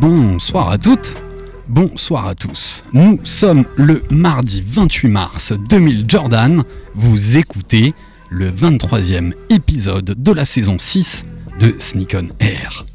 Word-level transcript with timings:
Bonsoir 0.00 0.70
à 0.70 0.78
toutes, 0.78 1.20
bonsoir 1.68 2.26
à 2.26 2.34
tous. 2.34 2.84
Nous 2.94 3.20
sommes 3.24 3.66
le 3.76 4.02
mardi 4.10 4.64
28 4.66 5.08
mars 5.08 5.52
2000 5.68 6.06
Jordan. 6.08 6.64
Vous 6.94 7.36
écoutez 7.36 7.92
le 8.30 8.50
23e 8.50 9.34
épisode 9.50 10.14
de 10.16 10.32
la 10.32 10.46
saison 10.46 10.78
6 10.78 11.26
de 11.58 11.74
Sneak 11.78 12.16
on 12.18 12.28
Air. 12.42 12.86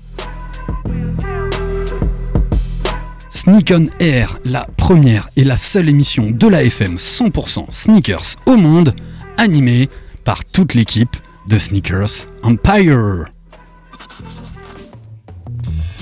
Sneak 3.30 3.72
on 3.72 3.86
Air, 4.00 4.40
la 4.44 4.68
première 4.76 5.30
et 5.36 5.44
la 5.44 5.58
seule 5.58 5.90
émission 5.90 6.32
de 6.32 6.48
la 6.48 6.64
FM 6.64 6.96
100% 6.96 7.68
sneakers 7.70 8.36
au 8.48 8.56
monde, 8.56 8.96
animée 9.38 9.90
par 10.24 10.44
toute 10.44 10.74
l'équipe 10.74 11.16
de 11.48 11.60
Sneakers 11.60 12.26
Empire. 12.42 13.35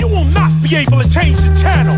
You 0.03 0.09
will 0.09 0.25
not 0.35 0.52
be 0.62 0.75
able 0.75 0.99
to 0.99 1.07
change 1.09 1.38
the 1.39 1.55
channel. 1.55 1.95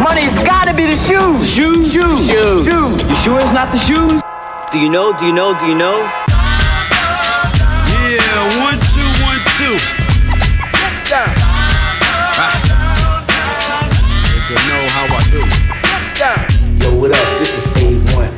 Money's 0.00 0.32
gotta 0.38 0.72
be 0.72 0.86
the 0.86 0.96
shoes. 0.96 1.46
Shoes, 1.46 1.92
shoes, 1.92 2.26
shoes. 2.26 2.64
shoes. 2.64 3.02
You 3.02 3.14
sure 3.16 3.38
it's 3.38 3.52
not 3.52 3.70
the 3.70 3.76
shoes? 3.76 4.22
Do 4.72 4.80
you 4.80 4.88
know? 4.88 5.12
Do 5.12 5.26
you 5.26 5.34
know? 5.34 5.52
Do 5.58 5.66
you 5.66 5.74
know? 5.74 6.08
Yeah, 7.92 8.64
one, 8.64 8.80
two, 8.96 9.04
one, 9.28 9.44
two. 9.60 9.76
Ah. 11.12 11.36
You 14.48 14.56
know 14.56 14.88
how 14.96 15.04
I 15.12 15.22
do. 15.28 15.44
Yo, 16.82 16.98
what 16.98 17.10
up? 17.10 17.38
This 17.38 17.58
is 17.58 17.66
A1, 17.74 18.37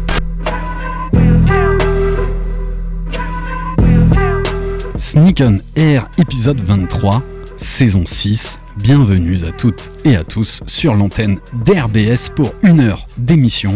Sneak 5.01 5.41
on 5.43 5.57
Air 5.75 6.07
épisode 6.19 6.59
23, 6.59 7.23
saison 7.57 8.03
6. 8.05 8.59
Bienvenue 8.77 9.43
à 9.45 9.51
toutes 9.51 9.89
et 10.05 10.15
à 10.15 10.23
tous 10.23 10.61
sur 10.67 10.93
l'antenne 10.93 11.39
d'RBS 11.65 12.29
pour 12.35 12.53
une 12.61 12.81
heure 12.81 13.07
d'émission 13.17 13.75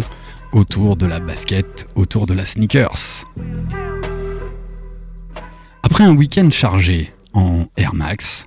autour 0.52 0.96
de 0.96 1.08
la 1.08 1.20
basket, 1.20 1.88
autour 1.96 2.28
de 2.28 2.36
la 2.36 2.46
sneakers. 2.46 3.26
Après 5.82 6.04
un 6.04 6.16
week-end 6.16 6.52
chargé 6.52 7.10
en 7.34 7.66
Air 7.76 7.96
Max, 7.96 8.46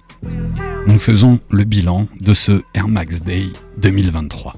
nous 0.87 1.01
faisons 1.01 1.41
le 1.51 1.65
bilan 1.65 2.06
de 2.21 2.33
ce 2.33 2.62
Air 2.75 2.87
Max 2.87 3.23
Day 3.23 3.47
2023. 3.79 4.55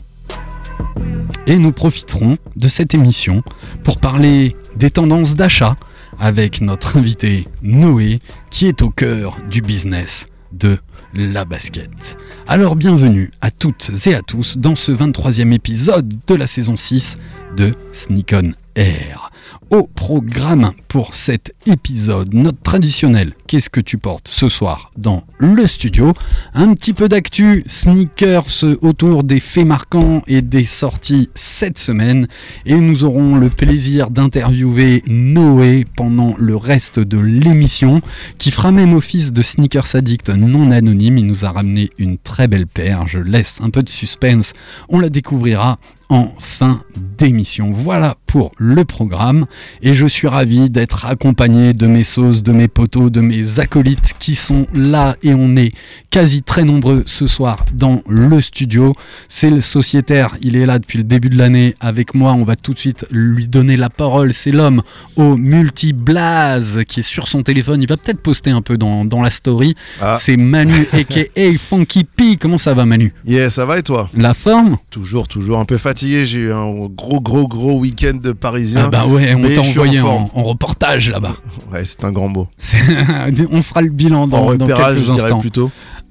Et 1.47 1.57
nous 1.57 1.73
profiterons 1.73 2.37
de 2.55 2.69
cette 2.69 2.93
émission 2.93 3.43
pour 3.83 3.97
parler 3.97 4.55
des 4.77 4.91
tendances 4.91 5.37
d'achat 5.37 5.75
avec 6.21 6.61
notre 6.61 6.99
invité 6.99 7.49
Noé 7.63 8.21
qui 8.51 8.67
est 8.67 8.83
au 8.83 8.91
cœur 8.91 9.39
du 9.51 9.63
business 9.63 10.27
de 10.53 10.79
la 11.15 11.45
basket. 11.45 12.17
Alors 12.47 12.77
bienvenue 12.77 13.33
à 13.41 13.51
toutes 13.51 13.91
et 14.07 14.15
à 14.15 14.23
tous 14.23 14.59
dans 14.59 14.77
ce 14.77 14.93
23e 14.93 15.53
épisode 15.53 16.15
de 16.27 16.35
la 16.35 16.47
saison 16.47 16.77
6 16.77 17.19
de 17.57 17.73
Sneak 17.93 18.35
on 18.35 18.53
Air. 18.77 19.30
Au 19.71 19.85
programme 19.85 20.73
pour 20.89 21.15
cet 21.15 21.55
épisode, 21.67 22.35
notre 22.35 22.61
traditionnel 22.63 23.35
Qu'est-ce 23.47 23.71
que 23.71 23.81
tu 23.81 23.99
portes 23.99 24.29
ce 24.29 24.49
soir 24.49 24.91
dans 24.97 25.25
le 25.39 25.67
studio? 25.67 26.13
Un 26.55 26.75
petit 26.75 26.93
peu 26.93 27.09
d'actu 27.09 27.65
sneakers 27.67 28.65
autour 28.81 29.25
des 29.25 29.41
faits 29.41 29.67
marquants 29.67 30.23
et 30.27 30.43
des 30.43 30.65
sorties 30.65 31.31
cette 31.35 31.79
semaine. 31.79 32.27
Et 32.67 32.75
nous 32.75 33.05
aurons 33.05 33.37
le 33.37 33.49
plaisir 33.49 34.11
d'interviewer 34.11 35.03
Noé 35.09 35.85
pendant 35.97 36.35
le 36.39 36.57
reste 36.57 37.01
de 37.01 37.19
l'émission, 37.19 38.01
qui 38.39 38.51
fera 38.51 38.71
même 38.71 38.95
office 38.95 39.33
de 39.33 39.43
sneakers 39.43 39.95
addict 39.95 40.29
non 40.31 40.71
anonyme. 40.71 41.19
Il 41.19 41.27
nous 41.27 41.45
a 41.45 41.51
ramené 41.51 41.91
une 41.99 42.19
très 42.19 42.49
belle 42.49 42.67
paire. 42.67 43.09
Je 43.09 43.19
laisse 43.19 43.61
un 43.61 43.71
peu 43.71 43.83
de 43.83 43.89
suspense. 43.89 44.53
On 44.89 45.01
la 45.01 45.09
découvrira 45.09 45.79
en 46.11 46.33
fin 46.39 46.83
d'émission. 47.19 47.71
Voilà 47.73 48.17
pour 48.27 48.51
le 48.59 48.85
programme 48.85 49.47
et 49.83 49.95
je 49.95 50.07
suis 50.07 50.27
ravi 50.27 50.69
d'être 50.69 51.07
accompagné 51.07 51.73
de 51.73 51.87
mes 51.87 52.05
sauces, 52.05 52.43
de 52.43 52.53
mes 52.53 52.69
poteaux, 52.69 53.11
de 53.11 53.21
mes 53.21 53.61
acolytes 53.61 54.15
qui 54.19 54.35
sont 54.35 54.67
là 54.75 55.17
et 55.23 55.33
on 55.35 55.57
est 55.57 55.73
quasi 56.11 56.43
très 56.43 56.65
nombreux 56.65 57.05
ce 57.07 57.27
soir 57.27 57.65
dans 57.73 58.03
le 58.09 58.41
studio. 58.41 58.93
C'est 59.29 59.51
le 59.51 59.61
sociétaire, 59.61 60.37
il 60.43 60.57
est 60.57 60.67
là 60.67 60.79
depuis 60.79 60.99
le 60.99 61.05
début 61.05 61.31
de 61.31 61.39
l'année 61.39 61.77
avec 61.81 62.15
moi. 62.15 62.33
On 62.33 62.45
va 62.45 62.57
tout 62.57 62.75
de 62.75 62.79
suite 62.79 63.07
lui 63.11 63.47
donner 63.47 63.77
la 63.77 63.89
parole. 63.89 64.33
C'est 64.33 64.51
l'homme 64.53 64.83
au 65.17 65.37
multi-blaze 65.37 66.81
qui 66.89 67.01
est 67.01 67.05
sur 67.05 67.29
son 67.29 67.43
téléphone. 67.43 67.83
Il 67.83 67.89
va 67.89 67.97
peut-être 67.97 68.21
poster 68.21 68.51
un 68.51 68.63
peu 68.63 68.77
dans, 68.77 69.05
dans 69.05 69.23
la 69.23 69.31
story. 69.31 69.77
Ah. 70.01 70.17
C'est 70.19 70.37
Manu 70.37 70.75
aka 70.93 71.23
Funky 71.59 72.05
P. 72.05 72.37
Comment 72.37 72.59
ça 72.59 72.75
va 72.75 72.85
Manu? 72.87 73.15
Yeah, 73.25 73.51
ça 73.51 73.65
va 73.65 73.79
et 73.79 73.83
toi? 73.85 74.11
La 74.17 74.35
forme? 74.35 74.77
Toujours, 74.91 75.29
toujours 75.29 75.61
un 75.61 75.65
peu 75.65 75.79
fatigué. 75.79 76.00
J'ai 76.09 76.39
eu 76.39 76.53
un 76.53 76.87
gros, 76.89 77.21
gros, 77.21 77.47
gros 77.49 77.79
week-end 77.79 78.15
de 78.23 78.33
parisien. 78.33 78.85
Ah 78.87 78.89
bah 78.89 79.07
ouais, 79.07 79.35
on 79.35 79.43
t'a 79.55 79.61
envoyé 79.61 80.01
en 80.01 80.05
en, 80.05 80.07
forme. 80.07 80.29
en 80.35 80.43
reportage 80.45 81.11
là-bas. 81.11 81.37
Ouais, 81.73 81.85
c'est 81.85 82.05
un 82.05 82.13
grand 82.13 82.29
mot. 82.29 82.49
On 83.53 83.63
fera 83.63 83.83
le 83.83 83.91
bilan 83.91 84.27
dans, 84.29 84.39
en 84.39 84.55
dans 84.57 84.65
repérage, 84.67 84.97
quelques 84.97 85.07
je 85.07 85.13
instants. 85.13 85.41
plutôt. 85.41 85.71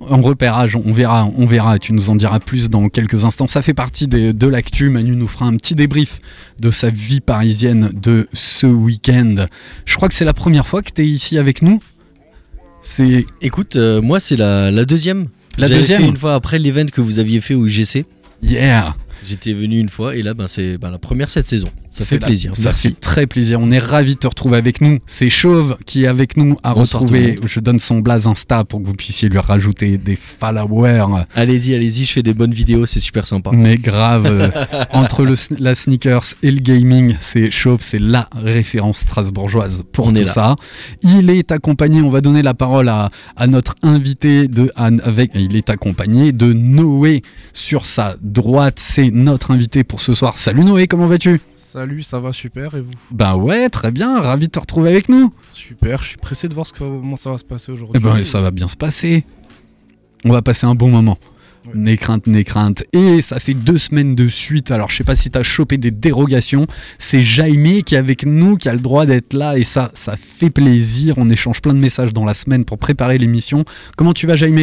En 0.09 0.21
repérage, 0.21 0.77
on 0.77 0.93
verra, 0.93 1.29
on 1.37 1.45
verra. 1.45 1.77
Tu 1.77 1.91
nous 1.91 2.09
en 2.09 2.15
diras 2.15 2.39
plus 2.39 2.69
dans 2.69 2.87
quelques 2.87 3.25
instants. 3.25 3.47
Ça 3.47 3.61
fait 3.61 3.73
partie 3.73 4.07
des- 4.07 4.31
de 4.31 4.47
l'actu. 4.47 4.87
Manu 4.89 5.13
nous 5.17 5.27
fera 5.27 5.45
un 5.45 5.55
petit 5.57 5.75
débrief 5.75 6.19
de 6.59 6.71
sa 6.71 6.89
vie 6.89 7.19
parisienne 7.19 7.89
de 7.93 8.29
ce 8.31 8.65
week-end. 8.65 9.35
Je 9.85 9.95
crois 9.97 10.07
que 10.07 10.13
c'est 10.13 10.23
la 10.23 10.33
première 10.33 10.65
fois 10.65 10.81
que 10.83 10.91
tu 10.93 11.01
es 11.01 11.05
ici 11.05 11.37
avec 11.37 11.61
nous. 11.61 11.81
C'est 12.81 13.25
Écoute, 13.41 13.75
euh, 13.75 14.01
moi 14.01 14.21
c'est 14.21 14.37
la, 14.37 14.71
la 14.71 14.85
deuxième. 14.85 15.27
La 15.57 15.67
deuxième 15.67 16.01
fait 16.03 16.07
une 16.07 16.15
fois 16.15 16.35
après 16.35 16.59
l'event 16.59 16.85
que 16.85 17.01
vous 17.01 17.19
aviez 17.19 17.41
fait 17.41 17.55
au 17.55 17.67
GC. 17.67 18.05
yeah. 18.41 18.95
J'étais 19.25 19.53
venu 19.53 19.79
une 19.79 19.89
fois 19.89 20.15
et 20.15 20.23
là 20.23 20.33
ben, 20.33 20.47
c'est 20.47 20.77
ben, 20.77 20.91
la 20.91 20.97
première 20.97 21.29
cette 21.29 21.47
saison. 21.47 21.69
Ça 21.91 22.05
fait 22.05 22.19
la- 22.19 22.27
plaisir. 22.27 22.55
Ça 22.55 22.69
Merci. 22.69 22.89
fait 22.89 22.99
très 22.99 23.27
plaisir. 23.27 23.59
On 23.59 23.71
est 23.71 23.79
ravis 23.79 24.13
de 24.15 24.19
te 24.19 24.27
retrouver 24.27 24.57
avec 24.57 24.79
nous. 24.81 24.99
C'est 25.05 25.29
Chauve 25.29 25.77
qui 25.85 26.03
est 26.03 26.07
avec 26.07 26.37
nous 26.37 26.57
à 26.63 26.73
Bonsoir 26.73 27.01
retrouver. 27.03 27.37
Je 27.45 27.59
donne 27.59 27.79
son 27.79 27.99
blaze 27.99 28.27
Insta 28.27 28.63
pour 28.63 28.81
que 28.81 28.85
vous 28.85 28.93
puissiez 28.93 29.27
lui 29.29 29.39
rajouter 29.39 29.97
des 29.97 30.15
followers. 30.15 31.23
Allez-y, 31.35 31.73
allez-y, 31.75 32.05
je 32.05 32.11
fais 32.13 32.23
des 32.23 32.33
bonnes 32.33 32.53
vidéos, 32.53 32.85
c'est 32.85 32.99
super 32.99 33.25
sympa. 33.25 33.51
Mais 33.53 33.77
grave, 33.77 34.51
entre 34.93 35.23
le, 35.23 35.35
la 35.59 35.75
sneakers 35.75 36.23
et 36.43 36.51
le 36.51 36.59
gaming, 36.59 37.15
c'est 37.19 37.49
Chauve, 37.51 37.79
c'est 37.81 37.99
la 37.99 38.29
référence 38.35 38.99
strasbourgeoise 38.99 39.83
pour 39.91 40.07
On 40.07 40.11
tout 40.11 40.17
est 40.17 40.25
là. 40.25 40.31
ça. 40.31 40.55
Il 41.03 41.29
est 41.29 41.51
accompagné, 41.51 42.01
on 42.01 42.09
va 42.09 42.21
donner 42.21 42.41
la 42.43 42.53
parole 42.53 42.89
à, 42.89 43.09
à 43.35 43.47
notre 43.47 43.75
invité 43.83 44.47
de 44.47 44.71
Anne 44.75 45.01
avec, 45.03 45.31
il 45.35 45.55
est 45.55 45.69
accompagné 45.69 46.31
de 46.31 46.53
Noé 46.53 47.21
sur 47.53 47.85
sa 47.85 48.15
droite. 48.21 48.75
C'est 48.77 49.09
notre 49.11 49.51
invité 49.51 49.83
pour 49.83 50.01
ce 50.01 50.13
soir. 50.13 50.37
Salut 50.37 50.63
Noé, 50.63 50.87
comment 50.87 51.07
vas-tu? 51.07 51.41
Salut, 51.71 52.01
ça 52.01 52.19
va 52.19 52.31
super 52.31 52.73
et 52.73 52.81
vous 52.81 52.91
Ben 53.11 53.35
ouais, 53.35 53.69
très 53.69 53.91
bien, 53.91 54.19
ravi 54.19 54.47
de 54.47 54.51
te 54.51 54.57
retrouver 54.57 54.89
avec 54.89 55.07
nous. 55.07 55.31
Super, 55.53 56.01
je 56.01 56.07
suis 56.07 56.17
pressé 56.17 56.47
de 56.47 56.55
voir 56.55 56.65
ce 56.65 56.73
que- 56.73 56.79
comment 56.79 57.15
ça 57.15 57.29
va 57.29 57.37
se 57.37 57.43
passer 57.43 57.71
aujourd'hui. 57.71 57.93
Eh 57.95 58.03
ben, 58.03 58.23
ça 58.23 58.41
va 58.41 58.49
bien 58.49 58.67
se 58.67 58.75
passer. 58.75 59.23
On 60.25 60.31
va 60.31 60.41
passer 60.41 60.65
un 60.65 60.73
bon 60.73 60.89
moment. 60.89 61.19
Ouais. 61.75 61.95
Crainte, 61.95 62.25
n'aie 62.25 62.43
crainte. 62.43 62.85
Et 62.91 63.21
ça 63.21 63.39
fait 63.39 63.53
deux 63.53 63.77
semaines 63.77 64.15
de 64.15 64.29
suite. 64.29 64.71
Alors, 64.71 64.89
je 64.89 64.95
sais 64.95 65.03
pas 65.03 65.15
si 65.15 65.29
t'as 65.29 65.43
chopé 65.43 65.77
des 65.77 65.91
dérogations. 65.91 66.65
C'est 66.97 67.21
Jaime 67.21 67.83
qui 67.83 67.93
est 67.93 67.99
avec 67.99 68.25
nous, 68.25 68.57
qui 68.57 68.67
a 68.67 68.73
le 68.73 68.79
droit 68.79 69.05
d'être 69.05 69.33
là. 69.35 69.55
Et 69.59 69.63
ça, 69.63 69.91
ça 69.93 70.17
fait 70.17 70.49
plaisir. 70.49 71.19
On 71.19 71.29
échange 71.29 71.61
plein 71.61 71.75
de 71.75 71.79
messages 71.79 72.13
dans 72.13 72.25
la 72.25 72.33
semaine 72.33 72.65
pour 72.65 72.79
préparer 72.79 73.19
l'émission. 73.19 73.63
Comment 73.95 74.13
tu 74.13 74.25
vas, 74.25 74.35
Jaime? 74.35 74.57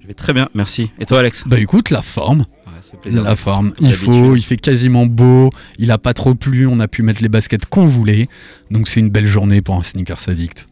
Je 0.00 0.08
vais 0.08 0.14
très 0.14 0.32
bien, 0.32 0.48
merci. 0.54 0.90
Et 0.98 1.04
toi, 1.06 1.20
Alex? 1.20 1.44
Bah 1.46 1.60
écoute, 1.60 1.90
la 1.90 2.02
forme. 2.02 2.46
Ça 2.80 2.92
fait 2.92 2.96
plaisir. 2.96 3.22
La 3.22 3.36
forme. 3.36 3.72
Il 3.80 3.92
faut, 3.92 4.34
il 4.36 4.42
fait 4.42 4.56
quasiment 4.56 5.06
beau. 5.06 5.50
Il 5.78 5.90
a 5.90 5.98
pas 5.98 6.14
trop 6.14 6.34
plu. 6.34 6.66
On 6.66 6.80
a 6.80 6.88
pu 6.88 7.02
mettre 7.02 7.22
les 7.22 7.28
baskets 7.28 7.66
qu'on 7.66 7.86
voulait. 7.86 8.28
Donc, 8.70 8.88
c'est 8.88 9.00
une 9.00 9.10
belle 9.10 9.26
journée 9.26 9.62
pour 9.62 9.76
un 9.76 9.82
sneakers 9.82 10.28
addict. 10.28 10.66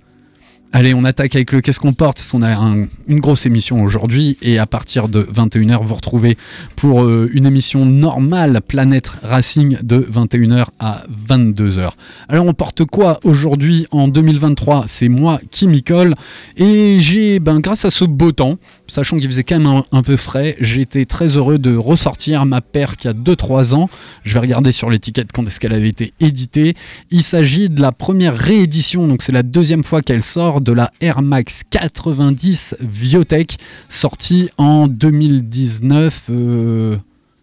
Allez, 0.79 0.93
on 0.93 1.05
attaque 1.05 1.35
avec 1.35 1.53
le 1.53 1.63
Qu'est-ce 1.63 1.81
qu'on 1.81 1.95
porte 1.95 2.19
Parce 2.19 2.33
qu'on 2.33 2.43
a 2.43 2.55
un- 2.55 2.87
une 3.09 3.19
grosse 3.19 3.47
émission 3.47 3.83
aujourd'hui 3.83 4.37
et 4.43 4.59
à 4.59 4.67
partir 4.67 5.09
de 5.09 5.21
21h, 5.21 5.83
vous 5.83 5.95
retrouvez 5.95 6.37
pour 6.77 7.03
euh, 7.03 7.31
une 7.33 7.47
émission 7.47 7.87
normale 7.87 8.61
Planète 8.61 9.09
Racing 9.23 9.79
de 9.83 9.97
21h 9.99 10.67
à 10.79 11.05
22h. 11.27 11.93
Alors, 12.29 12.45
on 12.45 12.53
porte 12.53 12.85
quoi 12.85 13.21
aujourd'hui 13.25 13.87
en 13.91 14.07
2023 14.07 14.85
C'est 14.87 15.09
moi 15.09 15.41
qui 15.51 15.67
m'y 15.67 15.83
colle 15.83 16.15
et 16.59 16.99
j'ai, 17.01 17.41
ben, 17.41 17.61
grâce 17.61 17.87
à 17.87 17.91
ce 17.91 18.05
beau 18.05 18.33
temps, 18.33 18.59
sachant 18.87 19.17
qu'il 19.17 19.29
faisait 19.31 19.45
quand 19.45 19.59
même 19.59 19.83
un, 19.91 20.03
peu 20.03 20.17
frais, 20.19 20.59
été 20.61 21.07
très 21.07 21.29
heureux 21.29 21.59
de 21.59 21.75
ressortir 21.75 22.45
ma 22.45 22.61
paire 22.61 22.97
qui 22.97 23.09
a 23.09 23.15
2-3 23.15 23.73
ans. 23.75 23.89
Je 24.25 24.35
vais 24.35 24.41
regarder 24.41 24.73
sur 24.73 24.91
l'étiquette 24.91 25.33
quand 25.33 25.47
est-ce 25.47 25.59
qu'elle 25.59 25.73
avait 25.73 25.89
été 25.89 26.13
éditée. 26.21 26.75
Il 27.11 27.23
s'agit 27.23 27.71
de 27.71 27.81
la 27.81 27.93
première 27.93 28.37
réédition, 28.37 29.09
donc 29.09 29.23
c'est 29.23 29.33
la 29.33 29.43
deuxième 29.43 29.85
fois 29.85 30.03
qu'elle 30.03 30.23
sort, 30.23 30.61
de 30.67 30.73
la 30.73 30.91
Air 31.01 31.23
Max 31.23 31.63
90 31.71 32.77
Viotech, 32.81 33.57
sortie 33.89 34.51
en 34.59 34.89
2019. 34.89 36.25
euh, 36.31 36.97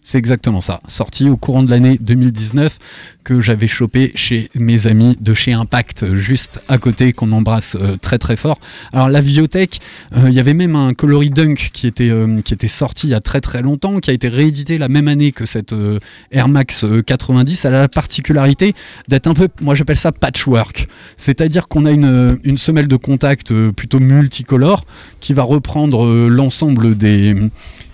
c'est 0.04 0.18
exactement 0.18 0.62
ça, 0.62 0.82
sortie 0.88 1.30
au 1.30 1.38
courant 1.38 1.64
de 1.64 1.70
l'année 1.70 1.98
2019 2.00 2.78
que 3.24 3.40
j'avais 3.40 3.68
chopé 3.68 4.12
chez 4.16 4.50
mes 4.56 4.88
amis 4.88 5.18
de 5.20 5.34
chez 5.34 5.54
Impact, 5.54 6.14
juste 6.14 6.62
à 6.68 6.78
côté, 6.78 7.14
qu'on 7.14 7.32
embrasse 7.32 7.78
euh, 7.80 7.96
très 7.96 8.18
très 8.18 8.36
fort. 8.36 8.60
Alors 8.92 9.08
la 9.08 9.22
Viotech, 9.22 9.80
euh, 10.18 10.30
il 10.30 10.34
y 10.34 10.40
avait 10.40 10.54
même 10.54 10.76
un 10.76 10.94
coloris 10.94 11.30
Dunk 11.30 11.70
qui 11.72 11.88
était, 11.88 12.10
euh, 12.10 12.42
qui 12.42 12.54
était 12.54 12.68
sorti 12.68 13.08
il 13.08 13.12
y 13.12 13.14
a 13.14 13.22
très 13.22 13.40
très 13.40 13.62
longtemps, 13.62 14.00
qui 14.00 14.10
a 14.10 14.14
été 14.14 14.28
réédité 14.28 14.78
la 14.78 14.90
même 14.90 15.08
année 15.08 15.32
que 15.32 15.46
cette 15.46 15.74
Air 16.32 16.50
Max 16.50 16.84
euh, 16.84 17.02
90. 17.02 17.66
Elle 17.66 17.76
a 17.76 17.80
la 17.80 17.88
particularité 17.88 18.74
d'être 19.08 19.28
un 19.28 19.34
peu, 19.34 19.48
moi 19.62 19.74
j'appelle 19.76 19.98
ça 19.98 20.12
patchwork. 20.12 20.88
C'est-à-dire 21.16 21.68
qu'on 21.68 21.86
a 21.86 21.92
une, 21.92 22.58
semelle 22.58 22.88
de 22.88 22.96
contact 22.96 23.54
plutôt 23.72 24.00
multicolore 24.00 24.86
qui 25.20 25.34
va 25.34 25.44
reprendre 25.44 26.28
l'ensemble 26.28 26.96
des 26.96 27.36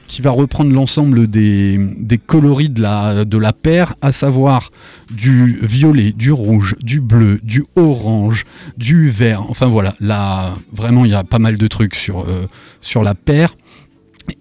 qui 0.09 0.23
va 0.23 0.31
reprendre 0.31 0.73
l'ensemble 0.73 1.27
des, 1.27 1.79
coloris 2.25 2.69
de 2.69 2.81
la, 2.81 3.53
paire, 3.53 3.93
à 4.01 4.11
savoir 4.11 4.71
du 5.11 5.59
violet, 5.61 6.11
du 6.11 6.31
rouge, 6.31 6.75
du 6.81 6.99
bleu, 6.99 7.39
du 7.43 7.63
orange, 7.75 8.43
du 8.75 9.09
vert. 9.09 9.43
Enfin 9.49 9.67
voilà, 9.67 9.95
là 10.01 10.55
vraiment 10.73 11.05
il 11.05 11.11
y 11.11 11.15
a 11.15 11.23
pas 11.23 11.39
mal 11.39 11.57
de 11.57 11.67
trucs 11.67 11.95
sur, 11.95 12.25
euh, 12.27 13.03
la 13.03 13.15
paire. 13.15 13.55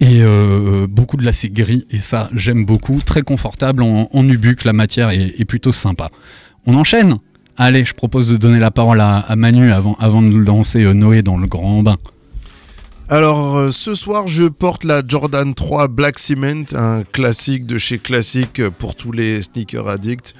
Et 0.00 0.22
euh, 0.22 0.86
beaucoup 0.86 1.16
de 1.16 1.24
lacets 1.24 1.50
gris, 1.50 1.86
et 1.90 1.98
ça 1.98 2.28
j'aime 2.34 2.64
beaucoup. 2.64 3.00
Très 3.00 3.22
confortable 3.22 3.82
en, 3.82 4.08
en 4.12 4.26
la 4.64 4.72
matière 4.72 5.10
est, 5.10 5.44
plutôt 5.44 5.72
sympa. 5.72 6.08
On 6.66 6.74
enchaîne? 6.74 7.16
Allez, 7.56 7.84
je 7.84 7.92
propose 7.92 8.30
de 8.30 8.36
donner 8.36 8.60
la 8.60 8.70
parole 8.70 9.00
à, 9.00 9.18
à 9.18 9.36
Manu 9.36 9.72
avant, 9.72 9.96
avant 9.98 10.22
de 10.22 10.34
lancer 10.36 10.82
euh, 10.82 10.94
Noé 10.94 11.22
dans 11.22 11.36
le 11.36 11.46
grand 11.46 11.82
bain. 11.82 11.96
Alors 13.10 13.56
euh, 13.56 13.70
ce 13.70 13.94
soir, 13.94 14.28
je 14.28 14.44
porte 14.44 14.84
la 14.84 15.02
Jordan 15.06 15.54
3 15.54 15.88
Black 15.88 16.18
Cement, 16.18 16.64
un 16.74 17.04
classique 17.04 17.64
de 17.64 17.78
chez 17.78 17.98
Classic 17.98 18.68
pour 18.78 18.94
tous 18.94 19.12
les 19.12 19.40
sneakers 19.42 19.88
addicts. 19.88 20.34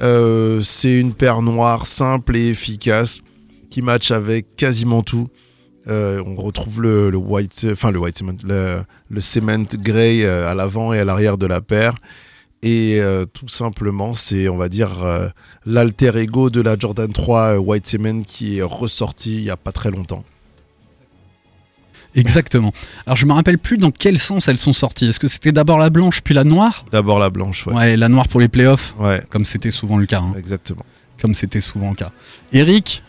Euh, 0.00 0.60
c'est 0.62 0.98
une 0.98 1.12
paire 1.12 1.42
noire 1.42 1.86
simple 1.86 2.36
et 2.36 2.48
efficace 2.48 3.20
qui 3.68 3.82
match 3.82 4.10
avec 4.10 4.56
quasiment 4.56 5.02
tout. 5.02 5.28
Euh, 5.88 6.22
on 6.26 6.34
retrouve 6.34 6.82
le, 6.82 7.16
white, 7.16 7.66
enfin 7.72 7.90
le 7.90 7.98
white 7.98 8.18
cement, 8.18 8.32
le, 8.44 9.20
cement 9.20 9.64
euh, 9.86 10.50
à 10.50 10.54
l'avant 10.54 10.92
et 10.92 10.98
à 10.98 11.04
l'arrière 11.04 11.38
de 11.38 11.46
la 11.46 11.60
paire. 11.60 11.94
Et 12.62 13.00
tout 13.32 13.46
simplement, 13.46 14.14
c'est, 14.14 14.48
on 14.48 14.56
va 14.56 14.68
dire, 14.68 14.90
l'alter 15.64 16.16
ego 16.16 16.50
de 16.50 16.60
la 16.60 16.76
Jordan 16.76 17.12
3 17.12 17.40
euh, 17.40 17.58
White 17.58 17.86
Cement 17.86 18.22
qui 18.22 18.58
est 18.58 18.62
ressorti 18.62 19.36
il 19.36 19.42
n'y 19.44 19.50
a 19.50 19.56
pas 19.56 19.70
très 19.70 19.92
longtemps. 19.92 20.24
Exactement. 22.14 22.72
Alors 23.06 23.16
je 23.16 23.26
me 23.26 23.32
rappelle 23.32 23.58
plus 23.58 23.76
dans 23.78 23.90
quel 23.90 24.18
sens 24.18 24.48
elles 24.48 24.58
sont 24.58 24.72
sorties. 24.72 25.06
Est-ce 25.06 25.20
que 25.20 25.28
c'était 25.28 25.52
d'abord 25.52 25.78
la 25.78 25.90
blanche 25.90 26.20
puis 26.22 26.34
la 26.34 26.44
noire? 26.44 26.84
D'abord 26.90 27.18
la 27.18 27.30
blanche, 27.30 27.66
ouais. 27.66 27.74
Ouais, 27.74 27.96
la 27.96 28.08
noire 28.08 28.28
pour 28.28 28.40
les 28.40 28.48
playoffs, 28.48 28.94
Ouais, 28.98 29.22
comme 29.28 29.44
c'était 29.44 29.70
souvent 29.70 29.96
le 29.98 30.06
cas. 30.06 30.20
hein. 30.20 30.34
exactement. 30.38 30.84
Comme 31.20 31.34
c'était 31.34 31.60
souvent 31.60 31.90
le 31.90 31.96
cas. 31.96 32.12
Eric, 32.52 33.02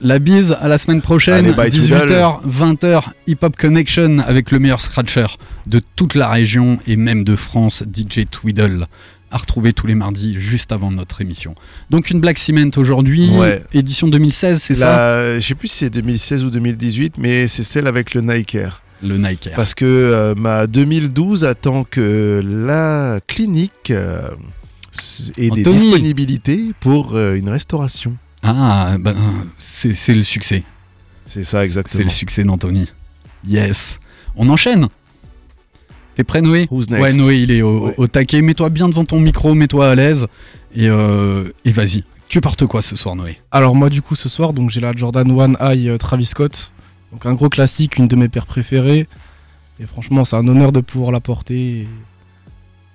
la 0.00 0.18
bise 0.20 0.56
à 0.60 0.68
la 0.68 0.78
semaine 0.78 1.02
prochaine, 1.02 1.44
Allez, 1.46 1.52
bye, 1.54 1.70
18h, 1.70 2.40
20h, 2.48 3.02
Hip 3.26 3.38
Hop 3.42 3.56
Connection 3.56 4.18
avec 4.20 4.50
le 4.52 4.60
meilleur 4.60 4.80
scratcher 4.80 5.26
de 5.66 5.80
toute 5.96 6.14
la 6.14 6.28
région 6.28 6.78
et 6.86 6.96
même 6.96 7.24
de 7.24 7.34
France, 7.36 7.82
DJ 7.92 8.24
Twiddle. 8.30 8.86
À 9.30 9.36
retrouver 9.36 9.72
tous 9.74 9.86
les 9.86 9.94
mardis 9.94 10.36
juste 10.38 10.72
avant 10.72 10.90
notre 10.90 11.20
émission. 11.20 11.54
Donc 11.90 12.10
une 12.10 12.18
Black 12.20 12.38
Cement 12.38 12.70
aujourd'hui, 12.78 13.28
Ouais. 13.30 13.62
édition 13.74 14.08
2016, 14.08 14.62
c'est 14.62 14.74
ça? 14.74 15.38
Je 15.38 15.44
sais 15.46 15.54
plus 15.54 15.68
si 15.68 15.76
c'est 15.78 15.90
2016 15.90 16.44
ou 16.44 16.50
2018, 16.50 17.18
mais 17.18 17.46
c'est 17.46 17.62
celle 17.62 17.86
avec 17.86 18.14
le 18.14 18.22
Nike 18.22 18.54
Air. 18.54 18.82
Le 19.02 19.18
Nike 19.18 19.48
Air. 19.48 19.56
Parce 19.56 19.74
que 19.74 19.84
euh, 19.84 20.34
ma 20.34 20.66
2012 20.66 21.44
attend 21.44 21.84
que 21.84 22.42
la 22.44 23.20
clinique 23.26 23.90
euh, 23.90 24.28
ait 25.36 25.50
des 25.50 25.60
Anthony. 25.60 25.76
disponibilités 25.76 26.64
pour 26.80 27.14
euh, 27.14 27.34
une 27.34 27.50
restauration. 27.50 28.16
Ah, 28.42 28.96
ben, 28.98 29.14
c'est 29.58 29.92
c'est 29.92 30.14
le 30.14 30.22
succès. 30.22 30.62
C'est 31.26 31.44
ça 31.44 31.58
C'est 31.58 31.64
exactement. 31.66 32.04
le 32.04 32.10
succès 32.10 32.44
d'Anthony. 32.44 32.86
Yes. 33.46 34.00
On 34.36 34.48
enchaîne? 34.48 34.88
T'es 36.18 36.24
prêt 36.24 36.42
Noé 36.42 36.66
Who's 36.72 36.86
Ouais 36.88 37.12
Noé 37.12 37.36
il 37.42 37.52
est 37.52 37.62
au, 37.62 37.86
Ouais. 37.86 37.94
au 37.96 38.08
taquet. 38.08 38.42
Mets-toi 38.42 38.70
bien 38.70 38.88
devant 38.88 39.04
ton 39.04 39.20
micro, 39.20 39.54
mets-toi 39.54 39.88
à 39.88 39.94
l'aise. 39.94 40.26
Et, 40.74 40.88
euh, 40.88 41.44
et 41.64 41.70
vas-y. 41.70 42.02
Tu 42.28 42.40
portes 42.40 42.66
quoi 42.66 42.82
ce 42.82 42.96
soir 42.96 43.14
Noé? 43.14 43.38
Alors 43.52 43.76
moi 43.76 43.88
du 43.88 44.02
coup 44.02 44.16
ce 44.16 44.28
soir 44.28 44.52
donc 44.52 44.68
j'ai 44.70 44.80
la 44.80 44.90
Jordan 44.96 45.30
1 45.30 45.52
High 45.74 45.88
euh, 45.90 45.96
Travis 45.96 46.24
Scott. 46.26 46.72
Donc 47.12 47.24
un 47.24 47.34
gros 47.34 47.48
classique, 47.48 47.98
une 47.98 48.08
de 48.08 48.16
mes 48.16 48.28
paires 48.28 48.46
préférées. 48.46 49.06
Et 49.78 49.86
franchement 49.86 50.24
c'est 50.24 50.34
un 50.34 50.48
honneur 50.48 50.72
de 50.72 50.80
pouvoir 50.80 51.12
la 51.12 51.20
porter. 51.20 51.82
et 51.82 51.88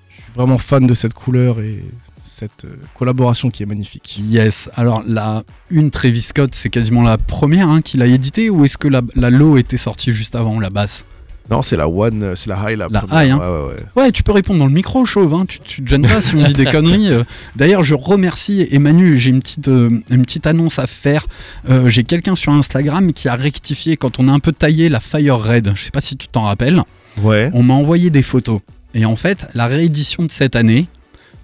Je 0.09 0.15
suis 0.21 0.31
vraiment 0.35 0.57
fan 0.57 0.85
de 0.85 0.93
cette 0.93 1.13
couleur 1.13 1.61
et 1.61 1.81
cette 2.21 2.65
euh, 2.65 2.75
collaboration 2.93 3.49
qui 3.51 3.63
est 3.63 3.65
magnifique. 3.65 4.19
Yes. 4.21 4.69
Alors 4.75 5.01
la 5.07 5.43
une 5.69 5.91
Travis 5.91 6.23
Scott, 6.23 6.53
c'est 6.53 6.69
quasiment 6.69 7.03
la 7.03 7.17
première 7.17 7.69
hein, 7.69 7.79
qu'il 7.79 8.01
a 8.01 8.05
édité 8.05 8.49
ou 8.49 8.65
est-ce 8.65 8.77
que 8.77 8.89
la, 8.89 9.01
la 9.15 9.29
low 9.29 9.55
était 9.55 9.77
sortie 9.77 10.11
juste 10.11 10.35
avant 10.35 10.59
la 10.59 10.69
basse? 10.69 11.05
Non, 11.51 11.61
c'est 11.61 11.75
la 11.75 11.87
One, 11.89 12.35
c'est 12.35 12.49
la 12.49 12.55
High. 12.71 12.77
La, 12.77 12.87
La 12.89 13.01
première. 13.01 13.23
High, 13.25 13.31
hein. 13.31 13.37
Ouais, 13.39 13.45
ouais, 13.45 13.73
ouais. 13.73 14.01
Ouais, 14.03 14.11
tu 14.11 14.23
peux 14.23 14.31
répondre 14.31 14.59
dans 14.59 14.65
le 14.67 14.71
micro, 14.71 15.05
chauve. 15.05 15.33
Hein. 15.33 15.45
Tu, 15.47 15.59
tu 15.59 15.83
te 15.83 15.89
gênes 15.89 16.01
pas 16.07 16.21
si 16.21 16.35
on 16.35 16.43
dit 16.43 16.53
des 16.53 16.65
conneries. 16.65 17.09
euh. 17.11 17.23
D'ailleurs, 17.57 17.83
je 17.83 17.93
remercie 17.95 18.65
Emmanuel. 18.71 19.17
J'ai 19.17 19.29
une 19.31 19.41
petite, 19.41 19.67
euh, 19.67 19.89
une 20.09 20.21
petite 20.23 20.47
annonce 20.47 20.79
à 20.79 20.87
faire. 20.87 21.25
Euh, 21.69 21.89
J'ai 21.89 22.03
quelqu'un 22.05 22.35
sur 22.35 22.53
Instagram 22.53 23.11
qui 23.13 23.27
a 23.27 23.35
rectifié 23.35 23.97
quand 23.97 24.19
on 24.19 24.27
a 24.29 24.31
un 24.31 24.39
peu 24.39 24.53
taillé 24.53 24.87
la 24.89 24.99
Fire 25.01 25.37
Red. 25.37 25.73
Je 25.75 25.83
sais 25.83 25.91
pas 25.91 26.01
si 26.01 26.15
tu 26.15 26.27
t'en 26.29 26.43
rappelles. 26.43 26.81
Ouais. 27.21 27.51
On 27.53 27.61
m'a 27.61 27.73
envoyé 27.73 28.09
des 28.09 28.23
photos. 28.23 28.59
Et 28.95 29.05
en 29.05 29.15
fait, 29.15 29.47
la 29.53 29.67
réédition 29.67 30.23
de 30.23 30.31
cette 30.31 30.55
année 30.55 30.87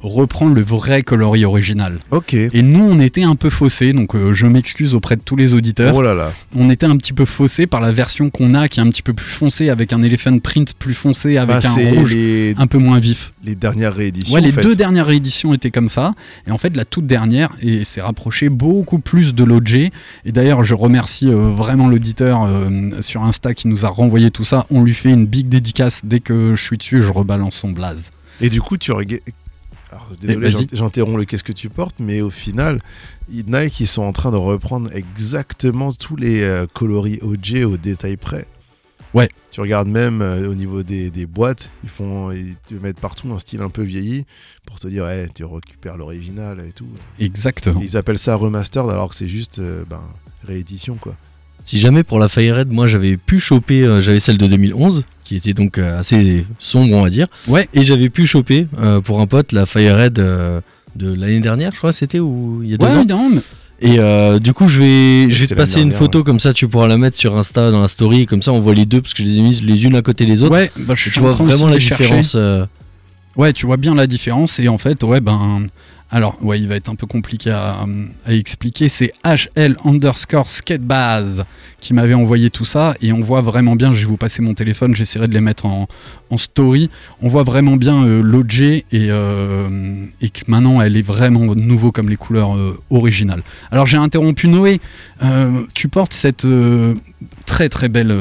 reprend 0.01 0.47
le 0.49 0.61
vrai 0.61 1.01
coloris 1.03 1.45
original. 1.45 1.99
Ok. 2.11 2.33
Et 2.33 2.61
nous, 2.61 2.83
on 2.83 2.99
était 2.99 3.23
un 3.23 3.35
peu 3.35 3.49
faussés, 3.49 3.91
donc 3.93 4.15
euh, 4.15 4.33
je 4.33 4.45
m'excuse 4.45 4.93
auprès 4.93 5.15
de 5.15 5.21
tous 5.21 5.35
les 5.35 5.53
auditeurs. 5.53 5.95
Oh 5.95 6.01
là 6.01 6.13
là. 6.13 6.31
On 6.55 6.69
était 6.69 6.85
un 6.85 6.95
petit 6.97 7.13
peu 7.13 7.25
faussés 7.25 7.67
par 7.67 7.81
la 7.81 7.91
version 7.91 8.29
qu'on 8.29 8.53
a, 8.53 8.67
qui 8.67 8.79
est 8.79 8.83
un 8.83 8.89
petit 8.89 9.01
peu 9.01 9.13
plus 9.13 9.25
foncée, 9.29 9.69
avec 9.69 9.91
un 9.93 10.01
elephant 10.01 10.37
print 10.39 10.73
plus 10.73 10.93
foncé, 10.93 11.37
avec 11.37 11.55
Bah, 11.55 11.61
un 11.65 11.95
rouge 11.95 12.13
les, 12.13 12.53
un 12.57 12.67
peu 12.67 12.77
moins 12.77 12.99
vif. 12.99 13.33
les 13.43 13.55
dernières 13.55 13.93
rééditions. 13.95 14.35
Ouais, 14.35 14.41
les 14.41 14.49
en 14.51 14.53
fait. 14.53 14.61
deux 14.61 14.75
dernières 14.75 15.07
rééditions 15.07 15.53
étaient 15.53 15.71
comme 15.71 15.89
ça. 15.89 16.13
Et 16.47 16.51
en 16.51 16.57
fait, 16.57 16.75
la 16.77 16.85
toute 16.85 17.05
dernière 17.05 17.49
et 17.61 17.83
s'est 17.83 18.01
rapprochée 18.01 18.49
beaucoup 18.49 18.99
plus 18.99 19.33
de 19.35 19.43
l'OG. 19.43 19.73
Et 19.75 19.91
d'ailleurs, 20.31 20.63
je 20.63 20.75
remercie 20.75 21.27
euh, 21.27 21.49
vraiment 21.49 21.87
l'auditeur 21.89 22.43
euh, 22.43 22.89
sur 23.01 23.23
Insta 23.23 23.53
qui 23.53 23.67
nous 23.67 23.85
a 23.85 23.89
renvoyé 23.89 24.31
tout 24.31 24.43
ça. 24.45 24.65
On 24.69 24.83
lui 24.83 24.93
fait 24.93 25.11
une 25.11 25.25
big 25.25 25.47
dédicace 25.49 26.01
dès 26.03 26.19
que 26.19 26.55
je 26.55 26.61
suis 26.63 26.77
dessus. 26.77 27.01
Je 27.01 27.11
rebalance 27.11 27.55
son 27.55 27.71
blaze. 27.71 28.11
Et 28.41 28.49
du 28.49 28.61
coup, 28.61 28.77
tu. 28.77 28.91
Alors, 29.91 30.11
désolé, 30.19 30.51
j'interromps 30.71 31.17
le 31.17 31.25
qu'est-ce 31.25 31.43
que 31.43 31.51
tu 31.51 31.69
portes, 31.69 31.95
mais 31.99 32.21
au 32.21 32.29
final, 32.29 32.79
Nike, 33.29 33.79
ils 33.79 33.87
sont 33.87 34.03
en 34.03 34.11
train 34.11 34.31
de 34.31 34.37
reprendre 34.37 34.93
exactement 34.93 35.91
tous 35.91 36.15
les 36.15 36.43
euh, 36.43 36.67
coloris 36.71 37.19
OG 37.21 37.63
au 37.65 37.77
détail 37.77 38.17
près. 38.17 38.47
Ouais. 39.13 39.29
Tu 39.49 39.61
regardes 39.61 39.87
même 39.87 40.21
euh, 40.21 40.47
au 40.47 40.53
niveau 40.53 40.83
des, 40.83 41.09
des 41.09 41.25
boîtes, 41.25 41.71
ils 41.83 41.89
font, 41.89 42.31
ils 42.31 42.55
te 42.67 42.75
mettent 42.75 42.99
partout 42.99 43.31
un 43.33 43.39
style 43.39 43.61
un 43.61 43.69
peu 43.69 43.81
vieilli 43.81 44.25
pour 44.65 44.77
te 44.77 44.87
dire, 44.87 45.07
hey, 45.07 45.27
tu 45.33 45.43
récupères 45.43 45.97
l'original 45.97 46.59
et 46.67 46.71
tout. 46.71 46.87
Exactement. 47.17 47.81
Ils 47.81 47.97
appellent 47.97 48.19
ça 48.19 48.35
remastered 48.35 48.89
alors 48.89 49.09
que 49.09 49.15
c'est 49.15 49.27
juste 49.27 49.59
euh, 49.59 49.83
ben, 49.89 50.03
réédition 50.43 50.95
quoi. 50.95 51.15
Si 51.63 51.77
jamais 51.77 52.03
pour 52.03 52.19
la 52.19 52.29
Fire 52.29 52.55
Red, 52.57 52.71
moi 52.71 52.87
j'avais 52.87 53.17
pu 53.17 53.37
choper, 53.39 53.83
euh, 53.83 54.01
j'avais 54.01 54.19
celle 54.19 54.37
de 54.37 54.47
2011, 54.47 55.03
qui 55.23 55.35
était 55.35 55.53
donc 55.53 55.77
euh, 55.77 55.99
assez 55.99 56.45
sombre, 56.57 56.93
on 56.95 57.03
va 57.03 57.09
dire. 57.09 57.27
Ouais. 57.47 57.67
Et 57.73 57.83
j'avais 57.83 58.09
pu 58.09 58.25
choper 58.25 58.67
euh, 58.79 59.01
pour 59.01 59.19
un 59.19 59.27
pote 59.27 59.51
la 59.51 59.65
Fire 59.65 59.97
Red 59.97 60.19
euh, 60.19 60.61
de 60.95 61.13
l'année 61.13 61.41
dernière, 61.41 61.71
je 61.73 61.77
crois, 61.77 61.91
c'était 61.91 62.19
ou 62.19 62.61
il 62.63 62.71
y 62.71 62.73
a 62.73 62.77
deux 62.77 62.85
Ouais, 62.87 62.95
ans. 62.95 63.05
non, 63.07 63.29
mais- 63.29 63.41
Et 63.81 63.99
euh, 63.99 64.39
du 64.39 64.51
coup, 64.53 64.67
je 64.67 64.79
vais, 64.79 65.29
je 65.29 65.39
vais 65.41 65.47
te 65.47 65.53
passer 65.53 65.79
une 65.81 65.91
photo 65.91 66.23
comme 66.23 66.39
ça, 66.39 66.53
tu 66.53 66.67
pourras 66.67 66.87
la 66.87 66.97
mettre 66.97 67.15
sur 67.17 67.37
Insta 67.37 67.71
dans 67.71 67.81
la 67.81 67.87
story, 67.87 68.25
comme 68.25 68.41
ça 68.41 68.51
on 68.51 68.59
voit 68.59 68.73
les 68.73 68.85
deux 68.85 69.01
parce 69.01 69.13
que 69.13 69.23
je 69.23 69.27
les 69.27 69.37
ai 69.37 69.41
mises 69.41 69.63
les 69.63 69.85
unes 69.85 69.95
à 69.95 70.01
côté 70.01 70.25
des 70.25 70.43
autres. 70.43 70.55
ouais, 70.55 70.69
bah, 70.79 70.95
je 70.95 71.01
suis 71.03 71.11
tu 71.11 71.19
en 71.19 71.21
vois 71.23 71.31
train 71.33 71.45
vraiment 71.45 71.67
la 71.67 71.77
différence. 71.77 72.33
euh, 72.35 72.65
Ouais, 73.37 73.53
tu 73.53 73.65
vois 73.67 73.77
bien 73.77 73.95
la 73.95 74.07
différence. 74.07 74.59
Et 74.59 74.67
en 74.67 74.77
fait, 74.77 75.01
ouais, 75.03 75.21
ben. 75.21 75.67
Alors, 76.11 76.37
ouais, 76.43 76.59
il 76.59 76.67
va 76.67 76.75
être 76.75 76.89
un 76.89 76.95
peu 76.95 77.05
compliqué 77.05 77.51
à, 77.51 77.85
expliquer. 78.27 78.89
C'est 78.89 79.13
HL 79.23 79.77
underscore 79.85 80.49
skatebase 80.49 81.45
qui 81.79 81.93
m'avait 81.93 82.13
envoyé 82.13 82.49
tout 82.49 82.65
ça 82.65 82.95
et 83.01 83.11
on 83.11 83.21
voit 83.21 83.41
vraiment 83.41 83.75
bien, 83.75 83.93
je 83.93 83.99
vais 83.99 84.05
vous 84.05 84.17
passer 84.17 84.41
mon 84.41 84.53
téléphone, 84.53 84.95
j'essaierai 84.95 85.27
de 85.27 85.33
les 85.33 85.41
mettre 85.41 85.65
en, 85.65 85.87
story, 86.37 86.89
on 87.21 87.27
voit 87.27 87.43
vraiment 87.43 87.75
bien 87.75 88.03
euh, 88.03 88.21
euh, 88.93 90.05
et 90.21 90.29
que 90.29 90.41
maintenant 90.47 90.79
elle 90.81 90.95
est 90.95 91.01
vraiment 91.01 91.45
nouveau 91.55 91.91
comme 91.91 92.09
les 92.09 92.17
couleurs 92.17 92.55
euh, 92.55 92.79
originales. 92.89 93.41
Alors 93.71 93.87
j'ai 93.87 93.97
interrompu 93.97 94.47
Noé, 94.47 94.79
Euh, 95.21 95.63
tu 95.73 95.89
portes 95.89 96.13
cette 96.13 96.47
très 97.45 97.67
très 97.67 97.89
belle 97.89 98.15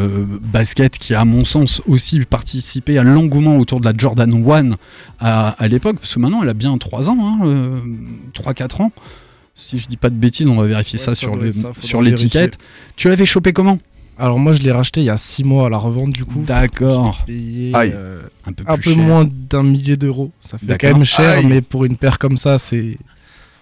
basket 0.52 0.98
qui 0.98 1.14
a 1.14 1.20
à 1.20 1.24
mon 1.24 1.44
sens 1.44 1.80
aussi 1.86 2.20
participé 2.24 2.98
à 2.98 3.04
l'engouement 3.04 3.56
autour 3.58 3.80
de 3.80 3.84
la 3.84 3.92
Jordan 3.96 4.32
1 4.32 4.70
à, 5.20 5.50
à 5.50 5.68
l'époque, 5.68 5.96
parce 6.00 6.14
que 6.14 6.20
maintenant 6.20 6.42
elle 6.42 6.48
a 6.48 6.54
bien 6.54 6.76
3 6.76 7.08
ans, 7.08 7.18
hein, 7.20 7.38
euh, 7.44 7.78
3-4 8.34 8.82
ans. 8.82 8.92
Si 9.60 9.78
je 9.78 9.86
dis 9.88 9.96
pas 9.96 10.08
de 10.08 10.14
bêtises, 10.14 10.46
on 10.46 10.56
va 10.60 10.66
vérifier 10.68 10.98
Ouais, 10.98 11.04
ça 11.04 11.10
ça 11.10 11.16
sur 11.16 11.34
le- 11.36 11.50
ça, 11.52 11.70
sur 11.80 12.00
l'étiquette. 12.00 12.56
Tu 12.96 13.08
l'avais 13.08 13.26
chopé 13.26 13.52
comment? 13.52 13.78
Alors 14.20 14.38
moi 14.38 14.52
je 14.52 14.62
l'ai 14.62 14.72
racheté 14.72 15.00
il 15.00 15.04
y 15.04 15.10
a 15.10 15.16
6 15.16 15.42
mois 15.44 15.66
à 15.66 15.68
la 15.68 15.78
revente 15.78 16.10
du 16.10 16.24
coup. 16.24 16.42
D'accord. 16.46 17.24
J'ai 17.26 17.34
payé 17.34 17.70
Aïe. 17.74 17.92
euh, 17.94 18.22
Un 18.46 18.52
peu, 18.52 18.64
un 18.66 18.74
plus 18.74 18.82
peu 18.84 18.90
cher. 18.94 18.98
moins 18.98 19.28
d'un 19.30 19.62
millier 19.64 19.96
d'euros. 19.96 20.30
Ça 20.40 20.58
fait 20.58 20.66
D'accord. 20.66 20.90
quand 20.90 20.96
même 20.96 21.04
cher, 21.04 21.30
Aïe. 21.38 21.46
mais 21.46 21.60
pour 21.60 21.84
une 21.84 21.96
paire 21.96 22.18
comme 22.18 22.36
ça, 22.36 22.58
c'est. 22.58 22.96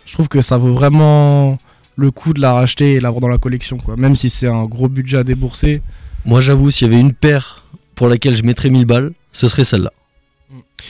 Je 0.07 0.13
trouve 0.13 0.29
que 0.29 0.41
ça 0.41 0.57
vaut 0.59 0.73
vraiment 0.73 1.59
le 1.97 2.11
coup 2.11 2.33
de 2.35 2.41
la 2.41 2.53
racheter 2.53 2.95
et 2.95 3.01
l'avoir 3.01 3.21
dans 3.21 3.29
la 3.29 3.39
collection, 3.39 3.79
quoi. 3.79 3.97
Même 3.97 4.17
si 4.17 4.29
c'est 4.31 4.47
un 4.49 4.65
gros 4.67 4.89
budget 4.89 5.19
à 5.19 5.25
débourser. 5.25 5.83
Moi, 6.27 6.41
j'avoue, 6.41 6.71
s'il 6.71 6.89
y 6.89 6.91
avait 6.91 7.01
une 7.01 7.13
paire 7.15 7.65
pour 7.95 8.09
laquelle 8.09 8.37
je 8.37 8.43
mettrais 8.43 8.69
1000 8.71 8.85
balles, 8.85 9.13
ce 9.33 9.49
serait 9.49 9.65
celle-là. 9.65 9.93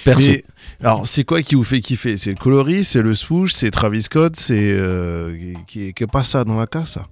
Perso. 0.04 0.28
Mais, 0.30 0.44
alors, 0.82 1.06
c'est 1.06 1.24
quoi 1.24 1.42
qui 1.42 1.54
vous 1.54 1.64
fait 1.64 1.80
kiffer? 1.80 2.16
C'est 2.16 2.30
le 2.30 2.36
coloris, 2.36 2.84
c'est 2.84 3.02
le 3.02 3.14
swoosh, 3.14 3.52
c'est 3.52 3.70
Travis 3.70 4.02
Scott, 4.02 4.36
c'est. 4.36 4.72
Euh, 4.72 5.36
qui, 5.66 5.92
qui 5.94 6.04
est 6.04 6.06
pas 6.06 6.22
ça 6.22 6.44
dans 6.44 6.56
la 6.58 6.66
casse, 6.66 6.92
ça? 6.92 7.06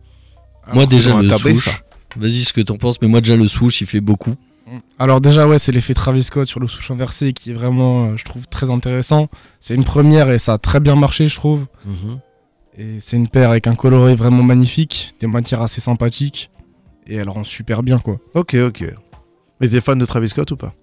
Moi, 0.73 0.87
déjà, 0.87 1.21
le 1.21 1.29
swoosh. 1.31 1.83
Vas-y, 2.17 2.45
ce 2.45 2.53
que 2.53 2.61
t'en 2.61 2.77
penses, 2.77 3.01
mais 3.01 3.09
moi, 3.09 3.21
déjà, 3.21 3.37
le 3.37 3.49
swoosh, 3.49 3.81
il 3.81 3.87
fait 3.87 4.01
beaucoup. 4.01 4.37
Alors 4.99 5.21
déjà 5.21 5.47
ouais 5.47 5.59
c'est 5.59 5.73
l'effet 5.73 5.95
Travis 5.95 6.23
Scott 6.23 6.47
sur 6.47 6.61
le 6.61 6.67
souche 6.67 6.91
inversé 6.91 7.33
qui 7.33 7.51
est 7.51 7.55
vraiment 7.55 8.07
euh, 8.07 8.17
je 8.17 8.25
trouve 8.25 8.47
très 8.47 8.71
intéressant. 8.71 9.29
C'est 9.61 9.75
une 9.75 9.85
première 9.85 10.31
et 10.31 10.39
ça 10.39 10.55
a 10.55 10.59
très 10.59 10.81
bien 10.81 10.97
marché 10.97 11.29
je 11.29 11.37
trouve. 11.37 11.67
Mhm. 11.85 12.21
Et 12.77 13.01
c'est 13.01 13.17
une 13.17 13.29
paire 13.29 13.51
avec 13.51 13.67
un 13.67 13.75
coloris 13.75 14.17
vraiment 14.17 14.43
magnifique, 14.43 15.13
des 15.21 15.27
matières 15.27 15.63
assez 15.63 15.81
sympathiques 15.81 16.51
et 17.07 17.17
elle 17.17 17.29
rend 17.29 17.45
super 17.45 17.83
bien 17.83 17.99
quoi. 17.99 18.19
Ok, 18.35 18.55
ok. 18.55 18.85
Mais 19.61 19.69
t'es 19.69 19.81
fan 19.81 19.99
de 19.99 20.05
Travis 20.05 20.29
Scott 20.29 20.51
ou 20.51 20.57
pas? 20.57 20.75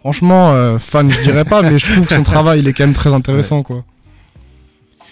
Franchement 0.00 0.52
euh, 0.52 0.78
fan 0.78 1.10
je 1.10 1.22
dirais 1.22 1.44
pas 1.44 1.62
mais 1.62 1.78
je 1.78 1.92
trouve 1.92 2.06
que 2.06 2.14
son 2.14 2.22
travail 2.22 2.60
il 2.60 2.68
est 2.68 2.72
quand 2.72 2.84
même 2.84 2.94
très 2.94 3.12
intéressant 3.12 3.62
quoi. 3.62 3.84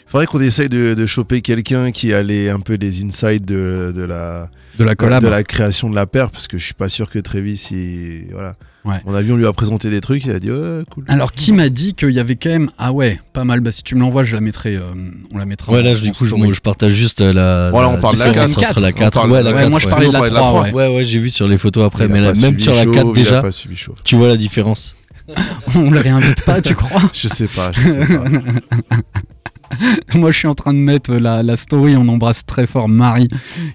Faudrait 0.09 0.27
qu'on 0.27 0.41
essaye 0.41 0.69
de, 0.71 0.95
de 0.95 1.07
choper 1.07 1.43
quelqu'un 1.43 1.91
qui 1.91 2.13
a 2.15 2.23
les, 2.23 2.49
un 2.49 2.61
peu 2.61 2.75
les 2.81 3.05
insides 3.05 3.45
de, 3.45 3.93
de 3.95 4.03
la, 4.03 4.49
De 4.79 4.85
la 4.85 4.95
collab. 4.95 5.23
de 5.23 5.29
la 5.29 5.43
création 5.43 5.91
de 5.91 5.95
la 5.95 6.07
paire, 6.07 6.31
parce 6.31 6.49
que 6.49 6.57
je 6.59 6.65
suis 6.65 6.75
pas 6.75 6.89
sûr 6.89 7.11
que 7.11 7.19
Travis, 7.19 7.69
il, 7.73 8.29
voilà. 8.33 8.55
Ouais. 8.87 8.97
Mon 9.05 9.15
avion 9.15 9.37
lui 9.37 9.47
a 9.47 9.53
présenté 9.53 9.91
des 9.91 10.01
trucs, 10.01 10.25
il 10.25 10.31
a 10.31 10.41
dit 10.41 10.51
ouais, 10.51 10.83
cool. 10.91 11.05
Alors, 11.09 11.33
qui 11.33 11.53
m'a 11.53 11.69
dit 11.69 11.93
qu'il 11.93 12.09
y 12.11 12.21
avait 12.21 12.37
quand 12.37 12.49
même. 12.49 12.71
Ah 12.79 12.91
ouais, 12.93 13.21
pas 13.35 13.45
mal. 13.45 13.61
Bah, 13.61 13.71
si 13.71 13.83
tu 13.83 13.97
me 13.97 14.01
l'envoies, 14.01 14.25
je 14.25 14.35
la 14.35 14.41
mettrai. 14.41 14.77
euh, 14.77 14.83
on 15.31 15.37
la 15.37 15.45
mettra. 15.45 15.73
Ouais, 15.73 15.81
en- 15.81 15.85
là, 15.85 15.95
du 15.95 16.11
coup, 16.13 16.25
je, 16.25 16.29
story. 16.31 16.43
moi, 16.43 16.53
je 16.55 16.61
partage 16.61 16.93
juste 16.93 17.21
euh, 17.21 17.33
la. 17.35 17.69
Voilà, 17.71 17.89
la 17.89 17.95
on 17.95 18.01
parle 18.01 18.15
de 18.15 18.21
la 18.21 18.29
différence 18.31 18.57
4. 18.57 18.71
entre 18.71 18.81
la 18.81 18.89
On 18.89 18.93
4. 18.93 19.13
parle 19.13 19.33
Ouais, 19.33 19.39
de 19.41 19.45
la 19.45 19.51
la 19.51 19.57
Ouais, 19.57 19.63
4. 19.65 19.71
moi, 19.73 19.81
je 19.81 19.85
ouais. 19.85 19.91
parlais 19.91 20.07
de 20.07 20.13
la 20.13 20.21
Ouais, 20.23 20.31
la 20.31 20.41
3. 20.41 20.49
trois. 20.49 20.63
ouais. 20.63 20.73
Ouais, 20.73 20.97
ouais, 20.97 21.05
j'ai 21.05 21.19
vu 21.19 21.29
sur 21.29 21.47
les 21.47 21.59
photos 21.59 21.85
après, 21.85 22.07
Il 22.07 22.13
mais 22.13 22.25
suivi 22.33 22.41
même 22.43 22.59
sur 22.59 22.73
la 22.73 22.85
chaud, 22.85 22.93
4 22.93 23.07
il 23.07 23.11
a 23.11 23.13
déjà, 23.13 23.43
tu 24.05 24.17
vois 24.17 24.29
la 24.29 24.37
différence. 24.39 24.95
on 25.75 25.91
le 25.91 26.01
réinvite 26.01 26.43
pas, 26.47 26.63
tu 26.63 26.75
crois? 26.75 27.03
Je 27.13 27.29
sais 27.29 27.49
pas, 27.49 27.71
je 27.75 27.81
sais 27.91 28.17
pas. 28.17 28.25
Moi, 30.15 30.31
je 30.31 30.39
suis 30.39 30.49
en 30.49 30.55
train 30.55 30.73
de 30.73 30.79
mettre 30.79 31.15
la, 31.15 31.43
la 31.43 31.57
story. 31.57 31.97
On 31.97 32.09
embrasse 32.09 32.45
très 32.47 32.67
fort 32.67 32.89
Marie, 32.89 33.29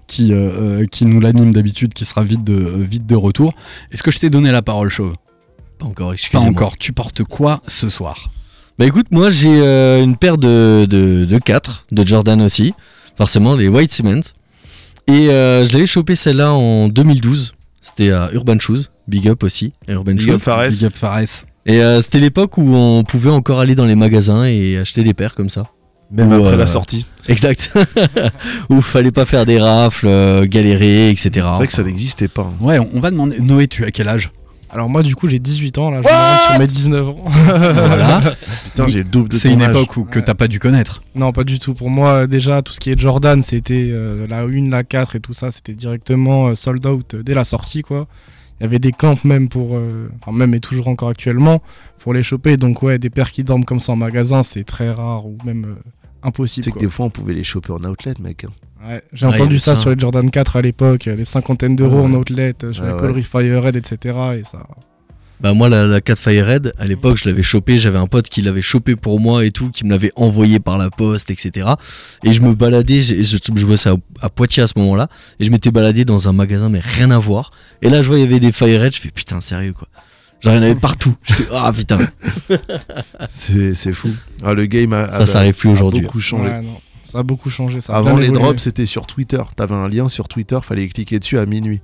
qui, 0.07 0.33
euh, 0.33 0.37
euh, 0.81 0.85
qui 0.85 1.05
nous 1.05 1.19
l'anime 1.19 1.51
d'habitude, 1.53 1.93
qui 1.93 2.05
sera 2.05 2.23
vite 2.23 2.43
de, 2.43 2.53
euh, 2.55 2.77
vite 2.79 3.05
de 3.05 3.15
retour. 3.15 3.53
Est-ce 3.91 4.03
que 4.03 4.11
je 4.11 4.19
t'ai 4.19 4.29
donné 4.29 4.51
la 4.51 4.61
parole, 4.61 4.89
Chauve? 4.89 5.13
Pas 5.79 5.85
encore, 5.85 6.09
Pas 6.09 6.13
excusez-moi. 6.13 6.49
encore. 6.49 6.77
Tu 6.77 6.93
portes 6.93 7.23
quoi 7.23 7.61
ce 7.67 7.89
soir? 7.89 8.29
Bah 8.79 8.85
écoute, 8.85 9.05
moi 9.11 9.29
j'ai 9.29 9.61
euh, 9.61 10.03
une 10.03 10.17
paire 10.17 10.37
de, 10.39 10.87
de, 10.89 11.25
de 11.25 11.37
4 11.37 11.85
de 11.91 12.07
Jordan 12.07 12.41
aussi, 12.41 12.73
forcément 13.15 13.55
les 13.55 13.67
White 13.67 13.91
Cement. 13.91 14.21
Et 15.07 15.29
euh, 15.29 15.63
je 15.65 15.73
l'avais 15.73 15.85
chopé 15.85 16.15
celle-là 16.15 16.53
en 16.53 16.87
2012, 16.87 17.53
c'était 17.83 18.09
à 18.11 18.29
Urban 18.33 18.57
Shoes, 18.59 18.85
Big 19.07 19.27
Up 19.27 19.43
aussi, 19.43 19.73
Urban 19.87 20.13
Big 20.13 20.21
Shoes. 20.21 20.31
up 20.33 20.41
Fares. 20.41 20.69
Big 20.69 20.85
up 20.85 20.95
Fares. 20.95 21.45
Et 21.67 21.83
euh, 21.83 22.01
c'était 22.01 22.19
l'époque 22.19 22.57
où 22.57 22.73
on 22.73 23.03
pouvait 23.03 23.29
encore 23.29 23.59
aller 23.59 23.75
dans 23.75 23.85
les 23.85 23.93
magasins 23.95 24.45
et 24.45 24.77
acheter 24.79 25.03
des 25.03 25.13
paires 25.13 25.35
comme 25.35 25.51
ça. 25.51 25.67
Même 26.13 26.29
Ou, 26.31 26.35
après 26.35 26.53
euh, 26.53 26.57
la 26.57 26.67
sortie. 26.67 27.05
Exact. 27.27 27.73
où 28.69 28.81
fallait 28.81 29.11
pas 29.11 29.25
faire 29.25 29.45
des 29.45 29.59
rafles, 29.59 30.07
euh, 30.07 30.45
galérer, 30.45 31.09
etc. 31.09 31.31
C'est 31.33 31.39
vrai 31.41 31.67
que 31.67 31.73
ça 31.73 31.83
n'existait 31.83 32.27
pas. 32.27 32.43
hein. 32.43 32.63
Ouais, 32.63 32.77
on 32.79 32.99
va 32.99 33.11
demander. 33.11 33.39
Noé, 33.39 33.67
tu 33.67 33.83
as 33.83 33.91
quel 33.91 34.07
âge? 34.07 34.31
Alors 34.75 34.89
moi 34.89 35.03
du 35.03 35.15
coup 35.15 35.27
j'ai 35.27 35.37
18 35.37 35.77
ans 35.77 35.91
là, 35.91 36.01
je 36.01 36.07
sur 36.51 36.59
mes 36.59 36.65
19 36.65 37.07
ans. 37.09 37.17
Voilà. 37.27 38.33
Putain, 38.65 38.87
j'ai 38.87 38.99
le 39.03 39.03
double 39.09 39.29
de 39.29 39.35
C'est 39.35 39.53
une 39.53 39.61
époque 39.61 39.97
où, 39.97 40.03
que 40.03 40.19
t'as 40.19 40.33
pas 40.33 40.47
dû 40.47 40.57
connaître. 40.59 41.03
Non, 41.13 41.31
pas 41.31 41.43
du 41.43 41.59
tout. 41.59 41.75
Pour 41.75 41.91
moi, 41.91 42.25
déjà, 42.25 42.63
tout 42.63 42.73
ce 42.73 42.79
qui 42.79 42.89
est 42.89 42.99
Jordan, 42.99 43.43
c'était 43.43 43.89
euh, 43.91 44.25
la 44.27 44.39
1, 44.39 44.69
la 44.71 44.83
4 44.83 45.15
et 45.15 45.19
tout 45.19 45.33
ça, 45.33 45.51
c'était 45.51 45.75
directement 45.75 46.47
euh, 46.47 46.55
sold 46.55 46.83
out 46.87 47.13
euh, 47.13 47.21
dès 47.21 47.35
la 47.35 47.43
sortie, 47.43 47.83
quoi. 47.83 48.07
Il 48.59 48.63
y 48.63 48.65
avait 48.65 48.79
des 48.79 48.91
camps 48.91 49.15
même 49.23 49.47
pour, 49.47 49.75
euh, 49.75 50.09
enfin 50.19 50.35
même 50.35 50.55
et 50.55 50.59
toujours 50.59 50.87
encore 50.87 51.09
actuellement, 51.09 51.61
pour 51.99 52.15
les 52.15 52.23
choper. 52.23 52.57
Donc 52.57 52.81
ouais, 52.81 52.97
des 52.97 53.11
paires 53.11 53.31
qui 53.31 53.43
dorment 53.43 53.65
comme 53.65 53.79
ça 53.79 53.91
en 53.91 53.95
magasin, 53.95 54.41
c'est 54.41 54.63
très 54.63 54.89
rare 54.89 55.27
ou 55.27 55.37
même 55.45 55.65
euh, 55.65 55.75
impossible. 56.23 56.63
sais 56.65 56.71
que 56.71 56.79
des 56.79 56.89
fois, 56.89 57.05
on 57.05 57.09
pouvait 57.09 57.33
les 57.33 57.43
choper 57.43 57.71
en 57.73 57.83
outlet, 57.83 58.13
mec. 58.19 58.45
hein. 58.45 58.49
Ouais, 58.87 59.01
J'ai 59.13 59.25
Ouais, 59.25 59.33
entendu 59.33 59.59
ça, 59.59 59.75
ça. 59.75 59.81
sur 59.81 59.89
les 59.91 59.99
Jordan 59.99 60.29
4 60.29 60.57
à 60.57 60.61
l'époque, 60.61 61.07
euh, 61.07 61.15
des 61.15 61.23
cinquantaines 61.25 61.75
d'euros 61.75 61.99
Ouais. 62.01 62.05
en 62.05 62.13
outlet, 62.13 62.53
euh, 62.63 62.73
sur 62.73 62.83
Ouais, 62.83 62.89
les 62.89 62.95
ouais. 62.95 62.99
coloris 63.01 63.23
Firehead, 63.23 63.75
etc. 63.77 64.17
Et 64.39 64.43
ça. 64.43 64.59
Bah 65.41 65.53
moi 65.53 65.67
la, 65.67 65.85
la 65.85 65.99
4 65.99 66.19
Fire 66.19 66.45
Red, 66.47 66.73
à 66.77 66.85
l'époque 66.85 67.17
je 67.17 67.27
l'avais 67.27 67.43
chopé, 67.43 67.77
j'avais 67.77 67.97
un 67.97 68.07
pote 68.07 68.29
qui 68.29 68.41
l'avait 68.41 68.61
chopé 68.61 68.95
pour 68.95 69.19
moi 69.19 69.43
et 69.43 69.51
tout, 69.51 69.71
qui 69.71 69.83
me 69.83 69.89
l'avait 69.89 70.11
envoyé 70.15 70.59
par 70.59 70.77
la 70.77 70.89
poste, 70.89 71.31
etc. 71.31 71.67
Et 72.23 72.31
je 72.31 72.39
me 72.39 72.53
baladais, 72.53 73.01
je, 73.01 73.15
je 73.23 73.37
jouais 73.59 73.75
ça 73.75 73.91
à, 74.21 74.25
à 74.25 74.29
Poitiers 74.29 74.63
à 74.63 74.67
ce 74.67 74.73
moment-là, 74.77 75.09
et 75.39 75.43
je 75.43 75.51
m'étais 75.51 75.71
baladé 75.71 76.05
dans 76.05 76.29
un 76.29 76.31
magasin 76.33 76.69
mais 76.69 76.79
rien 76.79 77.11
à 77.11 77.17
voir. 77.19 77.51
Et 77.81 77.89
là 77.89 78.01
je 78.01 78.07
vois 78.07 78.19
il 78.19 78.21
y 78.21 78.25
avait 78.25 78.39
des 78.39 78.53
Fire 78.53 78.81
Red, 78.81 78.95
je 78.95 79.01
fais 79.01 79.09
putain 79.11 79.41
sérieux 79.41 79.73
quoi. 79.73 79.89
Genre 80.43 80.53
il 80.53 80.57
y 80.57 80.59
en 80.59 80.63
avait 80.63 80.75
partout. 80.75 81.15
J'étais 81.23 81.43
ah 81.53 81.71
putain. 81.73 81.99
C'est 83.29 83.73
c'est 83.73 83.93
fou. 83.93 84.09
Ah, 84.43 84.53
le 84.53 84.65
game 84.65 84.93
a, 84.93 85.25
Ça 85.25 85.39
a- 85.39 85.53
plus 85.53 85.69
a 85.69 85.71
aujourd'hui. 85.73 86.01
beaucoup 86.01 86.19
changé. 86.19 86.49
Ouais, 86.49 86.61
non. 86.61 86.79
Ça 87.03 87.19
a 87.19 87.23
beaucoup 87.23 87.49
changé. 87.49 87.79
Ça 87.81 87.93
a 87.93 87.97
Avant 87.97 88.17
les 88.17 88.29
drops, 88.29 88.61
c'était 88.61 88.85
sur 88.85 89.05
Twitter. 89.07 89.41
T'avais 89.55 89.75
un 89.75 89.87
lien 89.87 90.07
sur 90.09 90.27
Twitter, 90.27 90.57
fallait 90.61 90.87
cliquer 90.87 91.19
dessus 91.19 91.37
à 91.37 91.45
minuit. 91.45 91.81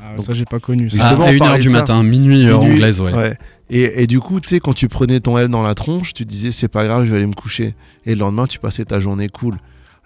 Ah, 0.00 0.16
Donc- 0.16 0.26
ça, 0.26 0.32
j'ai 0.32 0.44
pas 0.44 0.60
connu. 0.60 0.88
ça. 0.90 0.96
Ah, 1.00 1.02
Justement, 1.08 1.24
à 1.24 1.28
on 1.28 1.32
1h 1.32 1.38
parlait 1.38 1.60
du 1.60 1.70
matin, 1.70 2.02
minuit, 2.02 2.46
heure 2.46 2.60
Minuit, 2.60 2.74
anglaise, 2.76 3.00
ouais. 3.00 3.32
Et, 3.70 4.02
et 4.02 4.06
du 4.06 4.20
coup, 4.20 4.40
tu 4.40 4.48
sais, 4.48 4.60
quand 4.60 4.72
tu 4.74 4.88
prenais 4.88 5.20
ton 5.20 5.36
L 5.36 5.48
dans 5.48 5.62
la 5.62 5.74
tronche, 5.74 6.14
tu 6.14 6.24
disais 6.24 6.50
c'est 6.50 6.68
pas 6.68 6.84
grave, 6.84 7.04
je 7.04 7.10
vais 7.10 7.16
aller 7.16 7.26
me 7.26 7.34
coucher. 7.34 7.74
Et 8.06 8.14
le 8.14 8.20
lendemain, 8.20 8.46
tu 8.46 8.58
passais 8.58 8.84
ta 8.84 9.00
journée 9.00 9.28
cool. 9.28 9.56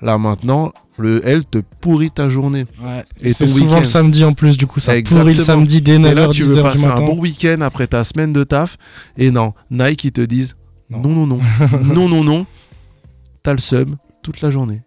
Là 0.02 0.18
maintenant, 0.18 0.73
le 0.99 1.26
L 1.26 1.44
te 1.47 1.59
pourrit 1.80 2.11
ta 2.11 2.28
journée. 2.28 2.66
Ouais. 2.82 3.04
Et 3.21 3.28
Et 3.28 3.32
c'est 3.32 3.47
souvent 3.47 3.66
week-end. 3.66 3.80
le 3.80 3.85
samedi 3.87 4.25
en 4.25 4.32
plus, 4.32 4.59
du 4.59 4.66
coup, 4.66 4.80
ça 4.80 4.97
Exactement. 4.97 5.23
pourrit 5.25 5.37
le 5.37 5.42
samedi 5.42 5.80
dès 5.80 5.94
Et 5.94 5.99
9h, 5.99 6.14
là, 6.14 6.28
tu 6.28 6.42
10h 6.42 6.47
veux 6.56 6.62
passer 6.62 6.87
un 6.87 7.00
bon 7.00 7.16
week-end 7.18 7.61
après 7.61 7.87
ta 7.87 8.02
semaine 8.04 8.32
de 8.32 8.42
taf. 8.44 8.76
Et 9.16 9.30
non, 9.30 9.54
Nike, 9.71 10.04
ils 10.04 10.12
te 10.12 10.21
disent 10.21 10.56
non, 10.90 11.00
Non. 11.02 11.26
non, 11.26 11.26
non, 11.26 11.38
non, 11.94 12.09
non, 12.09 12.25
non. 12.25 12.47
T'as 13.42 13.52
le 13.52 13.59
sub 13.59 13.94
toute 14.23 14.40
la 14.40 14.50
journée. 14.50 14.82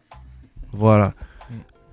Voilà. 0.74 1.14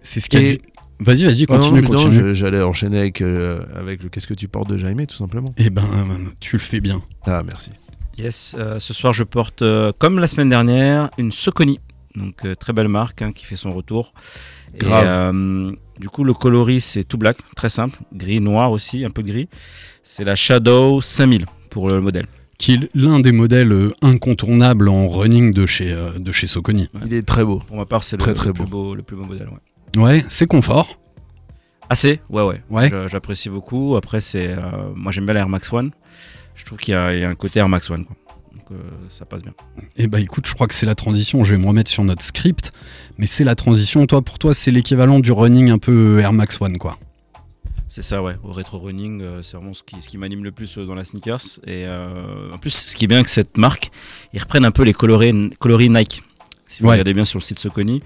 C'est 0.01 0.21
ce 0.21 0.29
qu'il 0.29 0.41
y 0.43 0.45
a 0.45 0.49
Et- 0.49 0.57
du- 0.57 0.63
Vas-y, 1.05 1.25
vas-y, 1.25 1.47
Ah 1.49 1.55
non, 1.59 1.83
continue, 1.83 1.83
non, 2.23 2.33
J'allais 2.33 2.63
enchaîner 2.63 2.99
avec, 2.99 3.23
euh, 3.23 3.61
avec 3.75 4.05
le 4.05 4.09
Qu'est-ce 4.09 4.27
que 4.29 4.35
tu 4.35 4.47
portes 4.47 4.69
de 4.69 4.77
Jaime, 4.79 5.05
tout 5.07 5.17
simplement. 5.17 5.49
Eh 5.57 5.69
ben, 5.69 5.83
tu 6.39 6.55
le 6.57 6.61
fais 6.61 6.81
bien. 6.81 7.03
Ah, 7.27 7.43
merci. 7.45 7.71
Yes, 8.17 8.55
euh, 8.57 8.79
ce 8.79 8.95
soir 8.95 9.13
je 9.13 9.25
porte, 9.25 9.63
euh, 9.63 9.91
comme 9.99 10.21
la 10.21 10.29
semaine 10.29 10.49
dernière, 10.49 11.11
une 11.19 11.33
Soconi. 11.33 11.81
Donc 12.15 12.45
euh, 12.45 12.55
très 12.55 12.73
belle 12.73 12.89
marque 12.89 13.23
hein, 13.23 13.33
qui 13.33 13.45
fait 13.45 13.57
son 13.57 13.73
retour. 13.73 14.13
Et, 14.75 14.79
Grave. 14.79 15.07
euh, 15.07 15.73
du 15.99 16.09
coup 16.09 16.25
le 16.25 16.35
coloris 16.35 16.81
c'est 16.81 17.05
tout 17.05 17.19
black, 17.19 17.37
très 17.57 17.69
simple, 17.69 17.99
gris, 18.13 18.41
noir 18.41 18.71
aussi, 18.73 19.05
un 19.05 19.11
peu 19.11 19.23
gris. 19.23 19.49
C'est 20.03 20.25
la 20.25 20.35
Shadow 20.37 21.01
5000 21.01 21.47
pour 21.71 21.89
le 21.89 22.01
modèle. 22.01 22.27
Qui 22.59 22.75
est 22.75 22.91
l'un 22.95 23.19
des 23.21 23.33
modèles 23.33 23.73
euh, 23.73 23.95
incontournables 24.03 24.89
en 24.89 25.09
running 25.09 25.53
de 25.53 25.67
chez, 25.67 25.93
euh, 25.93 26.13
de 26.19 26.31
chez 26.33 26.47
Soconi. 26.47 26.89
Il 27.07 27.13
est 27.15 27.23
très 27.27 27.45
beau. 27.45 27.59
Pour 27.67 27.77
ma 27.77 27.87
part 27.87 28.03
c'est 28.03 28.17
le, 28.17 28.23
Très, 28.23 28.35
très 28.35 28.49
le 28.49 28.53
beau. 28.53 28.63
plus 28.65 28.71
beau, 28.71 28.95
le 28.95 29.03
plus 29.03 29.17
beau 29.17 29.25
modèle. 29.25 29.49
Ouais. 29.49 30.03
Ouais, 30.03 30.25
c'est 30.29 30.47
confort. 30.47 30.99
Assez, 31.91 32.21
ouais 32.31 32.43
ouais. 32.43 32.63
Ouais. 32.71 32.91
J'apprécie 33.09 33.49
beaucoup. 33.51 33.97
Après 33.97 34.21
c'est, 34.21 34.49
euh, 34.51 34.61
moi 34.95 35.13
j'aime 35.13 35.25
bien 35.25 35.35
l'Air 35.35 35.49
Max 35.49 35.73
One. 35.73 35.91
Je 36.55 36.65
trouve 36.65 36.79
qu'il 36.79 36.93
y, 36.93 36.97
y 37.21 37.25
a 37.25 37.29
un 37.29 37.35
côté 37.35 37.59
Air 37.59 37.69
Max 37.69 37.91
One 37.91 38.05
quoi. 38.05 38.17
Ça 39.09 39.25
passe 39.25 39.43
bien. 39.43 39.53
Eh 39.97 40.07
ben 40.07 40.19
écoute, 40.19 40.47
je 40.47 40.55
crois 40.55 40.67
que 40.67 40.75
c'est 40.75 40.87
la 40.87 40.95
transition. 40.95 41.45
Je 41.45 41.55
vais 41.55 41.61
me 41.61 41.67
remettre 41.67 41.91
sur 41.91 42.05
notre 42.05 42.23
script, 42.25 42.73
mais 43.19 43.27
c'est 43.27 43.45
la 43.45 43.55
transition. 43.55 44.07
Toi, 44.07 44.23
pour 44.23 44.39
toi, 44.39 44.55
c'est 44.55 44.71
l'équivalent 44.71 45.21
du 45.21 45.33
running 45.33 45.71
un 45.71 45.79
peu 45.79 46.21
Air 46.21 46.33
Max 46.33 46.61
One, 46.61 46.79
quoi. 46.79 46.99
C'est 47.89 48.03
ça, 48.03 48.23
ouais. 48.23 48.37
Au 48.43 48.53
rétro 48.53 48.79
running, 48.79 49.21
euh, 49.21 49.43
c'est 49.43 49.57
vraiment 49.59 49.75
ce 49.75 49.83
qui, 49.83 49.97
ce 50.01 50.09
qui 50.09 50.17
m'anime 50.17 50.45
le 50.45 50.51
plus 50.53 50.79
euh, 50.79 50.87
dans 50.87 50.95
la 50.95 51.05
sneakers. 51.05 51.43
Et 51.67 51.85
euh, 51.87 52.51
en 52.53 52.57
plus, 52.57 52.71
ce 52.71 52.97
qui 52.97 53.05
est 53.05 53.07
bien 53.07 53.19
avec 53.19 53.29
cette 53.29 53.59
marque, 53.59 53.91
ils 54.33 54.41
reprennent 54.41 54.65
un 54.65 54.71
peu 54.71 54.83
les 54.83 54.95
coloris, 54.95 55.51
coloris 55.59 55.91
Nike. 55.91 56.23
Si 56.67 56.81
vous 56.81 56.87
Ouais. 56.89 56.93
regardez 56.93 57.13
bien 57.13 57.27
sur 57.27 57.39
le 57.39 57.43
site 57.45 57.59
Soconi, 57.59 58.03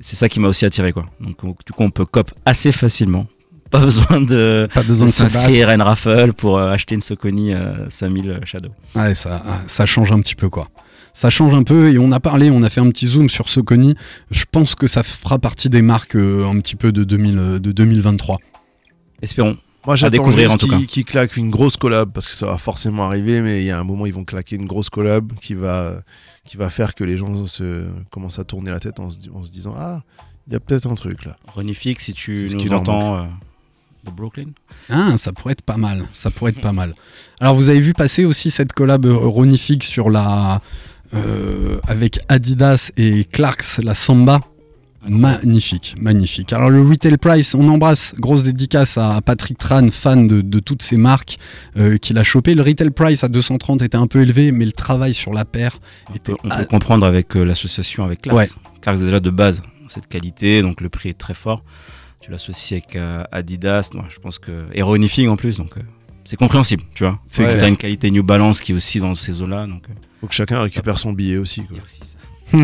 c'est 0.00 0.16
ça 0.16 0.30
qui 0.30 0.40
m'a 0.40 0.48
aussi 0.48 0.64
attiré, 0.64 0.90
quoi. 0.92 1.04
Donc, 1.20 1.44
on- 1.44 1.48
du 1.48 1.72
coup, 1.74 1.82
on 1.82 1.90
peut 1.90 2.06
cop 2.06 2.30
assez 2.46 2.72
facilement 2.72 3.26
pas 3.70 3.80
besoin 3.80 4.20
de, 4.20 4.68
Pas 4.74 4.82
besoin 4.82 5.08
s'inscrire 5.08 5.68
à 5.68 5.74
une 5.74 5.82
raffle 5.82 6.32
pour 6.32 6.58
euh, 6.58 6.70
acheter 6.70 6.94
une 6.94 7.00
Socony 7.00 7.54
euh, 7.54 7.88
5000 7.88 8.40
Shadow. 8.44 8.70
Ouais, 8.94 9.14
ça, 9.14 9.42
ça 9.66 9.86
change 9.86 10.12
un 10.12 10.20
petit 10.20 10.34
peu 10.34 10.48
quoi. 10.48 10.68
Ça 11.16 11.30
change 11.30 11.54
un 11.54 11.62
peu 11.62 11.90
et 11.90 11.98
on 11.98 12.12
a 12.12 12.20
parlé, 12.20 12.50
on 12.50 12.62
a 12.62 12.68
fait 12.68 12.82
un 12.82 12.90
petit 12.90 13.06
zoom 13.06 13.30
sur 13.30 13.48
Socony. 13.48 13.94
Je 14.30 14.44
pense 14.52 14.74
que 14.74 14.86
ça 14.86 15.02
fera 15.02 15.38
partie 15.38 15.70
des 15.70 15.80
marques 15.80 16.14
euh, 16.14 16.46
un 16.46 16.58
petit 16.60 16.76
peu 16.76 16.92
de, 16.92 17.04
2000, 17.04 17.38
euh, 17.38 17.58
de 17.58 17.72
2023. 17.72 18.38
Espérons. 19.22 19.56
Moi, 19.86 19.94
À 19.94 19.96
j'attends 19.96 20.10
découvrir, 20.10 20.50
juste 20.50 20.62
en 20.62 20.66
tout 20.66 20.70
cas. 20.70 20.76
qu'ils 20.76 20.86
qu'ils 20.86 21.04
claquent 21.06 21.38
une 21.38 21.48
grosse 21.48 21.78
collab 21.78 22.12
parce 22.12 22.28
que 22.28 22.34
ça 22.34 22.44
va 22.44 22.58
forcément 22.58 23.04
arriver, 23.06 23.40
mais 23.40 23.62
il 23.62 23.64
y 23.64 23.70
a 23.70 23.80
un 23.80 23.84
moment 23.84 24.04
ils 24.04 24.12
vont 24.12 24.24
claquer 24.24 24.56
une 24.56 24.66
grosse 24.66 24.90
collab 24.90 25.32
qui 25.40 25.54
va, 25.54 26.02
qui 26.44 26.58
va 26.58 26.68
faire 26.68 26.94
que 26.94 27.02
les 27.02 27.16
gens 27.16 27.46
se 27.46 27.86
commencent 28.10 28.38
à 28.38 28.44
tourner 28.44 28.70
la 28.70 28.78
tête 28.78 29.00
en 29.00 29.08
se, 29.08 29.18
en 29.32 29.42
se 29.42 29.50
disant 29.50 29.72
ah 29.74 30.02
il 30.48 30.52
y 30.52 30.56
a 30.56 30.60
peut-être 30.60 30.86
un 30.86 30.96
truc 30.96 31.24
là. 31.24 31.36
Renifix, 31.48 31.96
si 31.98 32.12
tu 32.12 32.46
nous 32.52 32.72
entends 32.72 33.16
euh, 33.16 33.24
de 34.06 34.10
Brooklyn. 34.16 34.50
Ah, 34.90 35.16
ça 35.16 35.32
pourrait 35.32 35.52
être 35.52 35.62
pas 35.62 35.76
mal. 35.76 36.04
Ça 36.12 36.30
pourrait 36.30 36.52
être 36.52 36.60
pas 36.60 36.72
mal. 36.72 36.92
Alors, 37.40 37.54
vous 37.56 37.68
avez 37.68 37.80
vu 37.80 37.92
passer 37.92 38.24
aussi 38.24 38.50
cette 38.50 38.72
collab 38.72 39.04
euh, 39.06 39.14
Ronifix 39.16 39.86
sur 39.86 40.10
la. 40.10 40.60
euh, 41.14 41.78
avec 41.86 42.20
Adidas 42.28 42.90
et 42.96 43.24
Clarks, 43.24 43.78
la 43.82 43.94
Samba. 43.94 44.40
Magnifique, 45.08 45.94
magnifique. 46.00 46.52
Alors 46.52 46.68
le 46.68 46.82
retail 46.82 47.16
price, 47.16 47.54
on 47.54 47.68
embrasse, 47.68 48.16
grosse 48.18 48.42
dédicace 48.42 48.98
à 48.98 49.20
Patrick 49.24 49.56
Tran, 49.56 49.86
fan 49.92 50.26
de, 50.26 50.40
de 50.40 50.58
toutes 50.58 50.82
ces 50.82 50.96
marques 50.96 51.38
euh, 51.76 51.96
qu'il 51.96 52.18
a 52.18 52.24
chopé. 52.24 52.56
Le 52.56 52.62
retail 52.64 52.90
price 52.90 53.22
à 53.22 53.28
230 53.28 53.82
était 53.82 53.96
un 53.96 54.08
peu 54.08 54.22
élevé, 54.22 54.50
mais 54.50 54.64
le 54.64 54.72
travail 54.72 55.14
sur 55.14 55.32
la 55.32 55.44
paire 55.44 55.78
était... 56.12 56.32
On 56.42 56.48
peut 56.48 56.64
comprendre 56.64 57.06
avec 57.06 57.36
euh, 57.36 57.44
l'association 57.44 58.04
avec 58.04 58.22
Clarks. 58.22 58.36
Ouais. 58.36 58.48
Clarks 58.80 58.98
est 58.98 59.04
déjà 59.04 59.20
de 59.20 59.30
base 59.30 59.62
cette 59.86 60.08
qualité, 60.08 60.60
donc 60.62 60.80
le 60.80 60.88
prix 60.88 61.10
est 61.10 61.18
très 61.18 61.34
fort. 61.34 61.62
Tu 62.20 62.30
l'associes 62.30 62.72
avec 62.78 62.96
euh, 62.96 63.22
Adidas, 63.30 63.90
moi, 63.94 64.04
je 64.08 64.18
pense 64.18 64.38
que 64.38 64.64
et 64.72 64.82
Renifing 64.82 65.28
en 65.28 65.36
plus, 65.36 65.58
donc 65.58 65.76
euh, 65.76 65.82
c'est 66.24 66.36
compréhensible, 66.36 66.82
tu 66.94 67.04
vois. 67.04 67.20
C'est 67.28 67.46
Tu 67.58 67.64
as 67.64 67.68
une 67.68 67.76
qualité 67.76 68.10
New 68.10 68.22
Balance 68.24 68.60
qui 68.60 68.72
est 68.72 68.74
aussi 68.74 68.98
dans 68.98 69.14
ces 69.14 69.42
eaux-là, 69.42 69.66
donc. 69.66 69.84
euh, 69.88 69.92
Faut 70.20 70.26
que 70.26 70.34
chacun 70.34 70.60
récupère 70.62 70.98
son 70.98 71.12
billet 71.12 71.36
aussi. 71.36 71.62
quoi. 71.64 71.78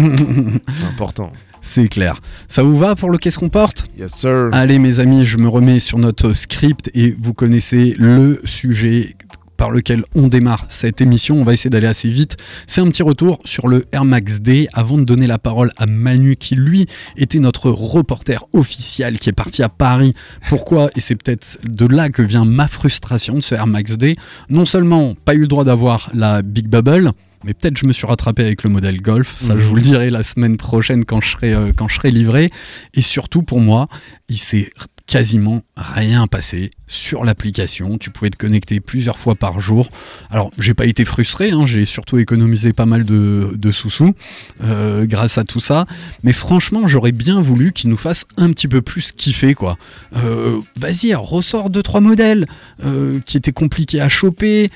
C'est 0.73 0.85
important. 0.87 1.33
C'est 1.61 1.89
clair. 1.89 2.21
Ça 2.49 2.63
vous 2.65 2.77
va 2.77 2.97
pour 2.97 3.11
le 3.11 3.19
qu'est-ce 3.19 3.39
qu'on 3.39 3.49
porte? 3.49 3.87
Yes 3.97 4.13
sir. 4.13 4.49
Allez 4.53 4.79
mes 4.81 4.99
amis, 4.99 5.25
je 5.25 5.37
me 5.39 5.49
remets 5.49 5.79
sur 5.81 5.99
notre 5.99 6.33
script 6.33 6.91
et 6.95 7.15
vous 7.17 7.35
connaissez 7.35 7.95
le 7.99 8.41
sujet 8.45 9.15
par 9.63 9.71
lequel 9.71 10.03
on 10.17 10.27
démarre 10.27 10.67
cette 10.69 11.01
émission. 11.01 11.37
On 11.37 11.45
va 11.45 11.53
essayer 11.53 11.71
d'aller 11.71 11.87
assez 11.87 12.11
vite. 12.11 12.37
C'est 12.67 12.81
un 12.81 12.89
petit 12.89 13.05
retour 13.05 13.39
sur 13.45 13.69
le 13.69 13.85
Air 13.93 14.05
Max 14.05 14.41
Day 14.41 14.67
avant 14.73 14.99
de 14.99 15.05
donner 15.05 15.29
la 15.29 15.39
parole 15.39 15.71
à 15.77 15.87
Manu 15.87 16.35
qui 16.35 16.57
lui 16.57 16.89
était 17.17 17.39
notre 17.39 17.71
reporter 17.71 18.45
officiel 18.55 19.21
qui 19.21 19.29
est 19.29 19.33
parti 19.33 19.63
à 19.63 19.69
Paris. 19.69 20.15
Pourquoi? 20.49 20.91
Et 20.97 21.01
c'est 21.01 21.15
peut-être 21.15 21.61
de 21.63 21.87
là 21.87 22.09
que 22.09 22.23
vient 22.23 22.45
ma 22.45 22.67
frustration 22.67 23.35
de 23.35 23.41
ce 23.41 23.55
Air 23.55 23.69
Max 23.69 23.97
Day. 23.97 24.17
Non 24.49 24.65
seulement 24.65 25.15
pas 25.15 25.35
eu 25.35 25.43
le 25.43 25.47
droit 25.47 25.63
d'avoir 25.63 26.11
la 26.13 26.43
Big 26.43 26.67
Bubble, 26.67 27.13
mais 27.45 27.55
peut-être 27.55 27.79
je 27.79 27.87
me 27.87 27.93
suis 27.93 28.09
rattrapé 28.09 28.43
avec 28.43 28.65
le 28.65 28.71
modèle 28.71 29.01
Golf. 29.01 29.37
Ça, 29.37 29.57
je 29.57 29.63
vous 29.63 29.77
le 29.77 29.83
dirai 29.83 30.11
la 30.11 30.25
semaine 30.25 30.57
prochaine 30.57 31.05
quand 31.05 31.21
je 31.21 31.31
serai, 31.31 31.55
euh, 31.55 31.71
quand 31.73 31.87
je 31.87 31.95
serai 31.95 32.11
livré. 32.11 32.51
Et 32.95 33.03
surtout 33.03 33.45
pour 33.45 33.61
moi, 33.61 33.87
il 34.29 34.39
s'est 34.39 34.73
quasiment 35.07 35.63
rien 35.77 36.27
passé 36.27 36.71
sur 36.93 37.25
l'application. 37.25 37.97
Tu 37.97 38.11
pouvais 38.11 38.31
te 38.31 38.37
connecter 38.37 38.79
plusieurs 38.81 39.19
fois 39.19 39.35
par 39.35 39.61
jour. 39.61 39.89
Alors, 40.31 40.51
j'ai 40.59 40.75
pas 40.75 40.85
été 40.85 41.05
frustré, 41.07 41.51
hein, 41.51 41.65
j'ai 41.65 41.87
surtout 41.87 42.19
économisé 42.19 42.75
pas 42.75 42.85
mal 42.85 43.05
de, 43.05 43.71
sous-sous 43.71 44.15
euh, 44.63 45.07
grâce 45.07 45.39
à 45.39 45.45
tout 45.45 45.59
ça. 45.59 45.87
Mais 46.23 46.35
franchement, 46.35 46.87
j'aurais 46.87 47.13
bien 47.13 47.41
voulu 47.41 47.73
qu'il 47.73 47.89
nous 47.89 47.97
fasse 47.97 48.27
un 48.37 48.53
petit 48.53 48.69
peu 48.69 48.83
plus 48.83 49.13
kiffer, 49.13 49.55
quoi. 49.55 49.79
Euh, 50.17 50.61
Vas-y, 50.79 51.15
ressort 51.15 51.71
deux 51.71 51.83
trois 51.83 52.01
modèles 52.01 52.47
euh, 52.85 53.21
qui 53.25 53.39
étaient 53.39 53.53
compliqués 53.53 54.01
à 54.01 54.11
choper. 54.11 54.71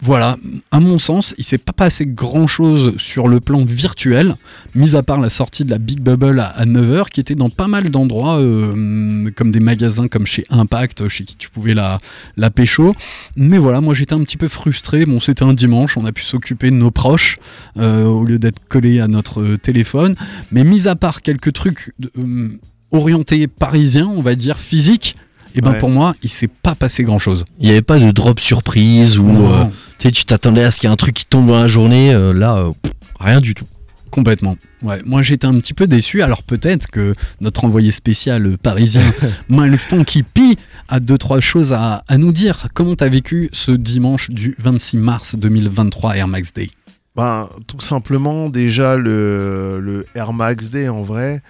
Voilà, 0.00 0.36
à 0.70 0.80
mon 0.80 0.98
sens, 0.98 1.34
il 1.38 1.44
s'est 1.44 1.58
pas 1.58 1.72
passé 1.72 2.04
grand 2.04 2.46
chose 2.46 2.94
sur 2.98 3.28
le 3.28 3.40
plan 3.40 3.64
virtuel, 3.64 4.36
mis 4.74 4.94
à 4.94 5.02
part 5.02 5.20
la 5.20 5.30
sortie 5.30 5.64
de 5.64 5.70
la 5.70 5.78
Big 5.78 6.00
Bubble 6.00 6.40
à, 6.40 6.66
9h, 6.66 7.08
qui 7.08 7.20
était 7.20 7.34
dans 7.34 7.48
pas 7.48 7.68
mal 7.68 7.90
d'endroits, 7.90 8.38
comme 8.38 9.50
des 9.50 9.60
magasins 9.60 10.08
comme 10.08 10.26
chez 10.26 10.44
Impact, 10.50 11.08
chez 11.08 11.24
qui 11.24 11.45
tu 11.46 11.50
pouvais 11.52 11.74
la, 11.74 11.98
la 12.36 12.50
pécho. 12.50 12.94
Mais 13.36 13.58
voilà, 13.58 13.80
moi 13.80 13.94
j'étais 13.94 14.14
un 14.14 14.20
petit 14.22 14.36
peu 14.36 14.48
frustré. 14.48 15.06
Bon, 15.06 15.20
c'était 15.20 15.44
un 15.44 15.52
dimanche, 15.52 15.96
on 15.96 16.04
a 16.04 16.12
pu 16.12 16.22
s'occuper 16.22 16.70
de 16.70 16.76
nos 16.76 16.90
proches 16.90 17.38
euh, 17.78 18.04
au 18.04 18.24
lieu 18.24 18.38
d'être 18.38 18.66
collé 18.68 19.00
à 19.00 19.08
notre 19.08 19.40
euh, 19.42 19.56
téléphone. 19.58 20.14
Mais 20.52 20.64
mis 20.64 20.88
à 20.88 20.96
part 20.96 21.22
quelques 21.22 21.52
trucs 21.52 21.92
euh, 22.18 22.48
orientés 22.90 23.46
parisiens, 23.46 24.06
on 24.08 24.22
va 24.22 24.34
dire 24.34 24.58
physiques, 24.58 25.16
et 25.54 25.60
ben 25.60 25.72
Ouais. 25.72 25.78
pour 25.78 25.88
moi, 25.90 26.14
il 26.22 26.28
s'est 26.28 26.48
pas 26.48 26.74
passé 26.74 27.02
grand 27.04 27.18
chose. 27.18 27.44
Il 27.58 27.64
n'y 27.66 27.70
avait 27.70 27.82
pas 27.82 27.98
de 27.98 28.10
drop 28.10 28.40
surprise 28.40 29.18
ou 29.18 29.28
euh, 29.28 29.64
tu 29.98 30.24
t'attendais 30.24 30.62
à 30.64 30.70
ce 30.70 30.80
qu'il 30.80 30.88
y 30.88 30.90
ait 30.90 30.92
un 30.92 30.96
truc 30.96 31.14
qui 31.14 31.26
tombe 31.26 31.46
dans 31.46 31.56
la 31.58 31.66
journée. 31.66 32.12
euh, 32.12 32.32
là, 32.34 32.56
euh, 32.56 32.70
pff, 32.82 32.92
rien 33.18 33.40
du 33.40 33.54
tout. 33.54 33.64
Complètement. 34.10 34.56
Ouais, 34.82 35.02
moi 35.04 35.22
j'étais 35.22 35.46
un 35.46 35.58
petit 35.58 35.74
peu 35.74 35.86
déçu. 35.86 36.22
Alors 36.22 36.42
peut-être 36.42 36.88
que 36.88 37.14
notre 37.40 37.64
envoyé 37.64 37.90
spécial 37.90 38.56
parisien, 38.58 39.02
Malfunky 39.48 40.22
P, 40.22 40.56
a 40.88 41.00
deux 41.00 41.18
trois 41.18 41.40
choses 41.40 41.72
à, 41.72 42.04
à 42.08 42.18
nous 42.18 42.32
dire. 42.32 42.68
Comment 42.74 42.94
t'as 42.94 43.08
vécu 43.08 43.48
ce 43.52 43.72
dimanche 43.72 44.30
du 44.30 44.54
26 44.58 44.96
mars 44.98 45.34
2023 45.36 46.16
Air 46.16 46.28
Max 46.28 46.52
Day? 46.52 46.70
Ben, 47.16 47.48
tout 47.66 47.80
simplement, 47.80 48.50
déjà, 48.50 48.96
le, 48.96 49.80
le 49.80 50.06
Air 50.14 50.34
Max 50.34 50.68
Day, 50.68 50.88
en 50.90 51.02
vrai, 51.02 51.42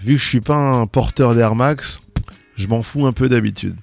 vu 0.00 0.14
que 0.14 0.22
je 0.22 0.26
suis 0.26 0.40
pas 0.40 0.56
un 0.56 0.86
porteur 0.86 1.34
d'Air 1.34 1.54
Max, 1.54 2.00
je 2.56 2.66
m'en 2.68 2.82
fous 2.82 3.06
un 3.06 3.12
peu 3.12 3.28
d'habitude. 3.28 3.76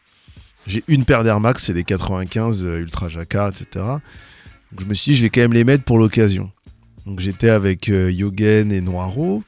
J'ai 0.65 0.83
une 0.87 1.05
paire 1.05 1.23
d'Air 1.23 1.39
Max, 1.39 1.63
c'est 1.63 1.73
des 1.73 1.83
95 1.83 2.65
euh, 2.65 2.79
Ultra 2.79 3.07
Jacquard, 3.07 3.49
etc. 3.49 3.65
Donc 3.75 4.81
je 4.81 4.85
me 4.85 4.93
suis 4.95 5.11
dit, 5.11 5.17
je 5.17 5.23
vais 5.23 5.29
quand 5.29 5.41
même 5.41 5.53
les 5.53 5.63
mettre 5.63 5.83
pour 5.83 5.99
l'occasion. 5.99 6.51
Donc 7.05 7.19
j'étais 7.19 7.49
avec 7.49 7.89
euh, 7.89 8.11
Yogen 8.11 8.71
et 8.71 8.81
Noiro, 8.81 9.43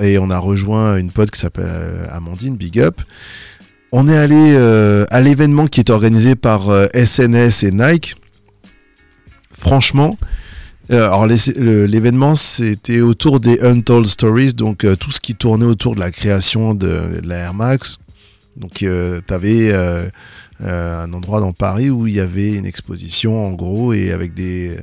et 0.00 0.18
on 0.18 0.30
a 0.30 0.38
rejoint 0.38 0.96
une 0.96 1.10
pote 1.10 1.30
qui 1.30 1.40
s'appelle 1.40 1.64
euh, 1.66 2.06
Amandine, 2.10 2.56
Big 2.56 2.78
Up. 2.78 3.00
On 3.94 4.08
est 4.08 4.16
allé 4.16 4.54
euh, 4.54 5.04
à 5.10 5.20
l'événement 5.20 5.66
qui 5.66 5.80
est 5.80 5.90
organisé 5.90 6.34
par 6.34 6.70
euh, 6.70 6.86
SNS 6.94 7.64
et 7.64 7.72
Nike. 7.72 8.14
Franchement, 9.50 10.16
euh, 10.90 11.04
alors 11.04 11.26
l'événement 11.26 12.34
c'était 12.34 13.02
autour 13.02 13.38
des 13.38 13.60
Untold 13.60 14.06
Stories, 14.06 14.54
donc 14.54 14.84
euh, 14.84 14.96
tout 14.96 15.10
ce 15.10 15.20
qui 15.20 15.34
tournait 15.34 15.66
autour 15.66 15.94
de 15.94 16.00
la 16.00 16.10
création 16.10 16.74
de, 16.74 17.20
de 17.20 17.28
la 17.28 17.36
Air 17.36 17.54
Max. 17.54 17.98
Donc 18.56 18.72
tu 18.74 18.88
avais 19.30 19.72
un 20.62 21.12
endroit 21.12 21.40
dans 21.40 21.52
Paris 21.52 21.88
où 21.88 22.06
il 22.06 22.14
y 22.14 22.20
avait 22.20 22.54
une 22.54 22.66
exposition 22.66 23.46
en 23.46 23.52
gros 23.52 23.94
et 23.94 24.10
avec 24.10 24.34
des, 24.34 24.76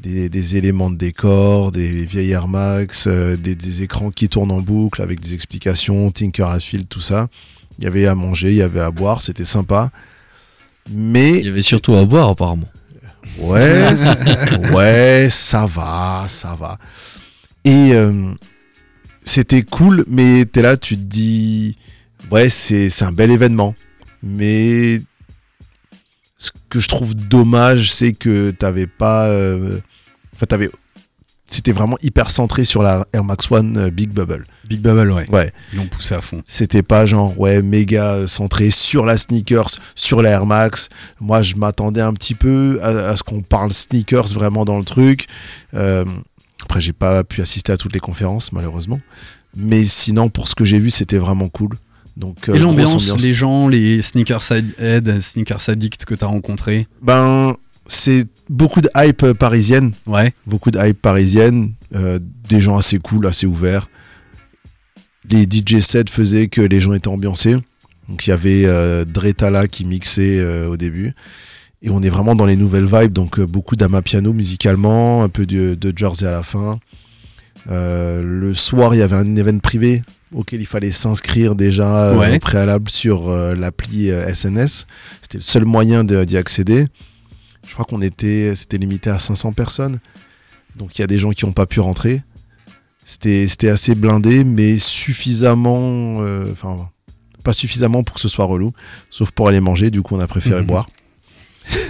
des, 0.00 0.28
des 0.28 0.56
éléments 0.56 0.90
de 0.90 0.96
décor, 0.96 1.72
des 1.72 2.04
vieilles 2.04 2.32
Air 2.32 2.48
Max, 2.48 3.06
euh, 3.06 3.36
des, 3.36 3.54
des 3.54 3.82
écrans 3.82 4.10
qui 4.10 4.28
tournent 4.28 4.50
en 4.50 4.60
boucle 4.60 5.02
avec 5.02 5.20
des 5.20 5.34
explications, 5.34 6.10
Tinker 6.10 6.48
à 6.48 6.60
fil, 6.60 6.86
tout 6.86 7.00
ça. 7.00 7.28
Il 7.78 7.84
y 7.84 7.86
avait 7.86 8.06
à 8.06 8.14
manger, 8.14 8.50
il 8.50 8.56
y 8.56 8.62
avait 8.62 8.80
à 8.80 8.90
boire, 8.90 9.22
c'était 9.22 9.44
sympa. 9.44 9.90
Mais 10.90 11.38
Il 11.38 11.46
y 11.46 11.48
avait 11.48 11.62
surtout 11.62 11.94
à 11.94 12.04
boire 12.04 12.28
apparemment. 12.30 12.68
Ouais, 13.38 13.84
ouais, 14.72 15.28
ça 15.30 15.66
va, 15.66 16.26
ça 16.28 16.56
va. 16.58 16.78
Et 17.64 17.92
euh, 17.92 18.32
c'était 19.20 19.62
cool, 19.62 20.04
mais 20.08 20.44
t'es 20.44 20.62
là, 20.62 20.76
tu 20.76 20.96
te 20.96 21.02
dis, 21.02 21.76
ouais, 22.30 22.48
c'est 22.48 23.02
un 23.02 23.12
bel 23.12 23.30
événement. 23.30 23.74
Mais 24.22 25.02
ce 26.38 26.50
que 26.68 26.80
je 26.80 26.88
trouve 26.88 27.14
dommage, 27.14 27.90
c'est 27.92 28.12
que 28.12 28.50
t'avais 28.50 28.86
pas. 28.86 29.26
euh, 29.28 29.78
Enfin, 30.34 30.46
t'avais. 30.46 30.70
C'était 31.48 31.70
vraiment 31.72 31.96
hyper 32.02 32.30
centré 32.32 32.64
sur 32.64 32.82
la 32.82 33.06
Air 33.12 33.22
Max 33.22 33.48
One 33.52 33.78
euh, 33.78 33.90
Big 33.90 34.10
Bubble. 34.10 34.44
Big 34.68 34.80
Bubble, 34.80 35.12
ouais. 35.12 35.30
Ouais. 35.30 35.52
Ils 35.72 35.78
l'ont 35.78 35.86
poussé 35.86 36.14
à 36.16 36.20
fond. 36.20 36.42
C'était 36.44 36.82
pas 36.82 37.06
genre, 37.06 37.38
ouais, 37.38 37.62
méga 37.62 38.26
centré 38.26 38.68
sur 38.70 39.06
la 39.06 39.16
sneakers, 39.16 39.70
sur 39.94 40.22
la 40.22 40.30
Air 40.30 40.44
Max. 40.44 40.88
Moi, 41.20 41.42
je 41.44 41.54
m'attendais 41.54 42.00
un 42.00 42.12
petit 42.14 42.34
peu 42.34 42.80
à, 42.82 42.88
à 43.10 43.16
ce 43.16 43.22
qu'on 43.22 43.42
parle 43.42 43.72
sneakers 43.72 44.26
vraiment 44.34 44.64
dans 44.64 44.76
le 44.76 44.84
truc. 44.84 45.26
Euh, 45.74 46.04
après, 46.64 46.80
j'ai 46.80 46.92
pas 46.92 47.22
pu 47.22 47.40
assister 47.42 47.70
à 47.72 47.76
toutes 47.76 47.94
les 47.94 48.00
conférences, 48.00 48.50
malheureusement. 48.52 49.00
Mais 49.56 49.84
sinon, 49.84 50.28
pour 50.28 50.48
ce 50.48 50.56
que 50.56 50.64
j'ai 50.64 50.80
vu, 50.80 50.90
c'était 50.90 51.18
vraiment 51.18 51.48
cool. 51.48 51.76
Donc, 52.16 52.48
euh, 52.48 52.54
Et 52.54 52.58
grosse 52.58 52.70
l'ambiance, 52.70 52.94
ambiance. 52.94 53.22
les 53.22 53.34
gens, 53.34 53.68
les 53.68 54.00
sneakers 54.02 54.42
head, 54.78 55.20
sneakers 55.20 55.68
addicts 55.68 56.04
que 56.04 56.14
t'as 56.14 56.26
rencontrés. 56.26 56.86
Ben, 57.02 57.54
c'est 57.84 58.26
beaucoup 58.48 58.80
de 58.80 58.88
hype 58.96 59.22
euh, 59.22 59.34
parisienne. 59.34 59.92
Ouais. 60.06 60.32
Beaucoup 60.46 60.70
de 60.70 60.78
hype 60.78 61.00
parisienne. 61.00 61.72
euh, 61.94 62.18
des 62.48 62.60
gens 62.60 62.76
assez 62.76 62.98
cool, 62.98 63.26
assez 63.26 63.46
ouverts. 63.46 63.88
Les 65.30 65.42
DJ 65.44 65.80
sets 65.80 66.04
faisaient 66.08 66.48
que 66.48 66.60
les 66.60 66.80
gens 66.80 66.92
étaient 66.94 67.08
ambiancés. 67.08 67.56
Donc 68.08 68.26
il 68.26 68.30
y 68.30 68.32
avait 68.32 68.64
euh, 68.66 69.04
Dretala 69.04 69.66
qui 69.66 69.84
mixait 69.84 70.38
euh, 70.38 70.68
au 70.68 70.76
début. 70.76 71.12
Et 71.82 71.90
on 71.90 72.00
est 72.02 72.08
vraiment 72.08 72.34
dans 72.34 72.46
les 72.46 72.56
nouvelles 72.56 72.86
vibes. 72.86 73.12
Donc 73.12 73.38
euh, 73.38 73.46
beaucoup 73.46 73.76
d'amapiano 73.76 74.32
musicalement, 74.32 75.22
un 75.24 75.28
peu 75.28 75.44
de, 75.46 75.74
de 75.74 75.92
Jersey 75.96 76.26
à 76.26 76.30
la 76.30 76.42
fin. 76.44 76.78
Euh, 77.68 78.22
le 78.22 78.54
soir, 78.54 78.94
il 78.94 78.98
y 78.98 79.02
avait 79.02 79.16
un 79.16 79.34
événement 79.36 79.58
privé 79.60 80.02
auquel 80.34 80.60
il 80.60 80.66
fallait 80.66 80.90
s'inscrire 80.92 81.54
déjà 81.54 82.08
euh, 82.08 82.16
Ouais. 82.18 82.36
au 82.36 82.38
préalable 82.38 82.90
sur 82.90 83.28
euh, 83.28 83.54
l'appli 83.54 84.10
euh, 84.10 84.28
SNS. 84.32 84.86
C'était 85.22 85.38
le 85.38 85.42
seul 85.42 85.64
moyen 85.64 86.04
d'y 86.04 86.36
accéder. 86.36 86.86
Je 87.66 87.72
crois 87.72 87.84
qu'on 87.84 88.02
était, 88.02 88.54
c'était 88.54 88.78
limité 88.78 89.10
à 89.10 89.18
500 89.18 89.52
personnes. 89.52 89.98
Donc 90.78 90.96
il 90.98 91.00
y 91.00 91.04
a 91.04 91.06
des 91.06 91.18
gens 91.18 91.30
qui 91.30 91.44
n'ont 91.46 91.52
pas 91.52 91.66
pu 91.66 91.80
rentrer. 91.80 92.22
C'était 93.04 93.68
assez 93.68 93.94
blindé, 93.94 94.42
mais 94.44 94.78
suffisamment. 94.78 96.18
euh, 96.22 96.50
Enfin, 96.52 96.88
pas 97.44 97.52
suffisamment 97.52 98.02
pour 98.02 98.16
que 98.16 98.20
ce 98.20 98.28
soit 98.28 98.44
relou. 98.46 98.72
Sauf 99.10 99.30
pour 99.30 99.46
aller 99.48 99.60
manger, 99.60 99.90
du 99.92 100.02
coup, 100.02 100.16
on 100.16 100.20
a 100.20 100.26
préféré 100.26 100.60
Mhm. 100.62 100.66
boire. 100.66 100.86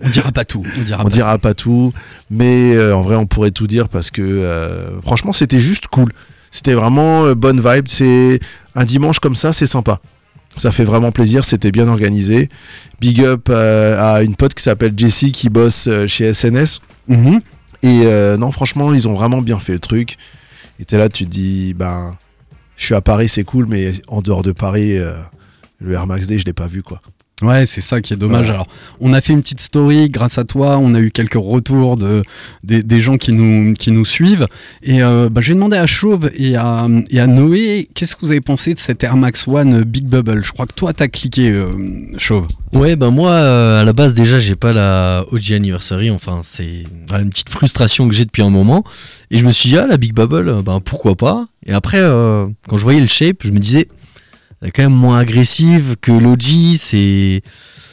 On 0.00 0.08
dira 0.08 0.32
pas 0.32 0.44
tout. 0.44 0.64
On 0.78 0.82
dira 0.82 1.00
On 1.00 1.04
pas 1.04 1.10
dira 1.10 1.38
pas 1.38 1.54
tout, 1.54 1.92
mais 2.30 2.74
euh, 2.74 2.94
en 2.96 3.02
vrai, 3.02 3.16
on 3.16 3.26
pourrait 3.26 3.50
tout 3.50 3.66
dire 3.66 3.88
parce 3.88 4.10
que 4.10 4.22
euh, 4.22 5.00
franchement, 5.02 5.32
c'était 5.32 5.58
juste 5.60 5.86
cool. 5.88 6.12
C'était 6.50 6.74
vraiment 6.74 7.26
euh, 7.26 7.34
bonne 7.34 7.60
vibe. 7.60 7.86
C'est 7.88 8.40
un 8.74 8.84
dimanche 8.84 9.20
comme 9.20 9.36
ça, 9.36 9.52
c'est 9.52 9.66
sympa. 9.66 10.00
Ça 10.56 10.72
fait 10.72 10.84
vraiment 10.84 11.12
plaisir. 11.12 11.44
C'était 11.44 11.70
bien 11.70 11.88
organisé. 11.88 12.48
Big 13.00 13.22
up 13.22 13.48
euh, 13.50 14.14
à 14.14 14.22
une 14.22 14.36
pote 14.36 14.54
qui 14.54 14.62
s'appelle 14.62 14.92
Jessie 14.96 15.32
qui 15.32 15.48
bosse 15.48 15.86
euh, 15.88 16.06
chez 16.06 16.32
SNS. 16.32 16.80
Mhm. 17.08 17.40
Et 17.82 18.02
euh, 18.04 18.36
non, 18.36 18.52
franchement, 18.52 18.92
ils 18.92 19.08
ont 19.08 19.14
vraiment 19.14 19.40
bien 19.42 19.58
fait 19.58 19.72
le 19.72 19.78
truc. 19.78 20.16
Et 20.78 20.84
t'es 20.84 20.98
là, 20.98 21.08
tu 21.08 21.24
te 21.24 21.30
dis, 21.30 21.74
ben, 21.74 22.16
je 22.76 22.84
suis 22.84 22.94
à 22.94 23.00
Paris, 23.00 23.28
c'est 23.28 23.44
cool, 23.44 23.66
mais 23.66 23.92
en 24.08 24.20
dehors 24.22 24.42
de 24.42 24.52
Paris, 24.52 24.98
euh, 24.98 25.12
le 25.78 25.92
Air 25.92 26.06
Max 26.06 26.26
Day, 26.26 26.38
je 26.38 26.44
l'ai 26.44 26.52
pas 26.52 26.66
vu, 26.66 26.82
quoi. 26.82 27.00
Ouais, 27.42 27.64
c'est 27.64 27.80
ça 27.80 28.00
qui 28.00 28.12
est 28.12 28.16
dommage. 28.16 28.50
Alors, 28.50 28.66
on 29.00 29.12
a 29.12 29.20
fait 29.20 29.32
une 29.32 29.40
petite 29.40 29.60
story 29.60 30.10
grâce 30.10 30.36
à 30.36 30.44
toi. 30.44 30.78
On 30.78 30.92
a 30.94 31.00
eu 31.00 31.10
quelques 31.10 31.34
retours 31.34 31.96
de 31.96 32.22
des, 32.64 32.82
des 32.82 33.00
gens 33.00 33.16
qui 33.16 33.32
nous 33.32 33.74
qui 33.74 33.92
nous 33.92 34.04
suivent. 34.04 34.46
Et 34.82 35.02
euh, 35.02 35.28
bah, 35.30 35.40
j'ai 35.40 35.54
demandé 35.54 35.76
à 35.76 35.86
Chauve 35.86 36.30
et 36.34 36.56
à, 36.56 36.86
et 37.10 37.20
à 37.20 37.26
Noé, 37.26 37.88
qu'est-ce 37.94 38.14
que 38.14 38.20
vous 38.22 38.30
avez 38.30 38.40
pensé 38.40 38.74
de 38.74 38.78
cet 38.78 39.02
Air 39.04 39.16
Max 39.16 39.48
One 39.48 39.84
Big 39.84 40.04
Bubble? 40.06 40.44
Je 40.44 40.52
crois 40.52 40.66
que 40.66 40.74
toi, 40.74 40.92
t'as 40.92 41.08
cliqué, 41.08 41.50
euh, 41.50 41.72
Chauve. 42.18 42.46
Ouais, 42.72 42.94
ben 42.94 43.10
moi, 43.10 43.30
euh, 43.30 43.80
à 43.80 43.84
la 43.84 43.92
base, 43.92 44.14
déjà, 44.14 44.38
j'ai 44.38 44.54
pas 44.54 44.72
la 44.72 45.24
OG 45.32 45.52
Anniversary. 45.52 46.10
Enfin, 46.10 46.40
c'est 46.44 46.84
une 47.18 47.30
petite 47.30 47.48
frustration 47.48 48.08
que 48.08 48.14
j'ai 48.14 48.24
depuis 48.24 48.42
un 48.42 48.50
moment. 48.50 48.84
Et 49.30 49.38
je 49.38 49.44
me 49.44 49.50
suis 49.50 49.70
dit, 49.70 49.76
ah, 49.78 49.86
la 49.86 49.96
Big 49.96 50.14
Bubble, 50.14 50.62
ben 50.62 50.80
pourquoi 50.80 51.14
pas? 51.16 51.46
Et 51.66 51.72
après, 51.72 51.98
euh, 51.98 52.46
quand 52.68 52.76
je 52.76 52.82
voyais 52.82 53.00
le 53.00 53.06
shape, 53.06 53.38
je 53.42 53.50
me 53.50 53.58
disais, 53.58 53.88
elle 54.60 54.68
est 54.68 54.70
quand 54.72 54.82
même 54.82 54.92
moins 54.94 55.18
agressive 55.18 55.96
que 56.00 56.12
l'OG. 56.12 56.76
C'est. 56.78 57.42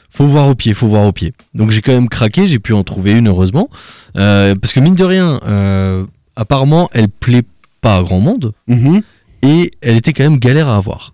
Faut 0.10 0.25
voir 0.25 0.49
au 0.49 0.56
pied, 0.56 0.73
faut 0.73 0.88
voir 0.88 1.06
au 1.06 1.12
pied. 1.12 1.34
Donc 1.53 1.69
j'ai 1.71 1.82
quand 1.82 1.91
même 1.91 2.10
craqué, 2.10 2.47
j'ai 2.47 2.58
pu 2.60 2.73
en 2.73 2.84
trouver 2.84 3.12
une, 3.12 3.27
heureusement. 3.27 3.69
Euh, 4.15 4.56
parce 4.56 4.73
que 4.73 4.80
mine 4.80 4.95
de 4.95 5.03
rien, 5.03 5.39
euh, 5.47 6.06
apparemment, 6.36 6.89
elle 6.93 7.08
plaît 7.10 7.43
pas 7.82 7.97
à 7.97 8.01
grand 8.03 8.19
monde. 8.19 8.53
Mhm. 8.67 9.01
Et 9.43 9.69
elle 9.82 9.95
était 9.97 10.13
quand 10.13 10.23
même 10.23 10.39
galère 10.39 10.69
à 10.69 10.77
avoir. 10.77 11.13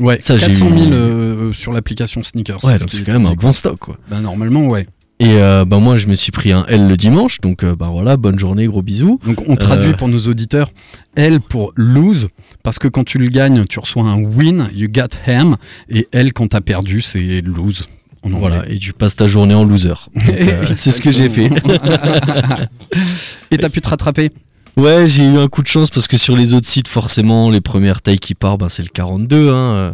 Ouais, 0.00 0.18
Ça, 0.20 0.36
j'ai 0.36 0.46
400 0.46 0.68
000 0.70 0.80
eu- 0.90 0.92
euh, 0.92 1.52
sur 1.52 1.72
l'application 1.72 2.22
Sneakers. 2.24 2.64
Ouais, 2.64 2.78
donc 2.78 2.88
c'est 2.90 3.02
est 3.02 3.04
quand 3.04 3.12
même 3.12 3.26
un 3.26 3.34
bon 3.34 3.52
stock, 3.52 3.78
quoi. 3.78 3.96
Bah, 4.10 4.20
normalement, 4.20 4.66
ouais. 4.66 4.86
Et 5.20 5.34
euh, 5.34 5.66
bah 5.66 5.78
moi 5.78 5.98
je 5.98 6.06
me 6.06 6.14
suis 6.14 6.32
pris 6.32 6.50
un 6.50 6.64
L 6.66 6.88
le 6.88 6.96
dimanche, 6.96 7.42
donc 7.42 7.62
euh, 7.62 7.76
bah 7.76 7.90
voilà, 7.92 8.16
bonne 8.16 8.38
journée, 8.38 8.66
gros 8.66 8.80
bisous. 8.80 9.20
Donc 9.26 9.44
on 9.46 9.54
traduit 9.54 9.90
Euh. 9.90 9.96
pour 9.96 10.08
nos 10.08 10.18
auditeurs 10.20 10.70
L 11.14 11.40
pour 11.40 11.72
lose, 11.76 12.28
parce 12.62 12.78
que 12.78 12.88
quand 12.88 13.04
tu 13.04 13.18
le 13.18 13.28
gagnes, 13.28 13.64
tu 13.66 13.78
reçois 13.80 14.04
un 14.04 14.16
win, 14.18 14.70
you 14.74 14.88
got 14.90 15.08
ham, 15.26 15.56
et 15.90 16.08
L 16.12 16.32
quand 16.32 16.48
t'as 16.48 16.62
perdu, 16.62 17.02
c'est 17.02 17.42
lose. 17.42 17.86
Voilà, 18.22 18.64
et 18.68 18.78
tu 18.78 18.92
passes 18.92 19.16
ta 19.16 19.28
journée 19.28 19.54
en 19.54 19.64
loser. 19.64 19.94
Euh, 20.28 20.64
c'est 20.76 20.90
ce 20.90 21.00
que 21.00 21.10
j'ai 21.10 21.28
fait. 21.28 21.50
et 23.50 23.58
t'as 23.58 23.68
pu 23.68 23.80
te 23.80 23.88
rattraper 23.88 24.30
Ouais, 24.76 25.06
j'ai 25.06 25.24
eu 25.24 25.36
un 25.38 25.48
coup 25.48 25.62
de 25.62 25.66
chance 25.68 25.90
parce 25.90 26.06
que 26.08 26.16
sur 26.16 26.36
les 26.36 26.54
autres 26.54 26.66
sites, 26.68 26.88
forcément, 26.88 27.50
les 27.50 27.60
premières 27.60 28.00
tailles 28.02 28.18
qui 28.18 28.34
partent, 28.34 28.60
ben, 28.60 28.68
c'est 28.68 28.82
le 28.82 28.88
42. 28.88 29.48
Hein, 29.48 29.52
euh. 29.52 29.92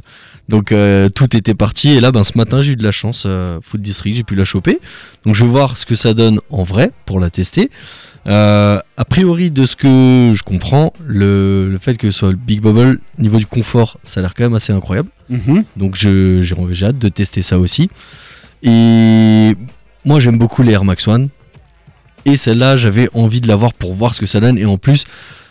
donc 0.49 0.71
euh, 0.71 1.09
tout 1.09 1.37
était 1.37 1.55
parti. 1.55 1.91
Et 1.91 2.01
là, 2.01 2.13
ben, 2.13 2.23
ce 2.25 2.37
matin, 2.39 2.63
j'ai 2.63 2.73
eu 2.73 2.77
de 2.77 2.85
la 2.85 2.93
chance. 2.93 3.25
euh, 3.27 3.59
Food 3.63 3.81
District, 3.81 4.15
j'ai 4.15 4.23
pu 4.23 4.35
la 4.37 4.45
choper. 4.45 4.79
Donc 5.25 5.35
je 5.35 5.45
vais 5.45 5.51
voir 5.51 5.77
ce 5.77 5.87
que 5.87 5.95
ça 5.95 6.15
donne 6.15 6.41
en 6.51 6.63
vrai 6.63 6.93
pour 7.05 7.19
la 7.21 7.31
tester. 7.31 7.71
Euh, 8.29 8.79
a 8.97 9.05
priori, 9.05 9.51
de 9.51 9.67
ce 9.67 9.77
que 9.77 10.33
je 10.35 10.43
comprends, 10.43 10.93
le, 11.07 11.69
le 11.71 11.79
fait 11.79 11.97
que 11.97 12.11
ce 12.11 12.19
soit 12.19 12.31
le 12.31 12.37
Big 12.37 12.61
Bubble, 12.61 12.99
niveau 13.19 13.39
du 13.39 13.47
confort, 13.47 13.99
ça 14.05 14.21
a 14.21 14.23
l'air 14.23 14.35
quand 14.35 14.45
même 14.45 14.55
assez 14.55 14.73
incroyable. 14.73 15.09
Mhm. 15.31 15.65
Donc 15.77 15.95
j'ai 15.97 16.43
hâte 16.85 16.99
de 16.99 17.09
tester 17.09 17.43
ça 17.43 17.59
aussi. 17.59 17.89
Et 18.63 19.55
moi 20.05 20.21
j'aime 20.21 20.39
beaucoup 20.39 20.63
les 20.63 20.73
Air 20.73 20.85
Max 20.85 21.07
One. 21.09 21.29
Et 22.27 22.37
celle-là 22.37 22.77
j'avais 22.77 23.09
envie 23.15 23.41
de 23.41 23.49
l'avoir 23.49 23.73
pour 23.73 23.95
voir 23.95 24.13
ce 24.15 24.21
que 24.21 24.27
ça 24.27 24.41
donne. 24.41 24.59
Et 24.59 24.67
en 24.67 24.77
plus, 24.77 25.05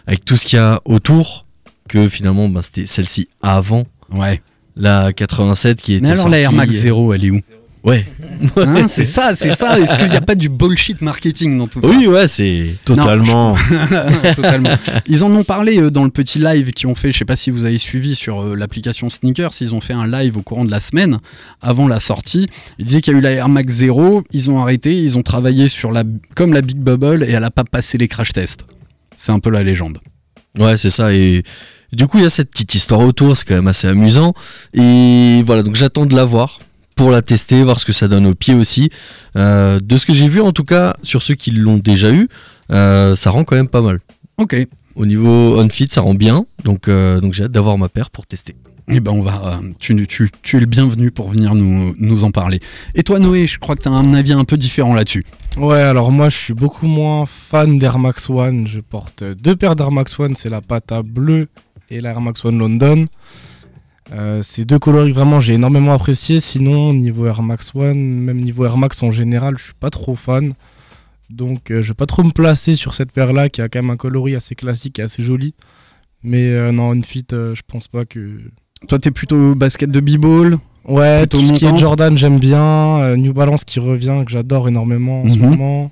avec 0.06 0.24
tout 0.26 0.38
ce 0.38 0.46
qu'il 0.46 0.58
y 0.58 0.62
a 0.62 0.82
autour, 0.86 1.46
que 1.90 2.08
finalement 2.10 2.48
ben, 2.50 2.62
c'était 2.62 2.86
celle-ci 2.86 3.28
avant 3.42 3.86
Ouais. 4.14 4.42
la 4.76 5.12
87 5.14 5.82
qui 5.82 5.94
était 5.96 6.04
Mais 6.08 6.12
alors 6.12 6.30
la 6.30 6.40
Air. 6.40 6.52
Max 6.52 6.72
0, 6.74 7.14
elle 7.14 7.26
est 7.26 7.32
où? 7.32 7.40
Ouais. 7.84 8.06
Hein, 8.58 8.88
C'est 8.88 9.06
ça, 9.06 9.36
c'est 9.36 9.52
ça. 9.52 9.80
Est-ce 9.80 9.98
qu'il 9.98 10.10
n'y 10.10 10.16
a 10.16 10.22
pas 10.22 10.36
du 10.36 10.50
bullshit 10.50 11.02
marketing 11.02 11.58
dans 11.58 11.68
tout 11.68 11.82
ça 11.82 11.88
Oui, 11.88 12.08
ouais, 12.08 12.28
c'est 12.28 12.76
Totalement. 12.86 13.56
Totalement. 14.36 14.70
Ils 15.08 15.24
en 15.24 15.32
ont 15.32 15.44
parlé 15.44 15.80
euh, 15.80 15.92
dans 15.92 16.04
le 16.04 16.10
petit 16.10 16.40
live 16.40 16.72
qu'ils 16.72 16.88
ont 16.88 16.96
fait. 16.96 17.12
Je 17.12 17.18
sais 17.18 17.26
pas 17.26 17.36
si 17.36 17.52
vous 17.52 17.66
avez 17.66 17.78
suivi 17.78 18.16
sur 18.16 18.42
euh, 18.42 18.56
l'application 18.56 19.10
Sneakers. 19.10 19.54
Ils 19.62 19.74
ont 19.74 19.82
fait 19.82 19.94
un 19.94 20.08
live 20.08 20.38
au 20.38 20.42
courant 20.42 20.66
de 20.66 20.72
la 20.72 20.80
semaine 20.80 21.20
avant 21.62 21.88
la 21.88 22.00
sortie. 22.00 22.48
Ils 22.80 22.86
disaient 22.86 23.02
qu'il 23.02 23.14
y 23.14 23.16
a 23.16 23.20
eu 23.20 23.22
la 23.22 23.32
Air 23.32 23.50
Max 23.50 23.74
0. 23.74 24.24
Ils 24.32 24.50
ont 24.50 24.60
arrêté. 24.60 24.98
Ils 24.98 25.18
ont 25.18 25.24
travaillé 25.24 25.70
sur 25.70 25.92
la 25.92 26.04
comme 26.36 26.54
la 26.54 26.62
Big 26.62 26.78
Bubble 26.78 27.24
et 27.24 27.32
elle 27.32 27.44
a 27.44 27.52
pas 27.52 27.64
passé 27.64 27.98
les 27.98 28.08
crash 28.08 28.34
tests. 28.34 28.66
C'est 29.18 29.32
un 29.32 29.40
peu 29.40 29.50
la 29.50 29.64
légende. 29.64 30.00
Ouais, 30.58 30.78
c'est 30.78 30.90
ça. 30.90 31.14
Et 31.14 31.44
du 31.92 32.08
coup, 32.08 32.18
il 32.18 32.24
y 32.24 32.26
a 32.26 32.30
cette 32.30 32.50
petite 32.52 32.76
histoire 32.76 33.02
autour, 33.02 33.36
c'est 33.36 33.46
quand 33.46 33.56
même 33.56 33.68
assez 33.68 33.88
amusant. 33.88 34.34
Et 34.74 35.44
voilà, 35.46 35.64
donc 35.64 35.76
j'attends 35.76 36.06
de 36.06 36.16
la 36.16 36.26
voir 36.26 36.60
pour 36.96 37.12
la 37.12 37.22
tester, 37.22 37.64
voir 37.64 37.80
ce 37.80 37.86
que 37.86 37.94
ça 37.94 38.08
donne 38.08 38.26
au 38.26 38.34
pied 38.36 38.54
aussi. 38.56 38.90
Euh, 39.36 39.80
de 39.84 39.98
ce 39.98 40.06
que 40.06 40.14
j'ai 40.14 40.28
vu, 40.28 40.42
en 40.42 40.52
tout 40.52 40.64
cas, 40.64 40.96
sur 41.04 41.22
ceux 41.22 41.36
qui 41.36 41.52
l'ont 41.52 41.78
déjà 41.78 42.12
eu, 42.12 42.28
euh, 42.72 43.16
ça 43.16 43.30
rend 43.30 43.44
quand 43.44 43.56
même 43.56 43.68
pas 43.68 43.82
mal. 43.82 44.00
Ok. 44.38 44.56
Au 44.96 45.06
niveau 45.06 45.60
on-fit, 45.60 45.88
ça 45.92 46.02
rend 46.02 46.14
bien. 46.14 46.46
Donc, 46.64 46.88
euh, 46.88 47.20
donc 47.20 47.34
j'ai 47.34 47.44
hâte 47.44 47.52
d'avoir 47.52 47.78
ma 47.78 47.90
paire 47.90 48.10
pour 48.10 48.26
tester. 48.26 48.56
Eh 48.88 49.00
ben 49.00 49.12
on 49.12 49.22
va. 49.22 49.58
euh, 49.62 49.72
tu, 49.80 50.06
tu, 50.08 50.30
tu 50.44 50.58
es 50.58 50.60
le 50.60 50.68
bienvenu 50.68 51.10
pour 51.10 51.30
venir 51.30 51.56
nous, 51.56 51.96
nous 51.98 52.24
en 52.24 52.30
parler. 52.32 52.60
Et 52.94 53.02
toi 53.02 53.18
Noé, 53.20 53.48
je 53.48 53.58
crois 53.58 53.76
que 53.76 53.82
tu 53.82 53.90
as 53.90 53.92
un 53.92 54.14
avis 54.14 54.34
un 54.34 54.46
peu 54.46 54.58
différent 54.58 54.94
là-dessus. 54.94 55.26
Ouais, 55.58 55.80
alors 55.82 56.12
moi 56.12 56.30
je 56.30 56.38
suis 56.38 56.54
beaucoup 56.54 56.86
moins 56.86 57.26
fan 57.26 57.80
d'Air 57.80 57.98
Max 57.98 58.30
One. 58.30 58.68
Je 58.68 58.80
porte 58.80 59.24
deux 59.24 59.56
paires 59.56 59.76
d'Air 59.76 59.92
Max 59.92 60.20
One, 60.20 60.36
c'est 60.36 60.50
la 60.50 60.62
Pata 60.62 61.02
bleue 61.02 61.48
et 61.90 62.00
la 62.00 62.12
Air 62.12 62.22
Max 62.22 62.46
One 62.46 62.60
London. 62.60 63.06
Euh, 64.14 64.42
ces 64.44 64.66
deux 64.66 64.78
coloris 64.78 65.12
vraiment 65.14 65.40
j'ai 65.40 65.54
énormément 65.54 65.94
apprécié. 65.94 66.40
Sinon 66.40 66.94
niveau 66.94 67.26
Air 67.26 67.42
Max 67.42 67.72
One, 67.76 67.98
même 67.98 68.40
niveau 68.40 68.66
Air 68.66 68.78
Max 68.78 69.02
en 69.04 69.12
général, 69.12 69.58
je 69.58 69.64
suis 69.66 69.74
pas 69.74 69.90
trop 69.90 70.16
fan. 70.16 70.54
Donc 71.30 71.72
euh, 71.72 71.82
je 71.82 71.88
vais 71.90 71.94
pas 71.96 72.06
trop 72.06 72.24
me 72.24 72.30
placer 72.32 72.76
sur 72.76 72.94
cette 72.94 73.12
paire 73.12 73.34
là 73.34 73.50
qui 73.50 73.62
a 73.62 73.70
quand 73.70 73.80
même 73.80 73.90
un 73.90 73.98
coloris 73.98 74.36
assez 74.36 74.54
classique 74.56 75.00
et 75.00 75.02
assez 75.02 75.24
joli. 75.24 75.54
Mais 76.22 76.50
euh, 76.52 76.72
non, 76.72 76.94
une 76.94 77.04
fit, 77.04 77.26
je 77.32 77.62
pense 77.68 77.88
pas 77.88 78.06
que. 78.06 78.40
Toi 78.88 79.00
t'es 79.00 79.12
plutôt 79.12 79.56
basket 79.56 79.90
de 79.90 80.00
b-ball? 80.00 80.58
Ouais, 80.88 81.26
tout 81.26 81.42
ce 81.44 81.54
qui 81.54 81.66
est. 81.66 81.76
Jordan, 81.78 82.16
j'aime 82.16 82.38
bien. 82.38 83.16
New 83.18 83.34
Balance 83.34 83.64
qui 83.64 83.80
revient, 83.80 84.22
que 84.24 84.32
j'adore 84.32 84.68
énormément 84.68 85.24
en 85.24 85.30
ce 85.30 85.36
Mhm. 85.36 85.50
moment. 85.50 85.92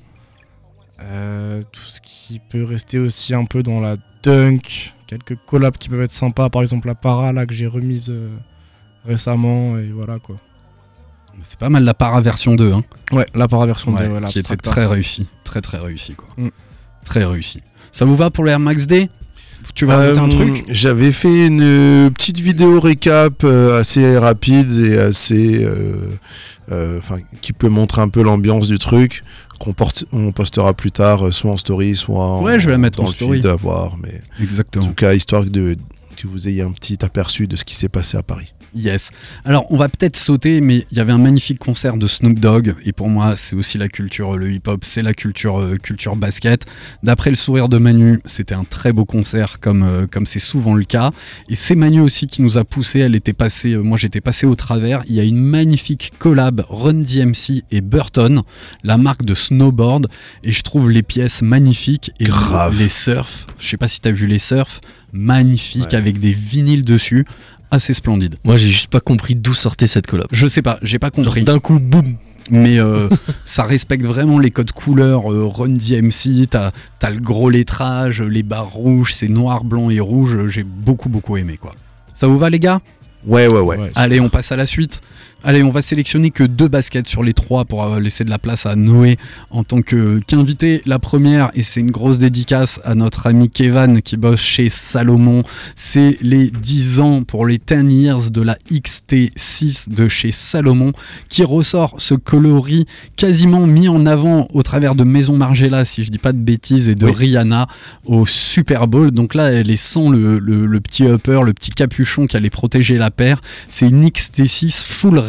Tout 1.72 1.88
ce 1.88 2.00
qui 2.02 2.40
peut 2.50 2.64
rester 2.64 3.00
aussi 3.00 3.34
un 3.34 3.46
peu 3.46 3.64
dans 3.64 3.80
la 3.82 3.96
dunk. 4.22 4.94
Quelques 5.26 5.40
collabs 5.46 5.78
qui 5.78 5.90
peuvent 5.90 6.02
être 6.02 6.12
sympas, 6.12 6.50
par 6.50 6.62
exemple 6.62 6.88
la 6.88 6.96
para 6.96 7.34
là 7.34 7.46
que 7.46 7.54
j'ai 7.54 7.68
remise 7.68 8.10
euh, 8.10 8.30
récemment. 9.06 9.78
Et 9.78 9.88
voilà 9.94 10.20
quoi. 10.20 10.38
C'est 11.44 11.58
pas 11.60 11.70
mal 11.70 11.84
la 11.84 11.94
para 11.94 12.22
version 12.22 12.56
2. 12.56 12.74
Hein. 12.74 12.84
Ouais, 13.12 13.26
la 13.34 13.48
para 13.48 13.66
version 13.66 13.94
Ouais, 13.94 14.08
2, 14.08 14.14
ouais, 14.14 14.22
qui 14.28 14.40
était 14.40 14.56
très 14.56 14.86
réussi, 14.86 15.28
très 15.44 15.62
très 15.62 15.78
réussi 15.80 16.14
quoi. 16.14 16.28
Mm. 16.38 16.50
Très 17.06 17.26
réussi. 17.26 17.62
Ça 17.92 18.06
vous 18.06 18.16
va 18.16 18.30
pour 18.30 18.46
les 18.46 18.52
Air 18.52 18.60
Max 18.60 18.88
D? 18.88 19.10
Tu 19.76 19.86
veux 19.86 19.94
rajouter 19.94 20.20
un 20.20 20.30
Euh, 20.30 20.32
truc? 20.52 20.66
J'avais 20.70 21.12
fait 21.12 21.48
une 21.48 21.62
euh, 21.62 22.10
petite 22.12 22.40
vidéo 22.40 22.80
récap 22.80 23.44
euh, 23.44 23.80
assez 23.80 24.18
rapide 24.18 24.72
et 24.72 24.98
assez. 25.00 25.64
euh, 25.64 25.96
euh, 26.72 26.98
Enfin, 27.00 27.18
qui 27.42 27.52
peut 27.54 27.70
montrer 27.70 28.02
un 28.02 28.10
peu 28.10 28.22
l'ambiance 28.24 28.68
du 28.68 28.78
truc. 28.78 29.24
Qu'on 29.60 29.74
on 30.12 30.32
postera 30.32 30.74
plus 30.74 30.92
tard, 30.92 31.28
euh, 31.28 31.32
soit 31.32 31.52
en 31.52 31.58
story, 31.58 31.96
soit 31.96 32.20
en, 32.26 32.44
Ouais, 32.44 32.60
je 32.60 32.66
vais 32.66 32.72
la 32.74 32.78
mettre 32.78 32.98
dans 32.98 33.06
en 33.06 33.10
le 33.10 33.14
story. 33.14 33.38
feed 33.38 33.46
à 33.46 33.56
voir. 33.56 33.96
Mais 34.02 34.22
en 34.40 34.44
Exactement. 34.44 34.86
tout 34.88 34.94
cas, 34.94 35.14
histoire 35.14 35.44
de, 35.46 35.78
que 36.18 36.28
vous 36.28 36.48
ayez 36.48 36.62
un 36.62 36.72
petit 36.72 37.04
aperçu 37.06 37.48
de 37.48 37.56
ce 37.56 37.64
qui 37.66 37.76
s'est 37.76 37.90
passé 37.90 38.18
à 38.18 38.24
Paris. 38.24 38.54
Yes. 38.76 39.12
Alors, 39.46 39.66
on 39.70 39.78
va 39.78 39.88
peut-être 39.88 40.18
sauter, 40.18 40.60
mais 40.60 40.86
il 40.90 40.98
y 40.98 41.00
avait 41.00 41.12
un 41.12 41.18
magnifique 41.20 41.60
concert 41.60 41.96
de 41.96 42.08
Snoop 42.08 42.40
Dogg, 42.40 42.74
et 42.86 42.92
pour 42.92 43.08
moi, 43.08 43.36
c'est 43.36 43.56
aussi 43.56 43.78
la 43.78 43.88
culture, 43.88 44.36
le 44.38 44.52
hip-hop, 44.52 44.84
c'est 44.84 45.04
la 45.04 45.14
culture, 45.14 45.60
euh, 45.60 45.78
culture 45.78 46.16
basket. 46.16 46.66
D'après 47.04 47.30
le 47.30 47.36
sourire 47.36 47.70
de 47.70 47.78
Manu, 47.78 48.20
c'était 48.26 48.56
un 48.56 48.64
très 48.64 48.92
beau 48.92 49.06
concert, 49.06 49.60
comme 49.60 49.84
euh, 49.84 50.08
comme 50.08 50.26
c'est 50.26 50.40
souvent 50.40 50.74
le 50.74 50.86
cas. 50.86 51.12
Et 51.50 51.56
c'est 51.56 51.76
Manu 51.76 52.00
aussi 52.02 52.26
qui 52.26 52.42
nous 52.42 52.58
a 52.58 52.64
poussé. 52.64 53.00
Elle 53.00 53.16
était 53.16 53.34
passée, 53.34 53.74
euh, 53.74 53.82
moi 53.84 53.98
j'étais 53.98 54.22
passé 54.22 54.46
au 54.48 54.56
travers. 54.56 55.04
Il 55.08 55.14
y 55.16 55.20
a 55.20 55.24
une 55.24 55.42
magnifique 55.44 56.14
collab 56.18 56.66
Run 56.70 57.02
DMC 57.02 57.64
et 57.72 57.82
Burton, 57.82 58.42
la 58.84 58.98
marque 58.98 59.24
de 59.24 59.36
snowboard, 59.36 60.08
et 60.44 60.52
je 60.52 60.62
trouve 60.64 60.90
les 60.90 61.04
pièces 61.04 61.42
magnifiques 61.44 62.12
et 62.20 62.26
Grave. 62.26 62.78
les 62.80 62.90
surfs. 62.90 63.46
Je 63.60 63.68
sais 63.68 63.78
pas 63.78 63.88
si 63.88 64.02
t'as 64.02 64.12
vu 64.12 64.26
les 64.26 64.40
surfs, 64.40 64.82
magnifiques 65.12 65.84
Ouais. 65.92 65.96
avec 65.96 66.20
des 66.20 66.34
vinyles 66.34 66.84
dessus, 66.84 67.26
assez 67.74 67.94
splendide. 67.94 68.36
Moi, 68.44 68.56
j'ai 68.56 68.68
juste 68.70 68.88
pas 68.88 69.00
compris 69.00 69.36
d'où 69.36 69.54
sortait 69.54 69.88
cette 69.88 70.08
collab. 70.08 70.28
Je 70.32 70.48
sais 70.48 70.62
pas, 70.62 70.78
j'ai 70.82 71.00
pas 71.00 71.10
compris. 71.10 71.44
D'un 71.44 71.60
coup, 71.60 71.80
boum. 71.80 72.16
Mais 72.50 72.78
euh, 72.80 73.08
ça 73.46 73.64
respecte 73.64 74.06
vraiment 74.06 74.38
les 74.38 74.52
codes 74.52 74.72
couleurs. 74.72 75.32
euh, 75.32 75.48
Run 75.48 75.70
DMC, 75.70 76.48
t'as 76.50 76.72
as 77.02 77.10
le 77.10 77.20
gros 77.20 77.50
lettrage, 77.50 78.22
les 78.22 78.44
barres 78.44 78.70
rouges, 78.72 79.14
c'est 79.14 79.30
noir, 79.30 79.64
blanc 79.64 79.90
et 79.90 80.00
rouge. 80.00 80.48
J'ai 80.48 80.64
beaucoup, 80.64 81.10
beaucoup 81.10 81.38
aimé 81.38 81.58
quoi. 81.58 81.74
Ça 82.14 82.28
vous 82.28 82.38
va 82.38 82.50
les 82.50 82.60
gars? 82.60 82.80
Ouais, 83.26 83.48
ouais, 83.48 83.62
ouais. 83.62 83.78
Ouais, 83.78 83.92
Allez, 83.96 84.20
on 84.20 84.28
passe 84.30 84.52
à 84.52 84.58
la 84.58 84.66
suite. 84.66 85.00
Allez, 85.46 85.62
on 85.62 85.72
va 85.72 85.82
sélectionner 85.82 86.32
que 86.32 86.44
deux 86.44 86.70
baskets 86.70 87.06
sur 87.08 87.22
les 87.22 87.34
trois 87.34 87.66
pour 87.66 87.84
euh, 87.84 88.00
laisser 88.00 88.24
de 88.24 88.30
la 88.30 88.40
place 88.40 88.66
à 88.66 88.78
Noé 88.78 89.18
en 89.52 89.64
tant 89.66 89.82
qu'invité. 89.82 90.82
La 90.86 91.00
première, 91.00 91.52
et 91.54 91.64
c'est 91.64 91.82
une 91.82 91.92
grosse 91.92 92.18
dédicace 92.18 92.80
à 92.86 92.96
notre 92.96 93.28
ami 93.28 93.50
Kevin 93.50 94.02
qui 94.02 94.16
bosse 94.16 94.40
chez 94.40 94.70
Salomon, 94.70 95.44
c'est 95.76 96.18
les 96.22 96.50
10 96.50 97.02
ans 97.02 97.24
pour 97.24 97.46
les 97.46 97.58
10 97.60 97.94
years 97.94 98.32
de 98.32 98.42
la 98.42 98.58
XT6 98.72 99.90
de 99.94 100.08
chez 100.08 100.32
Salomon 100.32 100.94
qui 101.28 101.44
ressort 101.44 101.96
ce 101.98 102.14
coloris 102.14 102.86
quasiment 103.18 103.68
mis 103.68 103.90
en 103.90 104.06
avant 104.06 104.48
au 104.54 104.64
travers 104.64 104.96
de 104.96 105.04
Maison 105.04 105.36
Margiela, 105.36 105.84
si 105.84 106.06
je 106.06 106.10
dis 106.10 106.20
pas 106.20 106.32
de 106.32 106.38
bêtises, 106.38 106.88
et 106.88 106.96
de 106.96 107.06
Oui. 107.06 107.12
Rihanna 107.18 107.68
au 108.06 108.26
Super 108.26 108.88
Bowl. 108.88 109.12
Donc 109.12 109.36
là, 109.36 109.52
elle 109.52 109.70
est 109.70 109.76
sans 109.76 110.10
le, 110.10 110.40
le- 110.40 110.66
le 110.66 110.80
petit 110.80 111.04
upper, 111.04 111.42
le 111.46 111.54
petit 111.54 111.72
capuchon 111.72 112.28
qui 112.28 112.38
allait 112.38 112.50
protéger 112.50 112.98
la 112.98 113.12
paire. 113.12 113.42
C'est 113.68 113.90
une 113.90 114.08
XT6 114.08 114.86
full 114.86 115.20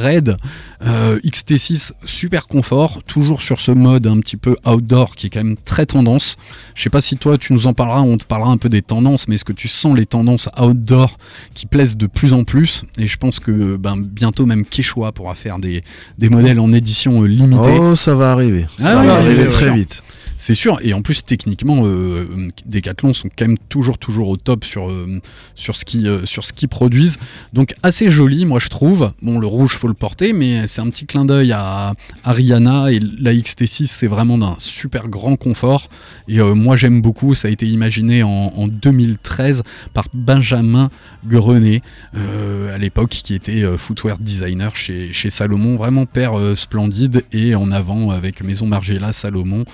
Euh, 0.86 1.18
XT6 1.24 1.92
super 2.04 2.46
confort, 2.46 3.02
toujours 3.04 3.42
sur 3.42 3.60
ce 3.60 3.70
mode 3.70 4.06
un 4.06 4.20
petit 4.20 4.36
peu 4.36 4.56
outdoor 4.66 5.16
qui 5.16 5.26
est 5.26 5.30
quand 5.30 5.42
même 5.42 5.56
très 5.56 5.86
tendance. 5.86 6.36
Je 6.74 6.82
sais 6.82 6.90
pas 6.90 7.00
si 7.00 7.16
toi 7.16 7.38
tu 7.38 7.54
nous 7.54 7.66
en 7.66 7.72
parleras, 7.72 8.02
on 8.02 8.16
te 8.18 8.24
parlera 8.24 8.50
un 8.50 8.58
peu 8.58 8.68
des 8.68 8.82
tendances, 8.82 9.26
mais 9.26 9.36
est-ce 9.36 9.44
que 9.44 9.52
tu 9.54 9.68
sens 9.68 9.96
les 9.96 10.04
tendances 10.04 10.50
outdoor 10.60 11.16
qui 11.54 11.66
plaisent 11.66 11.96
de 11.96 12.06
plus 12.06 12.34
en 12.34 12.44
plus? 12.44 12.84
Et 12.98 13.08
je 13.08 13.16
pense 13.16 13.40
que 13.40 13.76
ben, 13.76 13.96
bientôt 13.96 14.44
même 14.44 14.66
Quechua 14.66 15.12
pourra 15.12 15.34
faire 15.34 15.58
des, 15.58 15.82
des 16.18 16.28
modèles 16.28 16.60
en 16.60 16.70
édition 16.70 17.22
limitée. 17.22 17.78
Oh, 17.80 17.96
ça 17.96 18.14
va 18.14 18.32
arriver. 18.32 18.66
Ah 18.80 18.82
ça 18.82 19.00
oui, 19.00 19.06
va 19.06 19.14
arriver 19.14 19.48
très 19.48 19.74
vite. 19.74 20.02
C'est 20.36 20.54
sûr, 20.54 20.78
et 20.82 20.92
en 20.94 21.02
plus 21.02 21.24
techniquement, 21.24 21.82
euh, 21.84 22.48
Decathlon 22.66 23.14
sont 23.14 23.28
quand 23.36 23.46
même 23.46 23.58
toujours 23.68 23.98
toujours 23.98 24.28
au 24.28 24.36
top 24.36 24.64
sur 24.64 24.90
euh, 24.90 25.06
euh, 25.06 26.26
sur 26.26 26.44
ce 26.44 26.52
qu'ils 26.52 26.68
produisent. 26.68 27.18
Donc 27.52 27.74
assez 27.82 28.10
joli, 28.10 28.46
moi 28.46 28.58
je 28.58 28.68
trouve. 28.68 29.12
Bon, 29.22 29.38
le 29.38 29.46
rouge 29.46 29.76
faut 29.76 29.88
le 29.88 29.94
porter, 29.94 30.32
mais 30.32 30.66
c'est 30.66 30.80
un 30.80 30.90
petit 30.90 31.06
clin 31.06 31.24
d'œil 31.24 31.52
à, 31.52 31.94
à 32.24 32.32
Rihanna 32.32 32.92
et 32.92 33.00
la 33.00 33.32
XT6 33.32 33.86
c'est 33.86 34.06
vraiment 34.06 34.38
d'un 34.38 34.56
super 34.58 35.08
grand 35.08 35.36
confort. 35.36 35.88
Et 36.28 36.40
euh, 36.40 36.54
moi 36.54 36.76
j'aime 36.76 37.00
beaucoup. 37.00 37.34
Ça 37.34 37.48
a 37.48 37.50
été 37.50 37.66
imaginé 37.66 38.22
en, 38.22 38.52
en 38.56 38.66
2013 38.66 39.62
par 39.92 40.06
Benjamin 40.14 40.90
Grenet 41.26 41.82
à 42.14 42.78
l'époque, 42.78 43.10
qui 43.10 43.34
était 43.34 43.64
footwear 43.76 44.18
designer 44.18 44.74
chez 44.76 45.30
Salomon. 45.30 45.76
Vraiment 45.76 46.06
euh, 46.16 46.56
splendide 46.56 47.22
et 47.32 47.54
en 47.54 47.70
avant 47.70 48.10
avec 48.10 48.42
Maison 48.42 48.66
Margiela 48.66 49.12
Salomon 49.12 49.64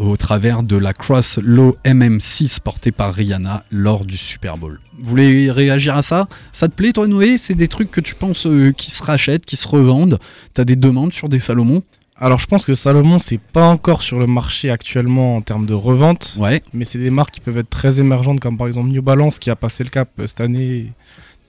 au 0.00 0.16
travers 0.16 0.62
de 0.62 0.76
la 0.76 0.94
Cross 0.94 1.38
Low 1.42 1.76
MM6 1.84 2.60
portée 2.60 2.90
par 2.90 3.12
Rihanna 3.14 3.64
lors 3.70 4.06
du 4.06 4.16
Super 4.16 4.56
Bowl. 4.56 4.80
Vous 4.98 5.10
voulez 5.10 5.50
réagir 5.50 5.94
à 5.94 6.02
ça? 6.02 6.26
Ça 6.52 6.68
te 6.68 6.72
plaît 6.72 6.92
toi 6.92 7.06
Noé? 7.06 7.36
C'est 7.36 7.54
des 7.54 7.68
trucs 7.68 7.90
que 7.90 8.00
tu 8.00 8.14
penses 8.14 8.46
euh, 8.46 8.72
qui 8.72 8.90
se 8.90 9.02
rachètent, 9.02 9.44
qui 9.44 9.56
se 9.56 9.68
revendent? 9.68 10.18
T'as 10.54 10.64
des 10.64 10.76
demandes 10.76 11.12
sur 11.12 11.28
des 11.28 11.38
Salomon? 11.38 11.82
Alors 12.16 12.38
je 12.38 12.46
pense 12.46 12.64
que 12.64 12.74
Salomon 12.74 13.18
c'est 13.18 13.38
pas 13.38 13.66
encore 13.68 14.00
sur 14.02 14.18
le 14.18 14.26
marché 14.26 14.70
actuellement 14.70 15.36
en 15.36 15.42
termes 15.42 15.66
de 15.66 15.74
revente, 15.74 16.36
Ouais. 16.38 16.62
mais 16.72 16.84
c'est 16.86 16.98
des 16.98 17.10
marques 17.10 17.32
qui 17.34 17.40
peuvent 17.40 17.58
être 17.58 17.70
très 17.70 18.00
émergentes 18.00 18.40
comme 18.40 18.56
par 18.58 18.66
exemple 18.66 18.88
New 18.90 19.02
Balance 19.02 19.38
qui 19.38 19.50
a 19.50 19.56
passé 19.56 19.84
le 19.84 19.90
cap 19.90 20.08
euh, 20.18 20.26
cette 20.26 20.40
année 20.40 20.92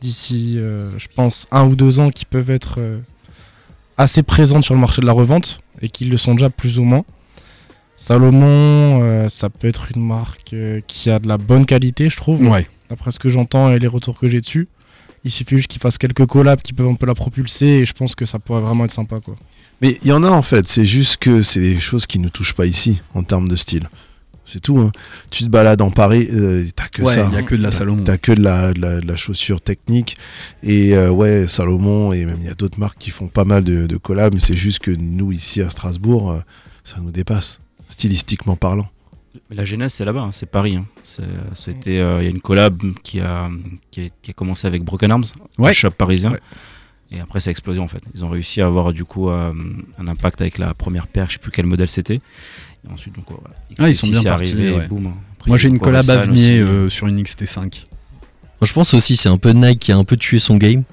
d'ici 0.02 0.56
euh, 0.58 0.90
je 0.98 1.08
pense 1.14 1.48
un 1.52 1.66
ou 1.66 1.76
deux 1.76 2.00
ans 2.00 2.10
qui 2.10 2.26
peuvent 2.26 2.50
être 2.52 2.80
assez 3.98 4.24
présentes 4.24 4.64
sur 4.64 4.74
le 4.74 4.80
marché 4.80 5.02
de 5.02 5.06
la 5.06 5.12
revente 5.14 5.60
et 5.82 5.90
qui 5.90 6.06
le 6.06 6.18
sont 6.18 6.34
déjà 6.34 6.50
plus 6.50 6.80
ou 6.80 6.84
moins. 6.84 7.04
Salomon 8.02 9.04
euh, 9.04 9.30
ça 9.30 9.50
peut 9.52 9.68
être 9.68 9.90
une 9.96 10.04
marque 10.06 10.54
euh, 10.54 10.82
qui 10.88 11.10
a 11.12 11.20
de 11.20 11.28
la 11.28 11.38
bonne 11.38 11.66
qualité 11.68 12.10
je 12.10 12.18
trouve, 12.18 12.42
Ouais. 12.42 12.68
d'après 12.90 13.12
ce 13.12 13.20
que 13.20 13.30
j'entends 13.30 13.72
et 13.72 13.78
les 13.80 13.88
retours 13.88 14.18
que 14.18 14.28
j'ai 14.28 14.42
dessus. 14.42 14.68
Il 15.24 15.30
suffit 15.32 15.56
juste 15.58 15.68
qu'ils 15.68 15.80
fassent 15.82 16.00
quelques 16.00 16.26
collabs 16.26 16.62
qui 16.64 16.74
peuvent 16.74 16.88
un 16.88 16.96
peu 16.96 17.06
la 17.06 17.14
propulser 17.14 17.66
et 17.68 17.86
je 17.86 17.94
pense 17.94 18.16
que 18.16 18.26
ça 18.26 18.40
pourrait 18.40 18.62
vraiment 18.62 18.86
être 18.86 18.92
sympa 18.92 19.20
quoi. 19.24 19.36
Mais 19.82 19.98
il 20.02 20.08
y 20.08 20.12
en 20.12 20.24
a 20.24 20.30
en 20.30 20.42
fait, 20.42 20.68
c'est 20.68 20.84
juste 20.84 21.18
que 21.18 21.42
c'est 21.44 21.60
des 21.62 21.80
choses 21.80 22.08
qui 22.08 22.18
ne 22.18 22.28
touchent 22.28 22.54
pas 22.56 22.66
ici 22.66 23.02
en 23.14 23.22
termes 23.22 23.48
de 23.48 23.56
style. 23.56 23.88
C'est 24.46 24.60
tout. 24.60 24.80
hein. 24.80 24.92
Tu 25.30 25.44
te 25.44 25.50
balades 25.50 25.82
en 25.82 25.92
Paris, 25.92 26.28
euh, 26.34 26.66
t'as 26.76 26.88
que 26.88 27.04
Ouais, 27.04 27.14
ça. 27.14 27.28
il 27.32 27.36
y 27.36 27.38
a 27.38 27.44
que 27.44 27.54
de 27.56 27.62
la 27.62 27.70
Salomon. 27.72 28.04
T'as 28.04 28.18
que 28.18 28.32
de 28.32 28.42
la, 28.42 28.74
de, 28.74 28.82
la, 28.82 29.00
de 29.00 29.08
la 29.08 29.16
chaussure 29.16 29.62
technique. 29.62 30.18
Et 30.64 30.96
euh, 30.98 31.12
ouais, 31.12 31.46
Salomon, 31.48 32.12
et 32.14 32.26
même 32.26 32.38
il 32.42 32.48
y 32.48 32.50
a 32.50 32.56
d'autres 32.56 32.80
marques 32.80 32.98
qui 32.98 33.12
font 33.12 33.28
pas 33.28 33.46
mal 33.46 33.64
de, 33.64 33.86
de 33.86 33.98
collabs, 33.98 34.34
mais 34.34 34.40
c'est 34.40 34.56
juste 34.56 34.80
que 34.80 34.90
nous, 34.92 35.32
ici 35.32 35.62
à 35.62 35.70
Strasbourg, 35.70 36.32
euh, 36.32 36.40
ça 36.84 36.98
nous 37.00 37.12
dépasse, 37.12 37.62
stylistiquement 37.92 38.56
parlant. 38.56 38.88
La 39.50 39.64
genèse, 39.64 39.94
c'est 39.94 40.04
là-bas, 40.06 40.22
hein, 40.22 40.30
c'est 40.32 40.46
Paris. 40.50 40.76
hein. 40.76 40.86
C'était, 41.54 42.00
euh, 42.00 42.22
il 42.22 42.26
y 42.26 42.28
a 42.28 42.30
une 42.32 42.42
collab 42.42 42.82
qui 43.04 43.20
a, 43.22 43.50
qui 43.92 44.02
a, 44.02 44.10
qui 44.22 44.32
a 44.32 44.34
commencé 44.34 44.68
avec 44.68 44.84
Broken 44.84 45.12
Arms, 45.12 45.24
Ouais. 45.58 45.70
un 45.70 45.74
shop 45.74 45.92
parisien. 45.92 46.32
Ouais. 46.32 46.40
Et 47.14 47.20
après, 47.20 47.40
ça 47.40 47.50
a 47.50 47.52
explosé 47.52 47.80
en 47.80 47.88
fait. 47.88 48.02
Ils 48.16 48.24
ont 48.26 48.30
réussi 48.30 48.62
à 48.62 48.66
avoir 48.66 48.92
du 48.94 49.04
coup 49.06 49.30
euh, 49.30 49.52
un 49.98 50.08
impact 50.08 50.42
avec 50.42 50.58
la 50.58 50.74
première 50.74 51.08
paire, 51.08 51.28
je 51.28 51.34
sais 51.34 51.40
plus 51.40 51.52
quel 51.52 51.66
modèle 51.66 51.88
c'était. 51.88 52.16
Et 52.86 52.92
ensuite, 52.94 53.16
donc. 53.16 53.26
Ah, 53.80 53.90
ils 53.90 53.96
sont 53.96 54.08
XT6 54.08 54.12
bien 54.12 54.24
partis, 54.24 54.56
ouais. 54.56 54.76
hein. 54.90 55.14
Moi 55.48 55.58
j'ai 55.58 55.68
a 55.68 55.72
une 55.72 55.80
collab 55.80 56.10
à 56.10 56.18
venir 56.26 56.66
euh, 56.68 56.90
sur 56.90 57.08
une 57.08 57.22
XT5. 57.22 57.60
Moi, 57.60 58.68
je 58.68 58.74
pense 58.74 58.94
aussi 58.94 59.16
c'est 59.18 59.30
un 59.30 59.38
peu 59.38 59.52
Nike 59.52 59.80
qui 59.80 59.92
a 59.92 59.98
un 59.98 60.04
peu 60.04 60.16
tué 60.18 60.40
son 60.40 60.58
game. 60.58 60.84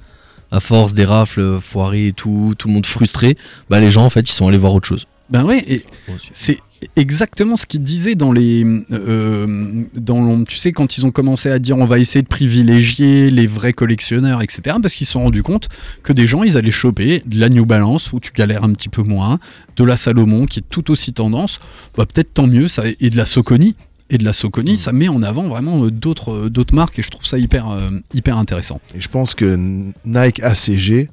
À 0.51 0.61
force 0.61 0.95
des 0.95 1.05
rafles 1.05 1.59
foirées 1.61 2.07
et 2.09 2.13
tout, 2.15 2.55
tout 2.57 2.69
le 2.69 2.75
monde 2.75 2.87
frustré, 2.87 3.37
bah 3.69 3.79
les 3.81 3.91
gens 3.91 4.05
en 4.07 4.11
fait 4.11 4.21
ils 4.21 4.33
sont 4.33 4.49
allés 4.49 4.57
voir 4.57 4.73
autre 4.73 4.89
chose. 4.89 5.07
Ben 5.29 5.45
ouais, 5.45 5.63
et 5.69 5.85
c'est 6.33 6.59
exactement 6.97 7.57
ce 7.57 7.67
qu'ils 7.67 7.83
disaient 7.83 8.15
dans 8.15 8.33
les 8.33 8.65
euh, 8.93 9.85
dans 9.95 10.45
tu 10.45 10.57
sais 10.57 10.73
quand 10.73 10.97
ils 10.97 11.07
ont 11.07 11.11
commencé 11.11 11.51
à 11.51 11.59
dire 11.59 11.77
on 11.77 11.85
va 11.85 11.99
essayer 11.99 12.23
de 12.23 12.29
privilégier 12.29 13.31
les 13.31 13.47
vrais 13.47 13.73
collectionneurs 13.73 14.43
etc 14.43 14.77
parce 14.81 14.95
qu'ils 14.95 15.07
se 15.07 15.15
sont 15.15 15.23
rendus 15.23 15.43
compte 15.43 15.69
que 16.03 16.13
des 16.13 16.27
gens 16.27 16.43
ils 16.45 16.57
allaient 16.57 16.71
choper 16.71 17.23
de 17.27 17.41
la 17.41 17.49
New 17.49 17.67
Balance 17.67 18.13
où 18.13 18.21
tu 18.21 18.33
galères 18.33 18.65
un 18.65 18.73
petit 18.73 18.89
peu 18.89 19.03
moins 19.03 19.39
de 19.77 19.85
la 19.85 19.97
Salomon 19.97 20.47
qui 20.47 20.61
est 20.61 20.69
tout 20.69 20.91
aussi 20.91 21.13
tendance. 21.13 21.59
Bah 21.97 22.07
peut-être 22.07 22.35
tant 22.35 22.47
mieux 22.47 22.69
ça 22.69 22.85
et 22.87 23.11
de 23.11 23.17
la 23.17 23.27
Soconi 23.27 23.75
et 24.11 24.19
de 24.19 24.25
la 24.25 24.33
Soconi 24.33 24.79
ça 24.79 24.93
met 24.93 25.09
en 25.09 25.23
avant 25.23 25.49
vraiment 25.49 25.85
euh, 25.85 25.91
d'autres 25.91 26.33
euh, 26.33 26.51
d'autres 26.51 26.75
marques 26.75 26.99
et 26.99 27.03
je 27.03 27.11
trouve 27.11 27.27
ça 27.27 27.39
hyper 27.39 27.71
euh, 27.71 27.91
hyper 28.15 28.39
intéressant. 28.39 28.81
Et 28.95 29.01
je 29.01 29.09
pense 29.09 29.35
que 29.35 29.57
Nike 30.05 30.41
ACG 30.43 31.09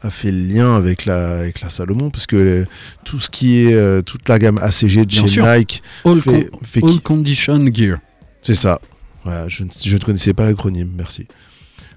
a 0.00 0.10
fait 0.10 0.30
le 0.30 0.38
lien 0.46 0.76
avec 0.76 1.04
la, 1.06 1.38
avec 1.40 1.60
la 1.60 1.70
Salomon, 1.70 2.10
parce 2.10 2.26
que 2.26 2.36
euh, 2.36 2.64
tout 3.04 3.18
ce 3.18 3.30
qui 3.30 3.62
est, 3.64 3.74
euh, 3.74 4.00
toute 4.02 4.28
la 4.28 4.38
gamme 4.38 4.58
ACG 4.58 5.00
de 5.00 5.04
Bien 5.06 5.22
chez 5.22 5.26
sûr. 5.28 5.46
Nike, 5.46 5.82
all, 6.04 6.20
fait, 6.20 6.48
con- 6.50 6.58
fait 6.64 6.84
all 6.84 6.90
qui- 6.90 7.00
condition 7.00 7.64
gear 7.72 7.98
c'est 8.42 8.54
ça. 8.54 8.80
Voilà, 9.24 9.48
je, 9.48 9.64
ne, 9.64 9.68
je 9.84 9.94
ne 9.96 10.00
connaissais 10.00 10.32
pas 10.34 10.46
l'acronyme, 10.46 10.90
merci. 10.96 11.26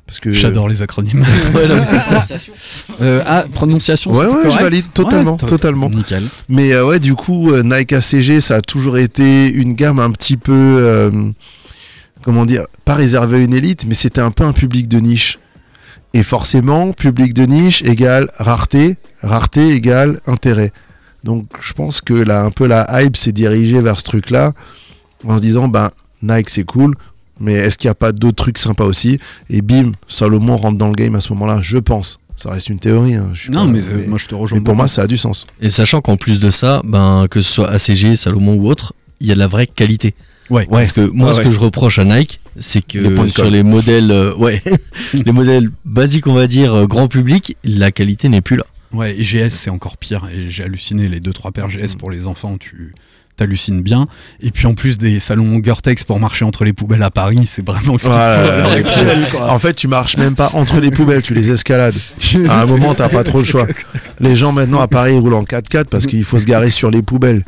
Parce 0.08 0.20
que 0.20 0.34
j'adore 0.34 0.68
les 0.68 0.82
acronymes 0.82 1.24
Euh, 3.02 3.22
ah, 3.26 3.46
prononciation, 3.54 4.12
Ouais, 4.12 4.26
c'était 4.26 4.32
ouais, 4.36 4.42
je 4.44 4.48
correct 4.50 4.64
valide 4.64 4.86
totalement, 4.94 5.38
to- 5.38 5.46
totalement. 5.46 5.90
Nickel. 5.90 6.24
Mais 6.50 6.74
euh, 6.74 6.86
ouais, 6.86 7.00
du 7.00 7.14
coup, 7.16 7.52
euh, 7.52 7.64
Nike 7.64 7.94
ACG, 7.94 8.40
ça 8.40 8.58
a 8.58 8.62
toujours 8.62 8.98
été 8.98 9.50
une 9.52 9.74
gamme 9.74 10.00
un 10.00 10.12
petit 10.12 10.38
peu, 10.38 10.52
euh, 10.54 11.32
comment 12.24 12.46
dire, 12.46 12.66
pas 12.86 12.96
réservée 12.96 13.38
à 13.38 13.40
une 13.40 13.54
élite, 13.54 13.86
mais 13.88 13.94
c'était 13.94 14.22
un 14.22 14.32
peu 14.32 14.44
un 14.44 14.54
public 14.54 14.88
de 14.88 15.00
niche. 15.00 15.40
Et 16.13 16.24
forcément, 16.24 16.91
public 16.91 17.34
de 17.34 17.43
niche 17.45 17.84
égale 17.84 18.30
rareté, 18.38 18.97
rareté 19.21 19.69
égale 19.71 20.19
intérêt. 20.28 20.71
Donc 21.24 21.45
je 21.62 21.71
pense 21.74 22.02
que 22.02 22.13
là, 22.13 22.43
un 22.43 22.52
peu 22.52 22.67
la 22.67 23.02
hype 23.04 23.15
s'est 23.15 23.32
dirigée 23.32 23.80
vers 23.80 24.00
ce 24.00 24.04
truc-là, 24.06 24.52
en 25.26 25.38
se 25.38 25.41
disant, 25.41 25.67
ben, 25.67 25.91
Nike 26.21 26.50
c'est 26.50 26.63
cool, 26.65 26.95
mais 27.39 27.54
est-ce 27.54 27.78
qu'il 27.78 27.88
n'y 27.88 27.91
a 27.91 27.95
pas 27.95 28.12
d'autres 28.12 28.43
trucs 28.43 28.58
sympas 28.58 28.84
aussi? 28.86 29.19
Et 29.50 29.62
bim, 29.62 29.93
Salomon 30.08 30.58
rentre 30.58 30.78
dans 30.78 30.88
le 30.88 30.93
game 30.93 31.15
à 31.15 31.21
ce 31.21 31.32
moment-là, 31.34 31.60
je 31.62 31.78
pense. 31.78 32.17
Ça 32.36 32.50
reste 32.50 32.69
une 32.69 32.80
théorie. 32.80 33.15
hein, 33.15 33.30
je 33.34 33.41
suis 33.43 33.52
Non, 33.52 33.65
pas- 33.67 33.71
mais, 33.71 33.89
euh, 33.89 34.06
moi 34.08 34.17
je 34.17 34.28
te 34.28 34.36
rejoins. 34.36 34.58
mais 34.60 34.63
pour 34.63 34.76
moi, 34.76 34.88
ça 34.88 35.04
a 35.04 35.08
du 35.08 35.17
sens. 35.17 35.45
Et 35.62 35.69
sachant 35.69 36.02
qu'en 36.02 36.17
plus 36.17 36.39
de 36.39 36.50
ça, 36.50 36.82
ben 36.84 37.28
que 37.30 37.41
ce 37.41 37.52
soit 37.52 37.69
ACG, 37.69 38.15
Salomon 38.17 38.56
ou 38.56 38.67
autre, 38.67 38.93
il 39.21 39.28
y 39.28 39.32
a 39.32 39.36
de 39.36 39.39
la 39.39 39.47
vraie 39.47 39.67
qualité. 39.67 40.13
Ouais. 40.50 40.65
Parce 40.69 40.91
que 40.91 41.02
moi, 41.02 41.30
Ouais, 41.30 41.34
ce 41.36 41.41
que 41.41 41.52
je 41.52 41.60
reproche 41.60 42.00
à 42.00 42.04
Nike, 42.04 42.41
c'est 42.60 42.82
que 42.86 43.00
Les 43.00 43.30
sur 43.30 43.50
les 43.50 43.64
modèles, 43.64 44.12
euh, 44.12 44.36
ouais, 44.36 44.62
les 45.14 45.32
modèles 45.32 45.70
basiques, 45.86 46.28
on 46.28 46.34
va 46.34 46.48
dire, 46.48 46.74
euh, 46.74 46.86
grand 46.88 47.08
public, 47.08 47.56
la 47.64 47.92
qualité 47.92 48.30
n'est 48.30 48.42
plus 48.42 48.58
là. 48.58 48.66
Ouais, 48.94 49.18
et 49.18 49.24
GS 49.24 49.50
c'est 49.50 49.70
encore 49.70 49.98
pire. 49.98 50.28
Et 50.34 50.50
j'ai 50.50 50.64
halluciné 50.64 51.08
les 51.08 51.20
2-3 51.20 51.52
paires 51.52 51.68
Mm. 51.68 51.78
GS 51.78 51.96
pour 51.98 52.12
les 52.12 52.28
enfants, 52.28 52.58
tu 52.58 52.94
t'hallucines 53.36 53.82
bien. 53.82 54.08
Et 54.41 54.52
puis 54.52 54.67
en 54.67 54.74
plus 54.74 54.98
des 54.98 55.20
salons 55.20 55.58
Gore-Tex 55.58 56.04
pour 56.04 56.20
marcher 56.20 56.46
entre 56.46 56.65
les 56.65 56.74
poubelles 56.74 57.04
à 57.04 57.12
Paris, 57.12 57.44
c'est 57.46 57.65
vraiment 57.65 57.98
ce 57.98 58.06
faut. 58.06 58.12
En 59.41 59.60
fait, 59.60 59.74
tu 59.74 59.88
marches 59.88 60.17
même 60.17 60.36
pas 60.36 60.52
entre 60.54 60.80
les 60.80 60.91
poubelles, 60.91 61.22
tu 61.22 61.34
les 61.34 61.52
escalades. 61.52 61.96
À 62.50 62.62
un 62.62 62.65
moment, 62.65 62.94
t'as 62.94 63.10
pas 63.10 63.24
trop 63.24 63.39
le 63.39 63.46
choix. 63.46 63.67
Les 64.20 64.36
gens 64.36 64.52
maintenant 64.52 64.80
à 64.80 64.88
Paris 64.88 65.13
ils 65.15 65.20
roulent 65.20 65.34
en 65.34 65.44
4x4 65.44 65.86
parce 65.86 66.06
qu'il 66.06 66.24
faut 66.24 66.39
se 66.39 66.46
garer 66.46 66.70
sur 66.70 66.91
les 66.91 67.02
poubelles. 67.02 67.44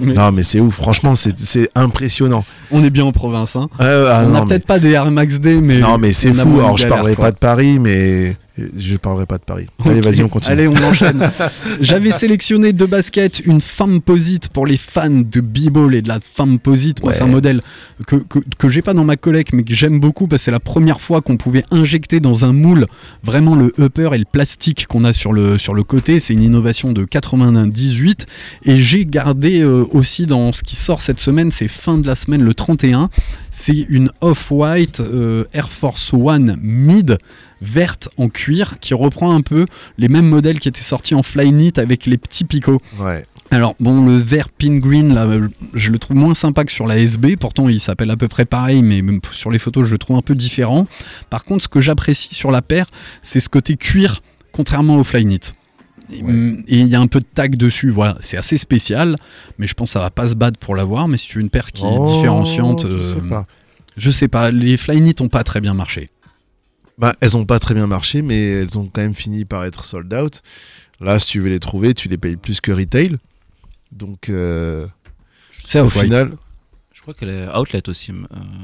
Non, 0.00 0.32
mais 0.32 0.42
c'est 0.42 0.60
ouf. 0.60 0.74
Franchement, 0.74 1.14
c'est 1.14 1.38
c'est 1.38 1.70
impressionnant. 1.74 2.44
On 2.70 2.84
est 2.84 2.90
bien 2.90 3.04
en 3.04 3.12
province. 3.12 3.56
Hein. 3.56 3.68
Euh, 3.80 4.08
ah, 4.10 4.24
on 4.26 4.30
n'a 4.30 4.42
peut-être 4.42 4.66
pas 4.66 4.78
des 4.78 4.90
Air 4.90 5.10
Max 5.10 5.40
D, 5.40 5.60
mais. 5.60 5.78
non, 5.78 5.98
mais 5.98 6.12
c'est 6.12 6.32
fou. 6.32 6.60
Alors, 6.60 6.78
je 6.78 6.86
parlerai 6.86 7.14
quoi. 7.14 7.26
pas 7.26 7.32
de 7.32 7.38
Paris, 7.38 7.78
mais 7.78 8.36
je 8.76 8.96
parlerai 8.96 9.26
pas 9.26 9.38
de 9.38 9.44
Paris. 9.44 9.66
Allez, 9.84 10.00
vas-y, 10.00 10.22
on 10.22 10.28
continue. 10.28 10.52
Allez, 10.52 10.68
on 10.68 10.72
enchaîne. 10.74 11.30
J'avais 11.80 12.10
sélectionné 12.12 12.72
deux 12.72 12.86
baskets, 12.86 13.40
une 13.40 13.60
femme 13.60 14.00
posite 14.00 14.48
pour 14.48 14.66
les 14.66 14.76
fans 14.76 15.08
de 15.10 15.40
b-ball 15.40 15.94
et 15.94 16.02
de 16.02 16.08
la 16.08 16.18
femme 16.20 16.58
posite. 16.58 17.02
Moi, 17.02 17.10
Ouais. 17.12 17.16
c'est 17.16 17.22
un 17.24 17.28
modèle 17.28 17.60
que, 18.06 18.16
que, 18.16 18.38
que 18.58 18.68
j'ai 18.68 18.82
pas 18.82 18.94
dans 18.94 19.04
ma 19.04 19.16
collecte, 19.16 19.52
mais 19.52 19.62
que 19.62 19.74
j'aime 19.74 20.00
beaucoup 20.00 20.26
parce 20.26 20.42
que 20.42 20.44
c'est 20.46 20.50
la 20.50 20.60
première 20.60 21.00
fois 21.00 21.20
qu'on 21.22 21.36
pouvait 21.36 21.64
injecter 21.70 22.20
dans 22.20 22.44
un 22.44 22.52
moule 22.52 22.86
vraiment 23.22 23.54
le 23.54 23.72
upper 23.78 24.10
et 24.14 24.18
le 24.18 24.24
plastique 24.24 24.86
qu'on 24.86 25.04
a 25.04 25.12
sur 25.12 25.32
le, 25.32 25.56
sur 25.58 25.74
le 25.74 25.82
côté. 25.82 26.20
C'est 26.20 26.34
une 26.34 26.42
innovation 26.42 26.92
de 26.92 27.04
98. 27.04 28.26
Et 28.64 28.76
j'ai 28.82 29.06
gardé 29.06 29.60
euh, 29.62 29.84
aussi 29.92 30.26
dans 30.26 30.52
ce 30.52 30.62
qui 30.62 30.76
sort 30.76 31.00
cette 31.02 31.20
semaine, 31.20 31.50
c'est 31.50 31.68
fin 31.68 31.98
de 31.98 32.06
la 32.06 32.14
semaine, 32.14 32.42
le 32.42 32.54
31. 32.54 33.08
C'est 33.50 33.86
une 33.88 34.10
Off-White 34.20 35.00
euh, 35.00 35.44
Air 35.52 35.68
Force 35.70 36.12
One 36.12 36.56
Mid 36.62 37.18
verte 37.62 38.08
en 38.16 38.28
cuir 38.28 38.76
qui 38.80 38.94
reprend 38.94 39.34
un 39.34 39.42
peu 39.42 39.66
les 39.98 40.08
mêmes 40.08 40.28
modèles 40.28 40.60
qui 40.60 40.68
étaient 40.68 40.80
sortis 40.82 41.14
en 41.14 41.22
Flyknit 41.22 41.72
avec 41.76 42.06
les 42.06 42.18
petits 42.18 42.44
picots. 42.44 42.80
Ouais. 42.98 43.24
Alors 43.52 43.74
bon, 43.80 44.04
le 44.04 44.16
vert 44.16 44.48
pin 44.48 44.78
green, 44.78 45.12
là, 45.12 45.26
euh, 45.26 45.48
je 45.74 45.90
le 45.90 45.98
trouve 45.98 46.16
moins 46.16 46.34
sympa 46.34 46.64
que 46.64 46.70
sur 46.72 46.86
la 46.86 46.98
SB. 46.98 47.36
Pourtant, 47.36 47.68
il 47.68 47.80
s'appelle 47.80 48.10
à 48.10 48.16
peu 48.16 48.28
près 48.28 48.44
pareil, 48.44 48.82
mais 48.82 49.02
même 49.02 49.20
sur 49.32 49.50
les 49.50 49.58
photos, 49.58 49.86
je 49.86 49.92
le 49.92 49.98
trouve 49.98 50.16
un 50.16 50.22
peu 50.22 50.34
différent. 50.36 50.86
Par 51.30 51.44
contre, 51.44 51.64
ce 51.64 51.68
que 51.68 51.80
j'apprécie 51.80 52.34
sur 52.34 52.50
la 52.52 52.62
paire, 52.62 52.86
c'est 53.22 53.40
ce 53.40 53.48
côté 53.48 53.76
cuir, 53.76 54.22
contrairement 54.52 54.96
au 54.96 55.04
Flyknit. 55.04 55.40
Et 56.12 56.22
mm, 56.22 56.64
et 56.68 56.78
il 56.78 56.86
y 56.86 56.94
a 56.94 57.00
un 57.00 57.06
peu 57.08 57.18
de 57.20 57.26
tag 57.34 57.56
dessus, 57.56 57.90
voilà, 57.90 58.16
c'est 58.20 58.36
assez 58.36 58.56
spécial, 58.56 59.16
mais 59.58 59.66
je 59.66 59.74
pense 59.74 59.90
que 59.90 59.92
ça 59.94 60.00
va 60.00 60.10
pas 60.10 60.28
se 60.28 60.34
battre 60.34 60.58
pour 60.58 60.74
l'avoir. 60.76 61.08
Mais 61.08 61.16
si 61.16 61.26
tu 61.28 61.38
veux 61.38 61.42
une 61.42 61.50
paire 61.50 61.72
qui 61.72 61.82
Oh, 61.84 62.04
est 62.06 62.12
différenciante, 62.12 62.86
je 62.88 63.02
sais 63.02 63.16
euh, 63.16 63.28
pas. 63.28 63.46
je 63.96 64.10
sais 64.12 64.28
pas, 64.28 64.50
les 64.52 64.76
Flyknit 64.76 65.14
ont 65.20 65.28
pas 65.28 65.42
très 65.44 65.60
bien 65.60 65.74
marché. 65.74 66.08
Bah, 67.00 67.14
elles 67.20 67.36
ont 67.36 67.46
pas 67.46 67.58
très 67.58 67.72
bien 67.74 67.86
marché, 67.86 68.20
mais 68.22 68.38
elles 68.60 68.78
ont 68.78 68.84
quand 68.92 69.00
même 69.00 69.14
fini 69.14 69.44
par 69.46 69.64
être 69.64 69.84
sold 69.84 70.12
out. 70.12 70.42
Là, 71.00 71.18
si 71.18 71.28
tu 71.28 71.40
veux 71.40 71.48
les 71.48 71.58
trouver, 71.58 71.94
tu 71.94 72.08
les 72.08 72.18
payes 72.18 72.36
plus 72.36 72.60
que 72.60 72.70
retail. 72.72 73.16
Donc, 73.90 74.28
euh, 74.28 74.86
C'est 75.64 75.80
au 75.80 75.88
final, 75.88 76.32
Je 76.92 77.00
crois 77.00 77.14
qu'elle 77.14 77.30
est 77.30 77.48
outlet 77.56 77.88
aussi, 77.88 78.12
euh, 78.12 78.14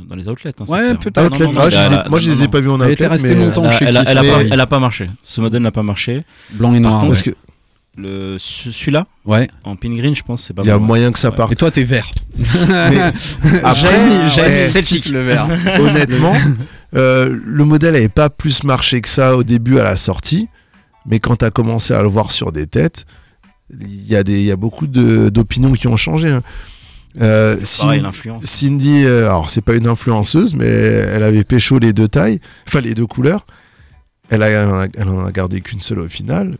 dans 0.07 0.15
les 0.17 0.29
outlets. 0.29 0.53
hein, 0.61 0.65
Ouais, 0.69 0.95
peut-être. 0.97 1.41
non, 1.41 1.53
non, 1.53 1.61
ah, 1.61 1.65
elle 1.67 1.73
je 1.73 1.77
les 1.79 1.83
ai- 1.83 1.87
elle 1.87 1.95
a- 1.95 2.09
moi, 2.11 2.19
je 2.19 2.29
non, 2.29 2.35
les 2.35 2.41
ai 2.43 2.45
non. 2.45 2.51
pas 2.51 2.61
vus 2.61 2.69
en 2.69 2.75
Elle 2.75 2.81
outlet. 2.83 2.93
était 2.93 3.07
restée 3.07 3.31
euh, 3.31 3.47
longtemps 3.47 3.63
Elle 3.65 3.69
a, 3.71 3.79
chez 3.79 3.85
elle 3.87 3.97
a- 3.97 4.03
elle 4.11 4.19
a 4.19 4.23
pas, 4.23 4.43
elle 4.45 4.61
a 4.61 4.67
pas 4.67 4.79
marché. 4.79 5.11
Ce 5.23 5.41
modèle 5.41 5.63
n'a 5.63 5.71
pas 5.73 5.83
marché. 5.83 6.23
Blanc 6.51 6.75
et 6.75 6.81
noir. 6.81 7.01
Parce 7.07 7.23
ouais. 7.25 7.33
que 7.33 7.37
Le, 7.99 8.37
ce- 8.39 8.71
celui-là, 8.71 9.07
Ouais. 9.25 9.49
en 9.65 9.75
pin 9.77 9.95
green, 9.97 10.15
je 10.15 10.23
pense, 10.23 10.43
c'est 10.45 10.53
pas 10.55 10.63
il 10.63 10.69
y 10.69 10.71
a 10.71 10.79
moyen 10.79 11.11
que 11.13 11.19
ça 11.19 11.31
parte. 11.33 11.53
Et 11.53 11.57
toi, 11.57 11.71
t'es 11.71 11.85
vert. 11.85 12.11
Après, 13.65 13.99
ouais, 14.37 14.51
Celtic, 14.69 15.07
le 15.09 15.21
vert. 15.23 15.47
honnêtement, 15.81 16.35
euh, 16.95 17.35
le 17.45 17.65
modèle 17.65 17.95
n'avait 17.95 18.09
pas 18.09 18.31
plus 18.31 18.65
marché 18.65 19.01
que 19.01 19.09
ça 19.09 19.37
au 19.37 19.43
début 19.43 19.79
à 19.79 19.85
la 19.85 19.97
sortie, 19.97 20.49
mais 21.07 21.21
quand 21.21 21.37
tu 21.37 21.45
as 21.45 21.51
commencé 21.51 21.95
à 21.95 22.03
le 22.03 22.09
voir 22.09 22.31
sur 22.33 22.53
des 22.53 22.67
têtes, 22.67 23.07
il 23.81 24.07
y, 24.07 24.15
a 24.15 24.23
des- 24.23 24.41
il 24.41 24.45
y 24.47 24.53
a 24.53 24.57
beaucoup 24.57 24.87
d'opinions 24.87 25.73
qui 25.73 25.89
ont 25.89 25.97
changé. 25.97 26.31
hein. 26.31 26.43
Euh, 27.23 27.57
Pareil, 27.81 28.01
Cin- 28.01 28.03
l'influence. 28.03 28.45
Cindy, 28.45 29.05
euh, 29.05 29.25
alors 29.25 29.49
c'est 29.49 29.63
pas 29.63 29.75
une 29.75 29.87
influenceuse, 29.87 30.55
mais 30.55 30.67
elle 30.67 31.23
avait 31.23 31.45
pécho 31.45 31.79
les 31.79 31.95
deux 31.95 32.09
tailles, 32.09 32.41
enfin 32.69 32.81
les 32.83 32.95
deux 32.95 33.07
couleurs. 33.07 33.47
Elle, 34.29 34.43
a- 34.43 34.87
elle 34.97 35.09
en 35.09 35.25
a 35.25 35.33
gardé 35.33 35.61
qu'une 35.63 35.81
seule 35.81 36.01
au 36.01 36.09
final, 36.09 36.57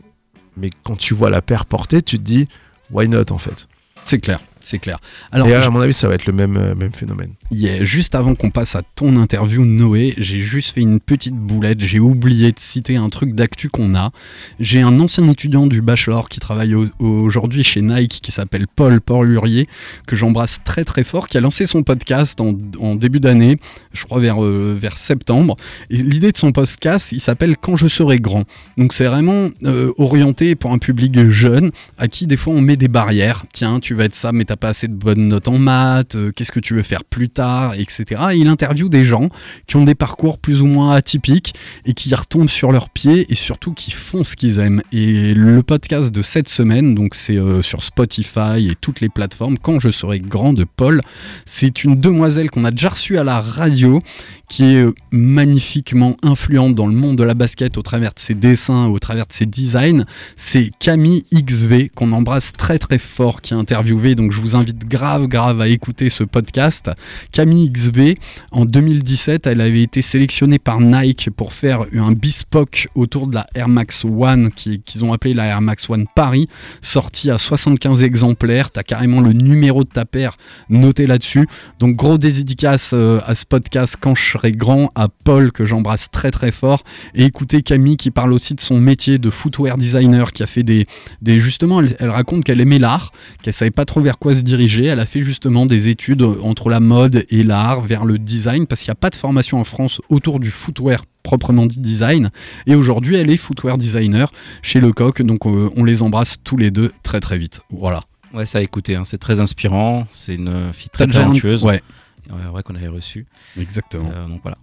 mais 0.57 0.69
quand 0.83 0.97
tu 0.97 1.13
vois 1.13 1.29
la 1.29 1.41
paire 1.41 1.65
portée, 1.65 2.01
tu 2.01 2.17
te 2.17 2.23
dis 2.23 2.47
why 2.91 3.07
not 3.07 3.31
en 3.31 3.37
fait? 3.37 3.67
C'est 4.03 4.19
clair, 4.19 4.39
c'est 4.67 4.79
clair. 4.79 4.99
Alors, 5.31 5.47
Et 5.47 5.53
à 5.55 5.61
je- 5.61 5.69
mon 5.69 5.79
avis, 5.81 5.93
ça 5.93 6.07
va 6.07 6.15
être 6.15 6.25
le 6.27 6.33
même, 6.33 6.57
euh, 6.57 6.75
même 6.75 6.91
phénomène. 6.93 7.31
yeah, 7.51 7.83
juste 7.83 8.15
avant 8.15 8.35
qu'on 8.35 8.49
passe 8.51 8.75
à 8.75 8.81
ton 8.95 9.15
interview, 9.15 9.63
Noé, 9.65 10.13
j'ai 10.17 10.39
juste 10.39 10.73
fait 10.73 10.81
une 10.81 10.99
petite 10.99 11.35
boulette. 11.35 11.79
J'ai 11.83 11.99
oublié 11.99 12.51
de 12.51 12.59
citer 12.59 12.95
un 12.97 13.09
truc 13.09 13.33
d'actu 13.33 13.69
qu'on 13.69 13.95
a. 13.95 14.11
J'ai 14.59 14.81
un 14.81 14.99
ancien 14.99 15.27
étudiant 15.29 15.67
du 15.67 15.81
bachelor 15.81 16.29
qui 16.29 16.39
travaille 16.39 16.75
au- 16.75 16.87
aujourd'hui 16.99 17.63
chez 17.63 17.81
Nike 17.81 18.19
qui 18.21 18.31
s'appelle 18.31 18.67
Paul 18.75 18.99
Paul 19.01 19.27
Lurier, 19.29 19.67
que 20.05 20.15
j'embrasse 20.15 20.59
très 20.65 20.83
très 20.83 21.03
fort, 21.03 21.27
qui 21.27 21.37
a 21.37 21.41
lancé 21.41 21.65
son 21.65 21.83
podcast 21.83 22.41
en, 22.41 22.53
en 22.79 22.95
début 22.95 23.19
d'année, 23.19 23.57
je 23.93 24.03
crois 24.03 24.19
vers, 24.19 24.43
euh, 24.43 24.77
vers 24.79 24.97
septembre. 24.97 25.55
Et 25.89 25.97
l'idée 25.97 26.31
de 26.31 26.37
son 26.37 26.51
podcast, 26.51 27.11
il 27.13 27.21
s'appelle 27.21 27.55
Quand 27.57 27.75
je 27.77 27.87
serai 27.87 28.17
grand. 28.17 28.43
Donc 28.77 28.91
c'est 28.93 29.05
vraiment 29.05 29.49
euh, 29.63 29.91
orienté 29.97 30.55
pour 30.55 30.71
un 30.73 30.77
public 30.77 31.29
jeune 31.29 31.69
à 31.97 32.07
qui 32.07 32.27
des 32.27 32.35
fois 32.37 32.53
on 32.53 32.61
met 32.61 32.75
des 32.75 32.89
barrières. 32.89 33.45
Tiens, 33.53 33.79
tu 33.79 33.93
vas 33.93 34.03
être 34.05 34.15
ça, 34.15 34.31
mais 34.33 34.43
t'as 34.43 34.56
pas 34.57 34.69
assez 34.69 34.87
de 34.87 34.93
bonnes 34.93 35.27
notes 35.27 35.47
en 35.47 35.57
maths, 35.57 36.15
euh, 36.15 36.31
qu'est-ce 36.31 36.51
que 36.51 36.59
tu 36.59 36.73
veux 36.73 36.83
faire 36.83 37.03
plus 37.03 37.29
tard, 37.29 37.73
etc. 37.75 38.21
Et 38.33 38.37
il 38.37 38.47
interviewe 38.47 38.89
des 38.89 39.05
gens 39.05 39.29
qui 39.67 39.75
ont 39.75 39.83
des 39.83 39.95
parcours 39.95 40.37
plus 40.37 40.61
ou 40.61 40.65
moins 40.65 40.93
atypiques 40.93 41.53
et 41.85 41.93
qui 41.93 42.13
retombent 42.13 42.49
sur 42.49 42.71
leurs 42.71 42.89
pieds 42.89 43.25
et 43.29 43.35
surtout 43.35 43.73
qui 43.73 43.91
font 43.91 44.23
ce 44.23 44.35
qu'ils 44.35 44.59
aiment. 44.59 44.81
Et 44.91 45.33
le 45.33 45.63
podcast 45.63 46.11
de 46.11 46.21
cette 46.21 46.49
semaine, 46.49 46.95
donc 46.95 47.15
c'est 47.15 47.37
euh, 47.37 47.61
sur 47.61 47.83
Spotify 47.83 48.69
et 48.69 48.75
toutes 48.79 49.01
les 49.01 49.09
plateformes, 49.09 49.57
Quand 49.57 49.79
je 49.79 49.89
serai 49.89 50.19
grand 50.19 50.53
de 50.53 50.63
Paul, 50.63 51.01
c'est 51.45 51.83
une 51.83 51.99
demoiselle 51.99 52.51
qu'on 52.51 52.63
a 52.63 52.71
déjà 52.71 52.89
reçue 52.89 53.17
à 53.17 53.23
la 53.23 53.39
radio 53.39 54.01
qui 54.49 54.63
est 54.63 54.83
euh, 54.83 54.93
magnifiquement 55.11 56.15
influente 56.23 56.75
dans 56.75 56.87
le 56.87 56.93
monde 56.93 57.17
de 57.17 57.23
la 57.23 57.33
basket 57.33 57.77
au 57.77 57.81
travers 57.81 58.13
de 58.13 58.19
ses 58.19 58.33
dessins, 58.33 58.87
au 58.87 58.99
travers 58.99 59.27
de 59.27 59.33
ses 59.33 59.45
designs. 59.45 60.05
C'est 60.35 60.71
Camille 60.79 61.25
XV 61.33 61.89
qu'on 61.89 62.11
embrasse 62.11 62.53
très 62.53 62.79
très 62.79 62.97
fort 62.97 63.41
qui 63.41 63.53
a 63.53 63.57
interviewé. 63.57 64.15
Donc 64.15 64.31
je 64.31 64.39
vous 64.39 64.46
invite 64.55 64.87
grave 64.87 65.27
grave 65.27 65.61
à 65.61 65.67
écouter 65.67 66.09
ce 66.09 66.23
podcast. 66.23 66.91
Camille 67.31 67.69
XV, 67.69 68.15
en 68.51 68.65
2017, 68.65 69.47
elle 69.47 69.61
avait 69.61 69.81
été 69.81 70.01
sélectionnée 70.01 70.59
par 70.59 70.79
Nike 70.79 71.29
pour 71.35 71.53
faire 71.53 71.85
un 71.97 72.11
bespoke 72.11 72.87
autour 72.95 73.27
de 73.27 73.35
la 73.35 73.47
Air 73.55 73.67
Max 73.69 74.05
One 74.05 74.51
qui- 74.51 74.79
qu'ils 74.81 75.03
ont 75.03 75.13
appelé 75.13 75.33
la 75.33 75.45
Air 75.45 75.61
Max 75.61 75.89
One 75.89 76.05
Paris, 76.15 76.47
sortie 76.81 77.29
à 77.31 77.37
75 77.37 78.01
exemplaires. 78.03 78.71
T'as 78.71 78.83
carrément 78.83 79.21
le 79.21 79.33
numéro 79.33 79.83
de 79.83 79.89
ta 79.89 80.05
paire 80.05 80.37
noté 80.69 81.07
là-dessus. 81.07 81.47
Donc 81.79 81.95
gros 81.95 82.17
dédicace 82.17 82.91
euh, 82.93 83.19
à 83.25 83.35
ce 83.35 83.45
podcast 83.45 83.97
quand 83.99 84.15
je 84.15 84.31
serai 84.31 84.51
grand, 84.51 84.91
à 84.95 85.07
Paul 85.09 85.51
que 85.51 85.65
j'embrasse 85.65 86.09
très 86.11 86.31
très 86.31 86.51
fort. 86.51 86.83
Et 87.15 87.25
écoutez 87.25 87.61
Camille 87.61 87.97
qui 87.97 88.11
parle 88.11 88.33
aussi 88.33 88.53
de 88.53 88.61
son 88.61 88.79
métier 88.79 89.17
de 89.17 89.29
footwear 89.29 89.77
designer, 89.77 90.31
qui 90.31 90.43
a 90.43 90.47
fait 90.47 90.63
des, 90.63 90.85
des 91.21 91.39
justement, 91.39 91.81
elle, 91.81 91.95
elle 91.99 92.09
raconte 92.09 92.43
qu'elle 92.43 92.61
aimait 92.61 92.79
l'art, 92.79 93.11
qu'elle 93.41 93.53
savait 93.53 93.71
pas 93.71 93.85
trop 93.85 94.01
vers 94.01 94.17
quoi 94.17 94.33
se 94.37 94.41
diriger. 94.43 94.85
Elle 94.85 94.99
a 94.99 95.05
fait 95.05 95.23
justement 95.23 95.65
des 95.65 95.87
études 95.89 96.23
entre 96.41 96.69
la 96.69 96.79
mode 96.79 97.25
et 97.29 97.43
l'art, 97.43 97.81
vers 97.81 98.05
le 98.05 98.17
design, 98.17 98.65
parce 98.67 98.81
qu'il 98.81 98.89
n'y 98.89 98.93
a 98.93 99.01
pas 99.01 99.09
de 99.09 99.15
formation 99.15 99.59
en 99.59 99.63
France 99.63 100.01
autour 100.09 100.39
du 100.39 100.49
footwear 100.49 101.03
proprement 101.23 101.65
dit 101.65 101.79
design. 101.79 102.29
Et 102.67 102.75
aujourd'hui, 102.75 103.17
elle 103.17 103.29
est 103.29 103.37
footwear 103.37 103.77
designer 103.77 104.31
chez 104.61 104.79
Lecoq, 104.79 105.21
donc 105.23 105.45
euh, 105.45 105.69
on 105.75 105.83
les 105.83 106.01
embrasse 106.01 106.37
tous 106.43 106.55
les 106.55 106.71
deux 106.71 106.93
très 107.03 107.19
très 107.19 107.37
vite. 107.37 107.61
Voilà. 107.69 108.01
Ouais, 108.33 108.45
ça 108.45 108.59
a 108.59 108.61
écouté, 108.61 108.95
hein, 108.95 109.03
c'est 109.05 109.17
très 109.17 109.39
inspirant. 109.41 110.07
C'est 110.11 110.35
une 110.35 110.71
fille 110.73 110.89
très 110.89 111.07
talentueuse. 111.07 111.63
Ouais, 111.65 111.81
Ouais, 112.29 112.49
ouais, 112.53 112.63
qu'on 112.63 112.75
avait 112.75 112.87
reçu. 112.89 113.25
exactement. 113.59 114.09
Euh, 114.13 114.27
donc 114.27 114.41
voilà. 114.41 114.57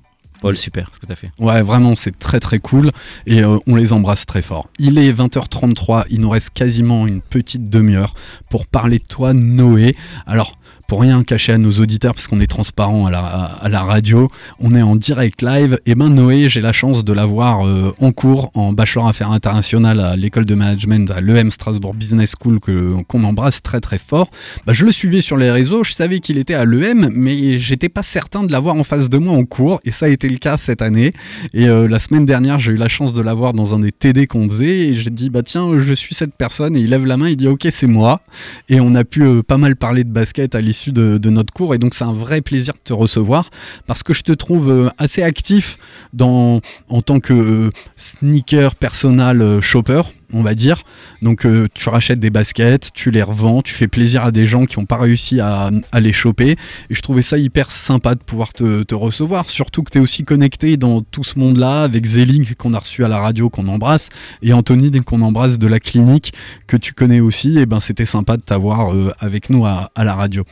Paul, 0.44 0.58
super 0.58 0.90
ce 0.92 0.98
que 0.98 1.06
t'as 1.06 1.14
fait. 1.14 1.30
Ouais, 1.38 1.62
vraiment, 1.62 1.94
c'est 1.94 2.18
très 2.18 2.38
très 2.38 2.58
cool 2.58 2.90
et 3.26 3.42
euh, 3.42 3.56
on 3.66 3.76
les 3.76 3.94
embrasse 3.94 4.26
très 4.26 4.42
fort. 4.42 4.68
Il 4.78 4.98
est 4.98 5.10
20h33, 5.10 6.04
il 6.10 6.20
nous 6.20 6.28
reste 6.28 6.50
quasiment 6.50 7.06
une 7.06 7.22
petite 7.22 7.70
demi-heure 7.70 8.12
pour 8.50 8.66
parler 8.66 8.98
de 8.98 9.04
toi, 9.04 9.32
Noé. 9.32 9.96
Alors, 10.26 10.58
pour 10.86 11.00
rien 11.00 11.22
cacher 11.22 11.52
à 11.52 11.58
nos 11.58 11.72
auditeurs, 11.72 12.14
parce 12.14 12.26
qu'on 12.26 12.40
est 12.40 12.46
transparent 12.46 13.06
à 13.06 13.68
la, 13.68 13.82
radio, 13.82 14.30
on 14.60 14.74
est 14.74 14.82
en 14.82 14.96
direct 14.96 15.42
live. 15.42 15.78
Et 15.86 15.94
ben 15.94 16.08
Noé, 16.08 16.48
j'ai 16.48 16.60
la 16.60 16.72
chance 16.72 17.04
de 17.04 17.12
l'avoir 17.12 17.66
euh, 17.66 17.94
en 18.00 18.12
cours 18.12 18.50
en 18.54 18.72
bachelor 18.72 19.08
affaires 19.08 19.30
internationales 19.30 20.00
à 20.00 20.16
l'école 20.16 20.44
de 20.44 20.54
management 20.54 21.10
à 21.10 21.20
l'EM 21.20 21.50
Strasbourg 21.50 21.94
Business 21.94 22.34
School 22.40 22.60
que 22.60 22.94
qu'on 23.08 23.22
embrasse 23.24 23.62
très 23.62 23.80
très 23.80 23.98
fort. 23.98 24.28
Bah, 24.66 24.72
je 24.72 24.84
le 24.84 24.92
suivais 24.92 25.20
sur 25.20 25.36
les 25.36 25.50
réseaux, 25.50 25.84
je 25.84 25.92
savais 25.92 26.20
qu'il 26.20 26.38
était 26.38 26.54
à 26.54 26.64
l'EM, 26.64 27.10
mais 27.12 27.58
j'étais 27.58 27.88
pas 27.88 28.02
certain 28.02 28.44
de 28.44 28.52
l'avoir 28.52 28.76
en 28.76 28.84
face 28.84 29.08
de 29.08 29.18
moi 29.18 29.34
en 29.34 29.44
cours, 29.44 29.80
et 29.84 29.90
ça 29.90 30.06
a 30.06 30.08
été 30.08 30.28
le 30.28 30.38
cas 30.38 30.56
cette 30.56 30.82
année. 30.82 31.12
Et 31.52 31.68
euh, 31.68 31.88
la 31.88 31.98
semaine 31.98 32.24
dernière, 32.24 32.58
j'ai 32.58 32.72
eu 32.72 32.76
la 32.76 32.88
chance 32.88 33.14
de 33.14 33.22
l'avoir 33.22 33.52
dans 33.52 33.74
un 33.74 33.80
des 33.80 33.92
TD 33.92 34.26
qu'on 34.26 34.48
faisait, 34.48 34.88
et 34.88 34.94
j'ai 34.94 35.10
dit 35.10 35.30
bah 35.30 35.42
tiens, 35.42 35.78
je 35.78 35.92
suis 35.92 36.14
cette 36.14 36.34
personne, 36.34 36.76
et 36.76 36.80
il 36.80 36.90
lève 36.90 37.04
la 37.04 37.16
main, 37.16 37.28
il 37.28 37.36
dit 37.36 37.48
ok 37.48 37.66
c'est 37.70 37.86
moi, 37.86 38.20
et 38.68 38.80
on 38.80 38.94
a 38.94 39.04
pu 39.04 39.22
euh, 39.22 39.42
pas 39.42 39.58
mal 39.58 39.76
parler 39.76 40.04
de 40.04 40.10
basket 40.10 40.54
à 40.54 40.60
l'issue 40.60 40.73
de 40.88 41.30
notre 41.30 41.52
cours 41.52 41.74
et 41.74 41.78
donc 41.78 41.94
c'est 41.94 42.04
un 42.04 42.12
vrai 42.12 42.40
plaisir 42.40 42.74
de 42.74 42.78
te 42.84 42.92
recevoir 42.92 43.50
parce 43.86 44.02
que 44.02 44.12
je 44.12 44.22
te 44.22 44.32
trouve 44.32 44.70
euh, 44.70 44.88
assez 44.98 45.22
actif 45.22 45.78
dans, 46.12 46.60
en 46.88 47.02
tant 47.02 47.20
que 47.20 47.32
euh, 47.32 47.70
sneaker 47.96 48.74
personal 48.74 49.40
euh, 49.40 49.60
shopper, 49.60 50.02
on 50.34 50.42
va 50.42 50.54
dire. 50.54 50.82
Donc 51.22 51.46
euh, 51.46 51.68
tu 51.72 51.88
rachètes 51.88 52.18
des 52.18 52.30
baskets, 52.30 52.90
tu 52.92 53.10
les 53.10 53.22
revends, 53.22 53.62
tu 53.62 53.72
fais 53.72 53.88
plaisir 53.88 54.24
à 54.24 54.30
des 54.30 54.46
gens 54.46 54.66
qui 54.66 54.78
n'ont 54.78 54.84
pas 54.84 54.98
réussi 54.98 55.40
à, 55.40 55.70
les 55.98 56.12
choper. 56.12 56.56
Et 56.90 56.94
je 56.94 57.00
trouvais 57.00 57.22
ça 57.22 57.38
hyper 57.38 57.70
sympa 57.70 58.14
de 58.14 58.20
pouvoir 58.20 58.52
te, 58.52 58.94
recevoir, 58.94 59.50
surtout 59.50 59.82
que 59.82 59.90
tu 59.90 59.98
es 59.98 60.00
aussi 60.00 60.24
connecté 60.24 60.76
dans 60.76 61.00
tout 61.00 61.24
ce 61.24 61.38
monde-là 61.38 61.82
avec 61.82 62.04
Zéling 62.04 62.54
qu'on 62.54 62.74
a 62.74 62.78
reçu 62.78 63.04
à 63.04 63.08
la 63.08 63.18
radio, 63.18 63.48
qu'on 63.48 63.66
embrasse, 63.68 64.08
et 64.42 64.52
Anthony 64.52 64.90
qu'on 65.04 65.22
embrasse 65.22 65.58
de 65.58 65.66
la 65.66 65.80
clinique 65.80 66.32
que 66.66 66.76
tu 66.76 66.92
connais 66.92 67.20
aussi. 67.20 67.58
Et 67.58 67.66
ben 67.66 67.80
c'était 67.80 68.04
sympa 68.04 68.36
de 68.36 68.42
t'avoir 68.42 68.94
euh, 68.94 69.10
avec 69.18 69.50
nous 69.50 69.64
à 69.64 69.90
la 69.96 70.14
radio. 70.14 70.44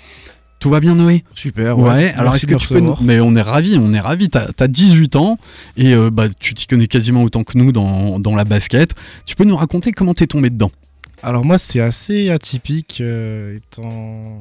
Tout 0.63 0.71
va 0.71 0.79
bien 0.79 0.95
Noé? 0.95 1.25
Super, 1.35 1.77
Ouais, 1.77 1.91
ouais. 1.91 2.15
alors 2.17 2.37
est-ce 2.37 2.47
que 2.47 2.55
tu 2.55 2.69
peux 2.69 2.79
nous... 2.79 2.95
Mais 3.01 3.19
on 3.19 3.35
est 3.35 3.43
ravis, 3.43 3.79
on 3.81 3.93
est 3.93 3.99
ravis. 3.99 4.31
T'as 4.31 4.47
as 4.61 4.69
18 4.69 5.17
ans 5.17 5.37
et 5.77 5.93
euh, 5.93 6.09
bah, 6.09 6.27
tu 6.39 6.55
t'y 6.55 6.69
connais 6.69 6.87
quasiment 6.87 7.25
autant 7.25 7.43
que 7.43 7.59
nous 7.59 7.73
dans, 7.73 8.21
dans 8.21 8.37
la 8.37 8.45
basket. 8.45 8.93
Tu 9.27 9.35
peux 9.35 9.43
nous 9.43 9.57
raconter 9.57 9.91
comment 9.91 10.15
t'es 10.15 10.29
tombé 10.29 10.51
dedans? 10.51 10.71
Alors 11.25 11.45
moi 11.45 11.59
c'est 11.59 11.81
assez 11.81 12.31
atypique, 12.31 12.99
euh, 13.01 13.57
étant 13.57 14.39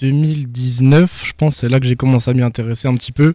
2019 0.00 1.22
je 1.26 1.32
pense, 1.36 1.56
c'est 1.56 1.68
là 1.68 1.78
que 1.80 1.86
j'ai 1.86 1.96
commencé 1.96 2.30
à 2.30 2.34
m'y 2.34 2.42
intéresser 2.42 2.88
un 2.88 2.94
petit 2.94 3.12
peu, 3.12 3.34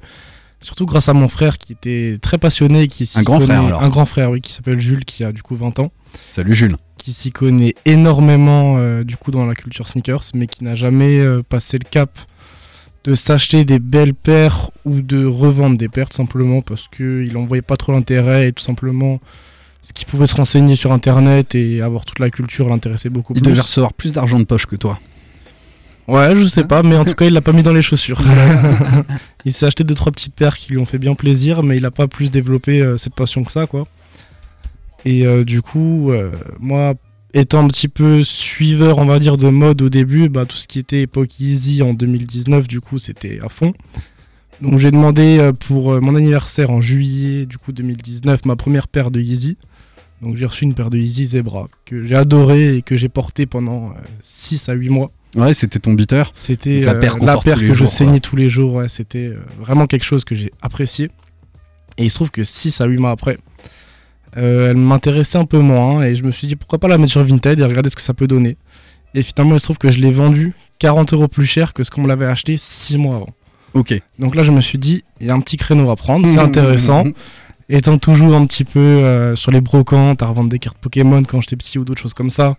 surtout 0.64 0.86
grâce 0.86 1.10
à 1.10 1.14
mon 1.14 1.28
frère 1.28 1.58
qui 1.60 1.74
était 1.74 2.18
très 2.22 2.38
passionné, 2.40 2.88
qui 2.88 3.06
s'y 3.06 3.20
Un 3.20 3.24
grand 3.24 3.40
frère, 3.40 3.62
alors. 3.62 3.84
Un 3.84 3.90
grand 3.90 4.06
frère 4.06 4.32
oui, 4.32 4.42
qui 4.42 4.52
s'appelle 4.52 4.80
Jules, 4.80 5.06
qui 5.06 5.24
a 5.24 5.32
du 5.32 5.42
coup 5.44 5.56
20 5.56 5.80
ans, 5.80 5.92
Salut 6.30 6.56
Jules. 6.56 6.76
qui 6.98 7.14
s'y 7.14 7.32
connaît 7.32 7.76
énormément 7.86 8.76
euh, 8.78 9.04
du 9.04 9.18
coup 9.18 9.30
dans 9.32 9.46
la 9.46 9.54
culture 9.56 9.88
sneakers, 9.88 10.24
mais 10.34 10.48
qui 10.48 10.64
n'a 10.64 10.74
jamais 10.76 11.20
euh, 11.20 11.42
passé 11.48 11.78
le 11.78 11.88
cap 11.90 12.18
de 13.04 13.16
s'acheter 13.16 13.66
des 13.66 13.80
belles 13.80 14.14
paires 14.14 14.72
ou 14.86 15.02
de 15.02 15.26
revendre 15.26 15.78
des 15.78 15.90
paires 15.90 16.08
tout 16.10 16.16
simplement 16.16 16.62
parce 16.62 16.88
qu'il 16.88 17.36
en 17.36 17.46
voyait 17.46 17.62
pas 17.62 17.76
trop 17.76 17.92
l'intérêt 17.92 18.48
et 18.48 18.54
tout 18.54 18.64
simplement 18.64 19.20
ce 19.82 19.92
qui 19.92 20.06
pouvait 20.06 20.28
se 20.28 20.36
renseigner 20.36 20.78
sur 20.78 20.94
internet 20.94 21.54
et 21.56 21.82
avoir 21.82 22.06
toute 22.06 22.20
la 22.20 22.30
culture 22.30 22.70
l'intéressait 22.70 23.10
beaucoup 23.10 23.34
Il 23.36 23.42
plus. 23.42 23.50
devait 23.52 23.60
recevoir 23.62 23.92
plus 23.94 24.14
d'argent 24.14 24.40
de 24.40 24.46
poche 24.46 24.66
que 24.66 24.78
toi. 24.78 24.98
Ouais, 26.08 26.36
je 26.36 26.46
sais 26.46 26.66
pas, 26.66 26.84
mais 26.84 26.98
en 26.98 27.06
tout 27.06 27.14
cas, 27.14 27.26
il 27.26 27.34
l'a 27.34 27.42
pas 27.42 27.54
mis 27.54 27.64
dans 27.64 27.72
les 27.72 27.82
chaussures. 27.82 28.22
il 29.46 29.54
s'est 29.54 29.66
acheté 29.66 29.84
deux 29.84 29.96
trois 29.96 30.12
petites 30.12 30.36
paires 30.36 30.58
qui 30.58 30.72
lui 30.72 30.78
ont 30.78 30.86
fait 30.86 30.98
bien 30.98 31.16
plaisir, 31.16 31.64
mais 31.64 31.78
il 31.78 31.86
a 31.86 31.92
pas 31.92 32.08
plus 32.08 32.30
développé 32.30 32.82
euh, 32.82 32.98
cette 32.98 33.16
passion 33.16 33.44
que 33.44 33.52
ça, 33.52 33.68
quoi. 33.68 33.88
Et 35.06 35.26
euh, 35.26 35.44
du 35.46 35.62
coup, 35.62 36.12
euh, 36.12 36.32
moi, 36.60 36.96
étant 37.34 37.64
un 37.64 37.68
petit 37.68 37.88
peu 37.88 38.24
suiveur, 38.24 38.98
on 38.98 39.06
va 39.06 39.20
dire, 39.20 39.38
de 39.38 39.50
mode 39.50 39.82
au 39.82 39.90
début, 39.90 40.28
bah, 40.28 40.46
tout 40.46 40.58
ce 40.58 40.68
qui 40.68 40.80
était 40.80 41.02
époque 41.02 41.40
Easy 41.40 41.82
en 41.82 41.94
2019, 41.94 42.68
du 42.68 42.82
coup, 42.82 43.00
c'était 43.00 43.40
à 43.42 43.50
fond. 43.50 43.74
Donc 44.62 44.80
j'ai 44.80 44.92
demandé 44.92 45.52
pour 45.60 46.00
mon 46.00 46.16
anniversaire 46.16 46.70
en 46.70 46.80
juillet, 46.80 47.46
du 47.46 47.58
coup 47.58 47.74
2019, 47.74 48.46
ma 48.46 48.56
première 48.56 48.88
paire 48.88 49.12
de 49.12 49.20
Yeezy. 49.20 49.58
Donc 50.22 50.38
j'ai 50.38 50.46
reçu 50.46 50.64
une 50.64 50.74
paire 50.74 50.90
de 50.90 50.98
Yeezy 50.98 51.26
Zebra 51.26 51.68
que 51.84 52.04
j'ai 52.04 52.16
adoré 52.16 52.78
et 52.78 52.82
que 52.82 52.96
j'ai 52.96 53.10
porté 53.10 53.46
pendant 53.46 53.94
6 54.22 54.70
à 54.70 54.74
8 54.74 54.90
mois. 54.90 55.12
Ouais, 55.36 55.54
c'était 55.54 55.80
ton 55.80 55.94
beater. 55.94 56.32
C'était 56.34 56.82
la 56.82 56.94
euh, 56.94 57.00
paire 57.00 57.18
la 57.18 57.38
que 57.38 57.74
je 57.74 57.86
saignais 57.86 58.20
tous 58.20 58.36
les 58.36 58.50
jours. 58.50 58.74
Ouais, 58.76 58.90
c'était 58.90 59.28
euh, 59.28 59.40
vraiment 59.60 59.88
quelque 59.88 60.06
chose 60.06 60.24
que 60.24 60.36
j'ai 60.36 60.52
apprécié. 60.62 61.10
Et 61.98 62.06
il 62.06 62.10
se 62.10 62.16
trouve 62.16 62.32
que 62.32 62.44
6 62.44 62.82
à 62.82 62.86
8 62.86 62.98
mois 62.98 63.12
après, 63.12 63.38
euh, 64.38 64.72
elle 64.72 64.78
m'intéressait 64.78 65.38
un 65.38 65.46
peu 65.46 65.60
moins. 65.60 66.04
Et 66.04 66.16
je 66.16 66.24
me 66.24 66.32
suis 66.32 66.48
dit 66.48 66.56
pourquoi 66.56 66.80
pas 66.80 66.88
la 66.88 66.98
mettre 66.98 67.12
sur 67.12 67.24
Vinted 67.24 67.60
et 67.60 67.64
regarder 67.64 67.90
ce 67.90 67.96
que 67.96 68.02
ça 68.02 68.14
peut 68.14 68.28
donner. 68.28 68.58
Et 69.16 69.22
finalement, 69.22 69.56
il 69.56 69.60
se 69.60 69.66
trouve 69.66 69.78
que 69.78 69.90
je 69.90 70.00
l'ai 70.00 70.12
vendue 70.12 70.54
40 70.80 71.14
euros 71.14 71.28
plus 71.28 71.46
cher 71.46 71.74
que 71.74 71.84
ce 71.84 71.92
qu'on 71.92 72.02
me 72.02 72.08
l'avait 72.08 72.26
acheté 72.26 72.58
6 72.58 72.98
mois 72.98 73.16
avant. 73.16 73.30
Ok. 73.74 74.00
Donc 74.20 74.36
là, 74.36 74.44
je 74.44 74.52
me 74.52 74.62
suis 74.62 74.78
dit, 74.78 75.04
il 75.20 75.28
y 75.28 75.30
a 75.30 75.34
un 75.34 75.40
petit 75.40 75.58
créneau 75.58 75.90
à 75.90 75.96
prendre, 75.96 76.28
c'est 76.28 76.40
intéressant. 76.40 77.06
Étant 77.70 77.98
toujours 77.98 78.36
un 78.36 78.46
petit 78.46 78.66
peu 78.66 78.80
euh, 78.80 79.36
sur 79.36 79.52
les 79.52 79.62
brocantes, 79.62 80.22
à 80.22 80.28
revendre 80.28 80.50
des 80.50 80.60
cartes 80.60 80.78
Pokémon 80.78 81.24
quand 81.24 81.40
j'étais 81.42 81.56
petit 81.56 81.80
ou 81.80 81.86
d'autres 81.86 82.02
choses 82.02 82.14
comme 82.14 82.30
ça, 82.30 82.58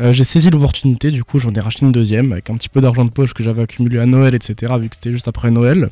euh, 0.00 0.12
j'ai 0.12 0.24
saisi 0.24 0.50
l'opportunité. 0.50 1.10
Du 1.10 1.24
coup, 1.24 1.38
j'en 1.38 1.50
ai 1.50 1.60
racheté 1.60 1.86
une 1.86 1.92
deuxième 1.92 2.32
avec 2.32 2.50
un 2.50 2.56
petit 2.56 2.68
peu 2.68 2.80
d'argent 2.80 3.04
de 3.04 3.10
poche 3.10 3.34
que 3.34 3.42
j'avais 3.42 3.62
accumulé 3.62 3.98
à 3.98 4.06
Noël, 4.06 4.34
etc. 4.34 4.74
Vu 4.80 4.88
que 4.88 4.96
c'était 4.96 5.12
juste 5.12 5.28
après 5.28 5.50
Noël. 5.50 5.90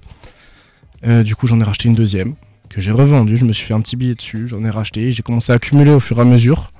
Euh, 1.07 1.22
du 1.22 1.36
coup, 1.36 1.46
j'en 1.46 1.61
ai 1.61 1.64
racheté 1.64 1.88
une 1.88 1.94
deuxième 1.94 2.34
que 2.68 2.80
j'ai 2.80 2.92
revendue. 2.92 3.36
Je 3.36 3.44
me 3.44 3.52
suis 3.52 3.66
fait 3.66 3.74
un 3.74 3.80
petit 3.80 3.96
billet 3.96 4.14
dessus, 4.14 4.48
j'en 4.48 4.64
ai 4.64 4.70
racheté. 4.70 5.12
J'ai 5.12 5.22
commencé 5.22 5.52
à 5.52 5.57
accumuler 5.57 5.90
au 5.90 6.00
fur 6.00 6.18
et 6.18 6.22
à 6.22 6.24
mesure. 6.24 6.72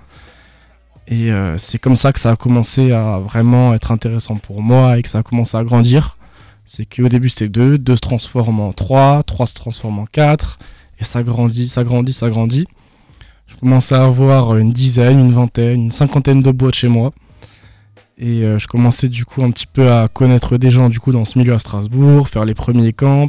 Et 1.07 1.31
euh, 1.31 1.59
c'est 1.59 1.79
comme 1.79 1.97
ça 1.97 2.13
que 2.13 2.19
ça 2.19 2.31
a 2.31 2.37
commencé 2.37 2.93
à 2.93 3.19
vraiment 3.19 3.75
être 3.75 3.93
intéressant 3.93 4.37
pour 4.37 4.63
moi 4.63 4.99
et 4.99 5.03
que 5.03 5.09
ça 5.09 5.19
a 5.19 5.23
commencé 5.23 5.57
à 5.57 5.65
grandir. 5.65 6.17
C'est 6.65 6.87
qu'au 6.87 7.09
début 7.09 7.29
c'était 7.29 7.49
2, 7.49 7.77
2 7.77 7.97
se 7.97 8.01
transforme 8.01 8.61
en 8.61 8.73
3, 8.73 9.23
3 9.23 9.47
se 9.47 9.55
transforme 9.55 9.99
en 9.99 10.07
4, 10.07 10.59
et 10.99 11.05
ça 11.05 11.23
grandit, 11.23 11.69
ça 11.69 11.85
grandit, 11.85 12.15
ça 12.15 12.31
grandit. 12.31 12.67
Je 13.47 13.57
commençais 13.57 13.95
à 13.95 14.05
avoir 14.05 14.57
une 14.57 14.73
dizaine, 14.73 15.19
une 15.19 15.33
vingtaine, 15.33 15.85
une 15.85 15.93
cinquantaine 15.93 16.41
de 16.41 16.51
boîtes 16.51 16.75
chez 16.75 16.89
moi. 16.89 17.13
Et 18.17 18.45
euh, 18.45 18.59
je 18.59 18.67
commençais 18.67 19.09
du 19.09 19.25
coup 19.25 19.43
un 19.43 19.51
petit 19.51 19.67
peu 19.67 19.91
à 19.91 20.09
connaître 20.09 20.57
des 20.57 20.71
gens 20.71 20.89
du 20.89 21.01
coup 21.01 21.11
dans 21.13 21.25
ce 21.25 21.39
milieu 21.39 21.55
à 21.55 21.59
Strasbourg, 21.59 22.29
faire 22.29 22.45
les 22.45 22.55
premiers 22.55 22.93
camps, 22.93 23.27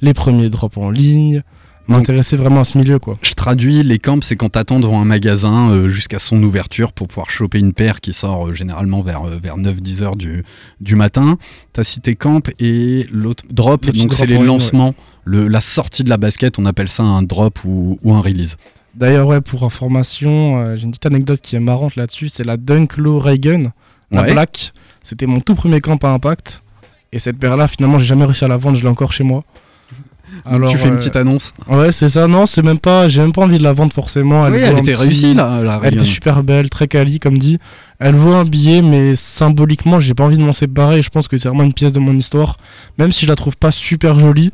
les 0.00 0.12
premiers 0.12 0.48
drops 0.48 0.76
en 0.76 0.90
ligne, 0.90 1.42
m'intéresser 1.88 2.36
vraiment 2.36 2.60
à 2.60 2.64
ce 2.64 2.78
milieu 2.78 2.98
quoi. 2.98 3.18
Je 3.22 3.34
traduis, 3.34 3.82
les 3.82 3.98
camps, 3.98 4.18
c'est 4.22 4.36
quand 4.36 4.50
t'attends 4.50 4.80
devant 4.80 5.00
un 5.00 5.04
magasin 5.04 5.70
euh, 5.70 5.88
jusqu'à 5.88 6.18
son 6.18 6.42
ouverture 6.42 6.92
pour 6.92 7.08
pouvoir 7.08 7.30
choper 7.30 7.58
une 7.58 7.72
paire 7.72 8.00
qui 8.00 8.12
sort 8.12 8.48
euh, 8.48 8.52
généralement 8.52 9.02
vers, 9.02 9.24
euh, 9.24 9.38
vers 9.42 9.56
9-10 9.56 10.02
heures 10.02 10.16
du, 10.16 10.44
du 10.80 10.96
matin. 10.96 11.36
T'as 11.72 11.84
cité 11.84 12.14
camp 12.14 12.48
et 12.58 13.06
l'autre 13.12 13.44
drop, 13.50 13.86
donc 13.86 14.14
c'est 14.14 14.26
les 14.26 14.34
ligne, 14.36 14.46
lancements, 14.46 14.94
le, 15.24 15.48
la 15.48 15.60
sortie 15.60 16.04
de 16.04 16.08
la 16.08 16.16
basket, 16.16 16.58
on 16.58 16.64
appelle 16.64 16.88
ça 16.88 17.02
un 17.02 17.22
drop 17.22 17.64
ou, 17.64 17.98
ou 18.02 18.14
un 18.14 18.20
release. 18.20 18.56
D'ailleurs 18.96 19.26
ouais 19.26 19.40
pour 19.40 19.64
information, 19.64 20.58
euh, 20.60 20.76
j'ai 20.76 20.84
une 20.84 20.90
petite 20.90 21.06
anecdote 21.06 21.40
qui 21.40 21.56
est 21.56 21.60
marrante 21.60 21.96
là-dessus, 21.96 22.28
c'est 22.28 22.44
la 22.44 22.56
Dunk 22.56 22.96
Low 22.96 23.18
Reagan, 23.18 23.64
la 24.10 24.22
Ouais. 24.22 24.32
Black. 24.32 24.72
C'était 25.02 25.26
mon 25.26 25.40
tout 25.40 25.54
premier 25.54 25.80
camp 25.80 26.02
à 26.04 26.08
impact. 26.08 26.62
Et 27.12 27.18
cette 27.18 27.38
paire 27.38 27.56
là 27.56 27.66
finalement 27.68 27.98
j'ai 27.98 28.06
jamais 28.06 28.24
réussi 28.24 28.44
à 28.44 28.48
la 28.48 28.56
vendre, 28.56 28.76
je 28.76 28.82
l'ai 28.82 28.88
encore 28.88 29.12
chez 29.12 29.24
moi. 29.24 29.42
Donc 30.50 30.68
tu 30.70 30.78
fais 30.78 30.88
une 30.88 30.94
euh, 30.94 30.96
petite 30.96 31.16
annonce. 31.16 31.52
Ouais, 31.68 31.92
c'est 31.92 32.08
ça. 32.08 32.26
Non, 32.26 32.46
c'est 32.46 32.62
même 32.62 32.78
pas. 32.78 33.06
J'ai 33.08 33.20
même 33.20 33.32
pas 33.32 33.42
envie 33.42 33.58
de 33.58 33.62
la 33.62 33.72
vendre 33.72 33.92
forcément. 33.92 34.44
oui, 34.48 34.56
elle 34.60 34.78
était 34.78 34.92
petit- 34.92 34.94
réussie 35.02 35.34
là, 35.34 35.60
la 35.62 35.80
Elle 35.84 35.94
était 35.94 36.04
super 36.04 36.42
belle, 36.42 36.70
très 36.70 36.88
quali, 36.88 37.20
comme 37.20 37.38
dit. 37.38 37.58
Elle 38.00 38.14
vaut 38.16 38.32
un 38.32 38.44
billet, 38.44 38.80
mais 38.82 39.14
symboliquement, 39.14 40.00
j'ai 40.00 40.14
pas 40.14 40.24
envie 40.24 40.38
de 40.38 40.42
m'en 40.42 40.52
séparer. 40.54 41.02
Je 41.02 41.10
pense 41.10 41.28
que 41.28 41.36
c'est 41.36 41.48
vraiment 41.48 41.62
une 41.62 41.74
pièce 41.74 41.92
de 41.92 42.00
mon 42.00 42.16
histoire. 42.16 42.56
Même 42.98 43.12
si 43.12 43.26
je 43.26 43.30
la 43.30 43.36
trouve 43.36 43.56
pas 43.56 43.70
super 43.70 44.18
jolie, 44.18 44.50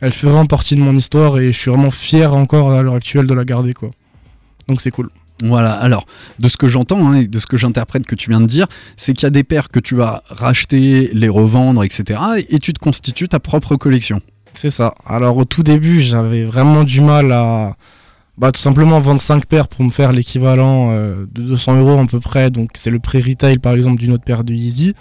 elle 0.00 0.12
fait 0.12 0.26
vraiment 0.26 0.46
partie 0.46 0.76
de 0.76 0.80
mon 0.80 0.96
histoire 0.96 1.38
et 1.38 1.52
je 1.52 1.58
suis 1.58 1.70
vraiment 1.70 1.90
fier 1.90 2.34
encore 2.34 2.72
à 2.72 2.82
l'heure 2.82 2.94
actuelle 2.94 3.26
de 3.26 3.34
la 3.34 3.44
garder, 3.44 3.74
quoi. 3.74 3.90
Donc 4.68 4.80
c'est 4.80 4.90
cool. 4.90 5.10
Voilà, 5.42 5.72
alors, 5.72 6.06
de 6.38 6.48
ce 6.48 6.56
que 6.56 6.68
j'entends 6.68 7.08
hein, 7.08 7.14
et 7.20 7.26
de 7.26 7.38
ce 7.38 7.46
que 7.46 7.56
j'interprète 7.56 8.06
que 8.06 8.14
tu 8.14 8.30
viens 8.30 8.40
de 8.40 8.46
dire, 8.46 8.66
c'est 8.96 9.14
qu'il 9.14 9.24
y 9.24 9.26
a 9.26 9.30
des 9.30 9.44
paires 9.44 9.70
que 9.70 9.80
tu 9.80 9.94
vas 9.94 10.22
racheter, 10.28 11.10
les 11.14 11.28
revendre, 11.28 11.82
etc. 11.82 12.20
Et 12.50 12.58
tu 12.58 12.72
te 12.72 12.78
constitues 12.78 13.28
ta 13.28 13.40
propre 13.40 13.76
collection. 13.76 14.20
C'est 14.52 14.70
ça. 14.70 14.94
Alors 15.06 15.36
au 15.36 15.44
tout 15.44 15.62
début, 15.62 16.02
j'avais 16.02 16.44
vraiment 16.44 16.84
du 16.84 17.00
mal 17.00 17.32
à 17.32 17.76
bah, 18.36 18.52
tout 18.52 18.60
simplement 18.60 19.00
vendre 19.00 19.20
5 19.20 19.46
paires 19.46 19.68
pour 19.68 19.84
me 19.84 19.90
faire 19.90 20.12
l'équivalent 20.12 20.92
euh, 20.92 21.26
de 21.32 21.42
200 21.42 21.78
euros 21.78 21.98
à 22.00 22.06
peu 22.06 22.20
près. 22.20 22.50
Donc 22.50 22.70
c'est 22.74 22.90
le 22.90 22.98
prix 22.98 23.20
retail 23.22 23.58
par 23.58 23.74
exemple 23.74 24.00
d'une 24.00 24.12
autre 24.12 24.24
paire 24.24 24.44
de 24.44 24.52
Yeezy. 24.52 24.94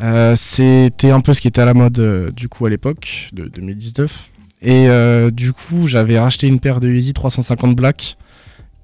Euh, 0.00 0.34
C'était 0.36 1.10
un 1.10 1.20
peu 1.20 1.32
ce 1.34 1.40
qui 1.40 1.48
était 1.48 1.60
à 1.60 1.64
la 1.64 1.74
mode 1.74 1.98
euh, 1.98 2.30
du 2.30 2.48
coup 2.48 2.66
à 2.66 2.70
l'époque 2.70 3.28
de 3.32 3.46
2019. 3.46 4.30
Et 4.62 4.88
euh, 4.88 5.30
du 5.30 5.52
coup, 5.52 5.86
j'avais 5.86 6.18
racheté 6.18 6.46
une 6.46 6.58
paire 6.58 6.80
de 6.80 6.88
Yeezy 6.90 7.12
350 7.12 7.76
Black 7.76 8.16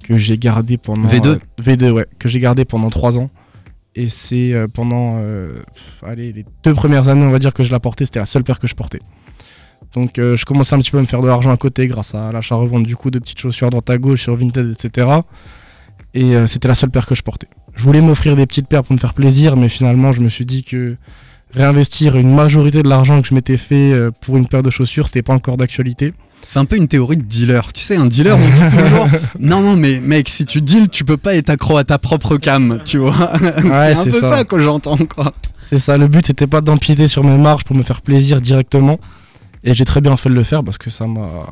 que 0.04 0.16
j'ai 0.16 0.38
gardé 0.38 0.76
pendant 0.78 1.08
V2? 1.08 1.26
euh, 1.26 1.38
V2 1.60 1.90
ouais, 1.90 2.06
que 2.18 2.28
j'ai 2.28 2.38
gardé 2.38 2.64
pendant 2.64 2.90
3 2.90 3.18
ans. 3.18 3.28
Et 3.96 4.08
c'est 4.08 4.54
pendant 4.72 5.16
pff, 5.18 6.04
allez, 6.06 6.32
les 6.32 6.44
deux 6.62 6.74
premières 6.74 7.08
années, 7.08 7.24
on 7.24 7.30
va 7.30 7.40
dire 7.40 7.52
que 7.52 7.64
je 7.64 7.72
la 7.72 7.80
portais, 7.80 8.04
c'était 8.04 8.20
la 8.20 8.26
seule 8.26 8.44
paire 8.44 8.60
que 8.60 8.68
je 8.68 8.74
portais. 8.76 9.00
Donc 9.94 10.12
je 10.16 10.44
commençais 10.44 10.76
un 10.76 10.78
petit 10.78 10.92
peu 10.92 10.98
à 10.98 11.00
me 11.00 11.06
faire 11.06 11.20
de 11.20 11.26
l'argent 11.26 11.50
à 11.50 11.56
côté 11.56 11.88
grâce 11.88 12.14
à 12.14 12.30
l'achat-revente 12.30 12.84
du 12.84 12.94
coup 12.94 13.10
de 13.10 13.18
petites 13.18 13.40
chaussures 13.40 13.68
droite 13.68 13.90
à 13.90 13.98
gauche 13.98 14.22
sur 14.22 14.36
Vinted, 14.36 14.70
etc. 14.70 15.08
Et 16.14 16.34
c'était 16.46 16.68
la 16.68 16.76
seule 16.76 16.90
paire 16.90 17.04
que 17.04 17.16
je 17.16 17.22
portais. 17.22 17.48
Je 17.74 17.84
voulais 17.84 18.00
m'offrir 18.00 18.36
des 18.36 18.46
petites 18.46 18.66
paires 18.68 18.82
pour 18.82 18.92
me 18.94 18.98
faire 18.98 19.14
plaisir, 19.14 19.56
mais 19.56 19.68
finalement 19.68 20.12
je 20.12 20.20
me 20.20 20.28
suis 20.28 20.44
dit 20.44 20.64
que 20.64 20.96
réinvestir 21.54 22.16
une 22.16 22.34
majorité 22.34 22.82
de 22.82 22.88
l'argent 22.88 23.20
que 23.22 23.28
je 23.28 23.34
m'étais 23.34 23.56
fait 23.56 23.92
euh, 23.92 24.10
pour 24.20 24.36
une 24.36 24.46
paire 24.46 24.62
de 24.62 24.70
chaussures, 24.70 25.06
c'était 25.08 25.22
pas 25.22 25.34
encore 25.34 25.56
d'actualité. 25.56 26.12
C'est 26.42 26.58
un 26.58 26.64
peu 26.64 26.76
une 26.76 26.88
théorie 26.88 27.16
de 27.16 27.22
dealer. 27.22 27.72
Tu 27.72 27.82
sais, 27.82 27.96
un 27.96 28.06
dealer, 28.06 28.36
on 28.36 28.68
dit 28.68 28.76
toujours 28.76 29.06
Non, 29.38 29.60
non, 29.60 29.76
mais 29.76 30.00
mec, 30.00 30.28
si 30.28 30.46
tu 30.46 30.62
deals, 30.62 30.88
tu 30.88 31.04
peux 31.04 31.16
pas 31.16 31.34
être 31.34 31.50
accro 31.50 31.76
à 31.76 31.84
ta 31.84 31.98
propre 31.98 32.36
cam, 32.38 32.80
tu 32.84 32.98
vois. 32.98 33.14
c'est 33.36 33.68
un 33.68 34.04
peu 34.04 34.10
ça, 34.10 34.30
ça. 34.30 34.44
que 34.44 34.58
j'entends, 34.58 34.96
quoi. 34.96 35.32
C'est 35.60 35.78
ça, 35.78 35.98
le 35.98 36.08
but 36.08 36.26
c'était 36.26 36.46
pas 36.46 36.60
d'empiéter 36.60 37.08
sur 37.08 37.24
mes 37.24 37.36
marges 37.36 37.64
pour 37.64 37.76
me 37.76 37.82
faire 37.82 38.00
plaisir 38.00 38.40
directement. 38.40 38.98
Et 39.64 39.74
j'ai 39.74 39.84
très 39.84 40.00
bien 40.00 40.16
fait 40.16 40.30
de 40.30 40.34
le 40.34 40.42
faire 40.42 40.64
parce 40.64 40.78
que 40.78 40.88
ça 40.88 41.06
m'a 41.06 41.46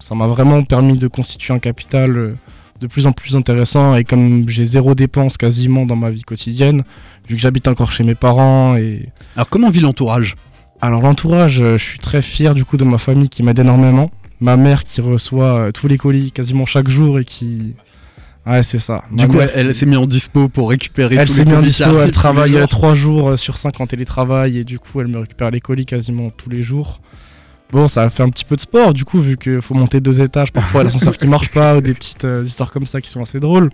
ça 0.00 0.14
m'a 0.14 0.26
vraiment 0.26 0.62
permis 0.62 0.96
de 0.96 1.08
constituer 1.08 1.54
un 1.54 1.58
capital 1.58 2.16
euh, 2.16 2.36
de 2.80 2.86
plus 2.86 3.06
en 3.06 3.12
plus 3.12 3.36
intéressant. 3.36 3.96
Et 3.96 4.04
comme 4.04 4.48
j'ai 4.48 4.64
zéro 4.64 4.94
dépense 4.94 5.36
quasiment 5.36 5.86
dans 5.86 5.96
ma 5.96 6.10
vie 6.10 6.22
quotidienne, 6.22 6.82
vu 7.28 7.36
que 7.36 7.40
j'habite 7.40 7.68
encore 7.68 7.92
chez 7.92 8.04
mes 8.04 8.14
parents 8.14 8.76
et 8.76 9.08
Alors 9.36 9.48
comment 9.48 9.70
vit 9.70 9.80
l'entourage? 9.80 10.36
Alors 10.80 11.02
l'entourage, 11.02 11.60
euh, 11.60 11.76
je 11.76 11.84
suis 11.84 11.98
très 11.98 12.22
fier 12.22 12.54
du 12.54 12.64
coup 12.64 12.76
de 12.76 12.84
ma 12.84 12.98
famille 12.98 13.28
qui 13.28 13.42
m'aide 13.42 13.58
énormément. 13.58 14.10
Ma 14.40 14.56
mère 14.56 14.84
qui 14.84 15.00
reçoit 15.00 15.58
euh, 15.58 15.72
tous 15.72 15.88
les 15.88 15.98
colis 15.98 16.30
quasiment 16.30 16.66
chaque 16.66 16.88
jour 16.88 17.18
et 17.18 17.24
qui... 17.24 17.74
Ouais 18.46 18.62
c'est 18.62 18.78
ça. 18.78 19.02
Du 19.10 19.16
Ma 19.16 19.26
coup, 19.26 19.36
mère 19.36 19.50
elle, 19.54 19.66
elle 19.66 19.74
s'est 19.74 19.86
mise 19.86 19.98
en 19.98 20.06
dispo 20.06 20.48
pour 20.48 20.70
récupérer 20.70 21.16
elle 21.16 21.26
tous 21.26 21.32
s'est 21.34 21.44
les 21.44 21.46
mise 21.46 21.54
en 21.54 21.60
colis 21.60 21.70
qui 21.72 21.76
dispo, 21.76 21.84
arrivent 21.84 21.98
elle 21.98 22.04
tous 22.04 22.06
les 22.06 22.12
travaille 22.12 22.52
jours. 22.52 22.68
3 22.68 22.94
jours 22.94 23.28
euh, 23.30 23.36
sur 23.36 23.58
5 23.58 23.80
en 23.80 23.86
télétravail 23.86 24.58
et 24.58 24.64
du 24.64 24.78
coup 24.78 25.00
elle 25.00 25.08
me 25.08 25.18
récupère 25.18 25.50
les 25.50 25.60
colis 25.60 25.84
quasiment 25.84 26.30
tous 26.30 26.48
les 26.48 26.62
jours. 26.62 27.00
Bon 27.72 27.86
ça 27.86 28.08
fait 28.08 28.22
un 28.22 28.30
petit 28.30 28.44
peu 28.44 28.56
de 28.56 28.60
sport 28.60 28.94
du 28.94 29.04
coup 29.04 29.20
vu 29.20 29.36
qu'il 29.36 29.60
faut 29.60 29.74
monter 29.74 30.00
deux 30.00 30.20
étages, 30.20 30.52
parfois 30.52 30.84
l'ascenseur 30.84 31.16
qui 31.16 31.26
marche 31.28 31.50
pas 31.52 31.76
ou 31.76 31.80
des 31.80 31.94
petites 31.94 32.24
euh, 32.24 32.42
histoires 32.42 32.70
comme 32.70 32.86
ça 32.86 33.00
qui 33.00 33.10
sont 33.10 33.20
assez 33.20 33.40
drôles. 33.40 33.70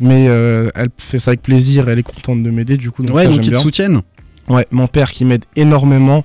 Mais 0.00 0.26
euh, 0.28 0.68
elle 0.74 0.88
fait 0.96 1.18
ça 1.18 1.30
avec 1.30 1.42
plaisir, 1.42 1.88
elle 1.88 1.98
est 1.98 2.02
contente 2.02 2.42
de 2.42 2.50
m'aider 2.50 2.76
du 2.76 2.90
coup. 2.90 3.02
Donc 3.02 3.16
Ouais, 3.16 3.24
ça, 3.24 3.30
donc 3.30 3.44
ils 3.46 3.52
te 3.52 3.58
soutiennent. 3.58 4.02
Ouais, 4.48 4.66
mon 4.70 4.86
père 4.86 5.10
qui 5.10 5.24
m'aide 5.24 5.44
énormément 5.56 6.24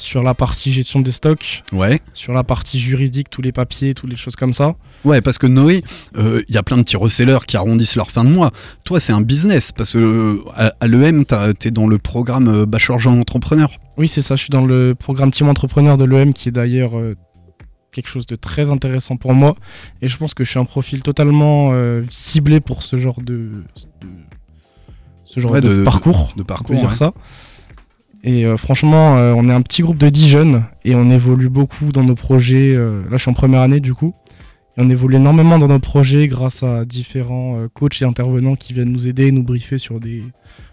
sur 0.00 0.22
la 0.22 0.34
partie 0.34 0.72
gestion 0.72 1.00
des 1.00 1.12
stocks, 1.12 1.62
Ouais. 1.72 2.00
sur 2.14 2.32
la 2.32 2.42
partie 2.42 2.78
juridique, 2.78 3.28
tous 3.30 3.42
les 3.42 3.52
papiers, 3.52 3.92
toutes 3.94 4.08
les 4.10 4.16
choses 4.16 4.34
comme 4.34 4.52
ça. 4.52 4.74
Ouais, 5.04 5.20
parce 5.20 5.36
que 5.38 5.46
Noé, 5.46 5.84
euh, 6.16 6.42
il 6.48 6.54
y 6.54 6.58
a 6.58 6.62
plein 6.62 6.76
de 6.78 6.82
petits 6.82 6.96
resellers 6.96 7.38
qui 7.46 7.56
arrondissent 7.56 7.96
leur 7.96 8.10
fin 8.10 8.24
de 8.24 8.30
mois. 8.30 8.50
Toi, 8.84 8.98
c'est 8.98 9.12
un 9.12 9.20
business, 9.20 9.72
parce 9.72 9.92
que 9.92 9.98
euh, 9.98 10.38
à, 10.56 10.72
à 10.80 10.86
l'EM, 10.86 11.24
t'es 11.58 11.70
dans 11.70 11.86
le 11.86 11.98
programme 11.98 12.48
euh, 12.48 12.66
Bachelor 12.66 12.98
Jeune 12.98 13.20
Entrepreneur. 13.20 13.70
Oui, 13.98 14.08
c'est 14.08 14.22
ça, 14.22 14.36
je 14.36 14.40
suis 14.42 14.50
dans 14.50 14.64
le 14.64 14.94
programme 14.98 15.30
Team 15.30 15.48
Entrepreneur 15.48 15.96
de 15.98 16.04
l'EM 16.04 16.32
qui 16.32 16.48
est 16.48 16.52
d'ailleurs 16.52 16.98
euh, 16.98 17.14
quelque 17.92 18.08
chose 18.08 18.26
de 18.26 18.36
très 18.36 18.70
intéressant 18.70 19.16
pour 19.16 19.34
moi. 19.34 19.54
Et 20.00 20.08
je 20.08 20.16
pense 20.16 20.32
que 20.32 20.44
je 20.44 20.50
suis 20.50 20.58
un 20.60 20.64
profil 20.64 21.02
totalement 21.02 21.70
euh, 21.72 22.02
ciblé 22.08 22.60
pour 22.60 22.82
ce 22.84 22.96
genre 22.96 23.20
de, 23.20 23.24
de- 24.00 24.08
ce 25.26 25.40
genre 25.40 25.52
Ouais, 25.52 25.60
de, 25.60 25.68
de- 25.80 25.84
parcours. 25.84 26.32
de 26.36 26.42
on 26.42 26.44
parcours, 26.44 26.74
peut 26.74 26.80
dire 26.80 26.88
ouais. 26.90 26.94
ça. 26.96 27.12
Et 28.22 28.44
euh, 28.44 28.56
franchement, 28.56 29.16
euh, 29.16 29.32
on 29.36 29.48
est 29.48 29.52
un 29.52 29.62
petit 29.62 29.82
groupe 29.82 29.96
de 29.96 30.08
10 30.08 30.28
jeunes 30.28 30.64
et 30.84 30.94
on 30.94 31.10
évolue 31.10 31.48
beaucoup 31.48 31.90
dans 31.92 32.04
nos 32.04 32.14
projets. 32.14 32.74
euh, 32.74 33.00
là, 33.02 33.16
je 33.16 33.22
suis 33.22 33.30
en 33.30 33.34
première 33.34 33.60
année 33.60 33.80
du 33.80 33.94
coup. 33.94 34.14
Et 34.76 34.82
on 34.82 34.88
évolue 34.88 35.16
énormément 35.16 35.58
dans 35.58 35.68
nos 35.68 35.80
projets 35.80 36.28
grâce 36.28 36.62
à 36.62 36.84
différents 36.84 37.58
euh, 37.58 37.68
coachs 37.72 38.00
et 38.02 38.04
intervenants 38.04 38.54
qui 38.54 38.72
viennent 38.72 38.92
nous 38.92 39.08
aider 39.08 39.26
et 39.26 39.32
nous 39.32 39.42
briefer 39.42 39.78
sur 39.78 39.98
des 39.98 40.22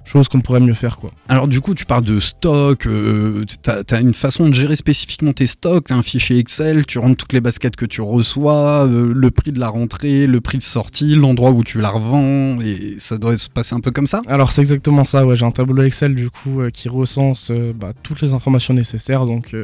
choses 0.05 0.27
qu'on 0.27 0.39
pourrait 0.39 0.59
mieux 0.59 0.73
faire. 0.73 0.97
Quoi. 0.97 1.11
Alors 1.27 1.47
du 1.47 1.61
coup, 1.61 1.73
tu 1.73 1.85
parles 1.85 2.05
de 2.05 2.19
stock, 2.19 2.85
euh, 2.87 3.43
t'as 3.61 3.83
as 3.89 3.99
une 3.99 4.13
façon 4.13 4.47
de 4.47 4.53
gérer 4.53 4.75
spécifiquement 4.75 5.33
tes 5.33 5.47
stocks, 5.47 5.85
t'as 5.87 5.95
un 5.95 6.03
fichier 6.03 6.37
Excel, 6.37 6.85
tu 6.85 6.99
rentres 6.99 7.17
toutes 7.17 7.33
les 7.33 7.41
baskets 7.41 7.75
que 7.75 7.85
tu 7.85 8.01
reçois, 8.01 8.85
euh, 8.87 9.13
le 9.13 9.31
prix 9.31 9.51
de 9.51 9.59
la 9.59 9.69
rentrée, 9.69 10.27
le 10.27 10.41
prix 10.41 10.57
de 10.57 10.63
sortie, 10.63 11.15
l'endroit 11.15 11.51
où 11.51 11.63
tu 11.63 11.81
la 11.81 11.89
revends, 11.89 12.59
et 12.61 12.95
ça 12.99 13.17
doit 13.17 13.37
se 13.37 13.49
passer 13.49 13.75
un 13.75 13.79
peu 13.79 13.91
comme 13.91 14.07
ça? 14.07 14.21
Alors 14.27 14.51
c'est 14.51 14.61
exactement 14.61 15.05
ça, 15.05 15.25
ouais. 15.25 15.35
j'ai 15.35 15.45
un 15.45 15.51
tableau 15.51 15.83
Excel 15.83 16.15
du 16.15 16.29
coup 16.29 16.61
euh, 16.61 16.69
qui 16.69 16.87
recense 16.87 17.51
bah, 17.75 17.93
toutes 18.03 18.21
les 18.21 18.33
informations 18.33 18.73
nécessaires, 18.73 19.25
donc 19.25 19.55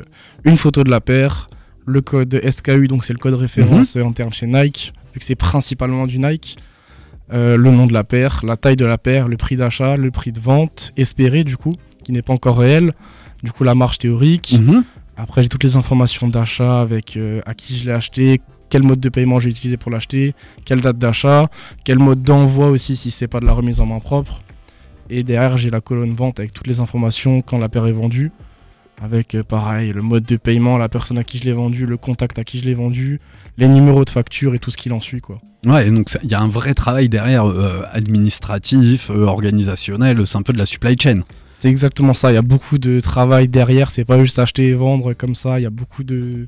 une 0.43 0.57
photo 0.57 0.83
de 0.83 0.89
la 0.89 1.01
paire, 1.01 1.47
le 1.85 2.01
code 2.01 2.41
SKU, 2.49 2.87
donc 2.87 3.03
c'est 3.05 3.13
le 3.13 3.19
code 3.19 3.33
référence 3.33 3.95
euh, 3.97 4.05
interne 4.05 4.31
chez 4.31 4.47
Nike, 4.47 4.93
vu 5.13 5.19
que 5.19 5.25
c'est 5.25 5.35
principalement 5.35 6.07
du 6.07 6.19
Nike, 6.19 6.57
euh, 7.31 7.57
le 7.57 7.71
nom 7.71 7.85
de 7.87 7.93
la 7.93 8.03
paire, 8.03 8.41
la 8.43 8.57
taille 8.57 8.75
de 8.75 8.85
la 8.85 8.97
paire, 8.97 9.27
le 9.27 9.37
prix 9.37 9.55
d'achat, 9.55 9.97
le 9.97 10.11
prix 10.11 10.31
de 10.31 10.39
vente, 10.39 10.91
espéré 10.97 11.43
du 11.43 11.57
coup, 11.57 11.73
qui 12.03 12.11
n'est 12.11 12.21
pas 12.21 12.33
encore 12.33 12.57
réel, 12.57 12.91
du 13.43 13.51
coup 13.51 13.63
la 13.63 13.75
marge 13.75 13.97
théorique, 13.97 14.55
Mhm. 14.59 14.83
après 15.17 15.43
j'ai 15.43 15.49
toutes 15.49 15.63
les 15.63 15.75
informations 15.75 16.27
d'achat 16.27 16.79
avec 16.81 17.17
euh, 17.17 17.41
à 17.45 17.53
qui 17.53 17.75
je 17.77 17.85
l'ai 17.85 17.91
acheté, 17.91 18.41
quel 18.69 18.83
mode 18.83 18.99
de 18.99 19.09
paiement 19.09 19.39
j'ai 19.39 19.49
utilisé 19.49 19.77
pour 19.77 19.91
l'acheter, 19.91 20.33
quelle 20.65 20.81
date 20.81 20.97
d'achat, 20.97 21.47
quel 21.83 21.99
mode 21.99 22.23
d'envoi 22.23 22.69
aussi 22.69 22.95
si 22.95 23.11
c'est 23.11 23.27
pas 23.27 23.39
de 23.39 23.45
la 23.45 23.53
remise 23.53 23.79
en 23.79 23.85
main 23.85 23.99
propre. 23.99 24.41
Et 25.09 25.23
derrière 25.23 25.57
j'ai 25.57 25.69
la 25.69 25.81
colonne 25.81 26.13
vente 26.13 26.39
avec 26.39 26.53
toutes 26.53 26.65
les 26.67 26.79
informations 26.79 27.41
quand 27.41 27.57
la 27.59 27.69
paire 27.69 27.85
est 27.87 27.91
vendue. 27.91 28.31
Avec 29.01 29.35
euh, 29.35 29.43
pareil 29.43 29.91
le 29.91 30.01
mode 30.01 30.23
de 30.23 30.37
paiement, 30.37 30.77
la 30.77 30.87
personne 30.87 31.17
à 31.17 31.23
qui 31.23 31.37
je 31.37 31.43
l'ai 31.43 31.51
vendu, 31.51 31.85
le 31.85 31.97
contact 31.97 32.39
à 32.39 32.43
qui 32.43 32.57
je 32.57 32.65
l'ai 32.65 32.73
vendu, 32.73 33.19
les 33.57 33.67
numéros 33.67 34.05
de 34.05 34.09
facture 34.09 34.55
et 34.55 34.59
tout 34.59 34.71
ce 34.71 34.77
qui 34.77 34.91
en 34.91 34.99
suit 34.99 35.19
quoi. 35.21 35.41
Ouais, 35.65 35.89
donc 35.89 36.09
il 36.23 36.31
y 36.31 36.35
a 36.35 36.41
un 36.41 36.47
vrai 36.47 36.73
travail 36.73 37.09
derrière, 37.09 37.45
euh, 37.45 37.81
administratif, 37.91 39.09
euh, 39.09 39.25
organisationnel, 39.25 40.25
c'est 40.25 40.37
un 40.37 40.41
peu 40.41 40.53
de 40.53 40.57
la 40.57 40.65
supply 40.65 40.95
chain. 40.99 41.21
C'est 41.53 41.69
exactement 41.69 42.13
ça, 42.13 42.31
il 42.31 42.35
y 42.35 42.37
a 42.37 42.41
beaucoup 42.41 42.77
de 42.77 42.99
travail 42.99 43.47
derrière, 43.47 43.91
c'est 43.91 44.05
pas 44.05 44.19
juste 44.21 44.39
acheter 44.39 44.67
et 44.67 44.73
vendre 44.73 45.13
comme 45.13 45.35
ça, 45.35 45.59
il 45.59 45.63
y 45.63 45.65
a 45.65 45.69
beaucoup 45.69 46.03
de, 46.03 46.47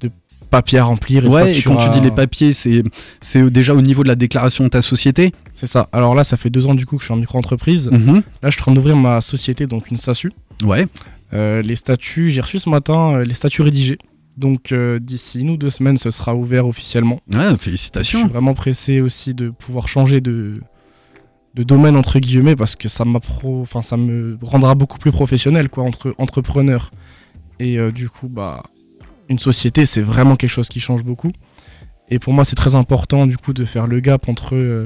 de 0.00 0.10
papiers 0.50 0.78
à 0.78 0.84
remplir. 0.84 1.24
Et 1.24 1.28
Ouais, 1.28 1.56
et 1.56 1.62
quand 1.62 1.76
tu 1.76 1.88
dis 1.90 2.00
les 2.00 2.10
papiers, 2.10 2.52
c'est 2.52 2.82
c'est 3.20 3.48
déjà 3.50 3.74
au 3.74 3.82
niveau 3.82 4.02
de 4.02 4.08
la 4.08 4.16
déclaration 4.16 4.64
de 4.64 4.68
ta 4.68 4.82
société 4.82 5.32
C'est 5.54 5.66
ça. 5.66 5.88
Alors 5.92 6.14
là, 6.14 6.24
ça 6.24 6.36
fait 6.36 6.50
deux 6.50 6.66
ans 6.66 6.74
du 6.74 6.86
coup 6.86 6.96
que 6.96 7.02
je 7.02 7.06
suis 7.06 7.14
en 7.14 7.18
micro-entreprise. 7.18 7.88
Mhm. 7.92 8.22
Là, 8.42 8.50
je 8.50 8.50
suis 8.50 8.60
en 8.62 8.64
train 8.64 8.72
d'ouvrir 8.72 8.96
ma 8.96 9.20
société, 9.20 9.66
donc 9.66 9.90
une 9.90 9.96
SASU. 9.96 10.32
Ouais. 10.64 10.86
Euh, 11.32 11.62
les 11.62 11.76
statuts, 11.76 12.30
j'ai 12.30 12.40
reçu 12.40 12.58
ce 12.58 12.68
matin 12.70 13.14
euh, 13.16 13.24
les 13.24 13.34
statuts 13.34 13.62
rédigés. 13.62 13.98
Donc 14.36 14.72
euh, 14.72 14.98
d'ici 14.98 15.40
une 15.40 15.50
ou 15.50 15.56
deux 15.56 15.70
semaines, 15.70 15.98
ce 15.98 16.10
sera 16.10 16.34
ouvert 16.34 16.66
officiellement. 16.66 17.20
Ouais, 17.34 17.50
Je 17.50 17.56
félicitations. 17.56 18.20
suis 18.20 18.28
vraiment 18.28 18.54
pressé 18.54 19.00
aussi 19.00 19.34
de 19.34 19.50
pouvoir 19.50 19.88
changer 19.88 20.20
de, 20.20 20.60
de 21.54 21.62
domaine 21.64 21.96
entre 21.96 22.18
guillemets 22.20 22.54
parce 22.54 22.76
que 22.76 22.88
ça 22.88 23.04
enfin 23.44 23.82
ça 23.82 23.96
me 23.96 24.38
rendra 24.42 24.74
beaucoup 24.76 24.98
plus 24.98 25.10
professionnel 25.10 25.68
quoi 25.68 25.82
entre 25.84 26.14
entrepreneur 26.18 26.90
et 27.58 27.78
euh, 27.78 27.90
du 27.90 28.08
coup 28.08 28.28
bah 28.28 28.62
une 29.28 29.38
société 29.38 29.86
c'est 29.86 30.02
vraiment 30.02 30.36
quelque 30.36 30.50
chose 30.50 30.68
qui 30.68 30.78
change 30.78 31.02
beaucoup 31.02 31.32
et 32.08 32.18
pour 32.20 32.32
moi 32.32 32.44
c'est 32.44 32.54
très 32.54 32.76
important 32.76 33.26
du 33.26 33.36
coup 33.36 33.52
de 33.52 33.64
faire 33.64 33.88
le 33.88 33.98
gap 33.98 34.28
entre 34.28 34.54
euh, 34.54 34.84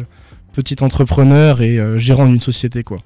petit 0.54 0.82
entrepreneur 0.82 1.60
et 1.60 1.78
gérant 1.98 2.26
d'une 2.26 2.40
société 2.40 2.82
quoi. 2.82 2.98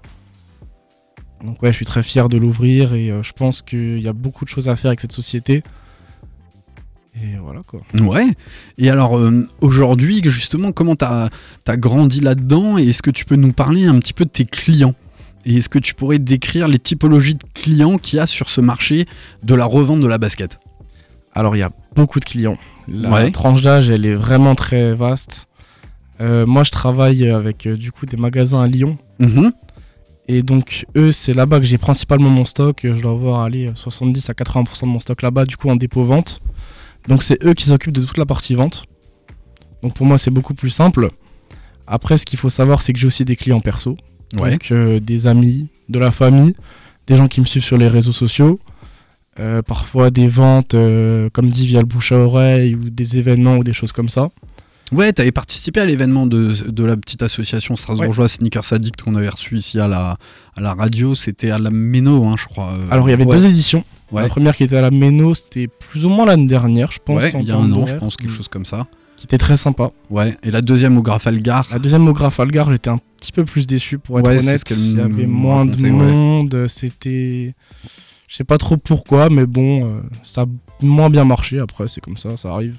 Donc 1.45 1.63
ouais 1.63 1.71
je 1.71 1.77
suis 1.77 1.87
très 1.87 2.03
fier 2.03 2.29
de 2.29 2.39
l'ouvrir 2.39 2.95
et 2.95 3.11
euh, 3.11 3.23
je 3.23 3.33
pense 3.33 3.63
qu'il 3.63 4.01
y 4.01 4.09
a 4.09 4.13
beaucoup 4.13 4.45
de 4.45 4.51
choses 4.51 4.69
à 4.69 4.77
faire 4.77 4.89
avec 4.89 5.01
cette 5.01 5.13
société. 5.13 5.63
Et 7.23 7.37
voilà 7.43 7.61
quoi. 7.67 7.81
Ouais. 7.99 8.27
Et 8.77 8.91
alors, 8.91 9.17
euh, 9.19 9.47
aujourd'hui, 9.63 10.21
justement, 10.27 10.73
comment 10.73 10.97
t'as 10.97 11.31
as 11.67 11.77
grandi 11.79 12.21
là-dedans 12.21 12.77
et 12.77 12.89
est-ce 12.89 13.01
que 13.03 13.11
tu 13.11 13.25
peux 13.25 13.37
nous 13.37 13.53
parler 13.55 13.87
un 13.87 13.99
petit 13.99 14.13
peu 14.13 14.25
de 14.27 14.31
tes 14.31 14.45
clients? 14.45 14.95
Et 15.47 15.57
est-ce 15.57 15.69
que 15.71 15.79
tu 15.79 15.95
pourrais 15.95 16.19
décrire 16.19 16.69
les 16.69 16.79
typologies 16.79 17.37
de 17.37 17.45
clients 17.55 17.97
qu'il 17.97 18.19
y 18.19 18.21
a 18.21 18.27
sur 18.27 18.51
ce 18.51 18.61
marché 18.61 19.07
de 19.45 19.55
la 19.55 19.65
revente 19.65 20.01
de 20.01 20.07
la 20.07 20.19
basket? 20.19 20.59
Alors 21.35 21.57
il 21.57 21.61
y 21.61 21.63
a 21.63 21.71
beaucoup 21.95 22.21
de 22.21 22.25
clients. 22.27 22.59
La 22.89 23.11
Ouais. 23.11 23.31
tranche 23.31 23.63
d'âge 23.63 23.89
elle 23.89 24.05
est 24.05 24.15
vraiment 24.15 24.55
très 24.55 24.93
vaste. 24.95 25.47
Euh, 26.21 26.45
moi 26.47 26.65
je 26.65 26.71
travaille 26.71 27.31
avec 27.31 27.67
du 27.69 27.93
coup 27.93 28.05
des 28.07 28.17
magasins 28.19 28.61
à 28.63 28.67
Lyon. 28.67 28.99
Mhm. 29.21 29.53
Et 30.29 30.43
donc 30.43 30.87
eux 30.97 31.13
c'est 31.13 31.35
là-bas 31.35 31.61
que 31.61 31.65
j'ai 31.65 31.79
principalement 31.79 32.29
mon 32.29 32.45
stock. 32.45 32.81
Je 32.83 33.01
dois 33.01 33.13
avoir 33.13 33.41
allez, 33.43 33.71
70 33.75 34.31
à 34.31 34.33
80% 34.33 34.83
de 34.83 34.87
mon 34.87 35.01
stock 35.01 35.23
là-bas 35.23 35.45
du 35.45 35.57
coup 35.57 35.71
en 35.71 35.77
dépôt 35.77 36.05
vente. 36.05 36.41
Donc 37.09 37.23
c'est 37.23 37.43
eux 37.45 37.55
qui 37.55 37.65
s'occupent 37.65 37.95
de 37.95 38.03
toute 38.03 38.19
la 38.19 38.27
partie 38.27 38.55
vente. 38.55 38.85
Donc 39.83 39.95
pour 39.95 40.07
moi 40.07 40.19
c'est 40.19 40.33
beaucoup 40.33 40.55
plus 40.55 40.71
simple. 40.71 41.11
Après 41.87 42.17
ce 42.17 42.27
qu'il 42.27 42.39
faut 42.39 42.51
savoir 42.51 42.83
c'est 42.83 42.93
que 42.93 42.99
j'ai 42.99 43.07
aussi 43.07 43.25
des 43.25 43.37
clients 43.37 43.61
perso. 43.61 43.97
Ouais. 44.37 44.53
Donc 44.53 44.73
euh, 44.73 44.99
des 44.99 45.27
amis, 45.27 45.69
de 45.89 45.99
la 45.99 46.11
famille, 46.11 46.55
des 47.07 47.17
gens 47.17 47.29
qui 47.29 47.41
me 47.41 47.47
suivent 47.47 47.65
sur 47.65 47.79
les 47.79 47.89
réseaux 47.89 48.13
sociaux. 48.13 48.59
Euh, 49.39 49.61
parfois 49.61 50.11
des 50.11 50.29
ventes, 50.29 50.75
euh, 50.75 51.29
comme 51.31 51.51
dit, 51.51 51.67
via 51.67 51.81
le 51.81 51.87
bouche 51.87 52.13
à 52.13 52.17
oreille 52.17 52.75
ou 52.75 52.89
des 52.89 53.19
événements 53.19 53.59
ou 53.59 53.65
des 53.65 53.75
choses 53.75 53.93
comme 53.93 54.09
ça. 54.09 54.31
Ouais, 54.93 55.13
t'avais 55.13 55.33
participé 55.33 55.81
à 55.81 55.85
l'événement 55.85 56.27
de, 56.27 56.53
de 56.71 56.85
la 56.85 56.97
petite 56.97 57.23
association 57.23 57.75
strasbourgeoise 57.75 58.33
Sneakers 58.33 58.73
Addict 58.73 59.03
qu'on 59.03 59.17
avait 59.17 59.29
reçu 59.29 59.57
ici 59.57 59.81
à 59.81 59.89
la, 59.89 60.17
à 60.55 60.61
la 60.61 60.75
radio. 60.75 61.15
C'était 61.17 61.51
à 61.51 61.59
la 61.59 61.71
Méno, 61.71 62.25
hein, 62.27 62.37
je 62.39 62.45
crois. 62.47 62.73
euh. 62.75 62.87
Alors 62.91 63.09
il 63.09 63.11
y 63.11 63.15
avait 63.15 63.25
Ouais. 63.25 63.35
deux 63.37 63.47
éditions. 63.47 63.85
Ouais. 64.13 64.23
La 64.23 64.29
première 64.29 64.55
qui 64.55 64.63
était 64.63 64.77
à 64.77 64.83
la 64.83 64.93
Méno, 64.93 65.35
c'était 65.35 65.67
plus 65.67 66.05
ou 66.05 66.09
moins 66.09 66.25
l'année 66.27 66.47
dernière, 66.47 66.93
je 66.93 67.01
pense. 67.05 67.21
Il 67.35 67.43
y 67.43 67.51
a 67.51 67.57
un 67.57 67.73
an, 67.73 67.87
je 67.87 67.95
pense, 67.97 68.17
quelque 68.17 68.31
chose 68.33 68.47
comme 68.49 68.65
ça. 68.65 68.87
Qui 69.17 69.25
était 69.25 69.39
très 69.39 69.57
sympa. 69.57 69.91
Ouais, 70.11 70.37
et 70.45 70.51
la 70.53 70.61
deuxième 70.61 70.97
au 70.99 71.03
Grafalgar. 71.03 71.67
La 71.73 71.79
deuxième 71.81 72.07
au 72.07 72.13
Grafalgar, 72.13 72.71
j'étais 72.71 72.91
un 72.91 72.99
petit 73.19 73.33
peu 73.33 73.45
plus 73.45 73.67
déçu 73.67 73.99
pour 73.99 74.21
être 74.21 74.29
honnête. 74.29 74.63
Il 74.71 74.97
y 74.99 75.01
avait 75.01 75.27
moins 75.27 75.65
de 75.67 75.89
monde, 75.89 76.67
c'était. 76.69 77.55
Je 78.29 78.37
sais 78.37 78.45
pas 78.45 78.59
trop 78.59 78.77
pourquoi, 78.77 79.31
mais 79.31 79.47
bon, 79.47 79.85
euh, 79.87 80.01
ça 80.23 80.43
a 80.43 80.47
moins 80.83 81.11
bien 81.11 81.25
marché 81.25 81.59
après, 81.59 81.89
c'est 81.89 82.01
comme 82.01 82.17
ça, 82.19 82.37
ça 82.37 82.51
arrive. 82.53 82.77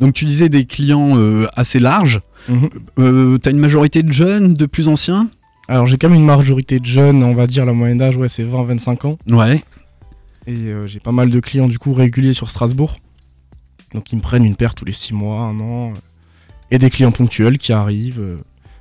Donc 0.00 0.14
tu 0.14 0.24
disais 0.24 0.48
des 0.48 0.64
clients 0.64 1.16
euh, 1.16 1.46
assez 1.54 1.80
larges. 1.80 2.20
Mhm. 2.48 2.68
Euh, 2.98 3.38
T'as 3.38 3.50
une 3.50 3.58
majorité 3.58 4.02
de 4.02 4.12
jeunes, 4.12 4.54
de 4.54 4.66
plus 4.66 4.88
anciens? 4.88 5.28
Alors 5.68 5.86
j'ai 5.86 5.96
quand 5.96 6.08
même 6.08 6.18
une 6.18 6.26
majorité 6.26 6.78
de 6.78 6.84
jeunes, 6.84 7.22
on 7.22 7.32
va 7.34 7.46
dire 7.46 7.64
la 7.64 7.72
moyenne 7.72 7.98
d'âge, 7.98 8.16
ouais, 8.16 8.28
c'est 8.28 8.44
20-25 8.44 9.06
ans. 9.06 9.18
Ouais. 9.30 9.62
Et 10.46 10.52
euh, 10.52 10.86
j'ai 10.86 11.00
pas 11.00 11.12
mal 11.12 11.30
de 11.30 11.40
clients 11.40 11.68
du 11.68 11.78
coup 11.78 11.94
réguliers 11.94 12.34
sur 12.34 12.50
Strasbourg. 12.50 12.98
Donc 13.94 14.12
ils 14.12 14.16
me 14.16 14.20
prennent 14.20 14.44
une 14.44 14.56
paire 14.56 14.74
tous 14.74 14.84
les 14.84 14.92
6 14.92 15.14
mois, 15.14 15.40
un 15.42 15.58
an. 15.60 15.94
Et 16.70 16.78
des 16.78 16.90
clients 16.90 17.12
ponctuels 17.12 17.56
qui 17.58 17.72
arrivent, 17.72 18.38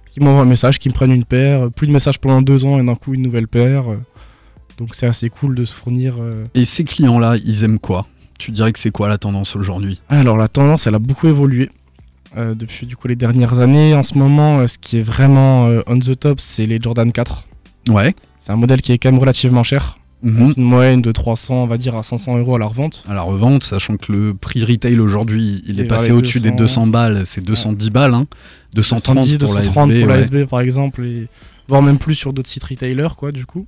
qui 0.09 0.19
m'envoient 0.19 0.41
un 0.41 0.45
message, 0.45 0.79
qui 0.79 0.89
me 0.89 0.93
prennent 0.93 1.11
une 1.11 1.25
paire. 1.25 1.69
Plus 1.71 1.85
de 1.87 1.91
messages 1.91 2.19
pendant 2.19 2.41
deux 2.41 2.65
ans 2.65 2.79
et 2.79 2.83
d'un 2.83 2.95
coup 2.95 3.13
une 3.13 3.21
nouvelle 3.21 3.47
paire. 3.47 3.83
Donc 4.77 4.95
c'est 4.95 5.05
assez 5.05 5.29
cool 5.29 5.53
de 5.53 5.63
se 5.63 5.75
fournir. 5.75 6.15
Et 6.55 6.65
ces 6.65 6.83
clients-là, 6.83 7.35
ils 7.45 7.63
aiment 7.63 7.79
quoi? 7.79 8.07
Tu 8.43 8.51
dirais 8.51 8.73
que 8.73 8.79
c'est 8.79 8.91
quoi 8.91 9.07
la 9.07 9.17
tendance 9.17 9.55
aujourd'hui? 9.55 10.01
Alors 10.09 10.35
la 10.35 10.49
tendance 10.49 10.85
elle 10.85 10.95
a 10.95 10.99
beaucoup 10.99 11.29
évolué. 11.29 11.69
euh, 12.35 12.53
depuis 12.55 12.85
du 12.85 12.97
coup 12.97 13.07
les 13.07 13.15
dernières 13.15 13.59
années. 13.59 13.93
En 13.95 14.03
ce 14.03 14.17
moment, 14.17 14.59
euh, 14.59 14.67
ce 14.67 14.77
qui 14.77 14.97
est 14.97 15.01
vraiment 15.01 15.67
euh, 15.67 15.81
on 15.87 15.97
the 15.97 16.19
top, 16.19 16.41
c'est 16.41 16.65
les 16.65 16.77
Jordan 16.81 17.09
4. 17.09 17.45
Ouais. 17.87 18.13
C'est 18.39 18.51
un 18.51 18.57
modèle 18.57 18.81
qui 18.81 18.91
est 18.91 18.97
quand 18.97 19.09
même 19.09 19.19
relativement 19.19 19.63
cher. 19.63 19.97
Mhm. 20.23 20.55
Une 20.57 20.63
moyenne 20.63 21.01
de 21.01 21.13
300, 21.13 21.63
on 21.63 21.67
va 21.67 21.77
dire, 21.77 21.95
à 21.95 22.03
500 22.03 22.37
euros 22.37 22.57
à 22.57 22.59
la 22.59 22.65
revente. 22.65 23.05
À 23.07 23.13
la 23.13 23.21
revente, 23.21 23.63
sachant 23.63 23.95
que 23.95 24.11
le 24.11 24.33
prix 24.33 24.65
retail 24.65 24.99
aujourd'hui, 24.99 25.63
il 25.65 25.79
est 25.79 25.85
passé 25.85 26.11
au-dessus 26.11 26.41
des 26.41 26.51
200 26.51 26.57
200 26.57 26.87
balles, 26.87 27.21
c'est 27.25 27.45
210 27.45 27.89
balles, 27.91 28.13
hein. 28.13 28.25
230 28.73 29.15
210, 29.15 29.37
pour 29.37 29.55
la 29.55 29.61
230 29.61 29.89
SB. 29.89 29.99
pour 30.01 30.09
la 30.09 30.15
ouais. 30.15 30.21
SB 30.21 30.45
par 30.47 30.59
exemple, 30.59 31.05
et 31.05 31.27
voire 31.69 31.81
même 31.81 31.97
plus 31.97 32.15
sur 32.15 32.33
d'autres 32.33 32.49
sites 32.49 32.65
retailers, 32.65 33.15
quoi, 33.15 33.31
du 33.31 33.45
coup. 33.45 33.65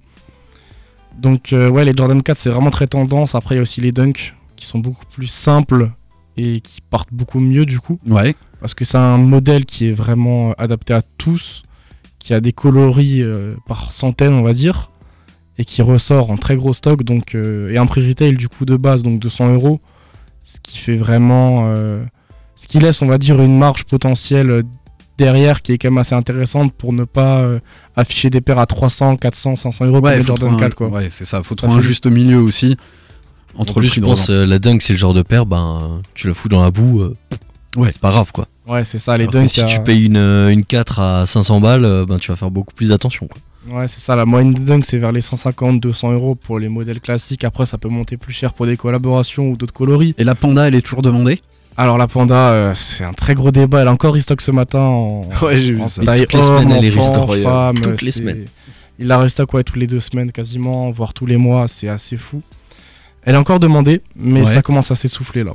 Donc, 1.18 1.54
ouais, 1.54 1.86
les 1.86 1.94
Jordan 1.96 2.22
4, 2.22 2.38
c'est 2.38 2.50
vraiment 2.50 2.72
très 2.72 2.88
tendance. 2.88 3.36
Après, 3.36 3.56
il 3.56 3.58
y 3.58 3.60
a 3.60 3.62
aussi 3.62 3.80
les 3.80 3.94
Dunk 3.94 4.34
qui 4.56 4.66
sont 4.66 4.80
beaucoup 4.80 5.06
plus 5.06 5.28
simples 5.28 5.92
et 6.38 6.60
qui 6.62 6.82
partent 6.82 7.14
beaucoup 7.14 7.40
mieux, 7.40 7.66
du 7.66 7.80
coup. 7.80 8.00
Ouais. 8.08 8.36
Parce 8.60 8.74
que 8.74 8.84
c'est 8.86 8.98
un 8.98 9.18
modèle 9.18 9.66
qui 9.66 9.88
est 9.90 9.94
vraiment 9.94 10.50
euh, 10.50 10.54
adapté 10.58 10.94
à 10.94 11.02
tous, 11.18 11.64
qui 12.20 12.34
a 12.34 12.40
des 12.42 12.52
coloris 12.52 13.22
euh, 13.22 13.56
par 13.68 13.92
centaines, 13.94 14.34
on 14.34 14.42
va 14.42 14.54
dire, 14.54 14.92
et 15.58 15.66
qui 15.66 15.82
ressort 15.82 16.32
en 16.32 16.38
très 16.38 16.56
gros 16.56 16.74
stock, 16.74 17.04
donc, 17.04 17.36
euh, 17.36 17.72
et 17.72 17.78
un 17.78 17.86
prix 17.86 18.06
retail 18.08 18.36
du 18.36 18.50
coup 18.50 18.66
de 18.66 18.76
base, 18.76 19.04
donc 19.04 19.20
200 19.20 19.54
euros, 19.54 19.80
ce 20.44 20.58
qui 20.62 20.78
fait 20.78 20.96
vraiment. 20.96 21.66
euh, 21.68 22.04
ce 22.58 22.68
qui 22.68 22.80
laisse, 22.80 23.02
on 23.02 23.08
va 23.08 23.18
dire, 23.18 23.42
une 23.42 23.58
marge 23.58 23.84
potentielle 23.84 24.64
derrière 25.18 25.62
qui 25.62 25.74
est 25.74 25.78
quand 25.78 25.90
même 25.90 25.98
assez 25.98 26.16
intéressante 26.16 26.74
pour 26.74 26.92
ne 26.94 27.04
pas 27.06 27.40
euh, 27.40 27.60
afficher 27.96 28.30
des 28.30 28.42
paires 28.42 28.60
à 28.60 28.66
300, 28.66 29.18
400, 29.18 29.56
500 29.58 29.86
euros 29.86 29.96
Ouais, 29.96 30.02
pour 30.02 30.10
les 30.12 30.22
Jordan 30.22 30.48
trouver 30.50 30.64
un- 30.64 30.68
4, 30.68 30.76
quoi. 30.76 30.88
Ouais, 30.90 31.08
c'est 31.10 31.26
ça. 31.26 31.42
Faut 31.44 31.56
Ça 31.56 31.68
trouver 31.68 31.78
un 31.78 31.82
juste 31.82 32.08
milieu 32.08 32.40
aussi 32.40 32.76
entre 33.58 33.72
En 33.72 33.80
plus, 33.80 33.84
le 33.84 33.88
je 33.88 34.00
prix 34.02 34.02
pense 34.10 34.30
euh, 34.30 34.46
la 34.46 34.60
dunk, 34.60 34.82
c'est 34.82 34.94
le 34.94 34.98
genre 35.00 35.14
de 35.14 35.22
paire, 35.22 35.46
ben 35.46 36.02
tu 36.14 36.28
la 36.28 36.34
fous 36.34 36.50
dans 36.50 36.62
la 36.64 36.72
boue, 36.72 37.02
euh, 37.02 37.14
Ouais. 37.76 37.90
c'est 37.92 38.00
pas 38.02 38.12
grave 38.12 38.32
quoi. 38.32 38.48
Ouais, 38.68 38.84
c'est 38.84 39.00
ça, 39.00 39.18
les 39.18 39.24
Alors 39.26 39.34
que 39.34 39.38
Dunk. 39.40 39.50
si 39.50 39.62
a- 39.62 39.66
tu 39.66 39.80
payes 39.82 40.06
une, 40.06 40.18
euh, 40.18 40.50
une 40.50 40.64
4 40.66 41.00
à 41.00 41.26
500 41.26 41.60
balles, 41.60 41.86
euh, 41.86 42.06
ben 42.08 42.18
tu 42.18 42.32
vas 42.32 42.36
faire 42.38 42.50
beaucoup 42.52 42.74
plus 42.74 42.90
d'attention 42.90 43.28
quoi. 43.28 43.40
Ouais, 43.80 43.88
c'est 43.88 44.00
ça, 44.00 44.16
la 44.16 44.26
moyenne 44.26 44.54
des 44.54 44.62
Dunk, 44.64 44.86
c'est 44.86 44.98
vers 44.98 45.12
les 45.12 45.22
150, 45.22 45.80
200 45.82 46.12
euros 46.14 46.36
pour 46.36 46.60
les 46.60 46.70
modèles 46.70 47.00
classiques. 47.02 47.44
Après, 47.44 47.66
ça 47.66 47.78
peut 47.80 47.90
monter 47.90 48.16
plus 48.16 48.32
cher 48.32 48.54
pour 48.54 48.66
des 48.68 48.78
collaborations 48.78 49.50
ou 49.50 49.56
d'autres 49.58 49.74
coloris. 49.74 50.14
Et 50.20 50.24
la 50.24 50.36
panda, 50.36 50.68
elle 50.68 50.76
est 50.76 50.82
toujours 50.84 51.02
demandée? 51.02 51.42
Alors, 51.78 51.98
la 51.98 52.08
Panda, 52.08 52.52
euh, 52.52 52.72
c'est 52.76 53.04
un 53.04 53.12
très 53.12 53.34
gros 53.34 53.52
débat. 53.52 53.82
Elle 53.82 53.88
a 53.90 53.92
encore 53.92 54.14
restock 54.14 54.40
ce 54.42 54.52
matin 54.52 54.80
en, 54.80 55.28
Ouais, 55.42 55.60
j'ai 55.60 55.74
vu 55.74 55.82
en 55.82 55.88
ça. 55.88 56.04
taille 56.06 56.22
toutes 56.22 56.34
les 56.36 56.44
semaines, 56.44 56.72
elle 56.72 56.86
est 56.86 56.90
restock. 56.90 57.82
Toutes 57.82 58.02
les 58.02 58.12
semaines. 58.12 58.46
Il 59.00 59.08
la 59.08 59.18
restock 59.18 59.54
ouais, 59.54 59.64
tous 59.64 59.78
les 59.78 59.88
deux 59.88 60.00
semaines 60.00 60.32
quasiment, 60.32 60.90
voire 60.92 61.14
tous 61.14 61.26
les 61.26 61.36
mois. 61.38 61.68
C'est 61.68 61.90
assez 61.90 62.16
fou. 62.18 62.42
Elle 63.26 63.36
est 63.36 63.38
encore 63.38 63.60
demandée, 63.60 64.02
mais 64.16 64.42
Ouais. 64.42 64.46
ça 64.46 64.62
commence 64.62 64.92
à 64.92 64.96
s'essouffler 64.96 65.44
là. 65.44 65.52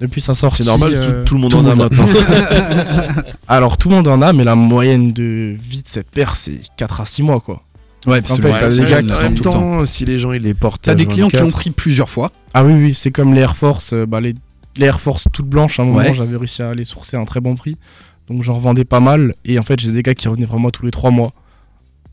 Depuis 0.00 0.20
sa 0.20 0.32
sortie. 0.34 0.62
C'est 0.62 0.68
normal, 0.68 0.92
euh, 0.94 1.18
tout, 1.22 1.24
tout 1.24 1.34
le 1.34 1.40
monde 1.40 1.50
tout 1.50 1.56
en 1.58 1.66
a 1.66 1.74
maintenant. 1.74 2.06
Alors, 3.48 3.76
tout 3.76 3.88
le 3.88 3.96
monde 3.96 4.08
en 4.08 4.22
a, 4.22 4.32
mais 4.32 4.44
la 4.44 4.54
moyenne 4.54 5.12
de 5.12 5.56
vie 5.58 5.82
de 5.82 5.88
cette 5.88 6.10
paire, 6.10 6.36
c'est 6.36 6.60
4 6.76 7.00
à 7.00 7.04
6 7.04 7.22
mois 7.22 7.40
quoi. 7.40 7.62
Ouais, 8.06 8.18
En 8.18 8.22
parce 8.22 8.36
que 8.36 8.42
fait, 8.42 8.48
ouais, 8.52 8.90
gars 8.90 9.02
qui 9.02 9.12
en 9.12 9.20
même 9.20 9.34
le 9.34 9.40
temps. 9.40 9.50
temps, 9.52 9.84
si 9.84 10.04
les 10.04 10.18
gens 10.20 10.32
ils 10.32 10.42
les 10.42 10.54
portent 10.54 10.82
T'as 10.82 10.92
à 10.92 10.94
des 10.94 11.04
clients 11.06 11.28
qui 11.28 11.36
l'ont 11.36 11.42
24, 11.44 11.58
pris 11.60 11.70
plusieurs 11.70 12.08
fois. 12.08 12.30
Ah 12.54 12.64
oui, 12.64 12.72
oui, 12.74 12.94
c'est 12.94 13.10
comme 13.10 13.34
les 13.34 13.40
Air 13.40 13.56
Force, 13.56 13.92
euh, 13.92 14.06
bah, 14.06 14.20
les, 14.20 14.34
les 14.76 14.86
Air 14.86 15.00
Force 15.00 15.26
toutes 15.32 15.48
blanches, 15.48 15.80
à 15.80 15.82
un 15.82 15.86
moment 15.86 15.98
Ouais. 15.98 16.14
j'avais 16.14 16.36
réussi 16.36 16.62
à 16.62 16.74
les 16.74 16.84
sourcer 16.84 17.16
à 17.16 17.20
un 17.20 17.24
très 17.24 17.40
bon 17.40 17.56
prix. 17.56 17.76
Donc 18.30 18.42
j'en 18.44 18.54
revendais 18.54 18.84
pas 18.84 19.00
mal. 19.00 19.34
Et 19.44 19.58
en 19.58 19.62
fait, 19.62 19.80
j'ai 19.80 19.90
des 19.90 20.02
gars 20.04 20.14
qui 20.14 20.28
revenaient 20.28 20.46
vraiment 20.46 20.70
tous 20.70 20.84
les 20.84 20.92
3 20.92 21.10
mois 21.10 21.32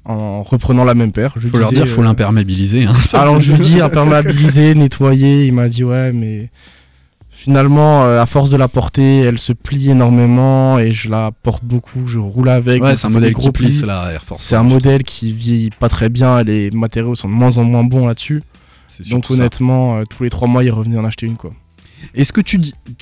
en 0.05 0.43
reprenant 0.43 0.83
la 0.83 0.93
même 0.93 1.11
paire. 1.11 1.33
Je 1.35 1.47
Faut 1.47 1.57
leur 1.57 1.71
dire, 1.71 1.87
faut 1.87 2.01
euh, 2.01 2.05
l'imperméabiliser. 2.05 2.85
hein. 2.85 2.93
Alors 3.13 3.39
je 3.39 3.53
lui 3.53 3.59
dis 3.59 3.81
imperméabiliser, 3.81 4.75
nettoyer. 4.75 5.45
Il 5.47 5.53
m'a 5.53 5.67
dit 5.67 5.83
ouais, 5.83 6.13
mais 6.13 6.49
finalement, 7.29 8.03
euh, 8.05 8.21
à 8.21 8.25
force 8.25 8.49
de 8.49 8.57
la 8.57 8.67
porter, 8.67 9.19
elle 9.21 9.39
se 9.39 9.53
plie 9.53 9.89
énormément 9.89 10.79
et 10.79 10.91
je 10.91 11.09
la 11.09 11.31
porte 11.31 11.63
beaucoup. 11.63 12.07
Je 12.07 12.19
roule 12.19 12.49
avec. 12.49 12.81
Ouais, 12.83 12.95
c'est 12.95 13.07
un 13.07 13.09
modèle 13.09 13.33
qui 13.33 13.41
gros 13.41 13.51
plie, 13.51 13.67
plis. 13.67 13.73
c'est 13.73 13.85
la 13.85 14.11
Air 14.13 14.23
Force. 14.23 14.41
C'est 14.41 14.55
un 14.55 14.63
modèle 14.63 15.03
qui 15.03 15.31
vieillit 15.33 15.71
pas 15.71 15.89
très 15.89 16.09
bien. 16.09 16.43
Les 16.43 16.71
matériaux 16.71 17.15
sont 17.15 17.27
de 17.27 17.33
moins 17.33 17.57
en 17.57 17.63
moins 17.63 17.83
bons 17.83 18.07
là-dessus. 18.07 18.43
Donc 19.09 19.29
honnêtement, 19.31 19.97
euh, 19.97 20.03
tous 20.09 20.23
les 20.23 20.29
3 20.29 20.47
mois, 20.47 20.63
il 20.63 20.71
revenait 20.71 20.97
en 20.97 21.05
acheter 21.05 21.25
une 21.25 21.35
quoi. 21.37 21.51
Est-ce 22.13 22.31
que 22.31 22.41
tu, 22.41 22.59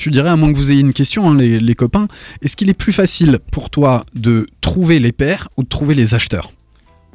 dirais, 0.09 0.29
à 0.29 0.35
moins 0.37 0.51
que 0.51 0.57
vous 0.57 0.71
ayez 0.71 0.79
une 0.79 0.93
question, 0.93 1.29
hein, 1.29 1.37
les, 1.37 1.59
les 1.59 1.75
copains, 1.75 2.07
est-ce 2.41 2.55
qu'il 2.55 2.69
est 2.69 2.73
plus 2.73 2.93
facile 2.93 3.39
pour 3.51 3.69
toi 3.69 4.05
de 4.15 4.47
trouver 4.61 4.99
les 4.99 5.11
paires 5.11 5.49
ou 5.57 5.63
de 5.63 5.67
trouver 5.67 5.93
les 5.93 6.13
acheteurs? 6.13 6.51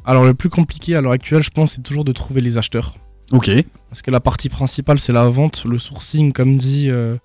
Alors 0.09 0.23
le 0.25 0.33
plus 0.33 0.49
compliqué 0.49 0.95
à 0.95 1.01
l'heure 1.01 1.11
actuelle, 1.11 1.43
je 1.43 1.51
pense, 1.51 1.73
c'est 1.73 1.83
toujours 1.83 2.03
de 2.03 2.11
trouver 2.11 2.41
les 2.41 2.57
acheteurs. 2.57 2.95
Ok. 3.31 3.51
Parce 3.89 4.01
que 4.01 4.09
la 4.09 4.19
partie 4.19 4.49
principale, 4.49 4.99
c'est 4.99 5.13
la 5.13 5.29
vente, 5.29 5.65
le 5.65 5.77
sourcing, 5.77 6.31
comme 6.33 6.57
dit. 6.57 6.87
euh, 6.89 7.15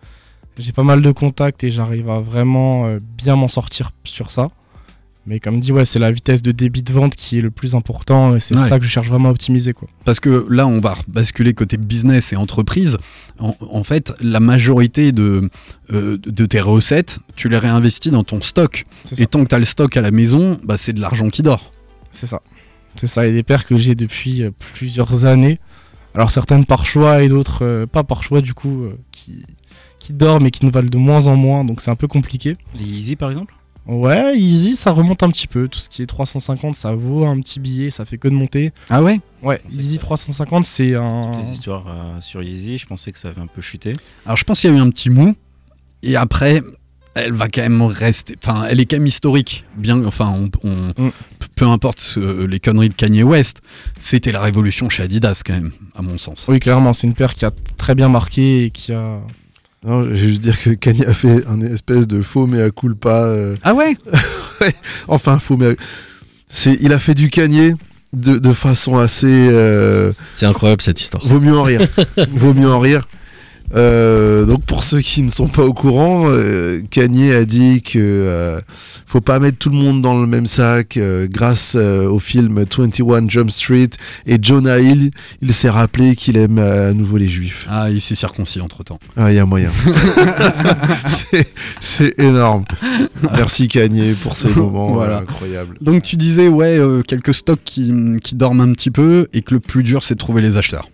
j'ai 0.59 0.73
pas 0.73 0.83
mal 0.83 1.01
de 1.01 1.11
contacts 1.11 1.65
et 1.65 1.71
j'arrive 1.71 2.11
à 2.11 2.21
vraiment 2.21 2.87
euh, 2.87 2.99
bien 3.17 3.37
m'en 3.37 3.49
sortir 3.49 3.91
sur 4.05 4.31
ça. 4.31 4.49
Mais 5.27 5.41
comme 5.41 5.59
dit, 5.61 5.73
ouais, 5.73 5.87
c'est 5.87 5.99
la 5.99 6.13
vitesse 6.13 6.43
de 6.43 6.53
débit 6.53 6.83
de 6.83 6.93
vente 6.93 7.17
qui 7.17 7.39
est 7.39 7.41
le 7.41 7.51
plus 7.51 7.75
important 7.75 8.37
et 8.37 8.41
c'est 8.41 8.55
Ouais. 8.55 8.69
ça 8.69 8.79
que 8.79 8.85
je 8.85 8.91
cherche 8.91 9.09
vraiment 9.09 9.31
à 9.31 9.33
optimiser. 9.33 9.73
Quoi. 9.73 9.89
Parce 10.05 10.21
que 10.21 10.47
là, 10.51 10.67
on 10.67 10.81
va 10.81 10.95
basculer 11.09 11.55
côté 11.55 11.79
business 11.79 12.35
et 12.35 12.37
entreprise. 12.37 12.99
En, 13.39 13.57
en 13.71 13.83
fait, 13.83 14.13
la 14.21 14.41
majorité 14.41 15.13
de, 15.13 15.49
euh, 15.95 16.19
de 16.19 16.45
tes 16.45 16.61
recettes, 16.61 17.19
tu 17.35 17.49
les 17.49 17.57
réinvestis 17.57 18.11
dans 18.11 18.25
ton 18.25 18.43
stock. 18.43 18.85
Et 19.17 19.25
tant 19.27 19.43
que 19.43 19.49
tu 19.49 19.55
as 19.55 19.59
le 19.59 19.65
stock 19.65 19.97
à 19.97 20.03
la 20.03 20.11
maison, 20.11 20.61
bah, 20.63 20.77
c'est 20.77 20.93
de 20.93 21.01
l'argent 21.01 21.31
qui 21.31 21.41
dort. 21.41 21.73
C'est 22.11 22.27
ça. 22.27 22.43
C'est 22.97 23.07
ça. 23.07 23.27
Et 23.27 23.33
des 23.33 23.43
paires 23.43 23.65
que 23.67 23.77
j'ai 23.77 23.95
depuis 23.95 24.43
euh, 24.43 24.51
plusieurs 24.75 25.25
années. 25.25 25.59
Alors 26.15 26.31
certaines 26.31 26.65
par 26.65 26.87
choix 26.87 27.23
et 27.23 27.29
d'autres 27.29 27.65
euh, 27.65 27.87
pas 27.87 28.05
par 28.05 28.23
choix, 28.23 28.41
du 28.41 28.55
coup, 28.55 28.85
euh, 28.85 28.97
qui, 29.11 29.43
qui 29.99 30.13
dorment 30.13 30.47
et 30.47 30.51
qui 30.51 30.65
ne 30.65 30.71
valent 30.71 30.89
de 30.89 30.99
moins 30.99 31.27
en 31.27 31.37
moins. 31.37 31.65
Donc 31.65 31.81
c'est 31.81 31.91
un 31.91 31.97
peu 31.97 32.07
compliqué. 32.09 32.57
Les 32.75 32.85
Easy 32.87 33.17
par 33.17 33.31
exemple? 33.31 33.55
Ouais, 33.87 34.39
Easy, 34.39 34.77
ça 34.77 34.93
remonte 34.93 35.23
un 35.23 35.29
petit 35.29 35.47
peu. 35.47 35.69
Tout 35.69 35.79
ce 35.79 35.91
qui 35.91 36.01
est 36.03 36.07
350, 36.07 36.75
ça 36.75 36.95
vaut 36.95 37.27
un 37.27 37.39
petit 37.41 37.61
billet, 37.61 37.91
ça 37.91 38.07
fait 38.07 38.17
que 38.17 38.29
de 38.29 38.33
monter. 38.33 38.73
Ah 38.89 39.03
ouais? 39.03 39.21
Ouais, 39.43 39.61
Easy 39.71 39.97
ça. 39.97 40.01
350, 40.03 40.65
c'est 40.65 40.95
un. 40.95 41.33
Les 41.43 41.51
histoires 41.51 41.85
euh, 41.89 42.21
sur 42.23 42.43
Yeezy, 42.43 42.79
je 42.79 42.87
pensais 42.87 43.13
que 43.13 43.19
ça 43.19 43.29
avait 43.29 43.43
un 43.43 43.47
peu 43.47 43.61
chuté. 43.61 43.93
Alors, 44.25 44.39
je 44.39 44.45
pense 44.45 44.61
qu'il 44.63 44.71
y 44.71 44.73
a 44.73 44.77
eu 44.77 44.81
un 44.81 44.89
petit 44.89 45.11
mou. 45.11 45.35
Et 46.03 46.17
après, 46.17 46.63
elle 47.15 47.33
va 47.33 47.49
quand 47.49 47.61
même 47.61 47.83
rester. 47.83 48.37
Enfin, 48.43 48.65
elle 48.71 48.81
est 48.81 48.87
quand 48.87 48.97
même 48.97 49.07
historique. 49.07 49.65
Bien, 49.77 50.03
enfin, 50.07 50.31
on, 50.35 50.49
on- 50.67 50.93
Mm. 50.97 51.11
Peu 51.55 51.67
importe 51.67 52.15
euh, 52.17 52.47
les 52.47 52.61
conneries 52.61 52.89
de 52.89 52.95
Kanye 52.95 53.23
West, 53.23 53.61
c'était 53.99 54.33
la 54.33 54.41
révolution 54.41 54.89
chez 54.89 55.03
Adidas 55.05 55.43
quand 55.47 55.53
même, 55.55 55.71
à 55.95 56.03
mon 56.03 56.19
sens. 56.19 56.47
Oui, 56.49 56.59
clairement, 56.61 56.93
c'est 56.93 57.07
une 57.07 57.15
paire 57.15 57.35
qui 57.35 57.45
a 57.45 57.53
très 57.77 57.95
bien 57.95 58.09
marqué 58.09 58.65
et 58.65 58.71
qui 58.71 58.93
a. 58.93 59.21
Non, 59.87 60.03
je 60.05 60.09
vais 60.11 60.17
juste 60.17 60.41
dire 60.43 60.61
que 60.61 60.71
Kanye 60.71 61.05
a 61.05 61.13
fait 61.15 61.47
un 61.47 61.61
espèce 61.61 62.07
de 62.09 62.23
faux 62.23 62.47
mea 62.47 62.71
culpa. 62.71 63.25
euh, 63.25 63.55
Ah 63.63 63.75
ouais? 63.75 63.97
Enfin, 65.09 65.39
faux 65.39 65.57
mea. 65.57 65.75
C'est, 66.49 66.77
il 66.81 66.93
a 66.93 66.99
fait 66.99 67.15
du 67.15 67.29
Kanye 67.31 67.75
de, 68.13 68.39
de 68.39 68.53
façon 68.53 68.97
assez. 68.97 69.27
euh, 69.51 70.13
C'est 70.35 70.47
incroyable 70.47 70.83
cette 70.83 71.01
histoire. 71.01 71.27
Vaut 71.27 71.41
mieux 71.41 71.57
en 71.57 71.63
rire. 71.65 71.87
Vaut 72.33 72.55
mieux 72.55 72.71
en 72.71 72.79
rire. 72.79 73.07
Euh, 73.75 74.45
donc 74.45 74.65
pour 74.65 74.85
ceux 74.85 75.01
qui 75.01 75.23
ne 75.23 75.31
sont 75.31 75.49
pas 75.49 75.63
au 75.65 75.73
courant, 75.73 76.27
euh, 76.29 76.81
Kanye 76.91 77.33
a 77.33 77.45
dit 77.45 77.83
que 77.83 77.99
euh, 77.99 78.61
faut 79.07 79.21
pas 79.21 79.39
mettre 79.39 79.59
tout 79.59 79.71
le 79.71 79.77
monde 79.77 80.03
dans 80.03 80.21
le 80.21 80.27
même 80.27 80.47
sac. 80.47 80.97
euh, 80.97 81.27
grâce 81.29 81.75
euh, 81.77 82.07
au 82.09 82.19
film 82.19 82.59
21 82.71 83.29
Jump 83.29 83.51
Street 83.51 83.91
et 84.27 84.39
Jonah 84.41 84.79
Hill, 84.79 85.11
il 85.43 85.53
s'est 85.53 85.71
rappelé 85.71 86.15
qu'il 86.15 86.37
aime 86.37 86.59
à 86.59 86.93
nouveau 86.93 87.17
les 87.17 87.27
juifs. 87.27 87.67
Ah, 87.71 87.91
il 87.91 88.01
s'est 88.01 88.15
circoncis 88.15 88.61
entre 88.61 88.85
temps. 88.85 88.99
Ah, 89.17 89.33
il 89.33 89.37
y 89.37 89.39
a 89.39 89.47
moyen. 89.47 89.71
c'est, 91.81 92.19
énorme. 92.19 92.65
Merci 93.35 93.69
Kanye 93.69 94.15
pour 94.23 94.37
ces 94.37 94.51
moments 94.51 94.93
Voilà. 94.93 95.19
incroyables. 95.19 95.77
Donc 95.81 96.03
tu 96.03 96.17
disais, 96.17 96.49
ouais, 96.49 96.79
euh, 96.79 97.03
quelques 97.03 97.35
stocks 97.35 97.61
qui, 97.65 97.93
qui 98.23 98.35
dorment 98.35 98.61
un 98.61 98.73
petit 98.73 98.91
peu 98.91 99.29
et 99.33 99.43
que 99.43 99.55
le 99.55 99.61
plus 99.61 99.83
dur 99.83 100.03
c'est 100.03 100.15
de 100.15 100.19
trouver 100.19 100.43
les 100.43 100.57
acheteurs. 100.57 100.89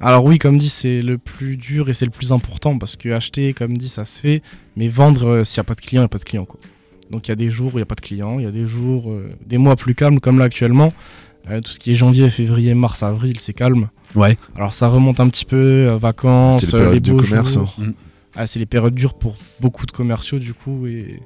Alors, 0.00 0.24
oui, 0.24 0.38
comme 0.38 0.58
dit, 0.58 0.68
c'est 0.68 1.00
le 1.00 1.16
plus 1.18 1.56
dur 1.56 1.88
et 1.88 1.92
c'est 1.92 2.04
le 2.04 2.10
plus 2.10 2.32
important 2.32 2.76
parce 2.78 2.96
que 2.96 3.08
acheter, 3.10 3.54
comme 3.54 3.76
dit, 3.78 3.88
ça 3.88 4.04
se 4.04 4.20
fait. 4.20 4.42
Mais 4.76 4.88
vendre, 4.88 5.26
euh, 5.28 5.44
s'il 5.44 5.58
n'y 5.60 5.62
a 5.62 5.64
pas 5.64 5.74
de 5.74 5.80
client, 5.80 6.02
il 6.02 6.04
n'y 6.04 6.06
a 6.06 6.08
pas 6.08 6.18
de 6.18 6.24
client. 6.24 6.44
Quoi. 6.44 6.60
Donc, 7.10 7.28
il 7.28 7.30
y 7.30 7.32
a 7.32 7.36
des 7.36 7.50
jours 7.50 7.68
où 7.68 7.78
il 7.78 7.80
n'y 7.80 7.82
a 7.82 7.86
pas 7.86 7.94
de 7.94 8.00
client, 8.02 8.38
il 8.38 8.44
y 8.44 8.48
a 8.48 8.50
des 8.50 8.66
jours, 8.66 9.10
euh, 9.10 9.30
des 9.46 9.56
mois 9.58 9.76
plus 9.76 9.94
calmes 9.94 10.20
comme 10.20 10.38
là 10.38 10.44
actuellement. 10.44 10.92
Euh, 11.50 11.60
tout 11.60 11.70
ce 11.70 11.78
qui 11.78 11.92
est 11.92 11.94
janvier, 11.94 12.28
février, 12.28 12.74
mars, 12.74 13.02
avril, 13.02 13.38
c'est 13.38 13.54
calme. 13.54 13.88
Ouais. 14.14 14.36
Alors, 14.56 14.74
ça 14.74 14.88
remonte 14.88 15.18
un 15.20 15.28
petit 15.28 15.44
peu, 15.44 15.86
vacances, 15.98 16.60
C'est 16.64 16.76
les 16.76 16.82
périodes 16.82 17.02
du 17.02 17.16
commerce, 17.16 17.56
hein. 17.56 17.66
Mm. 17.78 17.90
Ah, 18.34 18.46
c'est 18.46 18.58
les 18.58 18.66
périodes 18.66 18.94
dures 18.94 19.14
pour 19.14 19.36
beaucoup 19.60 19.86
de 19.86 19.92
commerciaux, 19.92 20.38
du 20.38 20.52
coup. 20.52 20.86
Et 20.86 21.20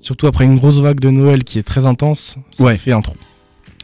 surtout 0.00 0.26
après 0.26 0.44
une 0.44 0.56
grosse 0.56 0.78
vague 0.78 1.00
de 1.00 1.10
Noël 1.10 1.44
qui 1.44 1.58
est 1.58 1.62
très 1.62 1.84
intense, 1.84 2.36
ça 2.50 2.64
Ouais. 2.64 2.78
fait 2.78 2.92
un 2.92 3.02
trou. 3.02 3.16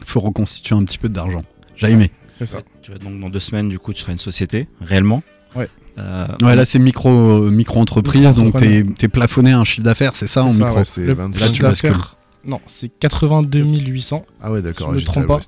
Faut 0.05 0.21
reconstituer 0.21 0.75
un 0.75 0.83
petit 0.85 0.97
peu 0.97 1.07
d'argent. 1.09 1.43
J'ai 1.75 1.91
aimé. 1.91 2.09
C'est 2.31 2.45
ça. 2.45 2.59
Tu 2.81 2.91
donc 2.93 3.19
dans 3.19 3.29
deux 3.29 3.39
semaines, 3.39 3.69
du 3.69 3.77
coup, 3.79 3.93
tu 3.93 4.01
seras 4.01 4.11
une 4.13 4.17
société, 4.17 4.67
réellement. 4.81 5.21
Ouais. 5.55 5.69
Euh, 5.97 6.25
Ouais, 6.41 6.55
là 6.55 6.63
c'est 6.65 6.79
micro, 6.79 7.09
euh, 7.09 7.51
micro-entreprise, 7.51 8.33
donc 8.33 8.55
t'es 8.55 8.83
t'es 8.97 9.09
plafonné 9.09 9.51
à 9.51 9.59
un 9.59 9.65
chiffre 9.65 9.83
d'affaires, 9.83 10.15
c'est 10.15 10.27
ça 10.27 10.43
en 10.45 10.49
ça, 10.51 10.59
micro 10.63 10.77
ouais. 10.79 10.85
C'est 10.85 11.05
Le 11.05 11.13
25. 11.13 11.59
Là, 11.61 11.73
chiffre 11.75 12.17
tu 12.43 12.49
Non, 12.49 12.61
c'est 12.65 12.87
82 12.87 13.59
800 13.61 14.25
Ah 14.41 14.51
ouais, 14.51 14.61
d'accord. 14.61 14.91
Je 14.91 14.95
me 14.95 15.01
trompe 15.05 15.27
pas. 15.27 15.39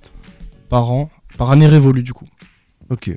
par 0.70 0.92
an, 0.92 1.10
par 1.38 1.52
année 1.52 1.68
révolue 1.68 2.04
du 2.04 2.14
coup. 2.14 2.28
Ok. 2.90 3.12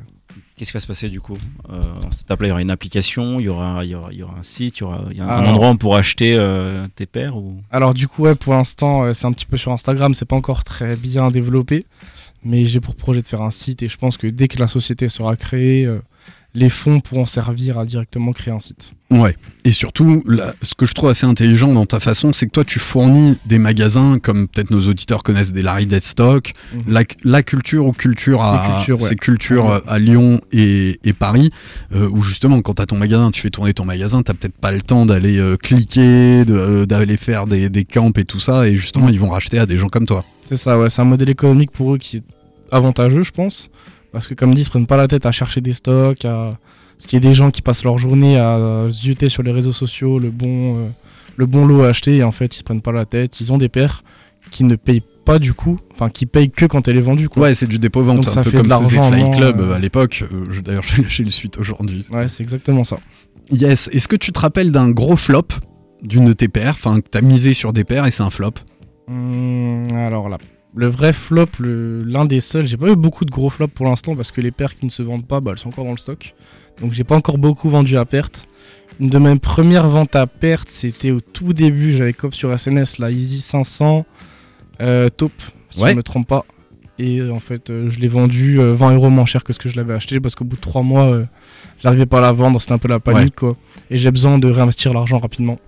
Qu'est-ce 0.56 0.70
qui 0.70 0.76
va 0.76 0.80
se 0.80 0.86
passer 0.86 1.08
du 1.10 1.20
coup 1.20 1.36
euh, 1.70 1.82
Dans 2.00 2.10
cette 2.12 2.30
app-là, 2.30 2.46
il 2.46 2.48
y 2.48 2.52
aura 2.52 2.62
une 2.62 2.70
application, 2.70 3.40
il 3.40 3.42
y 3.44 3.48
aura, 3.48 3.84
il 3.84 3.90
y 3.90 3.94
aura, 3.94 4.08
il 4.12 4.18
y 4.18 4.22
aura 4.22 4.38
un 4.38 4.42
site, 4.42 4.78
il 4.78 4.80
y 4.80 4.84
aura 4.84 5.02
il 5.10 5.16
y 5.16 5.20
a 5.20 5.24
un 5.24 5.28
Alors- 5.28 5.50
endroit 5.50 5.68
où 5.68 5.72
on 5.72 5.76
pourra 5.76 5.98
acheter 5.98 6.34
euh, 6.34 6.86
tes 6.94 7.04
paires 7.04 7.36
ou... 7.36 7.60
Alors 7.70 7.92
du 7.92 8.08
coup, 8.08 8.22
ouais, 8.22 8.34
pour 8.34 8.54
l'instant, 8.54 9.12
c'est 9.12 9.26
un 9.26 9.32
petit 9.32 9.44
peu 9.44 9.58
sur 9.58 9.72
Instagram, 9.72 10.14
c'est 10.14 10.24
pas 10.24 10.36
encore 10.36 10.64
très 10.64 10.96
bien 10.96 11.30
développé, 11.30 11.84
mais 12.46 12.64
j'ai 12.64 12.80
pour 12.80 12.94
projet 12.94 13.22
de 13.22 13.26
faire 13.26 13.42
un 13.42 13.50
site 13.50 13.82
et 13.82 13.88
je 13.88 13.96
pense 13.96 14.16
que 14.16 14.26
dès 14.28 14.48
que 14.48 14.58
la 14.58 14.66
société 14.68 15.08
sera 15.08 15.36
créée, 15.36 15.84
euh, 15.86 15.98
les 16.54 16.70
fonds 16.70 17.00
pourront 17.00 17.26
servir 17.26 17.78
à 17.78 17.84
directement 17.84 18.32
créer 18.32 18.54
un 18.54 18.60
site. 18.60 18.92
Ouais. 19.10 19.36
Et 19.66 19.72
surtout, 19.72 20.22
là, 20.26 20.54
ce 20.62 20.74
que 20.74 20.86
je 20.86 20.94
trouve 20.94 21.10
assez 21.10 21.26
intelligent 21.26 21.72
dans 21.72 21.84
ta 21.84 22.00
façon, 22.00 22.32
c'est 22.32 22.46
que 22.46 22.50
toi, 22.52 22.64
tu 22.64 22.78
fournis 22.78 23.38
des 23.44 23.58
magasins, 23.58 24.18
comme 24.18 24.48
peut-être 24.48 24.70
nos 24.70 24.80
auditeurs 24.88 25.22
connaissent 25.22 25.52
des 25.52 25.60
Larry 25.62 25.84
Deadstock, 25.86 26.54
Mhm. 26.74 26.82
la, 26.88 27.02
la 27.24 27.42
culture 27.42 27.84
ou 27.86 27.92
culture 27.92 28.42
à, 28.42 28.74
culture, 28.78 29.02
ouais. 29.02 29.14
culture, 29.16 29.64
Ouais. 29.66 29.72
euh, 29.72 29.80
à 29.86 29.98
Lyon 29.98 30.40
et, 30.50 30.98
et 31.04 31.12
Paris, 31.12 31.50
euh, 31.94 32.08
où 32.10 32.22
justement, 32.22 32.62
quand 32.62 32.74
tu 32.74 32.82
as 32.82 32.86
ton 32.86 32.96
magasin, 32.96 33.30
tu 33.30 33.42
fais 33.42 33.50
tourner 33.50 33.74
ton 33.74 33.84
magasin, 33.84 34.22
tu 34.22 34.32
peut-être 34.32 34.56
pas 34.56 34.72
le 34.72 34.80
temps 34.80 35.04
d'aller 35.04 35.38
euh, 35.38 35.56
cliquer, 35.56 36.44
de- 36.46 36.86
d'aller 36.86 37.18
faire 37.18 37.46
des, 37.46 37.68
des 37.68 37.84
camps 37.84 38.12
et 38.16 38.24
tout 38.24 38.40
ça, 38.40 38.66
et 38.66 38.76
justement, 38.76 39.08
ils 39.10 39.20
vont 39.20 39.28
racheter 39.30 39.58
à 39.58 39.66
des 39.66 39.76
gens 39.76 39.88
comme 39.88 40.06
toi. 40.06 40.24
C'est 40.46 40.56
ça, 40.56 40.78
ouais, 40.78 40.88
c'est 40.90 41.02
un 41.02 41.06
modèle 41.06 41.28
économique 41.28 41.70
pour 41.70 41.94
eux 41.94 41.98
qui 41.98 42.16
est 42.18 42.22
avantageux, 42.70 43.22
je 43.22 43.32
pense, 43.32 43.70
parce 44.12 44.28
que 44.28 44.34
comme 44.34 44.54
dit, 44.54 44.62
ils 44.62 44.64
se 44.64 44.70
prennent 44.70 44.86
pas 44.86 44.96
la 44.96 45.08
tête 45.08 45.26
à 45.26 45.32
chercher 45.32 45.60
des 45.60 45.72
stocks, 45.72 46.24
à... 46.24 46.50
ce 46.98 47.06
qui 47.06 47.16
est 47.16 47.20
des 47.20 47.34
gens 47.34 47.50
qui 47.50 47.62
passent 47.62 47.84
leur 47.84 47.98
journée 47.98 48.38
à 48.38 48.86
zuter 48.88 49.28
sur 49.28 49.42
les 49.42 49.52
réseaux 49.52 49.72
sociaux 49.72 50.18
le 50.18 50.30
bon, 50.30 50.78
euh, 50.78 50.88
le 51.36 51.46
bon 51.46 51.66
lot 51.66 51.82
à 51.82 51.88
acheter, 51.88 52.16
et 52.16 52.22
en 52.24 52.32
fait, 52.32 52.54
ils 52.54 52.58
se 52.58 52.64
prennent 52.64 52.82
pas 52.82 52.92
la 52.92 53.04
tête, 53.04 53.40
ils 53.40 53.52
ont 53.52 53.58
des 53.58 53.68
paires 53.68 54.02
qui 54.50 54.64
ne 54.64 54.76
payent 54.76 55.02
pas 55.26 55.38
du 55.38 55.52
coup, 55.52 55.78
enfin 55.92 56.08
qui 56.08 56.24
payent 56.24 56.50
que 56.50 56.64
quand 56.64 56.88
elle 56.88 56.96
est 56.96 57.02
vendue, 57.02 57.28
quoi. 57.28 57.42
Ouais, 57.42 57.54
c'est 57.54 57.66
du 57.66 57.78
dépôt-vente, 57.78 58.16
Donc 58.16 58.28
un 58.28 58.30
ça 58.30 58.42
peu 58.42 58.50
fait 58.50 58.62
comme 58.62 58.84
faisait 58.84 59.00
Fly 59.00 59.30
Club 59.32 59.60
euh. 59.60 59.74
à 59.74 59.78
l'époque. 59.78 60.24
Euh, 60.32 60.62
D'ailleurs, 60.62 60.84
j'ai 60.86 61.02
lâché 61.02 61.24
le 61.24 61.30
suite 61.30 61.58
aujourd'hui. 61.58 62.06
Ouais, 62.10 62.28
c'est 62.28 62.42
exactement 62.42 62.84
ça. 62.84 62.96
Yes. 63.50 63.90
Est-ce 63.92 64.08
que 64.08 64.16
tu 64.16 64.32
te 64.32 64.38
rappelles 64.38 64.70
d'un 64.70 64.90
gros 64.90 65.16
flop 65.16 65.48
d'une 66.02 66.24
de 66.24 66.32
tes 66.32 66.48
paires? 66.48 66.74
Enfin, 66.74 67.00
que 67.00 67.08
t'as 67.08 67.20
misé 67.20 67.54
sur 67.54 67.72
des 67.72 67.84
paires 67.84 68.06
et 68.06 68.10
c'est 68.10 68.22
un 68.22 68.30
flop 68.30 68.54
Hum, 69.08 69.84
alors 69.94 70.28
là, 70.28 70.38
le 70.76 70.86
vrai 70.88 71.12
flop, 71.12 71.46
l'un 71.60 72.26
des 72.26 72.40
seuls, 72.40 72.66
j'ai 72.66 72.76
pas 72.76 72.88
eu 72.88 72.96
beaucoup 72.96 73.24
de 73.24 73.30
gros 73.30 73.48
flops 73.50 73.72
pour 73.74 73.86
l'instant 73.86 74.14
parce 74.14 74.30
que 74.30 74.40
les 74.40 74.50
paires 74.50 74.74
qui 74.76 74.84
ne 74.84 74.90
se 74.90 75.02
vendent 75.02 75.26
pas, 75.26 75.40
bah, 75.40 75.52
elles 75.52 75.58
sont 75.58 75.70
encore 75.70 75.84
dans 75.86 75.90
le 75.90 75.96
stock. 75.96 76.34
Donc 76.80 76.92
j'ai 76.92 77.02
pas 77.04 77.16
encore 77.16 77.38
beaucoup 77.38 77.70
vendu 77.70 77.96
à 77.96 78.04
perte. 78.04 78.46
Une 79.00 79.08
de 79.08 79.18
mes 79.18 79.36
premières 79.38 79.88
ventes 79.88 80.14
à 80.16 80.26
perte, 80.26 80.68
c'était 80.70 81.10
au 81.10 81.20
tout 81.20 81.52
début, 81.54 81.92
j'avais 81.92 82.12
cop 82.12 82.34
sur 82.34 82.56
SNS, 82.56 82.98
la 82.98 83.10
Easy 83.10 83.40
500 83.40 84.04
euh, 84.80 85.08
taupe, 85.08 85.32
si 85.70 85.82
Ouais. 85.82 85.90
je 85.92 85.96
me 85.96 86.02
trompe 86.02 86.26
pas. 86.28 86.44
Et 86.98 87.18
euh, 87.20 87.30
en 87.30 87.40
fait, 87.40 87.68
euh, 87.70 87.88
je 87.90 87.98
l'ai 88.00 88.08
vendu 88.08 88.58
euh, 88.60 88.72
20 88.74 88.94
euros 88.94 89.10
moins 89.10 89.26
cher 89.26 89.44
que 89.44 89.52
ce 89.52 89.58
que 89.58 89.68
je 89.68 89.76
l'avais 89.76 89.92
acheté 89.94 90.18
parce 90.20 90.34
qu'au 90.34 90.44
bout 90.44 90.56
de 90.56 90.60
3 90.62 90.82
mois, 90.82 91.04
euh, 91.04 91.24
j'arrivais 91.82 92.06
pas 92.06 92.18
à 92.18 92.22
la 92.22 92.32
vendre, 92.32 92.58
c'était 92.60 92.72
un 92.72 92.78
peu 92.78 92.88
la 92.88 93.00
panique 93.00 93.36
quoi. 93.36 93.52
Et 93.90 93.98
j'ai 93.98 94.10
besoin 94.10 94.38
de 94.38 94.48
réinvestir 94.48 94.92
l'argent 94.94 95.18
rapidement. 95.18 95.58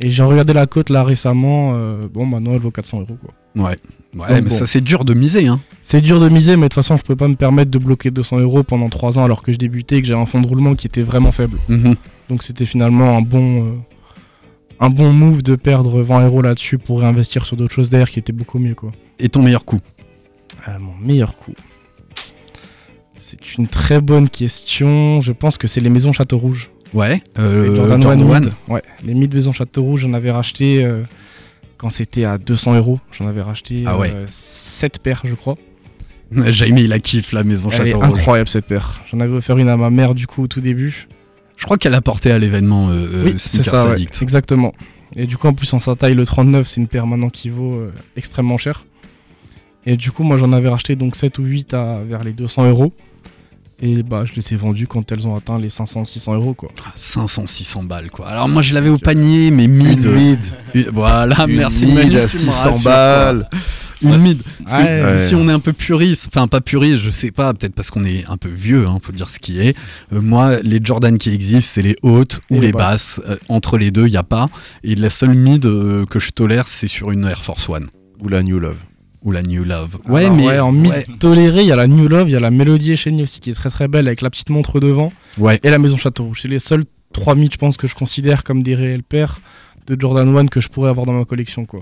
Et 0.00 0.10
j'ai 0.10 0.22
regardé 0.22 0.52
la 0.52 0.66
cote 0.66 0.90
là 0.90 1.02
récemment, 1.02 1.72
euh, 1.74 2.06
bon 2.12 2.24
maintenant 2.24 2.52
elle 2.52 2.60
vaut 2.60 2.70
400 2.70 3.00
euros 3.00 3.16
quoi. 3.20 3.34
Ouais. 3.56 3.76
Ouais, 4.14 4.28
Donc 4.28 4.28
mais 4.30 4.40
bon. 4.42 4.50
ça 4.50 4.64
c'est 4.66 4.80
dur 4.80 5.04
de 5.04 5.12
miser, 5.14 5.48
hein. 5.48 5.58
C'est 5.82 6.00
dur 6.00 6.20
de 6.20 6.28
miser, 6.28 6.54
mais 6.56 6.62
de 6.62 6.68
toute 6.68 6.74
façon 6.74 6.96
je 6.96 7.02
peux 7.02 7.16
pas 7.16 7.26
me 7.26 7.34
permettre 7.34 7.70
de 7.70 7.78
bloquer 7.78 8.10
200 8.12 8.38
euros 8.38 8.62
pendant 8.62 8.88
3 8.88 9.18
ans 9.18 9.24
alors 9.24 9.42
que 9.42 9.50
je 9.52 9.58
débutais 9.58 9.96
et 9.96 10.02
que 10.02 10.06
j'avais 10.06 10.20
un 10.20 10.26
fonds 10.26 10.40
de 10.40 10.46
roulement 10.46 10.74
qui 10.76 10.86
était 10.86 11.02
vraiment 11.02 11.32
faible. 11.32 11.58
Mhm. 11.68 11.96
Donc 12.28 12.42
c'était 12.44 12.64
finalement 12.66 13.16
un 13.16 13.22
bon, 13.22 13.64
euh, 13.66 13.72
un 14.80 14.90
bon 14.90 15.12
move 15.12 15.42
de 15.42 15.56
perdre 15.56 16.00
20 16.02 16.26
euros 16.26 16.42
là-dessus 16.42 16.78
pour 16.78 17.00
réinvestir 17.00 17.44
sur 17.46 17.56
d'autres 17.56 17.74
choses 17.74 17.90
derrière 17.90 18.10
qui 18.10 18.20
étaient 18.20 18.32
beaucoup 18.32 18.58
mieux 18.60 18.74
quoi. 18.76 18.92
Et 19.18 19.28
ton 19.28 19.42
meilleur 19.42 19.64
coup? 19.64 19.80
Euh, 20.68 20.78
mon 20.78 20.94
meilleur 21.04 21.34
coup. 21.36 21.54
C'est 23.16 23.58
une 23.58 23.66
très 23.68 24.00
bonne 24.00 24.28
question. 24.28 25.20
Je 25.20 25.32
pense 25.32 25.58
que 25.58 25.66
c'est 25.68 25.80
les 25.80 25.90
maisons 25.90 26.12
Château 26.12 26.38
Rouge. 26.38 26.70
Ouais. 26.94 27.22
Les 27.36 27.42
Euh, 27.42 27.76
Jordan 27.76 28.02
Jordan 28.02 28.22
One 28.22 28.30
One. 28.30 28.44
Mid. 28.44 28.52
Ouais, 28.68 28.82
les 29.04 29.14
mid 29.14 29.32
maisons 29.34 29.52
Château 29.52 29.82
Rouge, 29.82 30.00
j'en 30.02 30.12
avais 30.14 30.30
racheté 30.30 30.84
euh, 30.84 31.00
quand 31.76 31.90
c'était 31.90 32.24
à 32.24 32.38
200 32.38 32.76
euros. 32.76 33.00
J'en 33.12 33.26
avais 33.26 33.42
racheté 33.42 33.84
Ah 33.86 33.98
ouais. 33.98 34.14
7 34.26 35.00
paires, 35.00 35.22
je 35.24 35.34
crois. 35.34 35.56
Jaime 36.48 36.76
il 36.78 36.92
a 36.92 36.98
kiff 36.98 37.32
la 37.32 37.42
maison 37.42 37.70
Elle 37.72 37.88
est 37.88 37.90
Château 37.92 38.04
Rouge. 38.04 38.18
incroyable 38.18 38.48
cette 38.48 38.66
paire. 38.66 39.00
J'en 39.10 39.20
avais 39.20 39.32
offert 39.34 39.56
une 39.58 39.68
à 39.68 39.76
ma 39.76 39.90
mère 39.90 40.14
du 40.14 40.26
coup 40.26 40.42
au 40.42 40.46
tout 40.46 40.60
début. 40.60 41.08
Je 41.56 41.64
crois 41.64 41.76
qu'elle 41.76 41.94
a 41.94 42.00
porté 42.00 42.30
à 42.30 42.38
l'événement 42.38 42.88
euh, 42.90 42.92
euh, 43.12 43.24
oui, 43.26 43.34
c'est 43.38 43.62
ça, 43.64 43.88
ouais, 43.88 44.06
exactement. 44.22 44.72
Et 45.16 45.26
du 45.26 45.36
coup, 45.36 45.48
en 45.48 45.54
plus, 45.54 45.72
en 45.74 45.80
sa 45.80 45.96
taille, 45.96 46.14
le 46.14 46.24
39, 46.24 46.68
c'est 46.68 46.80
une 46.80 46.86
paire 46.86 47.06
maintenant 47.06 47.30
qui 47.30 47.48
vaut 47.48 47.74
euh, 47.74 47.92
extrêmement 48.16 48.58
cher. 48.58 48.84
Et 49.86 49.96
du 49.96 50.12
coup, 50.12 50.22
moi, 50.22 50.36
j'en 50.36 50.52
avais 50.52 50.68
racheté 50.68 50.94
donc 50.96 51.16
7 51.16 51.38
ou 51.38 51.44
8 51.44 51.74
à 51.74 52.00
vers 52.06 52.22
les 52.22 52.32
200 52.32 52.68
euros. 52.68 52.92
Et 53.80 54.02
bah, 54.02 54.24
je 54.24 54.32
les 54.34 54.52
ai 54.52 54.56
vendues 54.56 54.88
quand 54.88 55.10
elles 55.12 55.26
ont 55.26 55.36
atteint 55.36 55.58
les 55.58 55.68
500-600 55.68 56.34
euros, 56.34 56.52
quoi. 56.54 56.70
500, 56.96 57.46
600 57.46 57.84
balles 57.84 58.10
quoi. 58.10 58.26
Alors 58.28 58.48
moi 58.48 58.60
je 58.62 58.74
l'avais 58.74 58.88
au 58.88 58.98
panier, 58.98 59.50
mais 59.52 59.68
mid. 59.68 60.02
Une 60.04 60.12
mid. 60.14 60.40
Une- 60.74 60.88
Voilà, 60.92 61.46
Une 61.48 61.56
merci 61.56 61.86
mid 61.86 61.98
à 61.98 62.02
tu 62.04 62.12
me 62.22 62.26
600 62.26 62.70
rassures, 62.72 62.82
balles. 62.84 63.48
quoi. 63.50 63.60
Une 64.00 64.16
mid. 64.18 64.42
Parce 64.64 64.82
que 64.82 64.86
Ouais. 64.88 65.02
Ouais. 65.12 65.18
si 65.26 65.34
on 65.36 65.48
est 65.48 65.52
un 65.52 65.58
peu 65.60 65.72
puriste, 65.72 66.28
enfin 66.32 66.46
pas 66.48 66.60
puriste, 66.60 66.98
je 67.02 67.10
sais 67.10 67.30
pas, 67.30 67.52
peut-être 67.54 67.74
parce 67.74 67.90
qu'on 67.90 68.02
est 68.04 68.24
un 68.28 68.36
peu 68.36 68.48
vieux, 68.48 68.86
hein, 68.88 68.98
faut 69.02 69.12
dire 69.12 69.28
ce 69.28 69.38
qui 69.40 69.60
est. 69.60 69.76
Euh, 70.12 70.20
moi, 70.20 70.56
les 70.62 70.80
Jordan 70.82 71.16
qui 71.18 71.30
existent, 71.32 71.70
c'est 71.74 71.82
les 71.82 71.96
hautes 72.02 72.40
ou 72.50 72.56
Et 72.56 72.60
les, 72.60 72.66
les 72.68 72.72
basses. 72.72 73.20
Euh, 73.28 73.36
entre 73.48 73.76
les 73.78 73.90
deux, 73.92 74.06
il 74.06 74.12
y 74.12 74.16
a 74.16 74.22
pas. 74.24 74.48
Et 74.84 74.94
la 74.96 75.10
seule 75.10 75.34
mid 75.34 75.66
euh, 75.66 76.04
que 76.06 76.18
je 76.20 76.30
tolère, 76.30 76.66
c'est 76.68 76.88
sur 76.88 77.10
une 77.12 77.24
Air 77.26 77.44
Force 77.44 77.68
One 77.68 77.86
Ou 78.20 78.28
la 78.28 78.42
New 78.42 78.58
Love. 78.58 78.76
Ou 79.24 79.32
la 79.32 79.42
New 79.42 79.64
Love. 79.64 79.98
Ouais, 80.08 80.24
Alors, 80.26 80.36
mais 80.36 80.46
ouais, 80.46 80.58
en 80.60 80.72
mid 80.72 80.90
ouais. 80.92 81.06
toléré, 81.18 81.62
il 81.62 81.66
y 81.68 81.72
a 81.72 81.76
la 81.76 81.86
New 81.86 82.06
Love, 82.08 82.28
il 82.28 82.32
y 82.32 82.36
a 82.36 82.40
la 82.40 82.50
Melody 82.50 82.96
Chenille 82.96 83.22
aussi 83.22 83.40
qui 83.40 83.50
est 83.50 83.54
très 83.54 83.70
très 83.70 83.88
belle 83.88 84.06
avec 84.06 84.22
la 84.22 84.30
petite 84.30 84.50
montre 84.50 84.78
devant. 84.80 85.12
Ouais. 85.38 85.58
Et 85.62 85.70
la 85.70 85.78
Maison 85.78 85.96
Château 85.96 86.24
Rouge. 86.24 86.40
C'est 86.42 86.48
les 86.48 86.58
seuls 86.58 86.84
3 87.12 87.34
mid, 87.34 87.52
je 87.52 87.58
pense, 87.58 87.76
que 87.76 87.88
je 87.88 87.94
considère 87.94 88.44
comme 88.44 88.62
des 88.62 88.74
réels 88.74 89.02
paires 89.02 89.40
de 89.86 89.96
Jordan 89.98 90.36
1 90.36 90.46
que 90.46 90.60
je 90.60 90.68
pourrais 90.68 90.90
avoir 90.90 91.06
dans 91.06 91.12
ma 91.14 91.24
collection, 91.24 91.64
quoi. 91.64 91.80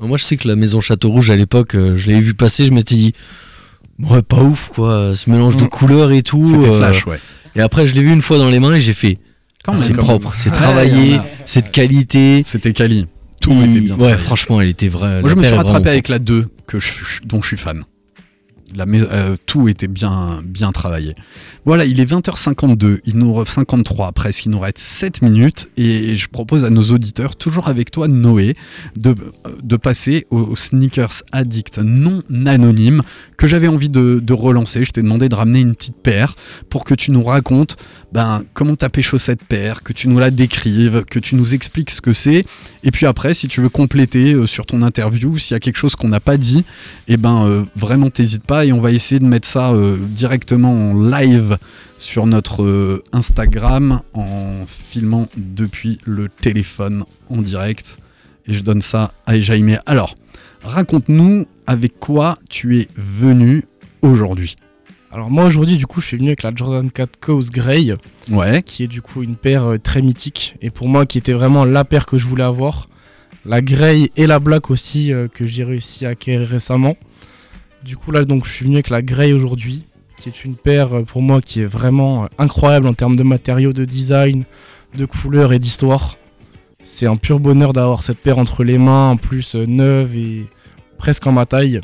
Moi, 0.00 0.16
je 0.18 0.22
sais 0.24 0.36
que 0.36 0.46
la 0.46 0.54
maison 0.54 0.80
Château 0.80 1.10
Rouge 1.10 1.30
à 1.30 1.36
l'époque, 1.36 1.74
euh, 1.74 1.96
je 1.96 2.08
l'avais 2.08 2.20
vu 2.20 2.34
passer, 2.34 2.64
je 2.66 2.70
m'étais 2.72 2.94
dit, 2.94 3.12
ouais, 3.98 4.22
pas 4.22 4.40
ouf 4.42 4.70
quoi, 4.72 5.16
ce 5.16 5.28
mélange 5.28 5.56
de 5.56 5.64
Mm. 5.64 5.68
couleurs 5.68 6.12
et 6.12 6.22
tout. 6.22 6.44
C'était 6.46 6.68
euh, 6.68 6.76
flash, 6.78 7.04
ouais. 7.06 7.18
Et 7.56 7.60
après, 7.60 7.88
je 7.88 7.94
l'ai 7.96 8.02
vu 8.02 8.12
une 8.12 8.22
fois 8.22 8.38
dans 8.38 8.48
les 8.48 8.60
mains 8.60 8.74
et 8.74 8.80
j'ai 8.80 8.92
fait, 8.92 9.18
c'est 9.78 9.94
propre, 9.94 10.32
c'est 10.36 10.50
travaillé, 10.50 11.18
c'est 11.46 11.62
de 11.62 11.68
qualité. 11.68 12.42
C'était 12.46 12.72
Kali. 12.72 13.06
Tout 13.40 13.52
Et- 13.52 13.54
était 13.70 13.80
bien. 13.80 13.92
Ouais, 13.92 13.96
travaillé. 13.98 14.16
franchement, 14.18 14.60
elle 14.60 14.68
était 14.68 14.88
vraie. 14.88 15.20
Moi, 15.20 15.30
je 15.30 15.34
me 15.36 15.42
suis 15.42 15.54
rattrapé 15.54 15.88
avec 15.90 16.08
la 16.08 16.18
2, 16.18 16.48
que 16.66 16.80
je, 16.80 16.90
dont 17.24 17.40
je 17.42 17.48
suis 17.48 17.56
fan. 17.56 17.84
Euh, 18.76 19.36
tout 19.46 19.68
était 19.68 19.88
bien, 19.88 20.40
bien 20.44 20.72
travaillé. 20.72 21.14
Voilà, 21.64 21.84
il 21.84 22.00
est 22.00 22.10
20h52, 22.10 22.98
il 23.04 23.16
nous 23.16 23.32
re- 23.32 23.48
53 23.48 24.12
presque, 24.12 24.46
il 24.46 24.50
nous 24.50 24.60
reste 24.60 24.78
7 24.78 25.22
minutes 25.22 25.68
et 25.76 26.16
je 26.16 26.28
propose 26.28 26.64
à 26.64 26.70
nos 26.70 26.82
auditeurs, 26.84 27.36
toujours 27.36 27.68
avec 27.68 27.90
toi 27.90 28.08
Noé, 28.08 28.54
de, 28.96 29.14
passer 29.76 30.26
au, 30.30 30.38
au 30.38 30.56
Sneakers 30.56 31.22
Addict 31.32 31.78
non 31.78 32.22
anonyme 32.46 33.02
que 33.36 33.46
j'avais 33.46 33.68
envie 33.68 33.88
de, 33.88 34.20
de 34.22 34.32
relancer. 34.32 34.84
Je 34.84 34.90
t'ai 34.92 35.02
demandé 35.02 35.28
de 35.28 35.34
ramener 35.34 35.60
une 35.60 35.74
petite 35.74 35.96
paire 35.96 36.34
pour 36.68 36.84
que 36.84 36.94
tu 36.94 37.10
nous 37.10 37.24
racontes 37.24 37.76
ben, 38.12 38.42
comment 38.54 38.74
t'as 38.74 38.88
cette 39.18 39.44
paire, 39.44 39.82
que 39.82 39.92
tu 39.92 40.08
nous 40.08 40.18
la 40.18 40.30
décrives, 40.30 41.04
que 41.04 41.18
tu 41.18 41.36
nous 41.36 41.54
expliques 41.54 41.90
ce 41.90 42.00
que 42.00 42.12
c'est 42.12 42.44
et 42.84 42.90
puis 42.90 43.06
après, 43.06 43.34
si 43.34 43.48
tu 43.48 43.60
veux 43.60 43.68
compléter 43.68 44.34
euh, 44.34 44.46
sur 44.46 44.64
ton 44.66 44.82
interview, 44.82 45.36
s'il 45.38 45.54
y 45.54 45.56
a 45.56 45.60
quelque 45.60 45.76
chose 45.76 45.96
qu'on 45.96 46.08
n'a 46.08 46.20
pas 46.20 46.36
dit, 46.36 46.64
eh 47.08 47.16
ben 47.16 47.44
euh, 47.46 47.64
vraiment 47.76 48.08
t'hésites 48.08 48.44
pas 48.44 48.57
et 48.64 48.72
on 48.72 48.80
va 48.80 48.90
essayer 48.90 49.18
de 49.18 49.24
mettre 49.24 49.48
ça 49.48 49.72
euh, 49.72 49.96
directement 49.98 50.72
en 50.72 51.10
live 51.10 51.58
sur 51.98 52.26
notre 52.26 52.62
euh, 52.62 53.02
Instagram 53.12 54.00
en 54.14 54.66
filmant 54.66 55.26
depuis 55.36 55.98
le 56.04 56.28
téléphone 56.28 57.04
en 57.28 57.38
direct. 57.38 57.98
Et 58.46 58.54
je 58.54 58.62
donne 58.62 58.80
ça 58.80 59.12
à 59.26 59.38
Jaime. 59.38 59.78
Alors, 59.86 60.16
raconte-nous 60.62 61.46
avec 61.66 61.98
quoi 61.98 62.38
tu 62.48 62.78
es 62.78 62.88
venu 62.96 63.64
aujourd'hui. 64.02 64.56
Alors 65.10 65.30
moi 65.30 65.44
aujourd'hui 65.44 65.78
du 65.78 65.86
coup 65.86 66.02
je 66.02 66.06
suis 66.06 66.16
venu 66.18 66.28
avec 66.28 66.42
la 66.42 66.52
Jordan 66.54 66.90
4 66.90 67.18
Cause 67.18 67.50
Grey 67.50 67.94
Ouais, 68.30 68.62
qui 68.62 68.84
est 68.84 68.88
du 68.88 69.00
coup 69.00 69.22
une 69.22 69.36
paire 69.36 69.64
euh, 69.64 69.78
très 69.78 70.02
mythique 70.02 70.56
et 70.60 70.68
pour 70.68 70.88
moi 70.88 71.06
qui 71.06 71.16
était 71.16 71.32
vraiment 71.32 71.64
la 71.64 71.84
paire 71.86 72.04
que 72.04 72.18
je 72.18 72.26
voulais 72.26 72.44
avoir. 72.44 72.88
La 73.46 73.62
Grey 73.62 74.10
et 74.16 74.26
la 74.26 74.38
Black 74.38 74.70
aussi 74.70 75.12
euh, 75.12 75.26
que 75.26 75.46
j'ai 75.46 75.64
réussi 75.64 76.04
à 76.04 76.10
acquérir 76.10 76.46
récemment. 76.46 76.96
Du 77.84 77.96
coup 77.96 78.10
là 78.10 78.24
donc 78.24 78.44
je 78.46 78.50
suis 78.52 78.64
venu 78.64 78.76
avec 78.76 78.90
la 78.90 79.02
Grey 79.02 79.32
aujourd'hui 79.32 79.84
qui 80.18 80.28
est 80.28 80.44
une 80.44 80.56
paire 80.56 80.96
euh, 80.98 81.02
pour 81.02 81.22
moi 81.22 81.40
qui 81.40 81.60
est 81.60 81.66
vraiment 81.66 82.24
euh, 82.24 82.26
incroyable 82.38 82.86
en 82.88 82.94
termes 82.94 83.16
de 83.16 83.22
matériaux, 83.22 83.72
de 83.72 83.84
design, 83.84 84.44
de 84.96 85.06
couleurs 85.06 85.52
et 85.52 85.58
d'histoire. 85.58 86.16
C'est 86.82 87.06
un 87.06 87.16
pur 87.16 87.40
bonheur 87.40 87.72
d'avoir 87.72 88.02
cette 88.02 88.18
paire 88.18 88.38
entre 88.38 88.64
les 88.64 88.78
mains 88.78 89.10
en 89.10 89.16
plus 89.16 89.54
euh, 89.54 89.64
neuve 89.66 90.16
et 90.16 90.44
presque 90.96 91.26
en 91.26 91.32
ma 91.32 91.46
taille. 91.46 91.80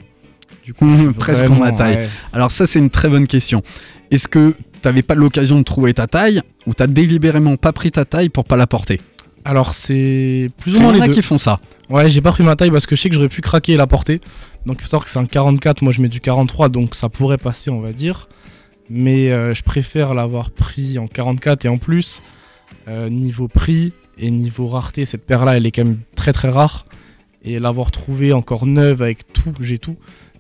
Du 0.65 0.73
coup, 0.75 0.89
Presque 1.19 1.49
en 1.51 1.57
ma 1.57 1.73
taille. 1.73 1.97
ouais. 1.97 2.09
Alors 2.33 2.51
ça 2.51 2.67
c'est 2.67 2.79
une 2.79 2.91
très 2.91 3.09
bonne 3.09 3.27
question. 3.27 3.63
Est-ce 4.11 4.29
que 4.29 4.55
t'avais 4.83 5.03
pas 5.03 5.15
l'occasion 5.15 5.59
de 5.59 5.65
trouver 5.65 5.95
ta 5.95 6.07
taille 6.07 6.41
ou 6.67 6.75
t'as 6.75 6.87
délibérément 6.87 7.57
pas 7.57 7.73
pris 7.73 7.93
ta 7.93 8.05
taille 8.05 8.31
pour 8.31 8.45
pas 8.45 8.57
la 8.57 8.67
porter? 8.67 9.01
Alors 9.45 9.75
c'est 9.75 10.51
plus 10.59 10.77
ou 10.77 10.81
moins 10.81 10.93
les 10.93 11.01
deux. 11.01 11.13
qui 11.13 11.23
font 11.23 11.39
ça. 11.39 11.61
Ouais, 11.91 12.09
j'ai 12.09 12.23
pas 12.23 12.33
pris 12.33 12.43
ma 12.43 12.57
taille 12.57 12.71
parce 12.71 12.87
que 12.87 12.97
je 12.97 13.03
sais 13.03 13.11
que 13.11 13.15
j'aurais 13.15 13.29
pu 13.29 13.43
craquer 13.43 13.75
et 13.75 13.77
la 13.77 13.87
porter. 13.87 14.21
Donc 14.67 14.77
il 14.79 14.83
faut 14.83 14.89
savoir 14.89 15.05
que 15.05 15.11
c'est 15.11 15.19
un 15.19 15.27
44, 15.27 15.83
moi 15.83 15.93
je 15.93 16.01
mets 16.01 16.09
du 16.09 16.21
43, 16.21 16.69
donc 16.69 16.95
ça 16.95 17.09
pourrait 17.09 17.39
passer, 17.39 17.71
on 17.71 17.81
va 17.81 17.93
dire. 17.93 18.29
Mais 18.89 19.31
euh, 19.31 19.55
je 19.55 19.63
préfère 19.63 20.15
l'avoir 20.15 20.51
pris 20.51 20.99
en 20.99 21.07
44 21.07 21.65
et 21.65 21.69
en 21.69 21.79
plus, 21.79 22.23
euh, 22.89 23.09
niveau 23.09 23.49
prix 23.49 23.93
et 24.19 24.31
niveau 24.31 24.69
rareté, 24.69 25.05
cette 25.05 25.27
paire-là, 25.27 25.57
elle 25.57 25.67
est 25.67 25.71
quand 25.71 25.85
même 25.85 26.01
très 26.17 26.33
très 26.33 26.49
rare. 26.49 26.87
Et 27.43 27.59
l'avoir 27.59 27.91
trouvée 27.91 28.33
encore 28.33 28.65
neuve 28.65 29.03
avec 29.03 29.33
tout, 29.33 29.53
j'ai 29.61 29.79
tout. 29.79 29.97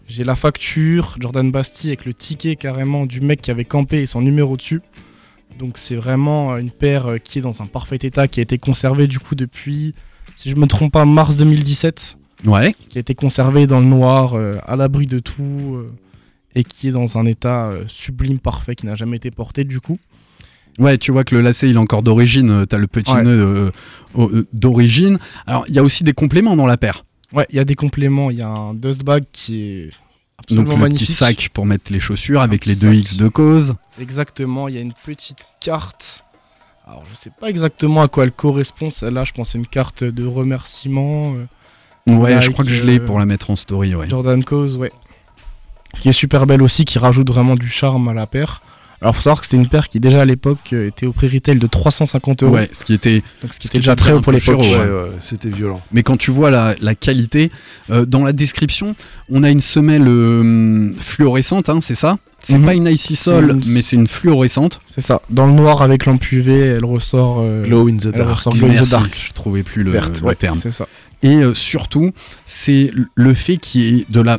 J'ai 0.07 0.25
la 0.25 0.37
facture, 0.37 1.17
Jordan 1.19 1.51
Bastille 1.51 1.91
avec 1.91 2.05
le 2.05 2.15
ticket 2.15 2.57
carrément 2.57 3.07
du 3.07 3.21
mec 3.21 3.41
qui 3.41 3.51
avait 3.51 3.65
campé 3.65 4.03
et 4.03 4.07
son 4.07 4.23
numéro 4.23 4.57
dessus. 4.57 4.81
Donc 5.59 5.77
c'est 5.77 5.97
vraiment 5.97 6.55
euh, 6.55 6.57
une 6.59 6.71
paire 6.71 7.17
qui 7.23 7.39
est 7.39 7.43
dans 7.43 7.61
un 7.61 7.67
parfait 7.67 7.99
état, 8.01 8.27
qui 8.27 8.41
a 8.41 8.43
été 8.43 8.57
conservée 8.57 9.07
du 9.07 9.19
coup 9.19 9.35
depuis, 9.35 9.93
si 10.35 10.49
je 10.49 10.57
me 10.57 10.67
trompe 10.67 10.93
pas, 10.93 11.05
mars 11.05 11.37
2017 11.37 12.17
Ouais. 12.47 12.75
qui 12.89 12.99
a 12.99 13.01
été 13.01 13.15
conservé 13.15 13.67
dans 13.67 13.81
le 13.81 13.87
noir, 13.87 14.35
euh, 14.35 14.57
à 14.67 14.77
l'abri 14.77 15.07
de 15.07 15.19
tout, 15.19 15.77
euh, 15.77 15.87
et 16.55 16.63
qui 16.65 16.89
est 16.89 16.93
dans 16.93 17.17
un 17.19 17.25
état 17.27 17.69
euh, 17.69 17.85
sublime, 17.89 18.39
parfait, 18.39 18.75
qui 18.75 18.87
n'a 18.87 18.95
jamais 18.97 19.17
été 19.17 19.31
porté 19.31 19.65
du 19.65 19.81
coup. 19.81 19.99
Ouais, 20.79 20.99
tu 20.99 21.13
vois 21.13 21.25
que 21.25 21.35
le 21.35 21.41
lacet 21.41 21.71
il 21.71 21.77
est 21.77 21.79
encore 21.79 22.03
d'origine, 22.03 22.51
euh, 22.51 22.65
t'as 22.67 22.79
le 22.79 22.87
petit 22.89 23.13
Ouais. 23.13 23.23
nœud 23.23 23.71
d'origine. 24.53 25.19
Alors 25.47 25.65
il 25.69 25.75
y 25.75 25.79
a 25.79 25.83
aussi 25.83 26.05
des 26.05 26.13
compléments 26.13 26.57
dans 26.57 26.67
la 26.67 26.77
paire. 26.77 27.05
Ouais, 27.33 27.47
il 27.51 27.57
y 27.57 27.59
a 27.61 27.65
des 27.65 27.75
compléments, 27.75 28.31
il 28.31 28.39
y 28.39 28.43
a 28.43 28.49
un 28.49 28.75
dust 28.75 29.03
bag 29.05 29.25
qui 29.33 29.63
est 29.63 29.85
Donc 29.87 29.93
absolument 30.39 30.71
le 30.71 30.77
magnifique. 30.83 31.07
petit 31.07 31.13
sac 31.13 31.49
pour 31.53 31.67
mettre 31.67 31.93
les 31.93 32.01
chaussures 32.01 32.41
avec 32.43 32.67
les 32.67 32.75
deux 32.75 32.89
sac. 32.93 32.97
X 32.97 33.17
de 33.17 33.29
cause. 33.29 33.75
Exactement, 34.01 34.69
il 34.69 34.75
y 34.75 34.79
a 34.79 34.81
une 34.81 34.93
petite 35.05 35.47
carte. 35.61 36.25
Alors 36.87 37.05
je 37.11 37.17
sais 37.17 37.31
pas 37.41 37.49
exactement 37.49 38.03
à 38.03 38.09
quoi 38.09 38.25
elle 38.25 38.33
correspond, 38.33 38.91
celle-là, 38.91 39.25
je 39.25 39.33
pense 39.33 39.49
que 39.49 39.53
c'est 39.53 39.59
une 39.59 39.67
carte 39.67 40.05
de 40.05 40.27
remerciement. 40.27 41.35
Ouais, 42.07 42.41
je 42.41 42.51
crois 42.51 42.65
que 42.65 42.71
je 42.71 42.85
l'ai 42.85 42.99
euh, 42.99 43.05
pour 43.05 43.19
la 43.19 43.27
mettre 43.27 43.51
en 43.51 43.57
story. 43.57 43.95
Ouais. 43.95 44.09
Jordan 44.09 44.45
Cause, 44.45 44.77
ouais. 44.77 44.93
Qui 46.01 46.09
est 46.09 46.13
super 46.13 46.47
belle 46.47 46.63
aussi, 46.63 46.85
qui 46.85 46.99
rajoute 46.99 47.29
vraiment 47.29 47.55
du 47.55 47.69
charme 47.69 48.09
à 48.09 48.15
la 48.15 48.27
paire. 48.27 48.61
Alors 49.05 49.15
faut 49.15 49.21
savoir 49.23 49.41
que 49.41 49.47
c'était 49.47 49.59
une 49.59 49.69
paire 49.69 49.89
qui 49.91 50.01
déjà 50.01 50.23
à 50.23 50.25
l'époque 50.25 50.73
euh, 50.73 50.89
était 50.89 51.05
au 51.07 51.13
prix 51.13 51.29
retail 51.29 51.57
de 51.59 51.67
350 51.67 52.43
euros. 52.43 52.55
Ouais, 52.55 52.71
ce 52.73 52.85
qui 52.85 52.95
était 52.95 53.23
Donc 53.43 53.53
ce 53.53 53.61
qui 53.61 53.67
ce 53.69 53.73
était 53.73 53.79
déjà 53.79 53.95
très 53.95 54.13
haut 54.13 54.21
pour 54.23 54.33
l'époque. 54.33 54.59
Ouais, 54.59 54.77
ouais. 54.79 55.11
c'était 55.21 55.51
violent. 55.51 55.81
Mais 55.93 56.03
quand 56.03 56.17
tu 56.17 56.31
vois 56.31 56.51
la, 56.51 56.75
la 56.81 56.95
qualité, 56.95 57.51
euh, 57.91 58.07
dans 58.07 58.25
la 58.25 58.33
description, 58.33 58.97
on 59.31 59.43
a 59.43 59.51
une 59.51 59.61
semelle 59.61 60.09
euh, 60.09 60.93
fluorescente, 60.97 61.69
hein, 61.69 61.79
c'est 61.83 61.95
ça? 61.95 62.17
C'est 62.39 62.59
Mhm. 62.59 62.65
pas 62.65 62.75
une 62.75 62.87
icy 62.87 63.15
sol, 63.17 63.51
une- 63.51 63.73
mais 63.75 63.83
c'est 63.83 63.97
une 63.97 64.09
fluorescente. 64.09 64.81
C'est 64.87 65.01
ça. 65.01 65.21
Dans 65.31 65.47
le 65.47 65.53
noir 65.53 65.81
avec 65.83 66.05
lampe 66.07 66.31
UV, 66.33 66.59
elle 66.59 66.85
ressort. 66.85 67.39
euh, 67.41 67.63
Glow 67.63 67.89
in 67.89 67.97
the 67.99 68.09
dark. 68.09 68.49
glow 68.57 68.69
in 68.69 68.83
the 68.85 68.91
dark. 68.91 69.27
Je 69.29 69.33
trouvais 69.35 69.63
plus 69.63 69.83
le, 69.83 69.91
Verte, 69.91 70.21
le 70.23 70.27
ouais, 70.29 70.35
terme. 70.35 70.59
c'est 70.59 70.71
ça. 70.71 70.87
Et 71.23 71.37
euh, 71.37 71.55
surtout, 71.55 72.11
c'est 72.47 72.91
le 73.15 73.35
fait 73.35 73.57
qu'il 73.59 73.81
y 73.83 74.01
ait 74.01 74.05
de 74.11 74.21
la, 74.21 74.39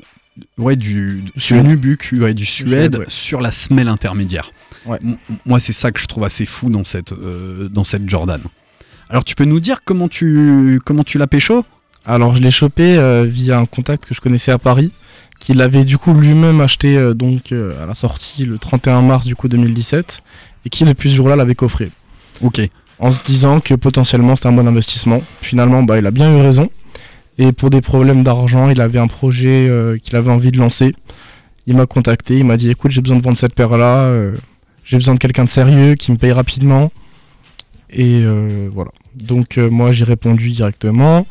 ouais, 0.57 0.75
du, 0.75 1.23
nubuck, 1.51 2.09
ouais, 2.13 2.33
du 2.33 2.45
Suède, 2.45 2.67
Suède, 2.67 2.95
ouais. 2.97 3.05
sur 3.07 3.41
la 3.41 3.51
semelle 3.51 3.87
intermédiaire. 3.87 4.51
Ouais. 4.85 4.99
Moi, 5.45 5.59
c'est 5.59 5.73
ça 5.73 5.91
que 5.91 5.99
je 5.99 6.05
trouve 6.05 6.23
assez 6.23 6.45
fou 6.45 6.69
dans 6.69 6.83
cette, 6.83 7.13
euh, 7.13 7.67
dans 7.69 7.83
cette 7.83 8.07
Jordan. 8.09 8.41
Alors, 9.09 9.23
tu 9.23 9.35
peux 9.35 9.45
nous 9.45 9.59
dire 9.59 9.81
comment 9.83 10.07
tu, 10.07 10.79
comment 10.85 11.03
tu 11.03 11.17
l'as 11.17 11.27
pécho? 11.27 11.65
Alors 12.07 12.35
je 12.35 12.41
l'ai 12.41 12.51
chopé 12.51 12.97
euh, 12.97 13.23
via 13.23 13.57
un 13.57 13.65
contact 13.65 14.05
que 14.05 14.13
je 14.13 14.21
connaissais 14.21 14.51
à 14.51 14.59
Paris, 14.59 14.91
qui 15.39 15.53
l'avait 15.55 15.83
du 15.83 15.97
coup 15.97 16.13
lui-même 16.13 16.61
acheté 16.61 16.97
euh, 16.97 17.15
donc 17.15 17.51
à 17.51 17.87
la 17.87 17.95
sortie 17.95 18.45
le 18.45 18.59
31 18.59 19.01
mars 19.01 19.25
du 19.25 19.35
coup 19.35 19.47
2017, 19.47 20.21
et 20.65 20.69
qui 20.69 20.85
depuis 20.85 21.09
ce 21.09 21.15
jour-là 21.15 21.35
l'avait 21.35 21.55
coffré. 21.55 21.89
Ok. 22.41 22.61
en 22.99 23.11
se 23.11 23.23
disant 23.23 23.59
que 23.59 23.73
potentiellement 23.73 24.35
c'était 24.35 24.49
un 24.49 24.51
bon 24.51 24.67
investissement. 24.67 25.19
Finalement, 25.41 25.81
bah, 25.81 25.97
il 25.97 26.05
a 26.05 26.11
bien 26.11 26.31
eu 26.37 26.41
raison. 26.41 26.69
Et 27.37 27.51
pour 27.51 27.69
des 27.69 27.81
problèmes 27.81 28.23
d'argent, 28.23 28.69
il 28.69 28.79
avait 28.79 28.99
un 28.99 29.07
projet 29.07 29.67
euh, 29.69 29.97
qu'il 29.97 30.15
avait 30.15 30.31
envie 30.31 30.51
de 30.51 30.57
lancer. 30.57 30.93
Il 31.67 31.75
m'a 31.75 31.85
contacté, 31.85 32.37
il 32.37 32.45
m'a 32.45 32.57
dit 32.57 32.69
écoute, 32.69 32.91
j'ai 32.91 33.01
besoin 33.01 33.17
de 33.17 33.23
vendre 33.23 33.37
cette 33.37 33.53
paire-là, 33.53 34.03
euh, 34.03 34.35
j'ai 34.83 34.97
besoin 34.97 35.15
de 35.15 35.19
quelqu'un 35.19 35.43
de 35.43 35.49
sérieux 35.49 35.95
qui 35.95 36.11
me 36.11 36.17
paye 36.17 36.31
rapidement. 36.31 36.91
Et 37.89 38.21
euh, 38.23 38.69
voilà. 38.71 38.91
Donc 39.15 39.57
moi 39.57 39.91
j'ai 39.91 40.05
répondu 40.05 40.51
directement. 40.51 41.25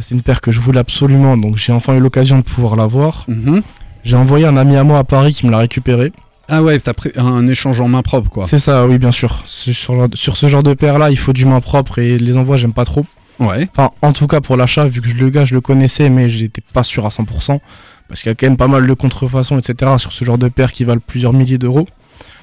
C'est 0.00 0.14
une 0.14 0.20
paire 0.20 0.42
que 0.42 0.52
je 0.52 0.60
voulais 0.60 0.80
absolument, 0.80 1.38
donc 1.38 1.56
j'ai 1.56 1.72
enfin 1.72 1.94
eu 1.94 2.00
l'occasion 2.00 2.36
de 2.36 2.42
pouvoir 2.42 2.76
la 2.76 2.84
voir. 2.84 3.24
Mhm. 3.26 3.62
J'ai 4.04 4.18
envoyé 4.18 4.44
un 4.44 4.58
ami 4.58 4.76
à 4.76 4.84
moi 4.84 4.98
à 4.98 5.04
Paris 5.04 5.32
qui 5.32 5.46
me 5.46 5.50
l'a 5.50 5.58
récupéré. 5.58 6.12
Ah 6.46 6.62
ouais, 6.62 6.78
t'as 6.78 6.92
pris 6.92 7.10
un 7.16 7.46
échange 7.46 7.80
en 7.80 7.88
main 7.88 8.02
propre, 8.02 8.28
quoi. 8.28 8.44
C'est 8.44 8.58
ça, 8.58 8.86
oui, 8.86 8.98
bien 8.98 9.10
sûr. 9.10 9.42
Sur, 9.44 10.08
sur 10.14 10.36
ce 10.36 10.46
genre 10.46 10.62
de 10.62 10.74
paire-là, 10.74 11.10
il 11.10 11.18
faut 11.18 11.32
du 11.32 11.46
main 11.46 11.60
propre 11.60 11.98
et 11.98 12.18
les 12.18 12.36
envois, 12.36 12.58
j'aime 12.58 12.72
pas 12.74 12.84
trop. 12.84 13.06
Ouais. 13.40 13.68
Enfin, 13.70 13.90
en 14.02 14.12
tout 14.12 14.26
cas 14.26 14.40
pour 14.40 14.56
l'achat, 14.56 14.86
vu 14.86 15.00
que 15.00 15.08
je- 15.08 15.14
le 15.16 15.30
gars, 15.30 15.44
je 15.44 15.54
le 15.54 15.60
connaissais, 15.60 16.08
mais 16.10 16.28
j'étais 16.28 16.62
pas 16.72 16.82
sûr 16.82 17.06
à 17.06 17.10
100%. 17.10 17.60
Parce 18.08 18.22
qu'il 18.22 18.30
y 18.30 18.32
a 18.32 18.34
quand 18.34 18.46
même 18.46 18.56
pas 18.56 18.68
mal 18.68 18.86
de 18.86 18.92
contrefaçons, 18.94 19.58
etc. 19.58 19.92
sur 19.98 20.12
ce 20.12 20.24
genre 20.24 20.38
de 20.38 20.48
paire 20.48 20.72
qui 20.72 20.84
valent 20.84 21.00
plusieurs 21.06 21.32
milliers 21.34 21.58
d'euros. 21.58 21.86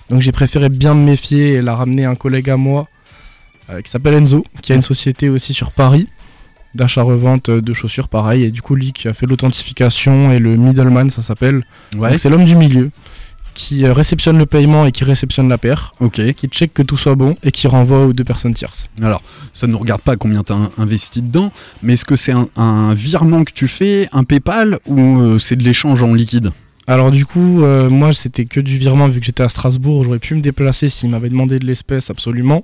Donc 0.10 0.22
j'ai 0.22 0.32
préféré 0.32 0.70
bien 0.70 0.94
me 0.94 1.04
méfier 1.04 1.54
et 1.54 1.62
la 1.62 1.76
ramener 1.76 2.06
à 2.06 2.12
un 2.12 2.16
collègue 2.16 2.50
à 2.52 2.58
moi 2.58 2.88
euh, 3.72 3.82
qui 3.82 3.90
s'appelle 3.90 4.14
Enzo, 4.14 4.44
qui 4.62 4.72
a 4.72 4.76
une 4.76 4.84
société 4.84 5.28
aussi 5.30 5.54
sur 5.54 5.72
Paris 5.72 6.08
d'achat-revente 6.76 7.50
de 7.50 7.74
chaussures 7.74 8.08
pareil. 8.10 8.44
Et 8.44 8.52
du 8.52 8.62
coup, 8.62 8.76
lui 8.76 8.92
qui 8.94 9.08
a 9.08 9.14
fait 9.14 9.26
l'authentification 9.26 10.32
et 10.32 10.40
le 10.40 10.56
middleman, 10.56 11.10
ça 11.10 11.22
s'appelle. 11.22 11.64
Ouais. 11.98 12.12
Donc 12.12 12.20
c'est 12.20 12.30
l'homme 12.30 12.46
du 12.46 12.56
milieu 12.56 12.92
qui 13.56 13.86
euh, 13.86 13.94
réceptionne 13.94 14.38
le 14.38 14.46
paiement 14.46 14.86
et 14.86 14.92
qui 14.92 15.04
réceptionne 15.04 15.50
la 15.50 15.58
paire, 15.58 15.96
qui 16.12 16.48
check 16.50 16.74
que 16.74 16.84
tout 16.84 16.98
soit 16.98 17.16
bon 17.16 17.36
et 17.44 17.50
qui 17.50 17.68
renvoie 17.68 18.06
aux 18.06 18.14
deux 18.14 18.24
personnes 18.24 18.54
tierces. 18.54 18.88
Alors, 19.02 19.24
ça 19.54 19.66
ne 19.66 19.72
nous 19.72 19.80
regarde 19.80 20.02
pas 20.02 20.16
combien 20.18 20.44
t'as 20.44 20.54
in- 20.54 20.72
investi 20.78 21.24
dedans, 21.24 21.52
mais 21.82 21.94
est-ce 21.94 22.06
que 22.06 22.16
c'est 22.16 22.34
un, 22.34 22.48
un 22.58 22.94
virement 22.94 23.44
que 23.44 23.52
tu 23.52 23.68
fais, 23.68 24.08
un 24.12 24.24
PayPal, 24.24 24.78
ou 24.86 25.00
euh, 25.00 25.40
c'est 25.40 25.56
de 25.56 25.64
l'échange 25.64 26.04
en 26.04 26.14
liquide? 26.14 26.52
Alors 26.88 27.10
du 27.10 27.26
coup, 27.26 27.64
euh, 27.64 27.90
moi 27.90 28.14
c'était 28.14 28.46
que 28.46 28.60
du 28.60 28.78
virement 28.78 29.08
vu 29.08 29.20
que 29.20 29.26
j'étais 29.26 29.42
à 29.42 29.50
Strasbourg, 29.50 30.04
j'aurais 30.04 30.20
pu 30.20 30.36
me 30.36 30.42
déplacer 30.42 30.88
s'il 30.88 31.10
m'avait 31.10 31.30
demandé 31.30 31.58
de 31.58 31.66
l'espèce 31.66 32.12
absolument. 32.12 32.64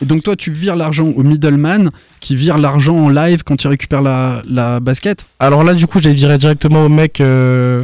Et 0.00 0.04
donc 0.04 0.22
toi, 0.22 0.36
tu 0.36 0.52
vires 0.52 0.76
l'argent 0.76 1.08
au 1.08 1.24
middleman, 1.24 1.90
qui 2.20 2.36
vire 2.36 2.58
l'argent 2.58 2.96
en 2.96 3.08
live 3.08 3.42
quand 3.42 3.64
il 3.64 3.66
récupère 3.66 4.02
la, 4.02 4.40
la 4.48 4.78
basket? 4.78 5.26
Alors 5.40 5.64
là 5.64 5.74
du 5.74 5.88
coup 5.88 5.98
j'ai 5.98 6.12
viré 6.12 6.38
directement 6.38 6.84
au 6.84 6.88
mec, 6.88 7.20
euh, 7.20 7.82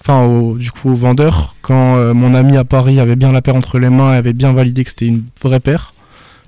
enfin 0.00 0.24
au, 0.26 0.56
du 0.56 0.70
coup 0.70 0.90
au 0.90 0.94
vendeur, 0.94 1.54
quand 1.62 1.96
euh, 1.96 2.14
mon 2.14 2.34
ami 2.34 2.56
à 2.56 2.64
Paris 2.64 3.00
avait 3.00 3.16
bien 3.16 3.32
la 3.32 3.42
paire 3.42 3.56
entre 3.56 3.78
les 3.78 3.90
mains 3.90 4.14
et 4.14 4.16
avait 4.16 4.32
bien 4.32 4.52
validé 4.52 4.84
que 4.84 4.90
c'était 4.90 5.06
une 5.06 5.24
vraie 5.42 5.60
paire, 5.60 5.92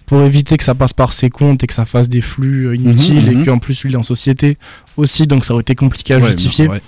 pour 0.07 0.23
éviter 0.23 0.57
que 0.57 0.65
ça 0.65 0.75
passe 0.75 0.93
par 0.93 1.13
ses 1.13 1.31
comptes 1.31 1.63
et 1.63 1.67
que 1.67 1.75
ça 1.75 1.85
fasse 1.85 2.09
des 2.09 2.21
flux 2.21 2.67
euh, 2.69 2.75
inutiles 2.77 3.27
Mhm, 3.27 3.35
mhm. 3.35 3.43
et 3.43 3.47
qu'en 3.47 3.59
plus 3.59 3.83
lui 3.85 3.91
il 3.91 3.95
est 3.95 3.99
en 3.99 4.03
société 4.03 4.57
aussi, 4.97 5.27
donc 5.27 5.45
ça 5.45 5.53
aurait 5.55 5.63
été 5.63 5.75
compliqué 5.75 6.15
à 6.15 6.19
Ouais, 6.19 6.27
justifier. 6.27 6.69
ouais. 6.69 6.81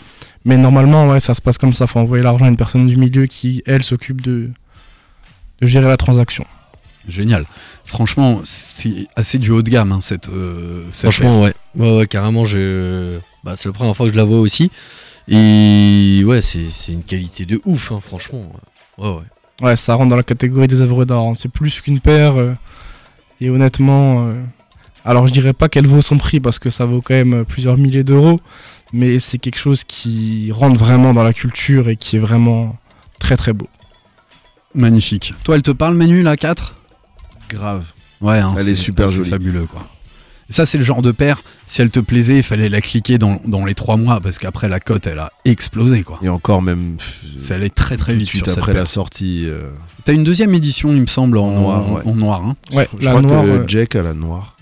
Mais 0.44 0.56
normalement 0.56 1.08
ouais 1.08 1.20
ça 1.20 1.34
se 1.34 1.40
passe 1.40 1.56
comme 1.58 1.72
ça, 1.72 1.86
faut 1.86 2.00
envoyer 2.00 2.24
l'argent 2.24 2.46
à 2.46 2.48
une 2.48 2.56
personne 2.56 2.86
du 2.86 2.96
milieu 2.96 3.26
qui 3.26 3.62
elle 3.66 3.82
s'occupe 3.84 4.20
de, 4.22 4.50
de 5.60 5.66
gérer 5.66 5.86
la 5.88 5.96
transaction. 5.96 6.44
Génial. 7.08 7.44
Franchement, 7.84 8.40
c'est 8.44 9.08
assez 9.16 9.38
du 9.38 9.50
haut 9.50 9.62
de 9.62 9.68
gamme, 9.68 9.90
hein, 9.90 9.98
cette, 10.00 10.28
euh, 10.28 10.84
cette 10.92 11.10
Franchement, 11.10 11.42
ouais. 11.42 11.52
ouais. 11.74 11.96
Ouais, 11.98 12.06
carrément, 12.06 12.44
je... 12.44 13.18
bah, 13.42 13.54
c'est 13.56 13.68
la 13.68 13.72
première 13.72 13.96
fois 13.96 14.06
que 14.06 14.12
je 14.12 14.16
la 14.16 14.22
vois 14.22 14.38
aussi. 14.38 14.70
Et 15.28 16.22
ouais, 16.24 16.40
c'est 16.40 16.70
c'est 16.70 16.92
une 16.92 17.02
qualité 17.04 17.44
de 17.46 17.60
ouf, 17.64 17.92
hein, 17.92 18.00
franchement. 18.00 18.52
Ouais, 18.98 19.08
ouais. 19.08 19.22
Ouais, 19.62 19.76
ça 19.76 19.94
rentre 19.94 20.10
dans 20.10 20.16
la 20.16 20.22
catégorie 20.24 20.66
des 20.66 20.80
œuvres 20.80 21.04
d'art. 21.04 21.20
hein. 21.22 21.34
C'est 21.36 21.50
plus 21.50 21.80
qu'une 21.80 22.00
paire. 22.00 22.36
euh, 22.38 22.54
et 23.40 23.50
honnêtement, 23.50 24.28
euh, 24.28 24.34
alors 25.04 25.26
je 25.26 25.32
dirais 25.32 25.52
pas 25.52 25.68
qu'elle 25.68 25.86
vaut 25.86 26.00
son 26.00 26.18
prix 26.18 26.40
parce 26.40 26.58
que 26.58 26.70
ça 26.70 26.84
vaut 26.86 27.00
quand 27.00 27.14
même 27.14 27.44
plusieurs 27.44 27.76
milliers 27.76 28.04
d'euros. 28.04 28.38
Mais 28.92 29.20
c'est 29.20 29.38
quelque 29.38 29.58
chose 29.58 29.84
qui 29.84 30.50
rentre 30.52 30.78
vraiment 30.78 31.14
dans 31.14 31.22
la 31.22 31.32
culture 31.32 31.88
et 31.88 31.96
qui 31.96 32.16
est 32.16 32.18
vraiment 32.18 32.76
très 33.18 33.36
très 33.36 33.52
beau. 33.54 33.68
Magnifique. 34.74 35.32
Toi, 35.44 35.54
elle 35.56 35.62
te 35.62 35.70
parle, 35.70 35.94
Manu, 35.94 36.22
la 36.22 36.36
4 36.36 36.74
Grave. 37.48 37.92
Ouais, 38.20 38.38
hein, 38.38 38.54
Elle 38.58 38.68
est 38.68 38.74
super 38.74 39.08
jolie. 39.08 39.30
fabuleux, 39.30 39.66
quoi. 39.66 39.86
Ça, 40.48 40.66
c'est 40.66 40.76
le 40.78 40.84
genre 40.84 41.02
de 41.02 41.12
paire, 41.12 41.42
si 41.66 41.80
elle 41.80 41.90
te 41.90 42.00
plaisait, 42.00 42.38
il 42.38 42.42
fallait 42.42 42.68
la 42.68 42.80
cliquer 42.80 43.16
dans, 43.18 43.40
dans 43.46 43.64
les 43.64 43.74
3 43.74 43.96
mois, 43.96 44.20
parce 44.20 44.38
qu'après, 44.38 44.68
la 44.68 44.80
cote, 44.80 45.06
elle 45.06 45.18
a 45.18 45.32
explosé, 45.44 46.02
quoi. 46.02 46.18
Et 46.22 46.28
encore 46.28 46.60
même. 46.62 46.96
Ça 47.38 47.54
allait 47.54 47.70
très 47.70 47.96
très 47.96 48.14
vite 48.14 48.28
suite 48.28 48.44
sur 48.44 48.52
cette 48.54 48.62
après 48.62 48.74
la 48.74 48.84
sortie. 48.86 49.44
euh, 49.46 49.70
T'as 50.04 50.12
une 50.14 50.24
deuxième 50.24 50.52
édition, 50.54 50.90
il 50.92 51.00
me 51.00 51.06
semble, 51.06 51.38
en, 51.38 51.44
En 51.46 51.60
noir, 51.60 51.92
ouais. 51.92 52.02
en 52.04 52.14
noir, 52.14 52.42
hein. 52.44 52.54
Ouais, 52.72 52.88
je 52.98 53.04
la 53.04 53.12
crois 53.12 53.22
noire. 53.22 53.44
que 53.44 53.48
euh, 53.48 53.64
Jack 53.66 53.96
a 53.96 54.02
la 54.02 54.14
noire. 54.14 54.56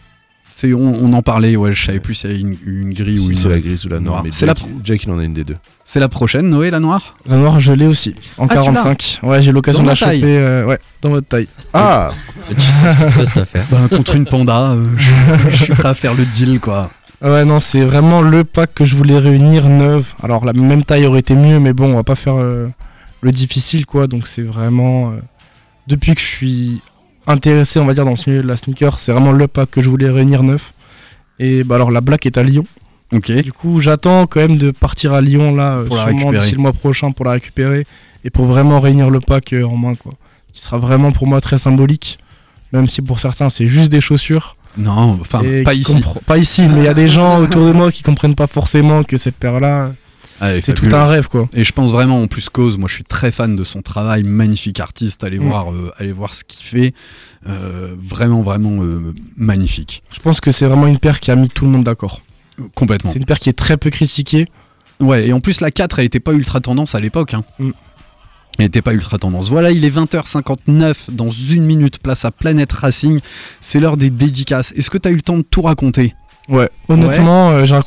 C'est, 0.61 0.75
on, 0.75 0.79
on 1.05 1.13
en 1.15 1.23
parlait, 1.23 1.57
ouais, 1.57 1.73
je 1.75 1.87
savais 1.87 2.01
plus 2.01 2.15
s'il 2.15 2.31
y 2.31 2.33
avait 2.35 2.43
une, 2.43 2.57
une 2.67 2.93
grille 2.93 3.19
ou 3.19 3.23
Si 3.23 3.29
une. 3.31 3.35
c'est 3.37 3.49
la 3.49 3.61
grise 3.61 3.87
ou 3.87 3.89
la 3.89 3.99
noire. 3.99 4.13
noire. 4.17 4.25
Mais 4.25 4.31
C'est 4.31 4.47
Jack, 4.47 4.61
la- 4.61 4.67
Jack, 4.85 5.05
il 5.05 5.11
en 5.11 5.19
a 5.19 5.25
une 5.25 5.33
des 5.33 5.45
deux. 5.45 5.57
C'est 5.87 6.01
la 6.01 6.09
prochaine, 6.09 6.51
Noé, 6.51 6.71
la 6.71 6.81
noire? 6.81 7.15
La 7.27 7.37
noire, 7.39 7.59
je 7.61 7.73
l'ai 7.73 7.87
aussi. 7.87 8.15
En 8.37 8.45
Ah, 8.45 8.49
tu 8.49 8.55
l'as 8.57 8.61
45. 8.63 9.21
Ouais, 9.23 9.41
j'ai 9.41 9.53
l'occasion 9.53 9.81
Dans 9.83 9.85
de 9.85 9.89
la 9.91 9.95
choper. 9.95 10.21
euh, 10.25 10.67
ouais, 10.67 10.79
dans 11.01 11.09
votre 11.11 11.27
taille. 11.27 11.49
Ah 11.73 12.11
tu 12.51 12.61
sais 12.61 12.93
ce 12.93 12.97
qu'il 12.99 13.07
te 13.13 13.19
reste 13.19 13.37
à 13.39 13.45
faire. 13.47 13.65
Ben, 13.71 13.89
contre 13.89 14.15
une 14.17 14.27
panda, 14.27 14.73
euh, 14.73 14.85
je, 14.99 15.51
je 15.51 15.57
suis 15.65 15.73
prêt 15.73 15.89
à 15.89 15.95
faire 15.95 16.15
le 16.15 16.27
deal, 16.27 16.61
quoi. 16.61 16.91
Ouais, 17.23 17.45
non, 17.47 17.59
c'est 17.61 17.83
vraiment 17.83 18.21
le 18.23 18.45
pack 18.45 18.75
que 18.75 18.85
je 18.85 18.97
voulais 18.97 19.19
réunir, 19.19 19.67
neuve. 19.69 20.13
Alors, 20.23 20.45
la 20.45 20.53
même 20.53 20.83
taille 20.85 21.07
aurait 21.07 21.21
été 21.21 21.35
mieux, 21.35 21.59
mais 21.59 21.73
bon, 21.73 21.93
on 21.93 21.97
va 21.97 22.03
pas 22.05 22.15
faire 22.15 22.37
euh, 22.39 22.69
le 23.23 23.31
difficile, 23.33 23.87
quoi. 23.87 24.07
Donc, 24.07 24.27
c'est 24.29 24.43
vraiment. 24.43 25.11
euh, 25.13 25.15
depuis 25.87 26.15
que 26.15 26.21
je 26.21 26.27
suis 26.27 26.81
intéressé, 27.31 27.81
on 27.81 27.87
va 27.87 27.95
dire, 27.95 28.05
dans 28.05 28.17
ce 28.17 28.31
milieu 28.31 28.43
de 28.43 28.49
la 28.49 28.57
sneaker, 28.57 28.99
c'est 28.99 29.13
vraiment 29.13 29.33
le 29.33 29.49
pack 29.49 29.71
que 29.71 29.81
je 29.81 29.89
voulais 29.89 30.11
réunir 30.11 30.43
neuf. 30.43 30.73
Et 31.39 31.65
bah, 31.65 31.77
alors, 31.77 31.91
la 31.91 32.01
Black 32.01 32.27
est 32.27 32.37
à 32.37 32.43
Lyon. 32.43 32.65
Ok. 33.13 33.33
Du 33.43 33.53
coup, 33.53 33.81
j'attends 33.81 34.27
quand 34.27 34.41
même 34.41 34.57
de 34.57 34.71
partir 34.71 35.15
à 35.15 35.21
Lyon, 35.21 35.55
là, 35.55 35.83
Pour 35.85 35.99
sûrement 35.99 36.33
d'ici 36.33 36.55
le 36.55 36.61
mois 36.61 36.73
prochain 36.73 37.11
pour 37.13 37.25
la 37.25 37.33
récupérer 37.33 37.87
et 38.25 38.31
pour 38.31 38.45
vraiment 38.45 38.81
réunir 38.81 39.11
le 39.11 39.21
pack 39.21 39.53
euh, 39.53 39.65
en 39.65 39.77
main, 39.77 39.95
quoi. 39.95 40.13
Qui 40.53 40.63
sera 40.63 40.79
vraiment 40.79 41.13
pour 41.13 41.27
moi 41.27 41.41
très 41.41 41.59
symbolique, 41.59 42.19
même 42.73 42.89
si 42.89 43.03
pour 43.03 43.21
certains 43.21 43.51
c'est 43.51 43.67
juste 43.67 43.91
des 43.91 44.01
chaussures. 44.01 44.57
Non, 44.77 45.19
enfin, 45.21 45.43
pas 45.65 45.75
ici. 45.75 46.05
Pas 46.27 46.39
ici, 46.39 46.63
mais 46.69 46.79
il 46.83 46.85
y 46.85 46.89
a 46.89 46.95
des 46.95 47.09
gens 47.09 47.41
autour 47.41 47.67
de 47.67 47.73
moi 47.73 47.91
qui 47.91 48.03
comprennent 48.03 48.35
pas 48.35 48.47
forcément 48.47 49.03
que 49.03 49.17
cette 49.17 49.37
paire-là, 49.37 49.93
Ah, 50.41 50.59
c'est 50.61 50.73
tout 50.75 50.89
un 50.95 51.05
rêve, 51.05 51.29
quoi. 51.29 51.49
Et 51.53 51.65
je 51.65 51.73
pense 51.73 51.91
vraiment 51.93 52.23
en 52.23 52.27
plus 52.27 52.49
cause, 52.49 52.79
moi 52.79 52.89
je 52.89 52.95
suis 52.95 53.05
très 53.05 53.31
fan 53.31 53.55
de 53.57 53.63
son 53.65 53.83
travail, 53.83 54.23
magnifique 54.23 54.81
artiste, 54.81 55.23
allez 55.23 55.39
Mm. 55.39 55.49
voir, 55.49 55.73
euh, 55.73 55.93
allez 55.99 56.13
voir 56.13 56.35
ce 56.35 56.45
qu'il 56.45 56.65
fait, 56.65 56.95
Euh, 57.49 57.95
vraiment 58.03 58.43
vraiment 58.43 58.83
euh, 58.83 59.15
magnifique, 59.37 60.03
Je 60.13 60.21
pense 60.21 60.41
que 60.41 60.51
c'est 60.51 60.67
vraiment 60.67 60.87
une 60.87 60.99
paire 60.99 61.21
qui 61.21 61.31
a 61.31 61.37
mis 61.37 61.49
tout 61.49 61.65
le 61.65 61.71
monde 61.71 61.85
d'accord. 61.85 62.21
complètement. 62.75 63.11
C'est 63.11 63.19
une 63.19 63.25
paire 63.25 63.39
qui 63.39 63.49
est 63.49 63.55
très 63.55 63.77
peu 63.79 63.89
critiquée. 63.91 64.47
Ouais, 65.01 65.29
et 65.29 65.33
en 65.33 65.41
plus 65.41 65.61
la 65.63 65.71
4 65.71 65.99
elle 65.99 66.05
était 66.05 66.21
pas 66.21 66.33
ultra 66.33 66.61
tendance 66.61 66.95
à 66.95 67.01
l'époque. 67.01 67.33
Hein. 67.33 67.43
Mm. 67.59 67.71
Elle 68.59 68.65
était 68.67 68.83
pas 68.83 68.93
ultra 68.93 69.17
tendance. 69.17 69.49
Voilà, 69.49 69.71
il 69.71 69.83
est 69.87 69.91
20h59, 69.91 71.11
dans 71.13 71.31
une 71.31 71.65
minute, 71.65 71.99
place 72.01 72.25
à 72.27 72.31
Planète 72.31 72.73
Racing, 72.73 73.21
c'est 73.61 73.81
l'heure 73.81 73.97
des 73.97 74.11
dédicaces. 74.11 74.73
Est-ce 74.77 74.91
que 74.91 74.99
t'as 74.99 75.11
eu 75.11 75.15
le 75.17 75.23
temps 75.23 75.39
de 75.39 75.43
tout 75.43 75.63
raconter? 75.63 76.15
Ouais, 76.49 76.69
honnêtement, 76.89 77.51
euh, 77.53 77.65
j'ai 77.65 77.75
raconté 77.75 77.79